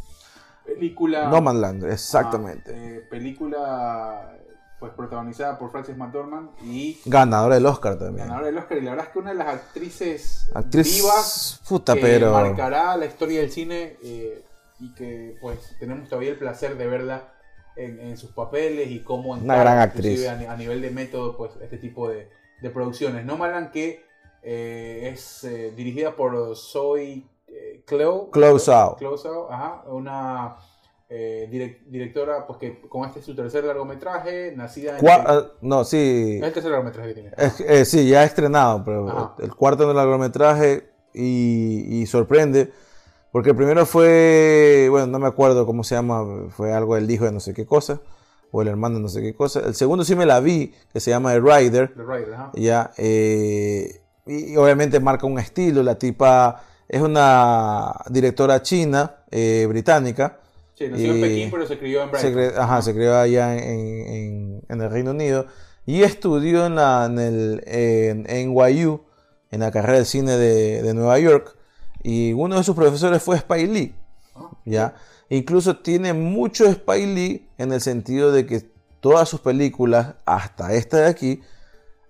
película... 0.65 1.29
No 1.29 1.53
Land, 1.53 1.83
exactamente. 1.91 2.71
Eh, 2.73 3.01
película 3.01 4.35
pues 4.80 4.93
protagonizada 4.93 5.57
por 5.57 5.71
Frances 5.71 5.97
McDormand 5.97 6.49
y 6.61 6.99
ganadora 7.05 7.55
del 7.55 7.65
Oscar 7.65 7.97
también. 7.97 8.28
Ganadora 8.28 8.47
del 8.47 8.57
Oscar 8.57 8.78
y 8.78 8.82
la 8.82 8.91
verdad 8.91 9.07
es 9.07 9.13
que 9.13 9.19
una 9.19 9.30
de 9.32 9.36
las 9.36 9.47
actrices 9.47 10.51
vivas 10.71 11.61
que 11.67 12.19
marcará 12.19 12.95
la 12.95 13.05
historia 13.05 13.39
del 13.39 13.51
cine 13.51 13.97
eh, 14.03 14.43
y 14.80 14.93
que 14.93 15.38
pues 15.41 15.75
tenemos 15.80 16.07
todavía 16.07 16.32
el 16.32 16.38
placer 16.38 16.78
de 16.78 16.88
verla 16.88 17.34
en, 17.75 18.17
sus 18.17 18.32
papeles 18.32 18.89
y 18.89 19.01
cómo 19.01 19.34
una 19.34 19.55
gran 19.55 19.80
actriz 19.80 20.28
a, 20.28 20.55
nivel 20.55 20.82
de 20.82 20.89
método 20.89 21.38
pues 21.38 21.51
este 21.61 21.78
tipo 21.78 22.09
de, 22.09 22.30
producciones. 22.73 23.23
No 23.23 23.38
Malan 23.38 23.71
que 23.71 24.03
eh, 24.43 25.09
es 25.13 25.43
eh, 25.43 25.73
dirigida 25.75 26.15
por 26.15 26.55
Zoe 26.55 27.23
Cleo, 27.86 28.30
Close 28.32 28.71
ajá, 29.49 29.84
una 29.88 30.57
eh, 31.09 31.77
directora, 31.87 32.45
pues 32.45 32.59
que 32.59 32.81
con 32.81 33.07
este 33.07 33.19
es 33.19 33.25
su 33.25 33.33
tercer 33.33 33.63
largometraje, 33.63 34.53
nacida 34.55 34.99
en... 34.99 35.07
Ah, 35.07 35.45
no, 35.61 35.85
sí. 35.85 36.35
Es 36.37 36.43
el 36.43 36.53
tercer 36.53 36.71
largometraje 36.71 37.09
que 37.09 37.13
tiene. 37.13 37.31
Eh, 37.65 37.85
sí, 37.85 38.09
ya 38.09 38.21
ha 38.21 38.23
estrenado, 38.25 38.83
pero 38.83 39.35
el 39.39 39.55
cuarto 39.55 39.89
el 39.89 39.95
largometraje 39.95 40.89
y, 41.13 42.05
sorprende, 42.07 42.73
porque 43.31 43.51
el 43.51 43.55
primero 43.55 43.85
fue, 43.85 44.87
bueno, 44.89 45.07
no 45.07 45.19
me 45.19 45.27
acuerdo 45.27 45.65
cómo 45.65 45.85
se 45.85 45.95
llama, 45.95 46.49
fue 46.49 46.73
algo 46.73 46.95
del 46.95 47.09
hijo 47.09 47.23
de 47.23 47.31
no 47.31 47.39
sé 47.39 47.53
qué 47.53 47.65
cosa, 47.65 48.01
o 48.51 48.61
el 48.61 48.67
hermano 48.67 48.95
de 48.95 49.01
no 49.01 49.07
sé 49.07 49.21
qué 49.21 49.33
cosa. 49.33 49.61
El 49.61 49.75
segundo 49.75 50.03
sí 50.03 50.13
me 50.13 50.25
la 50.25 50.41
vi, 50.41 50.73
que 50.91 50.99
se 50.99 51.11
llama 51.11 51.31
The 51.31 51.39
Rider. 51.39 51.93
The 51.95 52.03
Rider, 52.03 52.33
ajá. 52.33 52.51
Ya, 52.53 52.91
eh, 52.97 54.01
y, 54.25 54.57
obviamente 54.57 54.99
marca 54.99 55.25
un 55.25 55.39
estilo, 55.39 55.83
la 55.83 55.97
tipa 55.97 56.63
es 56.89 57.01
una 57.01 57.93
directora 58.09 58.61
china, 58.61 59.23
británica, 59.31 60.39
Sí, 60.78 60.88
nació 60.89 61.15
en 61.15 61.21
Pekín, 61.21 61.49
pero 61.49 61.65
se 61.65 61.80
crió 61.80 62.03
en 62.03 62.11
Brighton. 62.11 62.61
ajá, 62.61 62.84
se 62.84 62.93
crió 62.93 63.17
allá 63.17 63.55
en, 63.57 64.61
el 64.69 64.89
Reino 64.91 65.09
Unido. 65.09 65.47
Y 65.88 66.03
estudió 66.03 66.67
en, 66.67 66.75
la, 66.75 67.05
en 67.05 67.17
el 67.17 67.63
en 67.65 68.51
NYU, 68.51 69.01
en 69.49 69.61
la 69.61 69.71
carrera 69.71 69.97
de 69.97 70.05
cine 70.05 70.38
de, 70.38 70.93
Nueva 70.93 71.17
York. 71.17 71.55
Y 72.03 72.34
uno 72.34 72.57
de 72.57 72.63
sus 72.63 72.75
profesores 72.75 73.23
fue 73.23 73.38
Spike 73.38 73.73
Lee. 73.73 73.95
Ah, 74.36 74.51
¿ya? 74.65 74.93
Incluso 75.30 75.78
tiene 75.78 76.13
mucho 76.13 76.67
Spike 76.67 77.07
Lee 77.07 77.49
en 77.57 77.73
el 77.73 77.82
sentido 77.82 78.32
de 78.32 78.45
que 78.45 78.61
todas 78.99 79.28
sus 79.28 79.39
películas, 79.39 80.13
hasta 80.25 80.73
esta 80.73 80.97
de 80.97 81.05
aquí, 81.07 81.41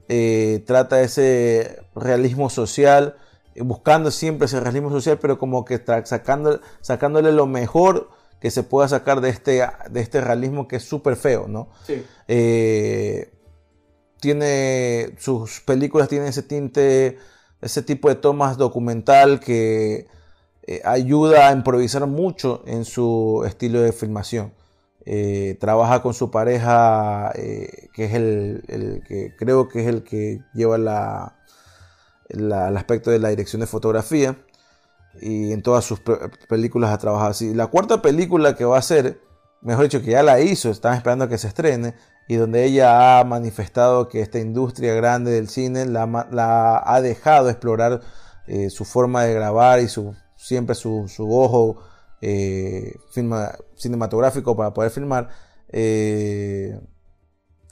eh, 0.10 0.62
trata 0.68 1.00
ese 1.00 1.84
realismo 1.96 2.50
social, 2.50 3.16
buscando 3.56 4.12
siempre 4.12 4.48
ese 4.48 4.60
realismo 4.60 4.90
social, 4.90 5.20
pero 5.22 5.40
como 5.40 5.64
que 5.64 5.82
sacando, 6.04 6.60
sacándole 6.82 7.32
lo 7.32 7.48
mejor 7.48 8.10
que 8.40 8.52
se 8.52 8.64
pueda 8.64 8.88
sacar 8.88 9.22
de 9.22 9.30
este, 9.30 9.64
de 9.90 10.02
este 10.02 10.22
realismo 10.22 10.68
que 10.68 10.78
es 10.78 10.84
súper 10.84 11.16
feo, 11.16 11.48
¿no? 11.48 11.70
Sí. 11.86 12.06
Eh, 12.28 13.32
tiene, 14.20 15.14
sus 15.18 15.62
películas 15.62 16.08
tienen 16.08 16.28
ese 16.30 16.44
tinte, 16.44 17.18
ese 17.62 17.82
tipo 17.82 18.10
de 18.10 18.16
tomas 18.16 18.58
documental 18.58 19.40
que 19.40 20.08
eh, 20.64 20.82
ayuda 20.84 21.50
a 21.50 21.52
improvisar 21.52 22.06
mucho 22.08 22.64
en 22.66 22.84
su 22.86 23.44
estilo 23.46 23.82
de 23.82 23.92
filmación. 23.92 24.54
eh, 25.10 25.56
trabaja 25.62 26.02
con 26.02 26.14
su 26.14 26.30
pareja, 26.32 27.32
eh, 27.36 27.88
que 27.94 28.06
es 28.06 28.14
el, 28.14 29.02
que 29.08 29.34
creo 29.38 29.70
que 29.70 29.80
es 29.80 29.88
el 29.88 30.04
que 30.04 30.42
lleva 30.54 30.78
la, 30.78 31.38
el 32.28 32.52
aspecto 32.52 33.10
de 33.10 33.20
la 33.20 33.30
dirección 33.30 33.62
de 33.62 33.68
fotografía. 33.68 34.36
Y 35.22 35.52
en 35.52 35.62
todas 35.62 35.86
sus 35.86 36.02
películas 36.48 36.92
ha 36.92 36.98
trabajado 36.98 37.32
así. 37.32 37.54
La 37.54 37.68
cuarta 37.68 38.02
película 38.02 38.56
que 38.56 38.66
va 38.66 38.76
a 38.76 38.80
hacer, 38.80 39.22
mejor 39.62 39.84
dicho, 39.84 40.02
que 40.02 40.12
ya 40.12 40.24
la 40.24 40.40
hizo, 40.40 40.70
están 40.70 40.96
esperando 40.96 41.26
a 41.26 41.30
que 41.30 41.38
se 41.38 41.48
estrene, 41.48 41.96
y 42.28 42.36
donde 42.36 42.66
ella 42.66 43.20
ha 43.20 43.24
manifestado 43.24 44.10
que 44.10 44.22
esta 44.22 44.40
industria 44.40 44.94
grande 44.94 45.32
del 45.32 45.48
cine 45.48 45.86
la, 45.86 46.84
ha 46.86 47.02
dejado 47.02 47.50
explorar 47.50 48.02
eh, 48.48 48.70
su 48.70 48.86
forma 48.86 49.24
de 49.24 49.34
grabar 49.34 49.80
y 49.80 49.88
su, 49.88 50.14
siempre 50.36 50.76
su, 50.76 51.08
ojo 51.20 51.78
eh, 52.22 52.96
cinematográfico 53.76 54.56
para 54.56 54.74
poder 54.74 54.92
filmar, 54.92 55.30
eh, 55.70 56.80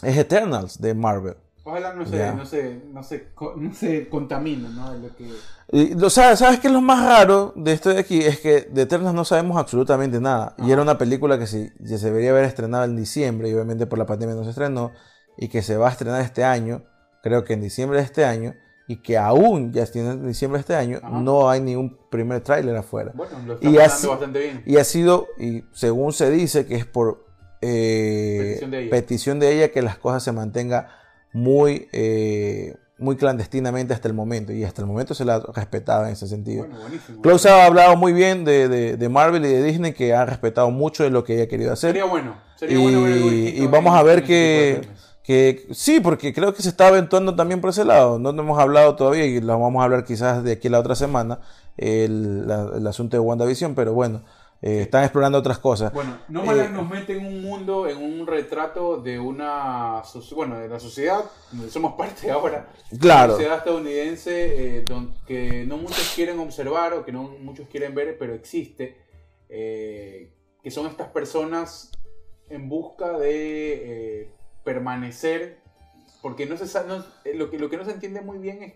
es 0.01 0.17
Eternals 0.17 0.79
de 0.79 0.93
Marvel. 0.93 1.35
Ojalá 1.67 1.93
no 1.95 2.05
se, 2.05 2.31
no 2.31 2.45
se, 2.45 2.79
no 2.93 3.01
se, 3.01 3.27
no 3.57 3.73
se 3.73 4.07
contamine, 4.07 4.69
¿no? 4.69 4.93
lo 4.93 5.15
que... 5.15 5.31
y, 5.71 6.09
¿sabes, 6.11 6.37
¿Sabes 6.37 6.59
qué 6.59 6.67
es 6.67 6.73
lo 6.73 6.79
más 6.79 7.03
raro 7.03 7.53
de 7.55 7.73
esto 7.73 7.89
de 7.89 7.97
aquí? 7.97 8.19
Es 8.19 8.39
que 8.39 8.61
de 8.61 8.83
Eternals 8.83 9.15
no 9.15 9.25
sabemos 9.25 9.57
absolutamente 9.57 10.21
nada. 10.21 10.53
Y 10.59 10.71
era 10.71 10.83
una 10.83 10.99
película 10.99 11.39
que, 11.39 11.47
si, 11.47 11.71
se 11.83 11.97
debería 11.97 12.29
haber 12.29 12.45
estrenado 12.45 12.83
en 12.83 12.95
diciembre, 12.95 13.49
y 13.49 13.53
obviamente 13.55 13.87
por 13.87 13.97
la 13.97 14.05
pandemia 14.05 14.35
no 14.35 14.43
se 14.43 14.51
estrenó, 14.51 14.91
y 15.39 15.47
que 15.47 15.63
se 15.63 15.75
va 15.75 15.87
a 15.87 15.91
estrenar 15.91 16.21
este 16.21 16.43
año, 16.43 16.83
creo 17.23 17.43
que 17.43 17.53
en 17.53 17.61
diciembre 17.61 17.97
de 17.97 18.03
este 18.03 18.25
año, 18.25 18.53
y 18.87 18.97
que 18.97 19.17
aún 19.17 19.73
ya 19.73 19.87
tiene 19.87 20.11
en 20.11 20.27
diciembre 20.27 20.59
de 20.59 20.61
este 20.61 20.75
año, 20.75 20.99
no 21.01 21.49
hay 21.49 21.61
ni 21.61 21.75
un 21.75 21.97
primer 22.11 22.41
tráiler 22.41 22.75
afuera. 22.75 23.11
Bueno, 23.15 23.39
lo 23.43 23.53
está 23.55 23.67
y 23.67 23.77
ha, 23.77 23.87
bastante 23.87 24.37
bien. 24.37 24.61
Y 24.67 24.77
ha 24.77 24.83
sido, 24.83 25.29
y 25.39 25.63
según 25.71 26.13
se 26.13 26.29
dice, 26.29 26.67
que 26.67 26.75
es 26.75 26.85
por 26.85 27.25
eh, 27.61 28.87
petición, 28.91 29.39
de 29.39 29.51
ella. 29.51 29.71
que 29.71 29.81
las 29.81 29.97
cosas 29.97 30.21
se 30.21 30.31
mantengan 30.31 30.85
muy, 31.35 31.89
eh, 31.91 32.75
muy 32.97 33.17
clandestinamente 33.17 33.93
hasta 33.93 34.07
el 34.07 34.13
momento. 34.13 34.53
Y 34.53 34.63
hasta 34.63 34.81
el 34.81 34.87
momento 34.87 35.13
se 35.13 35.25
la 35.25 35.35
ha 35.35 35.39
respetado 35.53 36.05
en 36.05 36.13
ese 36.13 36.27
sentido. 36.27 36.65
Bueno, 36.65 36.79
Klaus 37.21 37.45
ha 37.45 37.65
hablado 37.65 37.97
muy 37.97 38.13
bien 38.13 38.45
de, 38.45 39.07
Marvel 39.11 39.45
y 39.45 39.49
de 39.49 39.61
Disney, 39.61 39.93
que 39.93 40.13
ha 40.13 40.25
respetado 40.25 40.71
mucho 40.71 41.03
de 41.03 41.09
lo 41.09 41.23
que 41.23 41.33
ella 41.33 41.43
ha 41.43 41.47
querido 41.47 41.73
hacer. 41.73 41.91
Sería 41.91 42.05
bueno. 42.05 42.35
Sería 42.55 42.77
y, 42.77 42.81
bueno 42.81 43.03
ver 43.03 43.13
y 43.17 43.67
vamos 43.67 43.93
a 43.93 44.01
ver 44.01 44.23
que 44.23 44.81
que 45.25 45.65
sí, 45.71 46.01
porque 46.01 46.33
creo 46.33 46.53
que 46.53 46.61
se 46.61 46.69
está 46.69 46.87
aventuando 46.87 47.35
también 47.35 47.59
por 47.59 47.71
ese 47.71 47.83
lado. 47.83 48.19
No 48.19 48.29
hemos 48.29 48.59
hablado 48.59 48.95
todavía 48.95 49.25
y 49.25 49.41
lo 49.41 49.59
vamos 49.59 49.81
a 49.81 49.85
hablar 49.85 50.03
quizás 50.03 50.43
de 50.43 50.51
aquí 50.51 50.69
la 50.69 50.79
otra 50.79 50.93
semana, 50.93 51.39
el, 51.77 52.47
asunto 52.87 53.17
de 53.17 53.21
WandaVision, 53.21 53.73
pero 53.73 53.93
bueno, 53.93 54.21
eh, 54.65 54.81
están 54.81 55.03
explorando 55.03 55.37
otras 55.37 55.59
cosas. 55.59 55.93
Bueno, 55.93 56.17
no 56.27 56.41
eh, 56.51 56.69
nos 56.69 56.89
mete 56.89 57.15
en 57.15 57.23
un 57.23 57.39
mundo, 57.43 57.87
en 57.87 57.97
un 57.97 58.25
retrato 58.25 58.97
de 58.97 59.19
una, 59.19 60.01
bueno, 60.33 60.57
de 60.57 60.67
la 60.67 60.79
sociedad, 60.79 61.23
donde 61.51 61.69
somos 61.69 61.93
parte 61.93 62.31
ahora, 62.31 62.67
claro. 62.99 63.27
la 63.27 63.33
sociedad 63.35 63.57
estadounidense, 63.59 64.79
eh, 64.79 64.85
que 65.27 65.65
no 65.67 65.77
muchos 65.77 66.11
quieren 66.15 66.39
observar 66.39 66.93
o 66.93 67.05
que 67.05 67.11
no 67.11 67.35
muchos 67.41 67.67
quieren 67.69 67.93
ver, 67.93 68.17
pero 68.17 68.33
existe, 68.33 68.97
que 69.47 70.71
son 70.71 70.87
estas 70.87 71.09
personas 71.09 71.91
en 72.49 72.67
busca 72.67 73.19
de 73.19 74.31
permanecer, 74.63 75.59
porque 76.23 76.47
no 76.47 76.57
se 76.57 76.65
eh, 76.65 77.35
lo, 77.35 77.51
que, 77.51 77.59
lo 77.59 77.69
que 77.69 77.77
no 77.77 77.85
se 77.85 77.91
entiende 77.91 78.19
muy 78.21 78.39
bien 78.39 78.63
es 78.63 78.73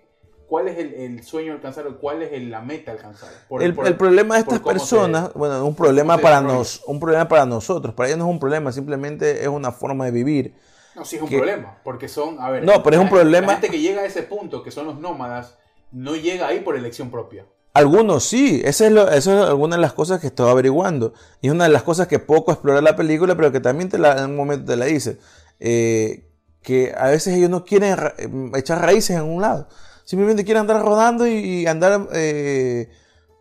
cuál 0.49 0.67
es 0.67 0.77
el, 0.77 1.23
sueño 1.23 1.53
alcanzar 1.53 1.85
o 1.87 1.99
cuál 1.99 2.23
es 2.23 2.41
la 2.41 2.61
meta 2.61 2.91
alcanzar. 2.91 3.29
el, 3.61 3.73
problema 3.73 4.35
de 4.35 4.41
estas 4.41 4.59
personas, 4.59 5.31
bueno, 5.35 5.63
un 5.63 5.75
problema, 5.75 6.17
para 6.17 6.41
nos, 6.41 6.81
un 6.87 6.99
problema 6.99 7.27
para 7.27 7.45
nosotros, 7.45 7.93
para 7.93 8.09
ellos 8.09 8.17
no 8.17 8.25
es 8.25 8.31
un 8.31 8.39
problema, 8.39 8.71
simplemente 8.71 9.41
es 9.41 9.47
una 9.47 9.71
forma 9.71 10.05
de 10.05 10.11
vivir. 10.11 10.55
No, 10.95 11.05
sí 11.05 11.17
es 11.17 11.21
un 11.21 11.29
problema, 11.29 11.77
porque 11.83 12.07
son, 12.07 12.41
a 12.41 12.49
ver, 12.49 12.63
no, 12.63 12.81
pero 12.81 12.97
es 12.97 13.01
un 13.01 13.09
problema. 13.09 13.47
La 13.47 13.53
gente 13.53 13.69
que 13.69 13.79
llega 13.79 14.01
a 14.01 14.05
ese 14.05 14.23
punto, 14.23 14.63
que 14.63 14.71
son 14.71 14.87
los 14.87 14.99
nómadas, 14.99 15.55
no 15.91 16.15
llega 16.15 16.47
ahí 16.47 16.61
por 16.61 16.75
elección 16.75 17.11
propia. 17.11 17.45
Algunos 17.73 18.23
sí, 18.23 18.61
esa 18.65 18.87
es, 18.87 18.91
lo, 18.91 19.07
eso 19.09 19.43
es 19.43 19.49
alguna 19.49 19.75
de 19.75 19.81
las 19.83 19.93
cosas 19.93 20.19
que 20.19 20.27
estoy 20.27 20.49
averiguando. 20.49 21.13
Y 21.41 21.47
es 21.47 21.53
una 21.53 21.65
de 21.65 21.69
las 21.69 21.83
cosas 21.83 22.07
que 22.07 22.17
poco 22.17 22.51
explora 22.51 22.81
la 22.81 22.95
película, 22.95 23.35
pero 23.35 23.51
que 23.51 23.59
también 23.59 23.89
te 23.89 23.99
la, 23.99 24.17
en 24.23 24.31
un 24.31 24.35
momento 24.35 24.71
te 24.71 24.75
la 24.75 24.85
dice. 24.85 25.19
Eh, 25.59 26.25
que 26.61 26.93
a 26.97 27.07
veces 27.07 27.37
ellos 27.37 27.49
no 27.49 27.63
quieren 27.63 27.95
mm, 27.95 28.55
echar 28.55 28.81
raíces 28.81 29.15
en 29.15 29.23
un 29.23 29.41
lado. 29.41 29.67
Simplemente 30.09 30.43
quieren 30.43 30.61
andar 30.61 30.81
rodando 30.81 31.27
y, 31.27 31.67
andar 31.67 32.07
eh, 32.13 32.89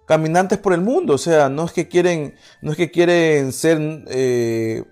caminantes 0.06 0.58
por 0.58 0.74
el 0.74 0.82
mundo. 0.82 1.14
O 1.14 1.18
sea, 1.18 1.48
no 1.48 1.64
es 1.64 1.72
que 1.72 1.88
quieren, 1.88 2.34
no 2.60 2.72
es 2.72 2.76
que 2.76 2.90
quieren 2.90 3.54
ser, 3.54 3.78
eh, 4.08 4.84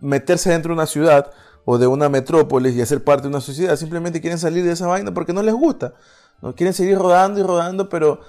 meterse 0.00 0.50
dentro 0.50 0.68
de 0.68 0.74
una 0.74 0.86
ciudad 0.86 1.30
o 1.64 1.78
de 1.78 1.86
una 1.86 2.10
metrópolis 2.10 2.74
y 2.74 2.82
hacer 2.82 3.02
parte 3.02 3.22
de 3.22 3.28
una 3.28 3.40
sociedad. 3.40 3.74
Simplemente 3.76 4.20
quieren 4.20 4.38
salir 4.38 4.64
de 4.64 4.72
esa 4.72 4.86
vaina 4.86 5.14
porque 5.14 5.32
no 5.32 5.42
les 5.42 5.54
gusta. 5.54 5.94
No 6.42 6.54
quieren 6.54 6.74
seguir 6.74 6.98
rodando 6.98 7.40
y 7.40 7.42
rodando, 7.42 7.88
pero 7.88 8.20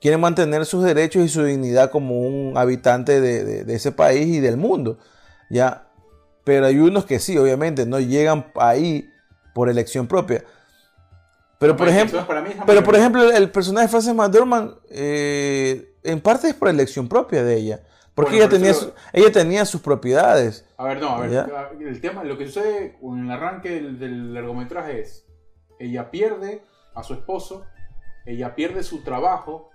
quieren 0.00 0.18
mantener 0.18 0.66
sus 0.66 0.82
derechos 0.82 1.24
y 1.24 1.28
su 1.28 1.44
dignidad 1.44 1.92
como 1.92 2.18
un 2.18 2.58
habitante 2.58 3.20
de, 3.20 3.62
de 3.62 3.74
ese 3.76 3.92
país 3.92 4.26
y 4.26 4.40
del 4.40 4.56
mundo. 4.56 4.98
Ya, 5.50 5.86
pero 6.42 6.66
hay 6.66 6.80
unos 6.80 7.04
que 7.04 7.20
sí, 7.20 7.38
obviamente, 7.38 7.86
no 7.86 8.00
llegan 8.00 8.50
ahí 8.56 9.08
por 9.54 9.68
elección 9.68 10.08
propia. 10.08 10.42
Pero, 11.60 11.76
por 11.76 11.88
ejemplo, 11.88 12.26
pero 12.66 12.82
por 12.82 12.96
ejemplo, 12.96 13.30
el 13.30 13.50
personaje 13.50 13.84
de 13.84 13.90
Frances 13.90 14.14
McDormand, 14.14 14.78
eh, 14.88 15.94
en 16.02 16.20
parte 16.22 16.48
es 16.48 16.54
por 16.54 16.68
elección 16.68 17.06
propia 17.06 17.44
de 17.44 17.54
ella. 17.54 17.80
Porque 18.14 18.36
ella, 18.36 18.48
tenía 18.48 18.72
ella 19.12 19.30
tenía 19.30 19.66
sus 19.66 19.82
propiedades. 19.82 20.64
A 20.78 20.84
ver, 20.84 21.00
no, 21.00 21.10
a 21.10 21.20
ver. 21.20 21.46
El 21.78 22.00
tema, 22.00 22.24
lo 22.24 22.38
que 22.38 22.46
sucede 22.46 22.98
en 23.02 23.26
el 23.26 23.30
arranque 23.30 23.72
del, 23.72 23.98
del 23.98 24.32
largometraje 24.32 25.00
es: 25.00 25.26
ella 25.78 26.10
pierde 26.10 26.62
a 26.94 27.02
su 27.02 27.12
esposo, 27.12 27.66
ella 28.24 28.54
pierde 28.54 28.82
su 28.82 29.02
trabajo, 29.04 29.68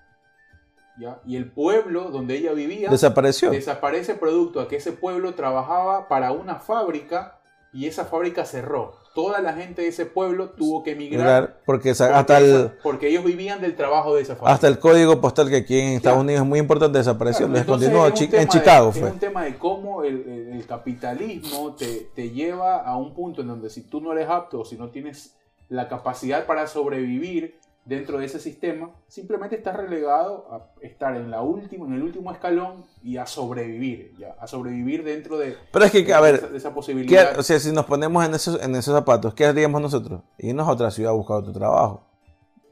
y 1.24 1.36
el 1.36 1.52
pueblo 1.52 2.10
donde 2.10 2.36
ella 2.36 2.54
vivía 2.54 2.90
desapareció. 2.90 3.52
Desaparece 3.52 4.16
producto 4.16 4.60
a 4.60 4.68
que 4.68 4.78
ese 4.78 4.92
pueblo 4.92 5.36
trabajaba 5.36 6.08
para 6.08 6.32
una 6.32 6.56
fábrica 6.56 7.40
y 7.72 7.86
esa 7.86 8.06
fábrica 8.06 8.44
cerró. 8.44 9.05
Toda 9.16 9.40
la 9.40 9.54
gente 9.54 9.82
de 9.82 9.88
ese 9.88 10.06
pueblo 10.06 10.50
tuvo 10.50 10.84
que 10.84 10.92
emigrar 10.92 11.62
porque, 11.66 11.92
hasta 11.92 12.38
el, 12.38 12.72
porque 12.84 13.08
ellos 13.08 13.24
vivían 13.24 13.62
del 13.62 13.74
trabajo 13.74 14.14
de 14.14 14.24
esa 14.24 14.36
fábrica. 14.36 14.54
Hasta 14.54 14.68
el 14.68 14.78
código 14.78 15.22
postal 15.22 15.50
que 15.50 15.56
aquí 15.56 15.80
en 15.80 15.94
Estados 15.94 16.20
Unidos 16.20 16.42
es 16.42 16.48
muy 16.48 16.60
importante 16.60 16.98
desapareció. 16.98 17.48
Les 17.48 17.64
continuó 17.64 18.08
en 18.08 18.48
Chicago. 18.50 18.92
fue. 18.92 19.08
Es 19.08 19.14
un 19.14 19.20
tema 19.20 19.46
de 19.46 19.56
cómo 19.56 20.04
el, 20.04 20.66
capitalismo 20.68 21.76
te, 21.76 22.10
te 22.14 22.32
lleva 22.32 22.82
a 22.82 22.98
un 22.98 23.14
punto 23.14 23.42
en 23.42 23.48
donde 23.48 23.70
si 23.70 23.84
tú 23.84 24.02
no 24.02 24.12
eres 24.12 24.28
apto 24.28 24.60
o 24.60 24.66
si 24.66 24.76
no 24.76 24.90
tienes 24.90 25.34
la 25.70 25.88
capacidad 25.88 26.46
para 26.46 26.68
sobrevivir, 26.68 27.56
dentro 27.86 28.18
de 28.18 28.26
ese 28.26 28.40
sistema, 28.40 28.90
simplemente 29.08 29.56
estás 29.56 29.78
relegado 29.78 30.48
a 30.52 30.86
estar 30.86 31.16
en, 31.16 31.30
la 31.30 31.42
última, 31.42 31.86
en 31.86 31.94
el 31.94 32.02
último 32.02 32.32
escalón 32.32 32.84
y 33.04 33.18
a 33.18 33.28
sobrevivir, 33.28 34.16
ya, 34.18 34.36
a 34.40 34.48
sobrevivir 34.48 35.04
dentro 35.04 35.38
de, 35.38 35.56
Pero 35.72 35.86
es 35.86 35.92
que, 35.92 36.14
a 36.14 36.20
ver, 36.20 36.52
esa, 36.56 36.74
posibilidad. 36.74 37.38
o 37.38 37.44
sea, 37.44 37.60
si 37.60 37.72
nos 37.72 37.86
ponemos 37.86 38.26
en 38.26 38.34
esos, 38.34 38.62
en 38.62 38.76
esos 38.76 38.94
zapatos, 38.94 39.36
¿qué 39.36 39.46
haríamos 39.46 39.82
nosotros? 39.82 40.22
Irnos 40.40 40.68
a 40.68 40.72
otra 40.72 40.90
ciudad 40.90 41.12
a 41.12 41.16
buscar 41.16 41.38
otro 41.38 41.54
trabajo, 41.54 42.08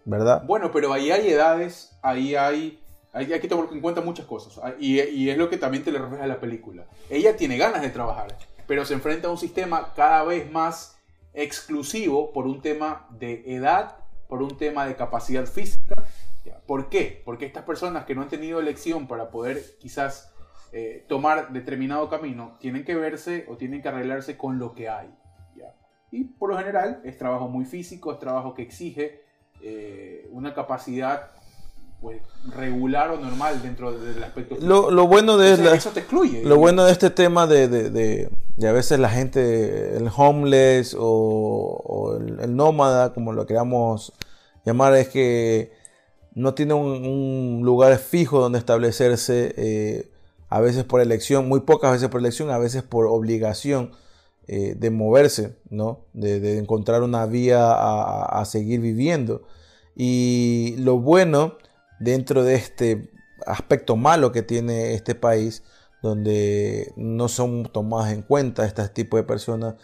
¿verdad? 0.03 0.43
Bueno, 0.45 0.71
pero 0.71 0.91
ahí 0.91 1.11
hay 1.11 1.29
edades, 1.29 1.95
ahí 2.01 2.35
hay... 2.35 2.79
Hay, 3.15 3.27
que 3.27 3.47
tomar 3.47 3.67
en 3.71 3.79
cuenta 3.79 4.01
muchas 4.01 4.25
cosas. 4.25 4.59
Ah, 4.63 4.73
y, 4.79 4.99
y 4.99 5.29
es 5.29 5.37
lo 5.37 5.47
que 5.47 5.59
también 5.59 5.83
te 5.83 5.91
le 5.91 5.99
refleja 5.99 6.25
la 6.25 6.39
película. 6.39 6.87
Ella 7.11 7.37
tiene 7.37 7.57
ganas 7.57 7.83
de 7.83 7.91
trabajar, 7.91 8.35
pero 8.65 8.85
se 8.85 8.95
enfrenta 8.95 9.27
a 9.27 9.31
un 9.31 9.37
sistema 9.37 9.93
cada 9.95 10.23
vez 10.23 10.51
más 10.51 10.97
exclusivo 11.35 12.33
por 12.33 12.47
un 12.47 12.59
tema 12.63 13.05
de 13.11 13.43
edad 13.45 14.02
por 14.33 14.41
un 14.41 14.57
tema 14.57 14.87
de 14.87 14.95
capacidad 14.95 15.45
física. 15.45 15.93
¿Por 16.65 16.89
qué? 16.89 17.21
Porque 17.23 17.45
estas 17.45 17.65
personas 17.65 18.05
que 18.05 18.15
no 18.15 18.23
han 18.23 18.29
tenido 18.29 18.59
elección 18.59 19.07
para 19.07 19.29
poder 19.29 19.63
quizás 19.79 20.33
eh, 20.71 21.05
tomar 21.07 21.53
determinado 21.53 22.09
camino, 22.09 22.57
tienen 22.59 22.83
que 22.83 22.95
verse 22.95 23.45
o 23.47 23.57
tienen 23.57 23.83
que 23.83 23.89
arreglarse 23.89 24.35
con 24.35 24.57
lo 24.57 24.73
que 24.73 24.89
hay. 24.89 25.13
Y 26.09 26.23
por 26.23 26.49
lo 26.49 26.57
general 26.57 26.99
es 27.03 27.15
trabajo 27.15 27.47
muy 27.47 27.65
físico, 27.65 28.11
es 28.11 28.17
trabajo 28.17 28.55
que 28.55 28.63
exige 28.63 29.21
eh, 29.61 30.27
una 30.31 30.55
capacidad 30.55 31.29
pues, 32.01 32.19
regular 32.55 33.11
o 33.11 33.19
normal 33.19 33.61
dentro 33.61 33.91
del 33.91 34.23
aspecto 34.23 34.57
lo, 34.59 34.89
lo, 34.89 35.07
bueno 35.07 35.37
de 35.37 35.53
eso 35.75 35.91
te 35.91 36.01
excluye 36.01 36.43
lo 36.43 36.57
bueno 36.57 36.83
de 36.85 36.91
este 36.91 37.09
tema 37.09 37.47
de, 37.47 37.67
de, 37.67 37.89
de, 37.89 38.29
a 38.61 38.71
veces 38.71 38.99
la 38.99 39.09
gente 39.09 39.97
el 39.97 40.09
homeless 40.15 40.95
o, 40.97 42.17
el, 42.19 42.55
nómada 42.55 43.13
como 43.13 43.33
lo 43.33 43.45
queramos 43.45 44.13
llamar 44.65 44.95
es 44.95 45.09
que 45.09 45.71
no 46.35 46.53
tiene 46.53 46.73
un, 46.73 47.61
lugar 47.63 47.97
fijo 47.97 48.39
donde 48.39 48.59
establecerse, 48.59 49.53
eh, 49.57 50.11
a 50.49 50.61
veces 50.61 50.83
por 50.83 51.01
elección, 51.01 51.47
muy 51.47 51.61
pocas 51.61 51.91
veces 51.91 52.09
por 52.09 52.19
elección, 52.21 52.49
a 52.49 52.57
veces 52.57 52.83
por 52.83 53.05
obligación 53.05 53.91
eh, 54.47 54.75
de 54.77 54.89
moverse, 54.89 55.55
¿no? 55.69 56.05
de, 56.13 56.57
encontrar 56.57 57.03
una 57.03 57.25
vía 57.25 57.71
a, 57.71 58.43
seguir 58.45 58.81
viviendo. 58.81 59.43
Y 59.95 60.75
lo 60.79 60.99
bueno 60.99 61.57
dentro 61.99 62.43
de 62.43 62.55
este 62.55 63.11
aspecto 63.45 63.95
malo 63.95 64.31
que 64.31 64.41
tiene 64.41 64.95
este 64.95 65.15
país, 65.15 65.63
donde 66.03 66.93
no 66.97 67.29
son 67.29 67.63
tomadas 67.63 68.11
en 68.11 68.21
cuenta 68.21 68.65
este 68.65 68.87
tipo 68.89 69.15
de 69.15 69.23
personas. 69.23 69.75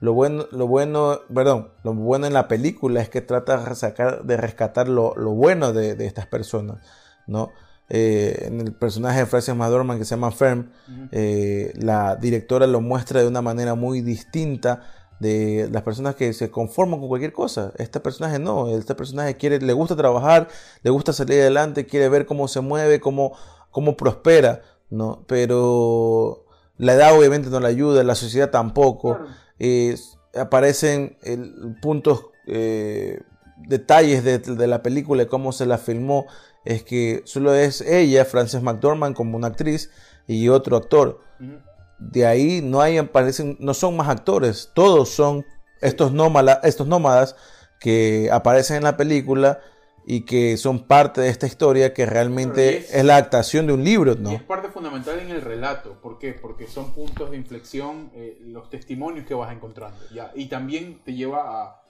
Lo 0.00 0.14
bueno, 0.14 0.46
lo 0.50 0.66
bueno, 0.66 1.20
perdón, 1.32 1.68
lo 1.84 1.92
bueno 1.92 2.26
en 2.26 2.32
la 2.32 2.48
película 2.48 3.02
es 3.02 3.10
que 3.10 3.20
trata 3.20 3.62
de, 3.62 3.74
sacar, 3.74 4.24
de 4.24 4.38
rescatar 4.38 4.88
lo, 4.88 5.14
bueno 5.14 5.74
de, 5.74 6.04
estas 6.06 6.26
personas, 6.26 6.78
¿no? 7.26 7.50
Eh, 7.90 8.46
en 8.46 8.60
el 8.62 8.72
personaje 8.72 9.20
de 9.20 9.26
Frances 9.26 9.54
McDormand 9.54 10.00
que 10.00 10.06
se 10.06 10.16
llama 10.16 10.32
Fern, 10.32 10.72
eh, 11.12 11.72
la 11.76 12.16
directora 12.16 12.66
lo 12.66 12.80
muestra 12.80 13.20
de 13.20 13.28
una 13.28 13.42
manera 13.42 13.74
muy 13.74 14.00
distinta 14.00 14.82
de 15.20 15.68
las 15.70 15.82
personas 15.82 16.14
que 16.14 16.32
se 16.32 16.50
conforman 16.50 17.00
con 17.00 17.08
cualquier 17.08 17.34
cosa. 17.34 17.72
Este 17.76 18.00
personaje 18.00 18.38
no, 18.38 18.68
este 18.76 18.94
personaje 18.94 19.36
quiere, 19.36 19.60
le 19.60 19.74
gusta 19.74 19.94
trabajar, 19.94 20.48
le 20.82 20.90
gusta 20.90 21.12
salir 21.12 21.40
adelante, 21.42 21.84
quiere 21.84 22.08
ver 22.08 22.24
cómo 22.24 22.48
se 22.48 22.60
mueve, 22.60 22.98
cómo, 22.98 23.34
cómo 23.70 23.96
prospera, 23.96 24.62
¿no? 24.90 25.24
Pero 25.26 26.44
la 26.78 26.94
edad 26.94 27.16
obviamente 27.18 27.50
no 27.50 27.60
le 27.60 27.68
ayuda, 27.68 28.04
la 28.04 28.14
sociedad 28.14 28.50
tampoco. 28.50 29.18
aparecen 30.34 31.18
puntos, 31.80 32.26
eh, 32.46 33.20
detalles 33.56 34.22
de, 34.24 34.66
la 34.66 34.82
película 34.82 35.22
y 35.22 35.26
cómo 35.26 35.52
se 35.52 35.66
la 35.66 35.78
filmó. 35.78 36.26
Es 36.64 36.82
que 36.82 37.22
solo 37.24 37.54
es 37.54 37.80
ella, 37.80 38.24
Frances 38.24 38.62
McDormand, 38.62 39.14
como 39.14 39.36
una 39.36 39.48
actriz 39.48 39.90
y 40.26 40.48
otro 40.48 40.76
actor 40.76 41.20
de 41.98 42.26
ahí 42.26 42.60
no 42.62 42.80
hay, 42.80 42.98
aparecen, 42.98 43.56
no 43.60 43.74
son 43.74 43.96
más 43.96 44.08
actores, 44.08 44.70
todos 44.74 45.08
son 45.10 45.44
estos 45.80 46.12
nómadas, 46.12 46.60
estos 46.62 46.86
nómadas 46.86 47.36
que 47.80 48.28
aparecen 48.32 48.78
en 48.78 48.84
la 48.84 48.96
película 48.96 49.60
y 50.08 50.20
que 50.20 50.56
son 50.56 50.86
parte 50.86 51.20
de 51.20 51.28
esta 51.28 51.46
historia 51.46 51.92
que 51.92 52.06
realmente 52.06 52.78
es, 52.78 53.04
la 53.04 53.16
adaptación 53.16 53.66
de 53.66 53.72
un 53.72 53.82
libro, 53.82 54.14
¿no? 54.14 54.30
Y 54.30 54.36
es 54.36 54.42
parte 54.42 54.68
fundamental 54.68 55.18
en 55.18 55.30
el 55.30 55.42
relato. 55.42 56.00
¿Por 56.00 56.20
qué? 56.20 56.32
Porque 56.32 56.68
son 56.68 56.92
puntos 56.92 57.32
de 57.32 57.36
inflexión, 57.36 58.10
eh, 58.14 58.38
los 58.40 58.70
testimonios 58.70 59.26
que 59.26 59.34
vas 59.34 59.52
encontrando. 59.52 59.98
¿ya? 60.14 60.30
Y 60.36 60.46
también 60.46 61.00
te 61.04 61.14
lleva 61.14 61.60
a, 61.60 61.82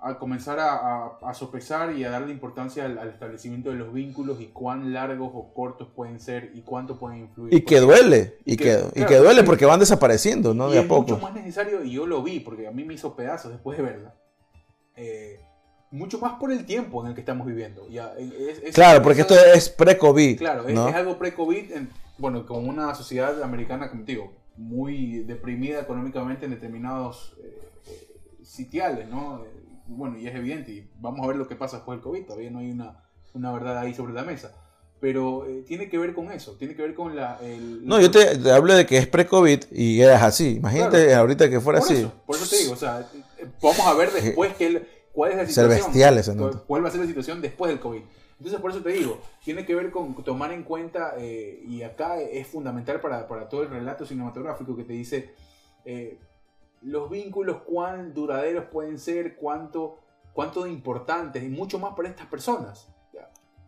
a 0.00 0.18
comenzar 0.18 0.58
a, 0.60 1.32
sopesar 1.32 1.96
y 1.96 2.04
a 2.04 2.10
darle 2.10 2.30
importancia 2.30 2.84
al, 2.84 3.08
establecimiento 3.08 3.70
de 3.70 3.76
los 3.76 3.94
vínculos 3.94 4.38
y 4.42 4.48
cuán 4.48 4.92
largos 4.92 5.30
o 5.32 5.54
cortos 5.54 5.88
pueden 5.96 6.20
ser 6.20 6.50
y 6.54 6.60
cuánto 6.60 6.98
pueden 6.98 7.20
influir. 7.20 7.54
Y 7.54 7.62
que 7.62 7.80
duele, 7.80 8.36
y, 8.44 8.58
que, 8.58 8.80
y 8.94 9.06
que 9.06 9.16
duele 9.16 9.44
porque 9.44 9.64
van 9.64 9.80
desapareciendo, 9.80 10.52
¿no? 10.52 10.68
de 10.68 10.80
a 10.80 10.86
poco. 10.86 11.12
mucho 11.12 11.18
más 11.18 11.32
necesario, 11.32 11.82
y 11.82 11.92
yo 11.92 12.06
lo 12.06 12.22
vi 12.22 12.40
porque 12.40 12.66
a 12.66 12.70
mí 12.70 12.84
me 12.84 12.92
hizo 12.92 13.16
pedazos 13.16 13.50
después 13.50 13.78
de 13.78 13.84
verla. 13.84 14.14
Eh, 14.94 15.40
mucho 15.92 16.18
más 16.18 16.32
por 16.40 16.50
el 16.50 16.64
tiempo 16.64 17.02
en 17.02 17.08
el 17.08 17.14
que 17.14 17.20
estamos 17.20 17.46
viviendo. 17.46 17.86
Ya, 17.88 18.12
claro, 18.72 19.02
porque 19.02 19.20
esto 19.20 19.34
es 19.34 19.68
pre-COVID. 19.68 20.38
Claro, 20.38 20.66
es, 20.66 20.76
algo 20.78 21.18
pre-COVID, 21.18 21.70
bueno, 22.18 22.46
con 22.46 22.66
una 22.66 22.94
sociedad 22.94 23.42
americana, 23.42 23.90
como 23.90 24.02
digo, 24.02 24.32
muy 24.56 25.20
deprimida 25.20 25.80
económicamente 25.80 26.46
en 26.46 26.52
determinados 26.52 27.36
eh, 27.42 27.68
eh, 27.86 28.08
sitiales, 28.42 29.08
¿no? 29.08 29.44
bueno, 29.86 30.18
y 30.18 30.26
es 30.26 30.34
evidente, 30.34 30.72
y 30.72 30.90
vamos 30.98 31.20
a 31.22 31.26
ver 31.26 31.36
lo 31.36 31.46
que 31.46 31.56
pasa 31.56 31.76
después 31.76 31.98
del 31.98 32.02
COVID, 32.02 32.24
todavía 32.24 32.50
no 32.50 32.60
hay 32.60 32.70
una, 32.70 32.96
una 33.34 33.52
verdad 33.52 33.78
ahí 33.78 33.94
sobre 33.94 34.14
la 34.14 34.22
mesa. 34.22 34.52
Pero 34.98 35.46
eh, 35.46 35.64
tiene 35.66 35.90
que 35.90 35.98
ver 35.98 36.14
con 36.14 36.30
eso, 36.30 36.52
tiene 36.52 36.76
que 36.76 36.82
ver 36.82 36.94
con 36.94 37.16
la... 37.16 37.38
no, 37.82 38.00
yo 38.00 38.10
te, 38.10 38.50
hablo 38.50 38.72
de 38.72 38.86
que 38.86 38.98
es 38.98 39.08
pre-COVID 39.08 39.64
y 39.72 40.00
eras 40.00 40.22
así. 40.22 40.56
Imagínate 40.56 41.12
ahorita 41.12 41.50
que 41.50 41.60
fuera 41.60 41.80
así. 41.80 42.08
por 42.24 42.36
eso 42.36 42.48
te 42.48 42.62
digo, 42.62 42.72
o 42.72 42.76
sea, 42.76 43.06
vamos 43.60 43.80
a 43.80 43.94
ver 43.94 44.12
después 44.12 44.54
que 44.54 45.01
cuál 45.12 45.32
es 45.32 45.36
la 45.36 45.46
situación. 45.46 45.70
Ser 45.70 45.84
bestiales, 45.84 46.32
¿Cuál 46.66 46.84
va 46.84 46.88
a 46.88 46.90
ser 46.90 47.00
la 47.00 47.06
situación 47.06 47.40
después 47.40 47.70
del 47.70 47.80
COVID? 47.80 48.02
Entonces, 48.38 48.60
por 48.60 48.72
eso 48.72 48.82
te 48.82 48.90
digo, 48.90 49.20
tiene 49.44 49.64
que 49.64 49.74
ver 49.74 49.90
con 49.90 50.14
tomar 50.24 50.52
en 50.52 50.64
cuenta, 50.64 51.14
eh, 51.16 51.62
y 51.66 51.82
acá 51.82 52.20
es 52.20 52.46
fundamental 52.48 53.00
para, 53.00 53.28
para, 53.28 53.48
todo 53.48 53.62
el 53.62 53.70
relato 53.70 54.04
cinematográfico 54.04 54.74
que 54.74 54.82
te 54.82 54.94
dice, 54.94 55.32
eh, 55.84 56.18
los 56.80 57.08
vínculos, 57.08 57.62
cuán 57.62 58.12
duraderos 58.14 58.64
pueden 58.64 58.98
ser, 58.98 59.36
cuánto, 59.36 59.98
cuánto 60.32 60.64
de 60.64 60.70
importantes 60.70 61.42
y 61.44 61.48
mucho 61.48 61.78
más 61.78 61.94
para 61.94 62.08
estas 62.08 62.26
personas. 62.26 62.88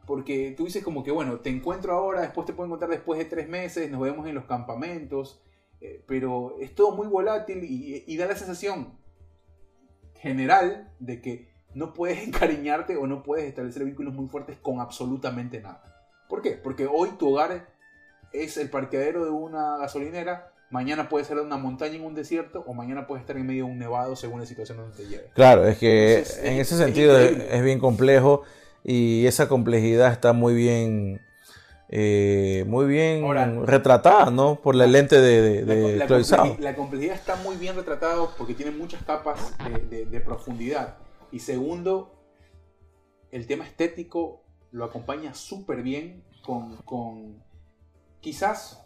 Porque 0.06 0.52
tú 0.56 0.64
dices 0.64 0.84
como 0.84 1.02
que, 1.02 1.10
bueno, 1.10 1.38
te 1.40 1.50
encuentro 1.50 1.94
ahora, 1.94 2.20
después 2.20 2.46
te 2.46 2.52
puedo 2.52 2.66
encontrar 2.66 2.90
después 2.90 3.18
de 3.18 3.24
tres 3.24 3.48
meses, 3.48 3.90
nos 3.90 4.02
vemos 4.02 4.26
en 4.26 4.34
los 4.34 4.44
campamentos, 4.44 5.40
eh, 5.80 6.02
pero 6.06 6.56
es 6.60 6.74
todo 6.74 6.94
muy 6.94 7.06
volátil 7.06 7.60
y, 7.62 8.16
da 8.16 8.26
la 8.26 8.36
sensación 8.36 8.98
general 10.24 10.90
de 10.98 11.20
que 11.20 11.48
no 11.74 11.92
puedes 11.92 12.18
encariñarte 12.26 12.96
o 12.96 13.06
no 13.06 13.22
puedes 13.22 13.46
establecer 13.46 13.84
vínculos 13.84 14.12
muy 14.12 14.26
fuertes 14.26 14.58
con 14.58 14.80
absolutamente 14.80 15.60
nada. 15.60 15.84
¿Por 16.28 16.42
qué? 16.42 16.52
Porque 16.52 16.88
hoy 16.90 17.10
tu 17.18 17.28
hogar 17.28 17.68
es 18.32 18.56
el 18.56 18.68
parqueadero 18.68 19.24
de 19.24 19.30
una 19.30 19.76
gasolinera 19.76 20.50
mañana 20.74 21.08
puede 21.08 21.24
ser 21.24 21.38
una 21.38 21.56
montaña 21.56 21.94
en 21.94 22.04
un 22.04 22.16
desierto 22.16 22.64
o 22.66 22.74
mañana 22.74 23.06
puede 23.06 23.20
estar 23.20 23.36
en 23.36 23.46
medio 23.46 23.64
de 23.64 23.70
un 23.70 23.78
nevado 23.78 24.16
según 24.16 24.40
la 24.40 24.46
situación 24.46 24.78
donde 24.78 24.96
te 24.96 25.06
lleve. 25.06 25.30
Claro, 25.32 25.68
es 25.68 25.78
que 25.78 26.24
en 26.42 26.58
ese 26.58 26.76
sentido 26.76 27.16
es, 27.16 27.62
bien 27.62 27.78
complejo 27.78 28.42
y 28.82 29.24
esa 29.26 29.48
complejidad 29.48 30.10
está 30.10 30.32
muy 30.32 30.52
bien 30.52 31.20
eh, 31.88 32.64
muy 32.66 32.86
bien 32.86 33.24
retratada, 33.66 34.30
¿no? 34.30 34.60
Por 34.60 34.74
la 34.74 34.86
lente 34.86 35.20
de, 35.20 35.64
de, 35.64 35.96
la, 35.96 36.06
la, 36.58 36.74
complejidad, 36.74 37.14
está 37.14 37.36
muy 37.36 37.56
bien 37.56 37.76
retratada 37.76 38.26
porque 38.36 38.54
tiene 38.54 38.70
muchas 38.72 39.02
capas 39.02 39.54
de, 39.90 40.20
profundidad. 40.20 40.96
Y 41.30 41.40
segundo, 41.40 42.14
el 43.30 43.46
tema 43.46 43.64
estético 43.64 44.42
lo 44.72 44.84
acompaña 44.84 45.34
súper 45.34 45.82
bien 45.82 46.24
con, 46.42 46.76
con 46.78 47.42
quizás 48.20 48.84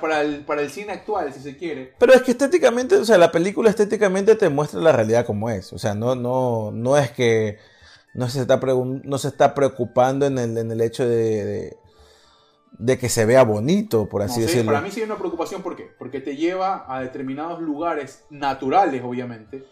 para, 0.00 0.20
el, 0.20 0.44
para 0.44 0.62
el 0.62 0.70
cine 0.70 0.92
actual, 0.92 1.32
si 1.32 1.40
se 1.40 1.56
quiere. 1.56 1.94
Pero 1.98 2.12
es 2.12 2.22
que 2.22 2.32
estéticamente, 2.32 2.96
o 2.96 3.04
sea, 3.04 3.18
la 3.18 3.32
película 3.32 3.70
estéticamente 3.70 4.36
te 4.36 4.48
muestra 4.48 4.80
la 4.80 4.92
realidad 4.92 5.26
como 5.26 5.50
es. 5.50 5.72
O 5.72 5.78
sea, 5.78 5.94
no, 5.94 6.14
no, 6.14 6.70
no 6.72 6.96
es 6.96 7.10
que 7.10 7.58
no 8.14 8.28
se 8.28 8.42
está, 8.42 8.60
no 8.60 9.18
se 9.18 9.28
está 9.28 9.54
preocupando 9.54 10.26
en 10.26 10.38
el, 10.38 10.56
en 10.56 10.70
el 10.70 10.80
hecho 10.80 11.08
de, 11.08 11.44
de, 11.44 11.76
que 12.98 13.08
se 13.08 13.24
vea 13.24 13.44
bonito, 13.44 14.08
por 14.08 14.22
así 14.22 14.40
decirlo. 14.40 14.72
Para 14.72 14.84
mí 14.84 14.90
sí 14.90 15.00
hay 15.00 15.06
una 15.06 15.16
preocupación, 15.16 15.62
¿por 15.62 15.76
qué? 15.76 15.90
Porque 15.98 16.20
te 16.20 16.36
lleva 16.36 16.84
a 16.88 17.00
determinados 17.00 17.60
lugares 17.60 18.24
naturales, 18.30 19.02
obviamente, 19.04 19.64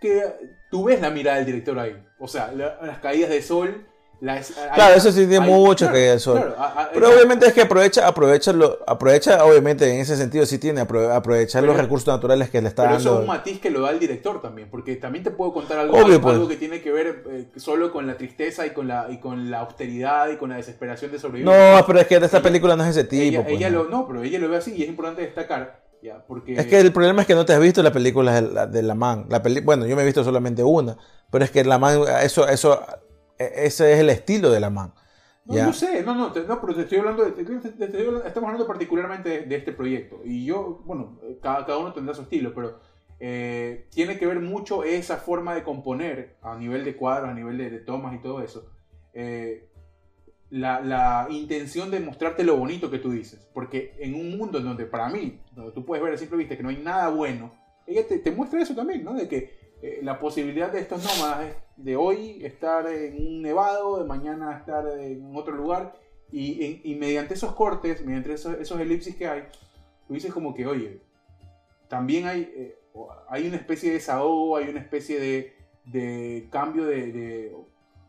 que 0.00 0.22
tú 0.70 0.84
ves 0.84 1.00
la 1.00 1.10
mirada 1.10 1.38
del 1.38 1.46
director 1.46 1.78
ahí. 1.78 2.04
O 2.18 2.28
sea, 2.28 2.52
las 2.52 2.98
caídas 2.98 3.30
de 3.30 3.42
sol 3.42 3.86
claro, 4.20 4.94
eso 4.94 5.12
sí 5.12 5.26
tiene 5.26 5.40
mucho 5.40 5.90
que 5.90 6.12
el 6.12 6.20
sol. 6.20 6.54
Pero 6.92 7.10
obviamente 7.10 7.46
es 7.46 7.52
que 7.52 7.62
aprovecha, 7.62 8.06
aprovecha, 8.06 8.52
aprovecha, 8.86 9.44
obviamente 9.44 9.92
en 9.92 10.00
ese 10.00 10.16
sentido 10.16 10.44
sí 10.46 10.58
tiene, 10.58 10.80
aprovechar 10.80 11.62
los 11.62 11.76
recursos 11.76 12.08
naturales 12.08 12.50
que 12.50 12.60
le 12.60 12.68
está 12.68 12.82
dando. 12.82 12.98
Pero 12.98 13.10
eso 13.10 13.14
es 13.16 13.20
un 13.20 13.26
matiz 13.26 13.60
que 13.60 13.70
lo 13.70 13.82
da 13.82 13.90
el 13.90 13.98
director 13.98 14.42
también, 14.42 14.68
porque 14.70 14.96
también 14.96 15.24
te 15.24 15.30
puedo 15.30 15.52
contar 15.52 15.78
algo, 15.78 15.96
algo 15.96 16.20
pues. 16.20 16.48
que 16.48 16.56
tiene 16.56 16.80
que 16.80 16.90
ver 16.90 17.24
eh, 17.30 17.48
solo 17.56 17.92
con 17.92 18.06
la 18.06 18.16
tristeza 18.16 18.66
y 18.66 18.70
con 18.70 18.88
la, 18.88 19.06
y 19.10 19.18
con 19.18 19.50
la 19.50 19.60
austeridad 19.60 20.28
y 20.30 20.36
con 20.36 20.50
la 20.50 20.56
desesperación 20.56 21.12
de 21.12 21.18
sobrevivir. 21.18 21.52
No, 21.52 21.84
pero 21.86 22.00
es 22.00 22.06
que 22.06 22.16
esta 22.16 22.42
película 22.42 22.76
no 22.76 22.84
es 22.84 22.90
ese 22.90 23.04
tipo. 23.04 23.22
Ella, 23.22 23.70
pues, 23.70 23.90
no. 23.90 24.06
pero 24.06 24.22
ella 24.22 24.38
lo 24.38 24.48
ve 24.48 24.56
así 24.56 24.74
y 24.76 24.82
es 24.82 24.88
importante 24.88 25.22
destacar. 25.22 25.86
Ya, 26.02 26.24
porque... 26.26 26.54
Es 26.54 26.66
que 26.66 26.78
el 26.78 26.92
problema 26.92 27.22
es 27.22 27.26
que 27.26 27.34
no 27.34 27.44
te 27.44 27.52
has 27.52 27.60
visto 27.60 27.82
la 27.82 27.92
película 27.92 28.40
de 28.40 28.82
la, 28.82 28.94
Man. 28.94 29.26
La 29.28 29.42
peli 29.42 29.60
bueno, 29.60 29.86
yo 29.86 29.96
me 29.96 30.02
he 30.02 30.04
visto 30.04 30.22
solamente 30.22 30.62
una, 30.62 30.96
pero 31.30 31.44
es 31.44 31.50
que 31.50 31.64
la 31.64 31.78
Man, 31.78 32.02
eso, 32.22 32.48
eso 32.48 32.80
ese 33.38 33.92
es 33.92 33.98
el 34.00 34.10
estilo 34.10 34.50
de 34.50 34.60
la 34.60 34.70
man. 34.70 34.92
No, 35.44 35.56
yo 35.56 35.72
sé, 35.72 36.02
no, 36.02 36.14
no, 36.14 36.28
no, 36.28 36.60
pero 36.60 36.74
te 36.74 36.82
estoy 36.82 36.98
hablando, 36.98 37.24
de, 37.24 37.30
estamos 37.40 38.48
hablando 38.48 38.66
particularmente 38.66 39.46
de, 39.46 39.56
este 39.56 39.72
proyecto. 39.72 40.20
Y 40.22 40.44
yo, 40.44 40.82
bueno, 40.84 41.18
cada, 41.40 41.64
cada 41.64 41.78
uno 41.78 41.94
tendrá 41.94 42.14
su 42.14 42.22
estilo, 42.22 42.52
pero 42.54 42.78
eh, 43.18 43.86
tiene 43.90 44.18
que 44.18 44.26
ver 44.26 44.40
mucho 44.40 44.84
esa 44.84 45.16
forma 45.16 45.54
de 45.54 45.62
componer 45.62 46.36
a 46.42 46.54
nivel 46.56 46.84
de 46.84 46.96
cuadros, 46.96 47.30
a 47.30 47.34
nivel 47.34 47.56
de, 47.56 47.70
tomas 47.78 48.14
y 48.14 48.18
todo 48.18 48.42
eso. 48.42 48.70
Eh, 49.14 49.70
la, 50.50 50.80
la, 50.80 51.26
intención 51.30 51.90
de 51.90 52.00
mostrarte 52.00 52.44
lo 52.44 52.56
bonito 52.56 52.90
que 52.90 52.98
tú 52.98 53.10
dices. 53.10 53.48
Porque 53.54 53.96
en 54.00 54.14
un 54.14 54.36
mundo 54.36 54.58
en 54.58 54.64
donde 54.64 54.84
para 54.84 55.08
mí, 55.08 55.40
donde 55.52 55.72
tú 55.72 55.84
puedes 55.84 56.04
ver 56.04 56.12
a 56.12 56.18
simple 56.18 56.36
vista 56.36 56.58
que 56.58 56.62
no 56.62 56.68
hay 56.68 56.76
nada 56.76 57.08
bueno, 57.08 57.54
ella 57.86 58.06
te, 58.06 58.18
te 58.18 58.30
muestra 58.30 58.60
eso 58.60 58.74
también, 58.74 59.02
¿no? 59.02 59.14
De 59.14 59.26
que 59.26 59.57
eh, 59.82 60.00
la 60.02 60.18
posibilidad 60.18 60.72
de 60.72 60.80
estos 60.80 61.04
nómadas 61.04 61.54
de 61.76 61.96
hoy 61.96 62.44
estar 62.44 62.86
en 62.88 63.16
un 63.26 63.42
nevado, 63.42 63.98
de 63.98 64.04
mañana 64.04 64.56
estar 64.58 64.86
en 64.98 65.34
otro 65.36 65.54
lugar, 65.54 65.94
y, 66.30 66.94
mediante 67.00 67.34
esos 67.34 67.54
cortes, 67.54 68.04
mediante 68.04 68.34
esos, 68.34 68.80
elipsis 68.80 69.16
que 69.16 69.26
hay, 69.26 69.44
tú 70.06 70.14
dices 70.14 70.32
como 70.32 70.54
que, 70.54 70.66
oye, 70.66 71.00
también 71.88 72.26
hay, 72.26 72.52
eh, 72.54 72.78
hay 73.28 73.46
una 73.46 73.56
especie 73.56 73.88
de 73.88 73.94
desahogo, 73.94 74.56
hay 74.56 74.68
una 74.68 74.80
especie 74.80 75.54
de 75.84 76.48
cambio 76.50 76.84
de, 76.84 77.54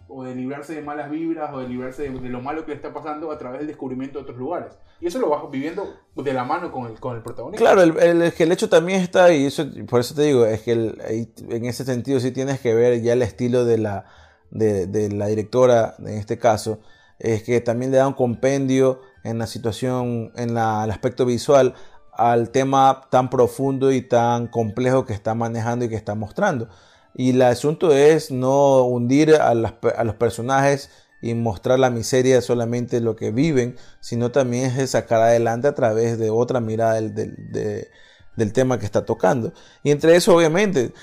o 0.10 0.24
de 0.24 0.36
librarse 0.36 0.74
de 0.74 0.82
malas 0.82 1.10
vibras 1.10 1.54
o 1.54 1.60
de 1.60 1.68
librarse 1.68 2.10
de, 2.10 2.30
lo 2.30 2.42
malo 2.42 2.66
que 2.66 2.72
le 2.72 2.76
está 2.76 2.92
pasando 2.92 3.32
a 3.32 3.38
través 3.38 3.60
del 3.60 3.68
descubrimiento 3.68 4.18
de 4.18 4.24
otros 4.24 4.38
lugares. 4.38 4.74
Y 5.00 5.08
eso 5.08 5.20
lo 5.20 5.30
vas 5.30 5.50
viviendo 5.50 5.96
de 6.16 6.34
la 6.34 6.44
mano 6.44 6.72
con 6.72 6.88
el, 6.88 7.00
con 7.00 7.16
el 7.16 7.22
protagonista. 7.22 7.64
Claro, 7.64 7.82
el, 7.84 7.98
el, 8.00 8.34
el 8.38 8.52
hecho 8.52 8.68
también 8.68 9.02
está 9.02 9.26
ahí, 9.26 9.46
eso, 9.46 9.66
por 9.88 10.00
eso 10.00 10.16
te 10.16 10.24
digo, 10.24 10.46
es 10.46 10.62
que 10.62 10.72
en 10.72 11.66
ese 11.66 11.86
sentido 11.86 12.20
sí 12.20 12.32
tienes 12.32 12.60
que 12.60 12.74
ver 12.74 13.02
ya 13.02 13.14
el 13.14 13.22
estilo 13.22 13.66
de 13.66 13.78
la, 13.78 14.06
de, 14.52 15.10
la 15.14 15.28
directora, 15.28 15.96
en 16.00 16.10
este 16.10 16.38
caso, 16.38 16.80
es 17.20 17.44
que 17.44 17.62
también 17.62 17.92
le 17.92 17.98
da 17.98 18.08
un 18.08 18.14
compendio 18.14 19.02
en 19.24 19.38
la 19.38 19.48
situación, 19.48 20.32
en 20.36 20.54
la, 20.54 20.84
el 20.86 20.92
aspecto 20.92 21.26
visual 21.26 21.76
al 22.14 22.50
tema 22.50 23.08
tan 23.10 23.30
profundo 23.30 23.92
y 23.92 24.02
tan 24.02 24.48
complejo 24.48 25.06
que 25.06 25.14
está 25.14 25.36
manejando 25.36 25.86
y 25.86 25.90
que 25.90 25.96
está 25.96 26.16
mostrando. 26.16 26.68
Y 27.16 27.32
el 27.32 27.42
asunto 27.42 27.92
es 27.92 28.32
no 28.32 28.84
hundir 28.84 29.36
a, 29.36 29.54
los 29.54 30.16
personajes 30.16 30.90
y 31.22 31.34
mostrar 31.34 31.80
la 31.80 31.90
miseria 31.90 32.42
solamente 32.42 33.02
lo 33.02 33.16
que 33.16 33.32
viven, 33.32 33.76
sino 34.00 34.32
también 34.32 34.72
es 34.80 34.92
sacar 34.92 35.22
adelante 35.22 35.68
a 35.68 35.76
través 35.76 36.18
de 36.18 36.30
otra 36.30 36.60
mirada 36.62 37.02
del, 37.02 38.54
tema 38.54 38.80
que 38.80 38.86
está 38.86 39.06
tocando. 39.06 39.54
Y 39.84 39.92
entre 39.92 40.16
eso, 40.16 40.36
obviamente, 40.36 40.94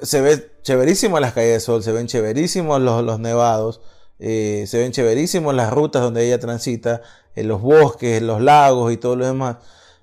se 0.00 0.20
ve 0.22 0.52
chéverísimo 0.62 1.20
las 1.20 1.34
calles 1.34 1.54
de 1.54 1.60
sol, 1.60 1.82
se 1.82 1.92
ven 1.92 2.06
chéverísimos 2.06 2.80
los, 2.80 3.20
nevados, 3.20 3.82
eh, 4.18 4.64
se 4.66 4.78
ven 4.78 4.92
chéverísimos 4.92 5.54
las 5.54 5.70
rutas 5.70 6.02
donde 6.02 6.24
ella 6.24 6.38
transita, 6.38 7.02
en 7.34 7.46
los 7.46 7.60
bosques, 7.60 8.22
los 8.22 8.40
lagos 8.40 8.92
y 8.92 8.96
todo 8.96 9.16
lo 9.16 9.26
demás. 9.26 9.56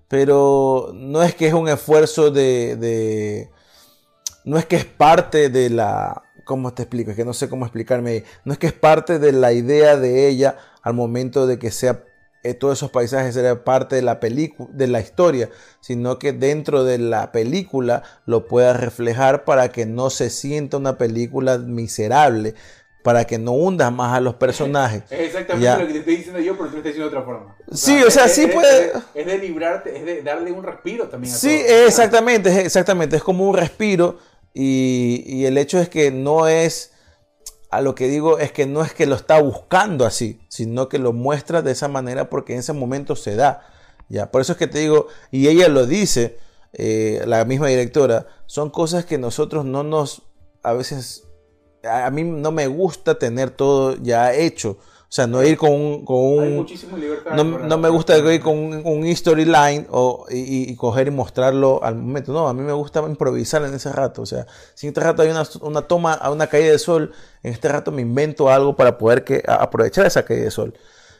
Pero 0.08 0.91
no 0.93 1.24
es 1.24 1.34
que 1.34 1.47
es 1.47 1.53
un 1.53 1.68
esfuerzo 1.70 2.30
de 2.30 3.49
no 4.46 4.58
es 4.58 4.66
que 4.66 4.78
es 4.78 4.86
parte 4.86 5.50
de 5.50 5.70
la, 5.70 6.24
¿cómo 6.43 6.74
te 6.74 6.84
explico? 6.84 7.12
Es 7.12 7.18
que 7.18 7.26
no 7.26 7.34
sé 7.34 7.50
cómo 7.50 7.66
explicarme. 7.66 8.24
No 8.46 8.54
es 8.54 8.60
que 8.60 8.68
es 8.68 8.74
parte 8.74 9.20
de 9.20 9.34
la 9.34 9.52
idea 9.52 9.98
de 9.98 10.28
ella 10.28 10.58
al 10.82 10.93
momento 10.93 11.48
de 11.48 11.60
que 11.60 11.72
sea 11.72 12.04
eh, 12.43 12.54
todos 12.54 12.78
esos 12.78 12.91
paisajes 12.91 13.34
sean 13.34 13.64
parte 13.64 13.96
de 13.96 14.04
la 14.04 14.20
película, 14.20 14.70
de 14.72 14.86
la 14.86 15.02
historia, 15.02 15.50
sino 15.82 16.20
que 16.20 16.32
dentro 16.32 16.84
de 16.84 17.00
la 17.00 17.32
película 17.32 18.04
lo 18.28 18.46
pueda 18.46 18.74
reflejar 18.74 19.46
para 19.46 19.70
que 19.70 19.88
no 19.88 20.12
se 20.12 20.30
sienta 20.30 20.78
una 20.78 21.00
película 21.00 21.58
miserable, 21.58 22.54
para 23.02 23.26
que 23.26 23.39
no 23.39 23.54
hundas 23.54 23.91
más 23.91 24.16
a 24.16 24.22
los 24.22 24.36
personajes. 24.36 25.02
Es 25.10 25.22
exactamente 25.22 25.80
lo 25.80 25.88
que 25.88 25.93
te 25.93 26.00
estoy 26.00 26.16
diciendo 26.18 26.39
yo, 26.39 26.56
pero 26.56 26.70
tú 26.70 26.74
lo 26.74 26.78
estás 26.78 26.93
diciendo 26.93 27.10
de 27.10 27.18
otra 27.18 27.26
forma. 27.26 27.56
sí, 27.72 28.04
o 28.04 28.12
sea, 28.12 28.28
sí 28.28 28.46
puede... 28.46 28.91
Es, 29.16 29.26
de 29.26 29.38
librarte, 29.39 29.98
es 29.98 30.06
de 30.06 30.22
darle 30.22 30.52
un 30.52 30.64
respiro 30.64 31.08
también 31.08 31.34
a 31.34 31.38
Sí, 31.38 31.64
exactamente, 31.68 32.62
exactamente, 32.62 33.16
es 33.16 33.24
como 33.24 33.50
un 33.50 33.58
respiro 33.58 34.20
y, 34.58 35.43
el 35.45 35.58
hecho 35.58 35.80
es 35.80 35.89
que 35.89 36.12
no 36.12 36.47
es, 36.47 36.93
a 37.70 37.82
lo 37.82 37.93
que 37.93 38.08
digo 38.08 38.39
es 38.39 38.53
que 38.53 38.66
no 38.66 38.84
es 38.84 38.93
que 38.93 39.06
lo 39.06 39.16
está 39.16 39.41
buscando 39.41 40.06
así, 40.06 40.39
sino 40.47 40.88
que 40.88 40.97
lo 40.97 41.12
muestra 41.12 41.62
de 41.62 41.74
esa 41.74 41.89
manera 41.89 42.30
porque 42.30 42.53
en 42.53 42.60
ese 42.60 42.72
momento 42.72 43.18
se 43.18 43.36
da. 43.36 43.68
¿ya? 44.08 44.32
Por 44.32 44.41
eso 44.41 44.53
es 44.53 44.58
que 44.58 44.68
te 44.68 44.80
digo, 44.80 45.08
y 45.30 45.49
ella 45.49 45.68
lo 45.68 45.86
dice, 45.86 46.38
eh, 46.72 47.22
la 47.28 47.43
misma 47.43 47.68
directora, 47.68 48.28
son 48.45 48.70
cosas 48.70 49.06
que 49.06 49.18
nosotros 49.18 49.66
no 49.66 49.84
nos, 49.84 50.22
a 50.64 50.72
veces, 50.72 51.26
a 51.84 52.10
mí 52.10 52.24
no 52.24 52.53
me 52.53 52.68
gusta 52.68 53.20
tener 53.20 53.49
todo 53.49 53.97
ya 54.01 54.34
hecho. 54.34 54.78
O 55.16 55.22
sea, 55.24 55.28
no 55.28 55.41
ir 55.41 55.55
con 55.55 55.72
un... 55.72 56.03
Con 56.03 56.18
un 56.18 56.68
no, 57.38 57.43
no, 57.45 57.78
me 57.78 57.88
gusta 57.88 58.18
ir 58.18 58.41
con 58.41 58.57
un, 58.57 59.05
history 59.05 59.45
line 59.45 59.88
o, 59.89 60.26
y, 60.30 60.76
coger 60.76 61.07
y 61.07 61.11
mostrarlo 61.11 61.82
al 61.82 61.95
momento. 61.95 62.34
No, 62.34 62.49
a 62.49 62.53
mí 62.53 62.61
me 62.61 62.74
gusta 62.74 62.99
improvisar 62.99 63.63
en 63.63 63.74
ese 63.74 63.93
rato. 63.93 64.24
O 64.24 64.26
sea, 64.26 64.45
si 64.74 64.88
en 64.88 64.89
este 64.89 64.99
rato 64.99 65.22
hay 65.22 65.30
una, 65.30 65.43
una 65.61 65.84
toma 65.84 66.16
a 66.16 66.32
una 66.32 66.47
caída 66.47 66.70
de 66.70 66.80
sol, 66.80 67.13
en 67.43 67.53
este 67.53 67.70
rato 67.70 67.93
me 67.93 68.01
invento 68.01 68.49
algo 68.49 68.76
para 68.76 68.97
poder 68.97 69.24
que, 69.24 69.41
aprovechar 69.47 70.05
esa 70.05 70.26
caída 70.26 70.43
de 70.43 70.51
sol. 70.51 70.74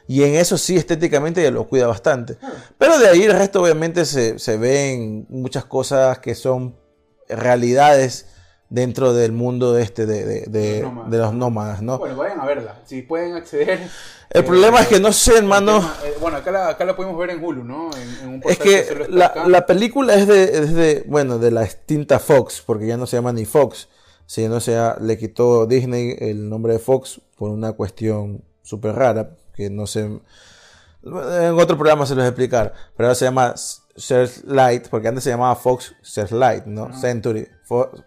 Y 0.09 0.23
en 0.23 0.35
eso 0.35 0.57
sí, 0.57 0.75
estéticamente 0.75 1.41
ya 1.41 1.49
lo 1.49 1.65
cuida 1.65 1.87
bastante. 1.87 2.35
Pero 2.77 2.99
de 2.99 3.07
ahí 3.07 3.23
el 3.23 3.31
resto 3.31 3.61
obviamente 3.61 4.03
se, 4.03 4.39
se 4.39 4.57
ven 4.57 5.25
muchas 5.29 5.63
cosas 5.63 6.19
que 6.19 6.35
son 6.35 6.75
realidades 7.29 8.25
dentro 8.76 9.13
del 9.13 9.32
mundo 9.32 9.73
de 9.73 9.84
este 9.84 10.05
de, 10.05 10.41
de, 10.47 11.17
los, 11.17 11.34
nómadas. 11.34 11.82
¿no? 11.82 11.97
Bueno, 11.97 12.17
vayan 12.17 12.41
a 12.41 12.45
verla, 12.45 12.82
si 12.86 13.01
pueden 13.01 13.36
acceder. 13.36 13.80
El 14.30 14.43
problema 14.43 14.82
es 14.82 14.88
que 14.88 14.99
no 14.99 15.13
sé, 15.13 15.38
hermano. 15.38 15.80
Eh, 16.03 16.15
bueno, 16.19 16.38
acá 16.38 16.51
la, 16.51 16.67
acá 16.67 16.84
la 16.84 16.93
podemos 16.93 17.17
ver 17.17 17.30
en 17.30 17.41
Hulu, 17.41 17.63
¿no? 17.63 17.89
es 18.43 18.59
que, 18.59 19.07
la, 19.09 19.45
la, 19.47 19.65
película 19.65 20.13
es 20.15 20.28
de, 20.28 20.43
es 20.43 20.73
de, 20.73 21.05
bueno, 21.07 21.39
de 21.39 21.51
la 21.51 21.63
extinta 21.63 22.19
Fox, 22.19 22.61
porque 22.65 22.86
ya 22.86 22.97
no 22.97 23.07
se 23.07 23.15
llama 23.15 23.32
ni 23.32 23.45
Fox, 23.45 23.88
sino 24.26 24.59
se 24.59 24.78
le 24.99 25.17
quitó 25.17 25.65
Disney 25.67 26.17
el 26.19 26.49
nombre 26.49 26.73
de 26.73 26.80
Fox 26.80 27.21
por 27.38 27.51
una 27.51 27.71
cuestión 27.71 28.43
súper 28.61 28.95
rara, 28.95 29.38
que 29.55 29.69
no 29.69 29.88
sé. 29.88 30.01
En 31.01 31.59
otro 31.59 31.78
programa 31.78 32.05
se 32.05 32.15
los 32.15 32.26
explicar, 32.26 32.73
pero 32.97 33.07
ahora 33.07 33.15
se 33.15 33.26
llama 33.26 33.53
Searchlight, 33.95 34.89
porque 34.89 35.07
antes 35.07 35.23
se 35.23 35.29
llamaba 35.29 35.55
Fox 35.55 35.95
Searchlight, 36.01 36.65
¿no? 36.65 36.93
Century. 36.99 37.47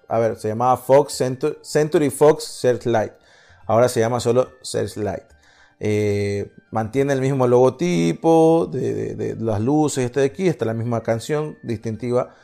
a 0.08 0.18
ver, 0.18 0.36
se 0.36 0.48
llamaba 0.48 0.76
Fox 0.76 1.14
Century, 1.62 2.10
Fox 2.10 2.44
Searchlight. 2.44 3.12
Ahora 3.66 3.88
se 3.88 4.00
llama 4.00 4.20
solo 4.20 4.50
Searchlight. 4.62 5.24
Eh, 5.80 6.52
mantiene 6.70 7.12
el 7.12 7.20
mismo 7.20 7.46
logotipo 7.46 8.68
de, 8.70 9.36
las 9.38 9.60
luces, 9.60 10.04
este 10.04 10.20
de 10.20 10.26
aquí, 10.26 10.46
está 10.46 10.66
la 10.66 10.74
misma 10.74 11.02
canción 11.02 11.56
distintiva. 11.62 12.34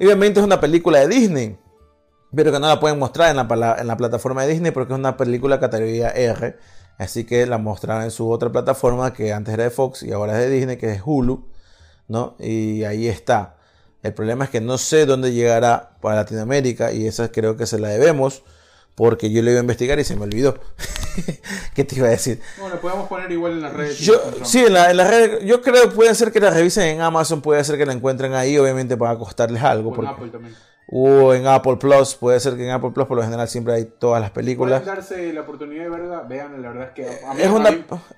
Obviamente 0.00 0.38
es 0.38 0.46
una 0.46 0.60
película 0.60 1.00
de 1.00 1.08
Disney, 1.08 1.58
pero 2.32 2.52
que 2.52 2.60
no 2.60 2.68
la 2.68 2.78
pueden 2.78 3.00
mostrar 3.00 3.30
en 3.30 3.36
la, 3.36 3.76
en 3.80 3.86
la 3.86 3.96
plataforma 3.96 4.44
de 4.44 4.52
Disney 4.52 4.70
porque 4.70 4.92
es 4.92 4.98
una 4.98 5.16
película 5.16 5.58
categoría 5.58 6.10
R. 6.10 6.56
Así 6.98 7.24
que 7.24 7.46
la 7.46 7.58
mostrarán 7.58 8.04
en 8.04 8.10
su 8.12 8.30
otra 8.30 8.50
plataforma 8.50 9.12
que 9.12 9.32
antes 9.32 9.54
era 9.54 9.64
de 9.64 9.70
Fox 9.70 10.04
y 10.04 10.12
ahora 10.12 10.34
es 10.34 10.48
de 10.48 10.50
Disney, 10.50 10.76
que 10.76 10.92
es 10.92 11.02
Hulu. 11.04 11.57
¿No? 12.08 12.36
Y 12.38 12.84
ahí 12.84 13.06
está. 13.06 13.56
El 14.02 14.14
problema 14.14 14.44
es 14.44 14.50
que 14.50 14.60
no 14.60 14.78
sé 14.78 15.06
dónde 15.06 15.32
llegará 15.32 15.90
para 16.00 16.16
Latinoamérica 16.16 16.92
y 16.92 17.06
esa 17.06 17.30
creo 17.30 17.56
que 17.56 17.66
se 17.66 17.78
la 17.78 17.88
debemos 17.88 18.42
porque 18.94 19.30
yo 19.30 19.42
le 19.42 19.52
iba 19.52 19.60
a 19.60 19.62
investigar 19.62 19.98
y 20.00 20.04
se 20.04 20.16
me 20.16 20.22
olvidó. 20.22 20.58
¿Qué 21.74 21.84
te 21.84 21.96
iba 21.96 22.08
a 22.08 22.10
decir? 22.10 22.40
Bueno, 22.60 22.76
podemos 22.80 23.08
poner 23.08 23.30
igual 23.30 23.52
en 23.52 23.62
las 23.62 23.72
redes. 23.72 23.98
Yo, 23.98 24.14
sí, 24.42 24.64
en 24.64 24.72
la, 24.72 24.92
red, 24.92 25.44
yo 25.44 25.62
creo 25.62 25.82
que 25.82 25.94
puede 25.94 26.14
ser 26.14 26.32
que 26.32 26.40
la 26.40 26.50
revisen 26.50 26.96
en 26.96 27.00
Amazon, 27.00 27.40
puede 27.40 27.62
ser 27.62 27.78
que 27.78 27.86
la 27.86 27.92
encuentren 27.92 28.34
ahí, 28.34 28.58
obviamente 28.58 28.96
para 28.96 29.16
costarles 29.16 29.62
algo. 29.62 29.90
O 29.90 30.02
en 30.02 30.08
Apple 30.08 30.28
también. 30.30 30.54
O 30.90 31.34
en 31.34 31.46
Apple 31.46 31.76
Plus, 31.76 32.14
puede 32.14 32.40
ser 32.40 32.56
que 32.56 32.64
en 32.64 32.70
Apple 32.70 32.90
Plus 32.90 33.06
por 33.06 33.18
lo 33.18 33.22
general 33.22 33.46
siempre 33.46 33.74
hay 33.74 33.84
todas 33.84 34.20
las 34.20 34.30
películas. 34.30 34.80
Pueden 34.80 34.96
darse 34.96 35.32
la 35.32 35.42
oportunidad 35.42 35.84
de 35.84 35.90
verla, 35.90 36.20
vean, 36.22 36.62
la 36.62 36.68
verdad 36.70 36.88
es 36.88 36.94
que 36.94 37.24
a 37.24 37.34
mí, 37.34 37.42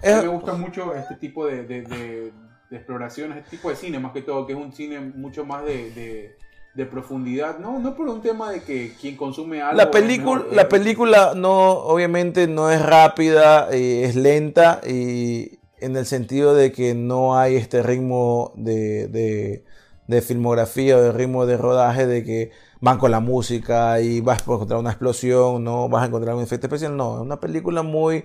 me 0.02 0.28
gusta 0.28 0.52
mucho 0.54 0.94
este 0.94 1.16
tipo 1.16 1.46
de 1.46 1.64
de 1.64 2.32
exploración, 2.76 3.32
este 3.32 3.50
tipo 3.56 3.70
de 3.70 3.76
cine, 3.76 3.98
más 3.98 4.12
que 4.12 4.22
todo, 4.22 4.46
que 4.46 4.52
es 4.52 4.58
un 4.58 4.72
cine 4.72 5.00
mucho 5.00 5.44
más 5.44 5.64
de, 5.64 6.36
de, 6.74 6.86
profundidad, 6.86 7.58
¿no? 7.58 7.78
No 7.78 7.94
por 7.94 8.08
un 8.08 8.22
tema 8.22 8.50
de 8.50 8.62
que 8.62 8.94
quien 8.98 9.14
consume 9.14 9.60
algo... 9.60 9.76
La, 9.76 9.90
película 9.90 10.44
la 10.50 10.66
película 10.66 11.32
no, 11.36 11.72
obviamente 11.72 12.46
no 12.46 12.70
es 12.70 12.80
rápida, 12.80 13.68
eh, 13.70 14.04
es 14.04 14.16
lenta 14.16 14.80
y 14.88 15.58
en 15.78 15.94
el 15.96 16.06
sentido 16.06 16.54
de 16.54 16.72
que 16.72 16.94
no 16.94 17.36
hay 17.36 17.56
este 17.56 17.82
ritmo 17.82 18.52
de, 18.56 19.08
de, 19.08 19.64
de 20.06 20.22
filmografía 20.22 20.96
o 20.96 21.02
de 21.02 21.12
ritmo 21.12 21.44
de 21.44 21.58
rodaje 21.58 22.06
de 22.06 22.24
que 22.24 22.50
van 22.80 22.98
con 22.98 23.10
la 23.10 23.20
música 23.20 24.00
y 24.00 24.20
vas 24.20 24.40
a 24.40 24.42
encontrar 24.42 24.80
una 24.80 24.90
explosión, 24.90 25.62
no 25.62 25.88
vas 25.88 26.04
a 26.04 26.06
encontrar 26.06 26.34
un 26.34 26.42
efecto 26.42 26.66
especial, 26.66 26.96
no, 26.96 27.16
es 27.16 27.20
una 27.20 27.40
película 27.40 27.82
muy 27.82 28.24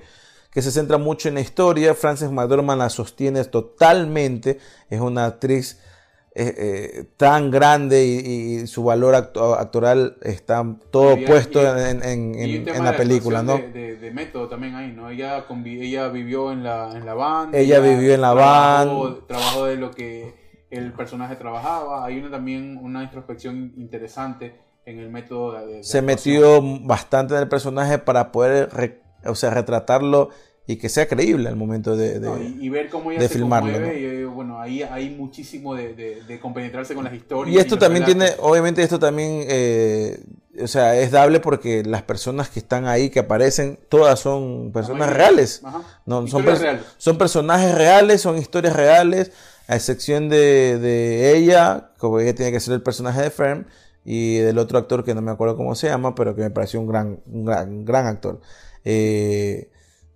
que 0.56 0.62
se 0.62 0.72
centra 0.72 0.98
mucho 0.98 1.28
en 1.28 1.36
la 1.36 1.42
historia. 1.42 1.94
Frances 1.94 2.32
McDormand 2.32 2.80
la 2.80 2.90
sostiene 2.90 3.44
totalmente. 3.44 4.58
Es 4.90 5.02
una 5.02 5.26
actriz 5.26 5.82
eh, 6.34 6.56
eh, 6.58 7.06
tan 7.18 7.52
grande 7.52 8.06
y, 8.06 8.66
su 8.66 8.86
valor 8.86 9.16
actoral 9.16 10.16
está 10.22 10.66
todo 10.92 11.18
puesto 11.26 11.60
en, 11.62 12.66
la 12.66 12.96
película, 12.96 13.44
¿no? 13.44 13.58
De, 13.58 14.12
método 14.14 14.48
también 14.48 14.76
ahí, 14.76 14.94
¿no? 14.94 15.10
Ella, 15.10 15.46
ella 15.66 16.08
vivió 16.08 16.54
en 16.54 16.64
la, 16.64 16.94
en 16.96 17.06
la 17.06 17.16
banda. 17.16 17.58
Ella 17.58 17.82
vivió 17.82 18.14
en 18.14 18.22
la 18.22 18.34
banda. 18.34 19.18
Trabajó 19.28 19.66
de 19.66 19.76
lo 19.76 19.92
que 19.92 20.66
el 20.70 20.94
personaje 20.94 21.36
trabajaba. 21.36 22.06
Hay 22.06 22.18
una, 22.18 22.32
también 22.32 22.80
una 22.82 23.04
introspección 23.04 23.74
interesante 23.76 24.56
en 24.86 25.00
el 25.00 25.10
método 25.10 25.66
de... 25.66 25.84
Se 25.84 26.02
metió 26.02 26.62
bastante 26.62 27.34
en 27.34 27.42
el 27.42 27.50
personaje 27.50 27.98
para 27.98 28.32
poder 28.32 28.70
o 29.26 29.36
sea, 29.36 29.52
retratarlo 29.52 30.30
y 30.68 30.78
que 30.78 30.90
sea 30.90 31.08
creíble 31.08 31.48
al 31.48 31.56
momento 31.56 31.96
de, 31.96 32.20
y, 32.60 32.70
ver 32.70 32.90
cómo 32.90 33.12
ella 33.12 33.22
se 33.22 33.30
filmarlo. 33.30 33.94
y, 33.94 34.24
bueno, 34.24 34.60
ahí 34.60 34.82
hay 34.82 35.12
muchísimo 35.12 35.76
de, 35.76 35.94
de, 35.94 36.40
compenetrarse 36.40 36.96
con 36.96 37.04
las 37.04 37.14
historias. 37.14 37.56
Y 37.56 37.60
esto 37.60 37.78
también 37.78 38.04
tiene, 38.04 38.30
obviamente 38.40 38.82
esto 38.82 38.98
también, 38.98 39.46
eh, 39.48 40.20
o 40.60 40.68
sea, 40.68 41.00
es 41.00 41.12
dable 41.12 41.40
porque 41.40 41.84
las 41.84 42.02
personas 42.02 42.50
que 42.50 42.60
están 42.60 42.88
ahí, 42.88 43.12
que 43.12 43.20
aparecen, 43.20 43.78
todas 43.90 44.20
son 44.20 44.72
personas 44.72 45.14
reales. 45.14 45.62
No, 46.06 46.26
son, 46.28 46.44
son 46.98 47.18
personajes 47.18 47.76
reales, 47.76 48.22
son 48.22 48.40
historias 48.40 48.76
reales, 48.76 49.32
a 49.68 49.76
excepción 49.76 50.30
de, 50.30 51.34
ella, 51.36 51.92
como 52.00 52.20
ella 52.20 52.34
tiene 52.34 52.52
que 52.52 52.60
ser 52.60 52.74
el 52.74 52.82
personaje 52.82 53.22
de 53.22 53.30
Fern, 53.30 53.68
y 54.04 54.38
del 54.38 54.58
otro 54.60 54.78
actor 54.78 55.04
que 55.04 55.16
no 55.16 55.22
me 55.22 55.32
acuerdo 55.32 55.58
cómo 55.58 55.76
se 55.76 55.88
llama, 55.88 56.16
pero 56.16 56.36
que 56.36 56.42
me 56.42 56.52
pareció 56.52 56.80
un 56.80 56.88
gran, 56.88 57.20
un 57.26 57.46
gran, 57.46 57.86
gran 57.86 58.08
actor. 58.08 58.40
Eh, 58.86 59.70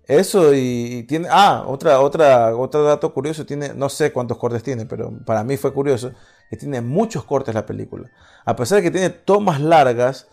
eso 0.06 0.54
y 0.54 1.04
tiene, 1.08 1.28
ah, 1.30 1.64
otra, 1.66 2.00
otra, 2.00 2.56
otro 2.56 2.82
dato 2.84 3.12
curioso, 3.12 3.44
tiene, 3.46 3.74
no 3.74 3.88
sé 3.88 4.12
cuántos 4.12 4.38
cortes 4.38 4.62
tiene, 4.62 4.86
pero 4.86 5.12
para 5.24 5.44
mí 5.44 5.56
fue 5.56 5.72
curioso, 5.72 6.12
que 6.48 6.56
tiene 6.56 6.80
muchos 6.80 7.24
cortes 7.24 7.54
la 7.54 7.66
película. 7.66 8.10
A 8.44 8.56
pesar 8.56 8.76
de 8.76 8.82
que 8.82 8.90
tiene 8.90 9.10
tomas 9.10 9.60
largas, 9.60 10.26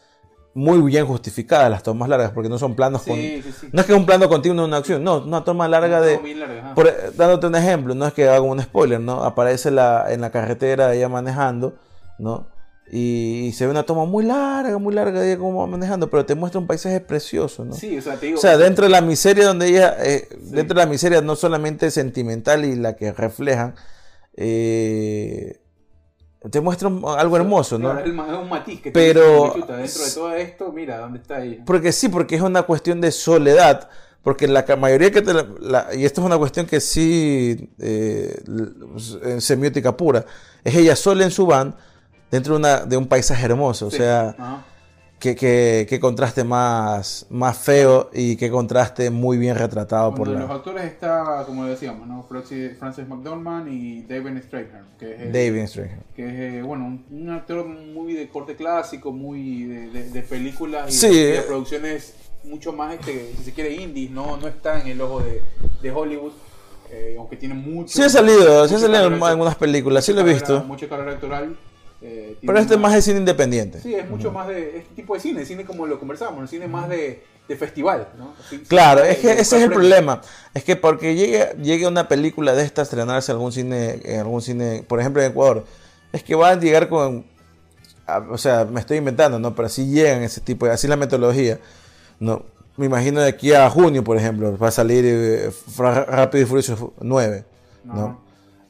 muy 0.55 0.81
bien 0.81 1.05
justificadas 1.05 1.69
las 1.69 1.84
tomas 1.84 2.09
largas, 2.09 2.31
porque 2.31 2.49
no 2.49 2.57
son 2.57 2.76
planos 2.76 3.03
Sí, 3.03 3.09
con... 3.11 3.19
sí, 3.19 3.43
sí. 3.59 3.69
No 3.72 3.81
es 3.81 3.85
que 3.85 3.93
es 3.93 3.99
un 3.99 4.07
plano 4.07 4.27
continuo 4.27 4.64
de 4.64 4.68
una 4.68 4.77
acción, 4.77 5.03
no, 5.03 5.18
una 5.19 5.43
toma 5.43 5.68
larga 5.68 5.99
No, 5.99 6.05
de... 6.05 6.35
larga. 6.35 6.73
Por- 6.73 7.15
dándote 7.15 7.45
un 7.45 7.55
ejemplo, 7.55 7.93
no 7.93 8.07
es 8.07 8.14
que 8.14 8.27
haga 8.27 8.41
un 8.41 8.59
spoiler, 8.59 8.99
¿no? 8.99 9.23
Aparece 9.23 9.69
la, 9.69 10.05
en 10.11 10.22
la 10.22 10.31
carretera 10.31 10.95
ella 10.95 11.09
manejando, 11.09 11.76
¿no? 12.18 12.47
Y, 12.89 13.51
se 13.53 13.65
ve 13.65 13.72
una 13.72 13.84
toma 13.84 14.05
muy 14.05 14.23
larga, 14.23 14.77
muy 14.77 14.93
larga 14.93 15.19
de 15.19 15.31
ella 15.34 15.38
como 15.39 15.59
va 15.59 15.68
manejando, 15.68 16.09
pero 16.09 16.26
te 16.26 16.35
muestra 16.35 16.59
un 16.61 16.68
paisaje 16.68 17.01
precioso, 17.01 17.65
¿no? 17.65 17.73
Sí, 17.73 17.97
o 17.97 18.01
sea, 18.01 18.15
te 18.15 18.27
digo. 18.27 18.38
O 18.38 18.41
sea, 18.41 18.57
dentro 18.57 18.85
de 18.85 18.91
la 18.91 19.01
miseria 19.01 19.45
donde 19.45 19.68
ella, 19.68 19.97
eh, 19.99 20.30
dentro 20.39 20.76
de 20.80 20.85
la 20.85 20.89
miseria 20.89 21.22
no 21.22 21.35
solamente 21.35 21.91
sentimental 21.91 22.64
y 22.64 22.76
la 22.76 22.95
que 22.95 23.11
reflejan, 23.11 23.76
eh, 24.38 25.59
te 26.49 26.61
muestra 26.61 26.89
algo 27.18 27.35
hermoso, 27.35 27.77
¿no? 27.77 27.91
Claro, 27.91 28.05
es 28.05 28.39
un 28.39 28.49
matiz 28.49 28.81
que 28.81 28.91
Pero- 28.91 29.51
tiene, 29.51 29.61
chuta, 29.61 29.77
dentro 29.77 30.03
de 30.05 30.11
todo 30.11 30.34
esto, 30.35 30.72
mira 30.72 30.99
dónde 30.99 31.19
está 31.19 31.43
ella. 31.43 31.64
Porque 31.65 31.91
sí, 31.91 32.07
porque 32.07 32.35
es 32.35 32.41
una 32.41 32.64
cuestión 32.64 33.01
de 33.01 33.11
soledad. 33.11 33.89
Porque 34.23 34.47
la 34.47 34.65
mayoría 34.77 35.09
que 35.11 35.22
te 35.22 35.34
la- 35.34 35.47
la- 35.61 35.95
y 35.95 36.03
esto 36.05 36.22
es 36.22 36.26
una 36.26 36.38
cuestión 36.38 36.65
que 36.65 36.80
sí, 36.81 37.69
eh, 37.80 38.43
en 39.23 39.39
semiótica 39.41 39.95
pura, 39.95 40.26
es 40.64 40.76
ella 40.76 40.95
sola 40.97 41.23
en 41.23 41.31
su 41.31 41.45
van 41.45 41.76
dentro 42.31 42.53
de, 42.53 42.59
una, 42.59 42.85
de 42.85 42.97
un 42.97 43.07
paisaje 43.07 43.45
hermoso. 43.45 43.87
O 43.87 43.91
sea, 43.91 44.29
ajá. 44.37 44.65
qué, 45.19 45.35
qué- 45.35 45.85
qué 45.89 45.99
contraste 45.99 46.43
más, 46.43 47.25
más 47.29 47.57
feo 47.57 48.09
y 48.13 48.35
qué 48.35 48.49
contraste 48.51 49.09
muy 49.09 49.37
bien 49.37 49.55
retratado 49.55 50.13
por 50.13 50.27
Cuando 50.27 50.47
los 50.47 50.55
actores 50.57 50.83
está, 50.85 51.43
como 51.45 51.65
decíamos, 51.65 52.07
¿no? 52.07 52.23
Francis, 52.23 53.07
McDormand 53.07 53.67
y 53.69 54.03
David 54.03 54.37
Strathairn, 54.43 54.85
que 54.99 55.13
es 55.13 55.33
David 55.33 55.67
que 56.15 56.25
es 56.27 56.55
eh, 56.55 56.61
bueno 56.63 56.85
un, 56.85 57.05
un 57.11 57.29
actor 57.31 57.65
muy 57.65 58.13
de 58.13 58.27
corte 58.29 58.55
clásico, 58.55 59.11
muy 59.11 59.63
de, 59.63 59.89
de- 59.89 60.09
de 60.09 60.21
películas 60.21 60.89
y 60.89 60.97
Sí. 60.97 61.07
de, 61.19 61.31
de 61.33 61.41
producciones 61.41 62.13
mucho 62.43 62.71
más, 62.71 62.93
este, 62.93 63.33
si 63.37 63.43
se 63.43 63.51
quiere, 63.53 63.73
indies, 63.73 64.09
no, 64.11 64.37
no 64.37 64.47
está 64.47 64.79
en 64.79 64.87
el 64.87 65.01
ojo 65.01 65.19
de, 65.21 65.41
de 65.81 65.91
Hollywood, 65.91 66.31
eh, 66.89 67.15
aunque 67.17 67.35
tiene 67.35 67.55
mucho. 67.55 67.89
Sí 67.93 68.01
ha 68.03 68.07
salido, 68.09 68.65
sí 68.69 68.75
ha 68.75 68.79
salido 68.79 69.07
en 69.07 69.21
algunas 69.21 69.55
películas, 69.55 70.05
sí 70.05 70.13
lo 70.13 70.21
he 70.21 70.23
visto. 70.23 70.63
Mucha 70.63 70.87
carrera 70.87 71.11
actoral. 71.13 71.57
Eh, 72.02 72.38
Pero 72.45 72.60
este 72.60 72.74
es 72.74 72.78
una- 72.78 72.88
más 72.88 72.95
de 72.95 73.02
cine 73.02 73.19
independiente. 73.19 73.82
Sí, 73.82 73.95
es 73.95 74.10
mucho 74.10 74.32
más 74.32 74.48
de 74.48 74.78
este 74.80 74.95
tipo 74.95 75.14
de 75.15 75.19
cine, 75.19 75.45
cine 75.45 75.65
como 75.65 75.86
lo 75.88 75.99
conversamos, 75.99 76.41
el 76.41 76.48
cine 76.48 76.68
más 76.68 76.88
de, 76.90 77.24
de 77.48 77.56
festival, 77.56 78.10
¿no? 78.18 78.34
Así- 78.45 78.60
Claro, 78.60 79.02
de- 79.02 79.11
es 79.11 79.18
que 79.18 79.28
de 79.28 79.41
ese 79.41 79.57
es 79.57 79.64
el 79.64 79.72
problema. 79.72 80.22
Es 80.53 80.64
que 80.64 80.76
porque 80.76 81.15
llegue, 81.15 81.56
llegue 81.61 81.88
una 81.88 82.07
película 82.07 82.53
de 82.53 82.64
esta 82.64 82.82
a 82.82 82.84
estrenarse 82.84 83.32
en 83.32 83.38
algún 83.38 83.52
cine, 83.52 83.99
en 84.03 84.19
algún 84.19 84.41
cine, 84.41 84.84
por 84.88 84.99
ejemplo 84.99 85.22
en 85.24 85.32
Ecuador, 85.32 85.65
es 86.14 86.24
que 86.24 86.36
van 86.36 86.57
a 86.60 86.61
llegar 86.61 86.88
con, 86.90 87.26
a- 88.06 88.19
o 88.30 88.38
sea, 88.38 88.65
me 88.65 88.80
estoy 88.80 88.98
inventando, 88.98 89.40
¿no? 89.40 89.56
Pero 89.56 89.65
así 89.65 89.88
llegan 89.88 90.22
ese 90.24 90.41
tipo 90.41 90.65
de, 90.65 90.74
así 90.74 90.88
la 90.88 90.95
metodología, 90.98 91.60
¿no? 92.19 92.44
Me 92.78 92.86
imagino 92.86 93.22
de 93.22 93.30
aquí 93.30 93.53
a 93.53 93.68
junio, 93.72 94.03
por 94.03 94.18
ejemplo, 94.18 94.56
va 94.56 94.68
a 94.68 94.72
salir 94.72 95.03
eh, 95.07 95.49
Rápido 95.78 96.44
y 96.44 96.45
Furioso 96.45 96.94
9, 97.02 97.44
¿no? 97.86 97.94
Ajá. 97.94 98.18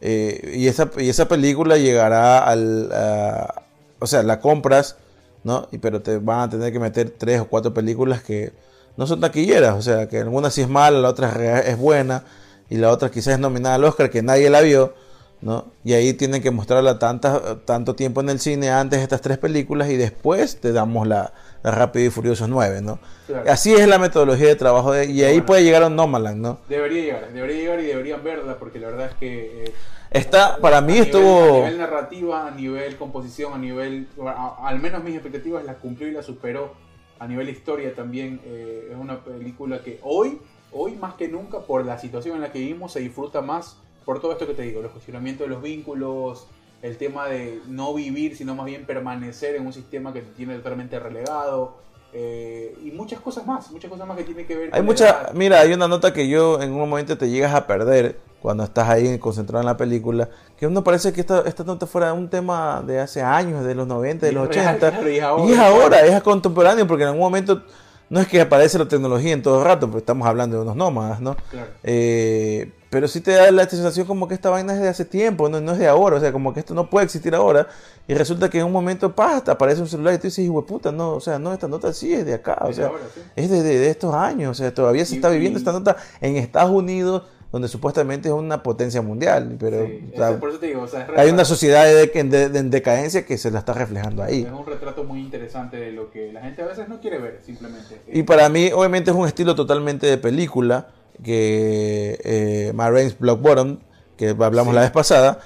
Eh, 0.02 0.54
y, 0.56 0.68
esa, 0.68 0.90
y 0.98 1.10
esa 1.10 1.28
película 1.28 1.78
llegará 1.78 2.40
al, 2.40 2.92
a- 2.94 3.64
o 4.00 4.08
sea, 4.08 4.24
la 4.24 4.40
compras, 4.40 4.98
¿no? 5.44 5.68
Y, 5.72 5.78
pero 5.80 6.02
te 6.02 6.18
van 6.18 6.42
a 6.42 6.50
tener 6.50 6.72
que 6.72 6.80
meter 6.80 7.10
tres 7.18 7.42
o 7.42 7.48
cuatro 7.48 7.74
películas 7.74 8.22
que 8.24 8.54
no 8.96 9.08
son 9.08 9.20
taquilleras, 9.22 9.76
o 9.76 9.82
sea, 9.82 10.08
que 10.08 10.20
alguna 10.20 10.50
sí 10.52 10.62
es 10.62 10.70
mala, 10.70 11.00
la 11.00 11.10
otra 11.10 11.60
es 11.62 11.78
buena 11.78 12.24
y 12.70 12.78
la 12.78 12.92
otra 12.92 13.10
quizás 13.12 13.34
es 13.36 13.40
nominada 13.40 13.76
al 13.76 13.84
Oscar 13.84 14.10
que 14.10 14.22
nadie 14.22 14.50
la 14.50 14.62
vio, 14.62 14.94
¿no? 15.42 15.66
Y 15.84 15.94
ahí 15.94 16.14
tienen 16.14 16.42
que 16.42 16.52
mostrarla 16.52 17.00
tantas, 17.00 17.42
tanto 17.66 17.96
tiempo 17.96 18.22
en 18.22 18.30
el 18.30 18.40
cine 18.40 18.70
antes 18.72 19.02
estas 19.02 19.22
tres 19.22 19.38
películas 19.38 19.90
y 19.90 19.98
después 19.98 20.60
te 20.60 20.72
damos 20.72 21.08
la 21.08 21.34
Rápido 21.64 22.06
y 22.06 22.10
Furiosos 22.10 22.48
9, 22.50 22.82
¿no? 22.82 23.00
Claro. 23.28 23.50
Así 23.52 23.74
es 23.74 23.88
la 23.88 24.00
metodología 24.00 24.48
de 24.48 24.56
trabajo 24.56 24.92
de- 24.94 25.06
y 25.06 25.24
ahí 25.24 25.34
Bueno. 25.34 25.46
puede 25.48 25.64
llegar 25.64 25.84
a 25.84 25.88
un 25.88 25.96
Nomaland, 25.96 26.42
¿no? 26.42 26.60
Debería 26.70 27.02
llegar, 27.04 27.34
debería 27.34 27.56
llegar 27.58 27.80
y 27.80 27.86
deberían 27.86 28.24
verla 28.24 28.56
porque 28.58 28.80
la 28.80 28.88
verdad 28.88 29.08
es 29.08 29.16
que 29.16 29.64
eh, 29.66 29.74
Está, 30.12 30.58
para 30.58 30.80
mí 30.82 30.94
a 30.94 30.96
nivel- 30.96 31.06
estuvo... 31.06 31.50
a 31.50 31.58
nivel 31.58 31.78
narrativa, 31.80 32.48
a 32.48 32.52
nivel 32.52 32.96
composición, 32.96 33.54
a 33.54 33.58
nivel 33.58 34.08
a- 34.26 34.56
al 34.68 34.80
menos 34.80 35.04
mis 35.04 35.14
expectativas 35.16 35.66
las 35.66 35.76
cumplió 35.78 36.08
y 36.08 36.12
las 36.12 36.26
superó. 36.26 36.74
A 37.20 37.28
nivel 37.28 37.50
historia 37.50 37.94
también 37.96 38.40
eh, 38.46 38.90
es 38.92 38.96
una 38.98 39.20
película 39.24 39.82
que 39.82 40.00
hoy, 40.04 40.40
hoy 40.72 40.96
más 40.96 41.16
que 41.16 41.28
nunca 41.28 41.60
por 41.60 41.84
la 41.86 41.98
situación 42.00 42.36
en 42.36 42.42
la 42.44 42.52
que 42.52 42.60
vivimos 42.60 42.94
se 42.94 43.00
disfruta 43.00 43.42
más 43.42 43.78
por 44.06 44.22
todo 44.22 44.32
esto 44.32 44.48
que 44.48 44.54
te 44.54 44.62
digo, 44.62 44.82
los 44.82 44.92
cuestionamientos 44.94 45.48
de 45.48 45.54
los 45.54 45.62
vínculos, 45.62 46.48
el 46.82 46.98
tema 46.98 47.28
de 47.28 47.60
no 47.68 47.94
vivir 47.94 48.36
sino 48.36 48.56
más 48.56 48.66
bien 48.66 48.86
permanecer 48.86 49.56
en 49.56 49.66
un 49.66 49.74
sistema 49.74 50.14
que 50.14 50.22
te 50.22 50.32
tiene 50.32 50.56
totalmente 50.56 51.00
relegado. 51.00 51.78
eh, 52.14 52.76
y 52.84 52.92
muchas 52.92 53.20
cosas 53.20 53.46
más, 53.46 53.70
muchas 53.72 53.90
cosas 53.92 54.08
más 54.08 54.18
que 54.18 54.24
tienen 54.24 54.48
que 54.48 54.56
ver 54.56 54.70
Hay 54.72 54.80
con 54.80 54.86
mucha, 54.86 55.30
mira, 55.34 55.60
hay 55.60 55.74
una 55.74 55.88
nota 55.88 56.14
que 56.14 56.28
yo 56.28 56.62
en 56.62 56.72
un 56.72 56.80
momento 56.80 57.18
te 57.18 57.30
llegas 57.30 57.54
a 57.54 57.68
perder 57.68 58.18
cuando 58.42 58.64
estás 58.64 58.88
ahí 58.88 59.18
concentrado 59.20 59.62
en 59.62 59.66
la 59.66 59.76
película, 59.78 60.30
que 60.58 60.68
uno 60.68 60.84
parece 60.84 61.12
que 61.12 61.22
esta, 61.22 61.42
esta 61.42 61.64
nota 61.64 61.86
fuera 61.88 62.14
un 62.14 62.30
tema 62.30 62.82
de 62.86 63.00
hace 63.00 63.22
años, 63.22 63.66
de 63.66 63.76
los 63.76 63.88
90, 63.88 64.26
de 64.26 64.32
los 64.32 64.50
es 64.50 64.56
real, 64.56 64.78
80, 64.78 64.92
claro, 64.92 65.10
y 65.10 65.14
es 65.14 65.18
y 65.18 65.22
ahora. 65.22 65.54
es 65.54 65.60
ahora, 65.60 66.06
es 66.06 66.22
contemporáneo, 66.22 66.88
porque 66.88 67.04
en 67.04 67.10
algún 67.10 67.24
momento 67.24 67.64
no 68.10 68.22
es 68.22 68.28
que 68.28 68.40
aparece 68.40 68.78
la 68.78 68.88
tecnología 68.88 69.34
en 69.34 69.42
todo 69.42 69.60
el 69.60 69.66
rato, 69.66 69.88
porque 69.88 70.00
estamos 70.00 70.28
hablando 70.28 70.56
de 70.56 70.62
unos 70.62 70.76
nómadas, 70.76 71.20
¿no? 71.20 71.36
Claro. 71.50 71.72
Eh, 71.84 72.72
pero 72.90 73.08
sí 73.08 73.22
te 73.22 73.32
da 73.32 73.52
la 73.52 73.68
sensación 73.68 74.08
como 74.08 74.28
que 74.28 74.34
esta 74.34 74.50
vaina 74.50 74.74
es 74.74 74.82
de 74.82 74.88
hace 74.88 75.04
tiempo, 75.06 75.50
no, 75.50 75.60
no 75.60 75.74
es 75.74 75.80
de 75.80 75.88
ahora, 75.88 76.18
o 76.18 76.20
sea, 76.20 76.32
como 76.32 76.54
que 76.54 76.62
esto 76.62 76.74
no 76.74 76.90
puede 76.90 77.06
existir 77.06 77.36
ahora. 77.36 77.68
Y 78.08 78.14
resulta 78.14 78.50
que 78.50 78.60
en 78.60 78.66
un 78.66 78.72
momento, 78.72 79.14
¡pah! 79.14 79.42
te 79.42 79.52
aparece 79.52 79.82
un 79.82 79.88
celular 79.90 80.14
y 80.14 80.18
tú 80.18 80.24
dices, 80.28 80.50
puta, 80.66 80.92
no, 80.92 81.12
o 81.16 81.20
sea, 81.20 81.38
no, 81.40 81.52
esta 81.54 81.68
nota 81.68 81.92
sí 81.94 82.14
es 82.14 82.26
de 82.26 82.34
acá, 82.36 82.58
o 82.62 82.68
de 82.70 82.74
sea, 82.76 82.88
ahora, 82.88 83.04
sí. 83.14 83.22
es 83.36 83.50
de, 83.50 83.62
de- 83.64 83.80
de 83.80 83.90
estos 83.90 84.14
años, 84.16 84.52
o 84.52 84.54
sea, 84.54 84.74
todavía 84.74 85.06
se 85.06 85.14
Y- 85.14 85.18
está 85.18 85.30
viviendo 85.30 85.60
y- 85.60 85.62
esta 85.62 85.72
nota 85.74 85.98
en 86.22 86.38
Estados 86.38 86.72
Unidos, 86.72 87.24
donde 87.52 87.70
supuestamente 87.70 88.28
es 88.30 88.34
una 88.34 88.62
potencia 88.62 89.02
mundial, 89.02 89.56
pero 89.60 89.86
Sí, 89.86 90.10
o 90.14 90.18
sea, 90.18 90.38
por 90.38 90.50
eso 90.50 90.60
te 90.60 90.68
digo, 90.68 90.82
o 90.82 90.88
sea, 90.88 91.08
hay 91.16 91.30
una 91.30 91.46
sociedad 91.46 91.86
de, 91.86 92.08
de- 92.08 92.50
de- 92.50 92.60
en 92.60 92.70
decadencia 92.70 93.26
que 93.26 93.38
se 93.38 93.52
la 93.52 93.60
está 93.60 93.72
reflejando 93.74 94.22
ahí. 94.24 94.44
Es 94.44 94.52
un 94.52 94.66
retrato 94.66 95.04
muy 95.06 95.20
interesante 95.22 95.78
de 95.78 95.92
lo 95.94 96.12
que 96.12 96.32
la 96.34 96.42
gente 96.42 96.62
a 96.62 96.66
veces 96.66 96.88
no 96.90 97.00
quiere 97.00 97.20
ver, 97.20 97.40
simplemente. 97.46 98.02
Y 98.12 98.24
para 98.24 98.50
mí, 98.50 98.70
obviamente, 98.74 99.12
es 99.12 99.16
un 99.18 99.26
estilo 99.28 99.56
totalmente 99.56 100.08
de 100.08 100.18
película 100.18 100.88
que 101.24 102.20
eh, 102.24 102.72
Ma 102.74 102.90
Rainey's 102.90 103.18
Block 103.18 103.42
Bottom, 103.42 103.80
que 104.18 104.30
hablamos 104.30 104.72
Sí. 104.72 104.76
la 104.76 104.82
vez 104.82 104.92
pasada, 104.92 105.40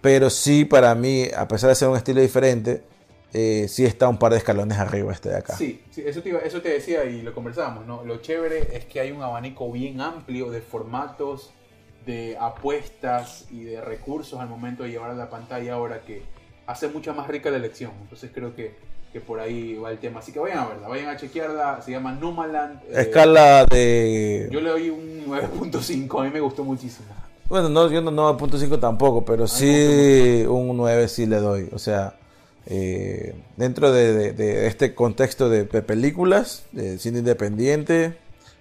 pero 0.00 0.30
sí 0.30 0.64
para 0.64 0.94
mí, 0.94 1.26
a 1.36 1.46
pesar 1.48 1.68
de 1.70 1.74
ser 1.76 1.88
un 1.88 1.96
estilo 1.96 2.20
diferente, 2.20 2.82
eh, 3.32 3.66
sí 3.68 3.84
está 3.84 4.08
un 4.08 4.18
par 4.18 4.32
de 4.32 4.38
escalones 4.38 4.78
arriba 4.78 5.12
este 5.12 5.30
de 5.30 5.36
acá. 5.36 5.56
Sí, 5.56 5.82
sí, 5.90 6.02
eso, 6.06 6.22
te 6.22 6.28
iba- 6.30 6.40
eso 6.40 6.60
te 6.60 6.68
decía 6.68 7.04
y 7.04 7.22
lo 7.22 7.32
conversábamos, 7.34 7.86
¿no? 7.86 8.04
Lo 8.04 8.18
chévere 8.18 8.76
es 8.76 8.84
que 8.84 9.00
hay 9.00 9.10
un 9.10 9.22
abanico 9.22 9.70
bien 9.72 10.00
amplio 10.00 10.50
de 10.50 10.60
formatos, 10.60 11.50
de 12.04 12.36
apuestas 12.38 13.46
y 13.50 13.62
de 13.64 13.80
recursos 13.80 14.38
al 14.40 14.48
momento 14.48 14.82
de 14.82 14.90
llevar 14.90 15.10
a 15.10 15.14
la 15.14 15.30
pantalla 15.30 15.74
ahora 15.74 16.02
que 16.02 16.22
hace 16.66 16.88
mucha 16.88 17.12
más 17.12 17.28
rica 17.28 17.48
la 17.50 17.56
elección. 17.58 17.92
Entonces 18.02 18.30
creo 18.34 18.54
que, 18.54 18.74
que 19.12 19.20
por 19.20 19.38
ahí 19.40 19.74
va 19.76 19.90
el 19.90 19.98
tema. 19.98 20.20
Así 20.20 20.32
que 20.32 20.38
vayan 20.38 20.58
a 20.58 20.66
verla, 20.68 20.88
vayan 20.88 21.08
a 21.08 21.16
chequearla. 21.16 21.82
Se 21.82 21.90
llama 21.90 22.12
Nomaland. 22.12 22.80
eh, 22.90 23.02
Escala 23.02 23.66
de... 23.66 24.48
Yo 24.50 24.60
le 24.60 24.70
doy 24.70 24.90
un 24.90 25.26
9.5, 25.26 26.20
a 26.20 26.24
mí 26.24 26.30
me 26.30 26.40
gustó 26.40 26.64
muchísimo. 26.64 27.08
Bueno, 27.48 27.68
no, 27.68 27.90
yo 27.90 28.00
no 28.00 28.10
9.5 28.38 28.80
tampoco, 28.80 29.24
pero 29.24 29.46
sí 29.46 30.44
un 30.48 30.74
9 30.76 31.08
sí 31.08 31.26
le 31.26 31.36
doy. 31.36 31.68
O 31.72 31.78
sea, 31.78 32.14
eh, 32.66 33.34
dentro 33.56 33.92
de, 33.92 34.12
de- 34.14 34.32
de 34.32 34.66
este 34.66 34.94
contexto 34.94 35.50
de, 35.50 35.64
de 35.64 35.82
películas, 35.82 36.62
de 36.72 36.98
cine 36.98 37.18
independiente, 37.18 38.16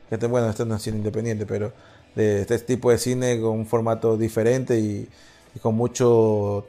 este- 0.10 0.28
bueno, 0.28 0.50
este 0.50 0.66
no 0.66 0.76
es 0.76 0.82
cine 0.82 0.98
independiente, 0.98 1.46
pero 1.46 1.72
de 2.16 2.42
este 2.42 2.60
tipo 2.60 2.92
de 2.92 2.98
cine 2.98 3.40
con 3.40 3.52
un 3.52 3.66
formato 3.66 4.18
diferente 4.18 4.78
y, 4.80 5.08
y 5.56 5.60
con 5.60 5.76
mucho 5.76 6.66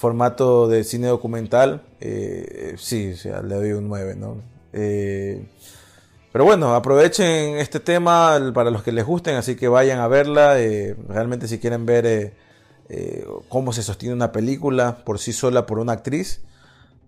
formato 0.00 0.66
de 0.66 0.82
cine 0.82 1.08
documental, 1.08 1.82
eh, 2.00 2.74
sí, 2.78 3.14
sea, 3.14 3.42
le 3.42 3.54
doy 3.54 3.72
un 3.72 3.86
9, 3.86 4.16
¿no? 4.16 4.38
Eh, 4.72 5.46
pero 6.32 6.46
bueno, 6.46 6.74
aprovechen 6.74 7.58
este 7.58 7.80
tema 7.80 8.38
para 8.54 8.70
los 8.70 8.82
que 8.82 8.92
les 8.92 9.04
gusten, 9.04 9.36
así 9.36 9.56
que 9.56 9.68
vayan 9.68 9.98
a 9.98 10.08
verla. 10.08 10.58
eh, 10.58 10.96
realmente 11.06 11.48
si 11.48 11.58
quieren 11.58 11.84
ver 11.84 12.32
cómo 13.48 13.72
se 13.72 13.82
sostiene 13.82 14.14
una 14.14 14.32
película 14.32 15.04
por 15.04 15.18
sí 15.18 15.32
sola 15.32 15.66
por 15.66 15.78
una 15.78 15.92
actriz 15.92 16.40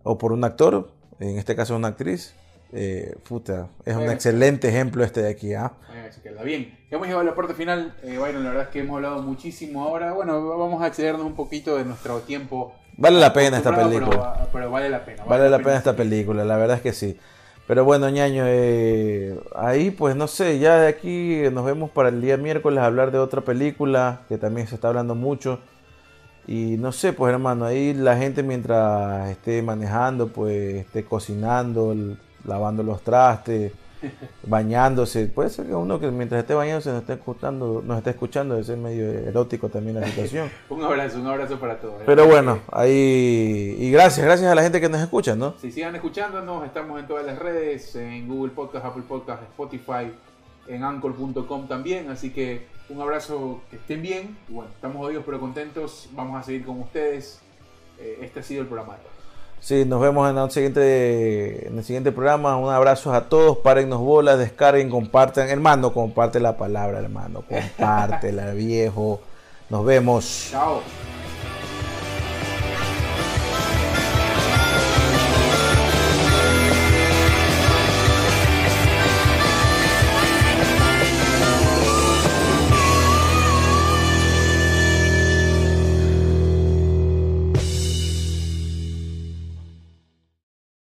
o 0.02 0.19
por 0.19 0.32
un 0.32 0.44
actor, 0.44 0.93
en 1.19 1.39
este 1.39 1.56
caso 1.56 1.74
una 1.74 1.89
actriz, 1.89 2.35
eh, 2.73 3.15
puta, 3.28 3.69
es 3.85 3.94
un 3.97 4.03
Eh. 4.05 4.12
excelente 4.12 4.69
ejemplo 4.69 5.05
este 5.05 5.23
de 5.23 5.31
aquí. 5.31 5.55
¿ah? 5.55 5.73
Chequearla. 6.15 6.43
Bien, 6.43 6.78
hemos 6.90 7.07
llegado 7.07 7.20
a 7.23 7.24
la 7.24 7.35
parte 7.35 7.55
final. 7.55 7.94
Eh, 8.03 8.19
Byron, 8.19 8.43
la 8.44 8.51
verdad 8.51 8.65
es 8.65 8.69
que 8.70 8.81
hemos 8.81 8.97
hablado 8.97 9.23
muchísimo 9.23 9.82
ahora. 9.85 10.12
Bueno, 10.12 10.47
vamos 10.59 10.82
a 10.82 10.86
excedernos 10.89 11.24
un 11.27 11.35
poquito 11.35 11.77
de 11.77 11.85
nuestro 11.85 12.19
tiempo. 12.20 12.74
Vale 12.97 13.19
la 13.19 13.32
pena 13.32 13.57
esta 13.59 13.74
película. 13.74 14.35
Pero, 14.35 14.49
pero 14.53 14.70
vale 14.70 14.90
la 14.90 15.05
pena. 15.05 15.24
Vale 15.24 15.49
la 15.49 15.59
pena 15.59 15.77
esta 15.77 15.97
película, 15.97 16.44
la 16.44 16.57
verdad 16.57 16.77
es 16.77 16.82
que 16.82 16.93
sí. 16.93 17.19
Pero 17.66 17.85
bueno, 17.85 18.11
ñaño, 18.11 18.44
eh, 18.47 19.39
ahí 19.55 19.90
pues 19.90 20.16
no 20.16 20.27
sé, 20.27 20.59
ya 20.59 20.78
de 20.81 20.89
aquí 20.89 21.43
nos 21.53 21.65
vemos 21.65 21.90
para 21.90 22.09
el 22.11 22.20
día 22.20 22.36
miércoles 22.36 22.81
a 22.81 22.86
hablar 22.86 23.11
de 23.12 23.19
otra 23.19 23.40
película 23.40 24.23
que 24.28 24.36
también 24.36 24.66
se 24.66 24.74
está 24.74 24.89
hablando 24.89 25.15
mucho. 25.15 25.61
Y 26.47 26.77
no 26.78 26.90
sé, 26.93 27.12
pues 27.12 27.32
hermano, 27.32 27.65
ahí 27.65 27.94
la 27.94 28.16
gente 28.16 28.43
mientras 28.43 29.31
esté 29.31 29.62
manejando, 29.62 30.28
pues 30.28 30.74
esté 30.74 31.05
cocinando, 31.05 31.93
el- 31.93 32.19
lavando 32.44 32.82
los 32.82 33.02
trastes, 33.02 33.73
bañándose. 34.47 35.27
Puede 35.27 35.51
ser 35.51 35.66
que 35.66 35.74
uno 35.74 35.98
que 36.01 36.10
mientras 36.10 36.40
esté 36.40 36.55
bañándose 36.55 36.90
nos 36.90 37.01
esté 37.01 37.14
escuchando, 37.14 37.82
nos 37.85 37.98
esté 37.98 38.10
escuchando, 38.10 38.55
debe 38.55 38.66
ser 38.66 38.78
medio 38.78 39.06
erótico 39.06 39.69
también 39.69 40.01
la 40.01 40.06
situación. 40.09 40.51
un 40.69 40.82
abrazo, 40.82 41.19
un 41.20 41.27
abrazo 41.27 41.59
para 41.59 41.78
todos. 41.81 42.02
Pero 42.05 42.27
bueno, 42.27 42.60
ahí 42.70 43.77
y 43.78 43.90
gracias, 43.90 44.24
gracias 44.24 44.51
a 44.51 44.55
la 44.55 44.62
gente 44.62 44.81
que 44.81 44.89
nos 44.89 45.01
escucha, 45.01 45.35
¿no? 45.35 45.55
Si 45.60 45.73
sigan 45.73 45.94
escuchándonos, 45.94 46.64
estamos 46.64 47.01
en 47.01 47.06
todas 47.06 47.24
las 47.24 47.39
redes, 47.39 47.94
en 47.97 48.28
Google 48.28 48.52
Podcast, 48.52 48.85
Apple 48.85 49.05
Podcast, 49.06 49.43
Spotify, 49.44 50.12
en 50.66 50.85
anchor.com 50.85 51.69
también, 51.69 52.10
así 52.10 52.31
que 52.31 52.66
un 52.89 53.01
abrazo, 53.01 53.62
que 53.70 53.77
estén 53.77 54.02
bien, 54.02 54.36
bueno, 54.48 54.70
estamos 54.74 54.98
jodidos 54.98 55.24
pero 55.24 55.40
contentos, 55.40 56.09
vamos 56.12 56.39
a 56.39 56.43
seguir 56.43 56.64
con 56.64 56.81
ustedes. 56.81 57.40
Eh, 57.98 58.19
este 58.23 58.40
ha 58.40 58.43
sido 58.43 58.62
el 58.62 58.66
programa. 58.66 58.97
Sí, 59.62 59.84
nos 59.84 60.01
vemos 60.01 60.28
en 60.28 60.36
el 60.39 60.51
siguiente, 60.51 61.68
en 61.68 61.78
el 61.78 61.84
siguiente 61.84 62.10
programa. 62.10 62.56
Un 62.56 62.72
abrazo 62.72 63.14
a 63.14 63.28
todos, 63.28 63.59
párennos 63.59 64.01
bolas, 64.01 64.36
descarguen, 64.36 64.90
compartan. 64.90 65.48
Hermano, 65.48 65.93
comparte 65.93 66.40
la 66.40 66.56
palabra, 66.56 66.98
hermano. 66.98 67.44
Compártela, 67.48 68.51
viejo. 68.55 69.20
Nos 69.70 69.84
vemos. 69.84 70.48
Chao. 70.51 70.82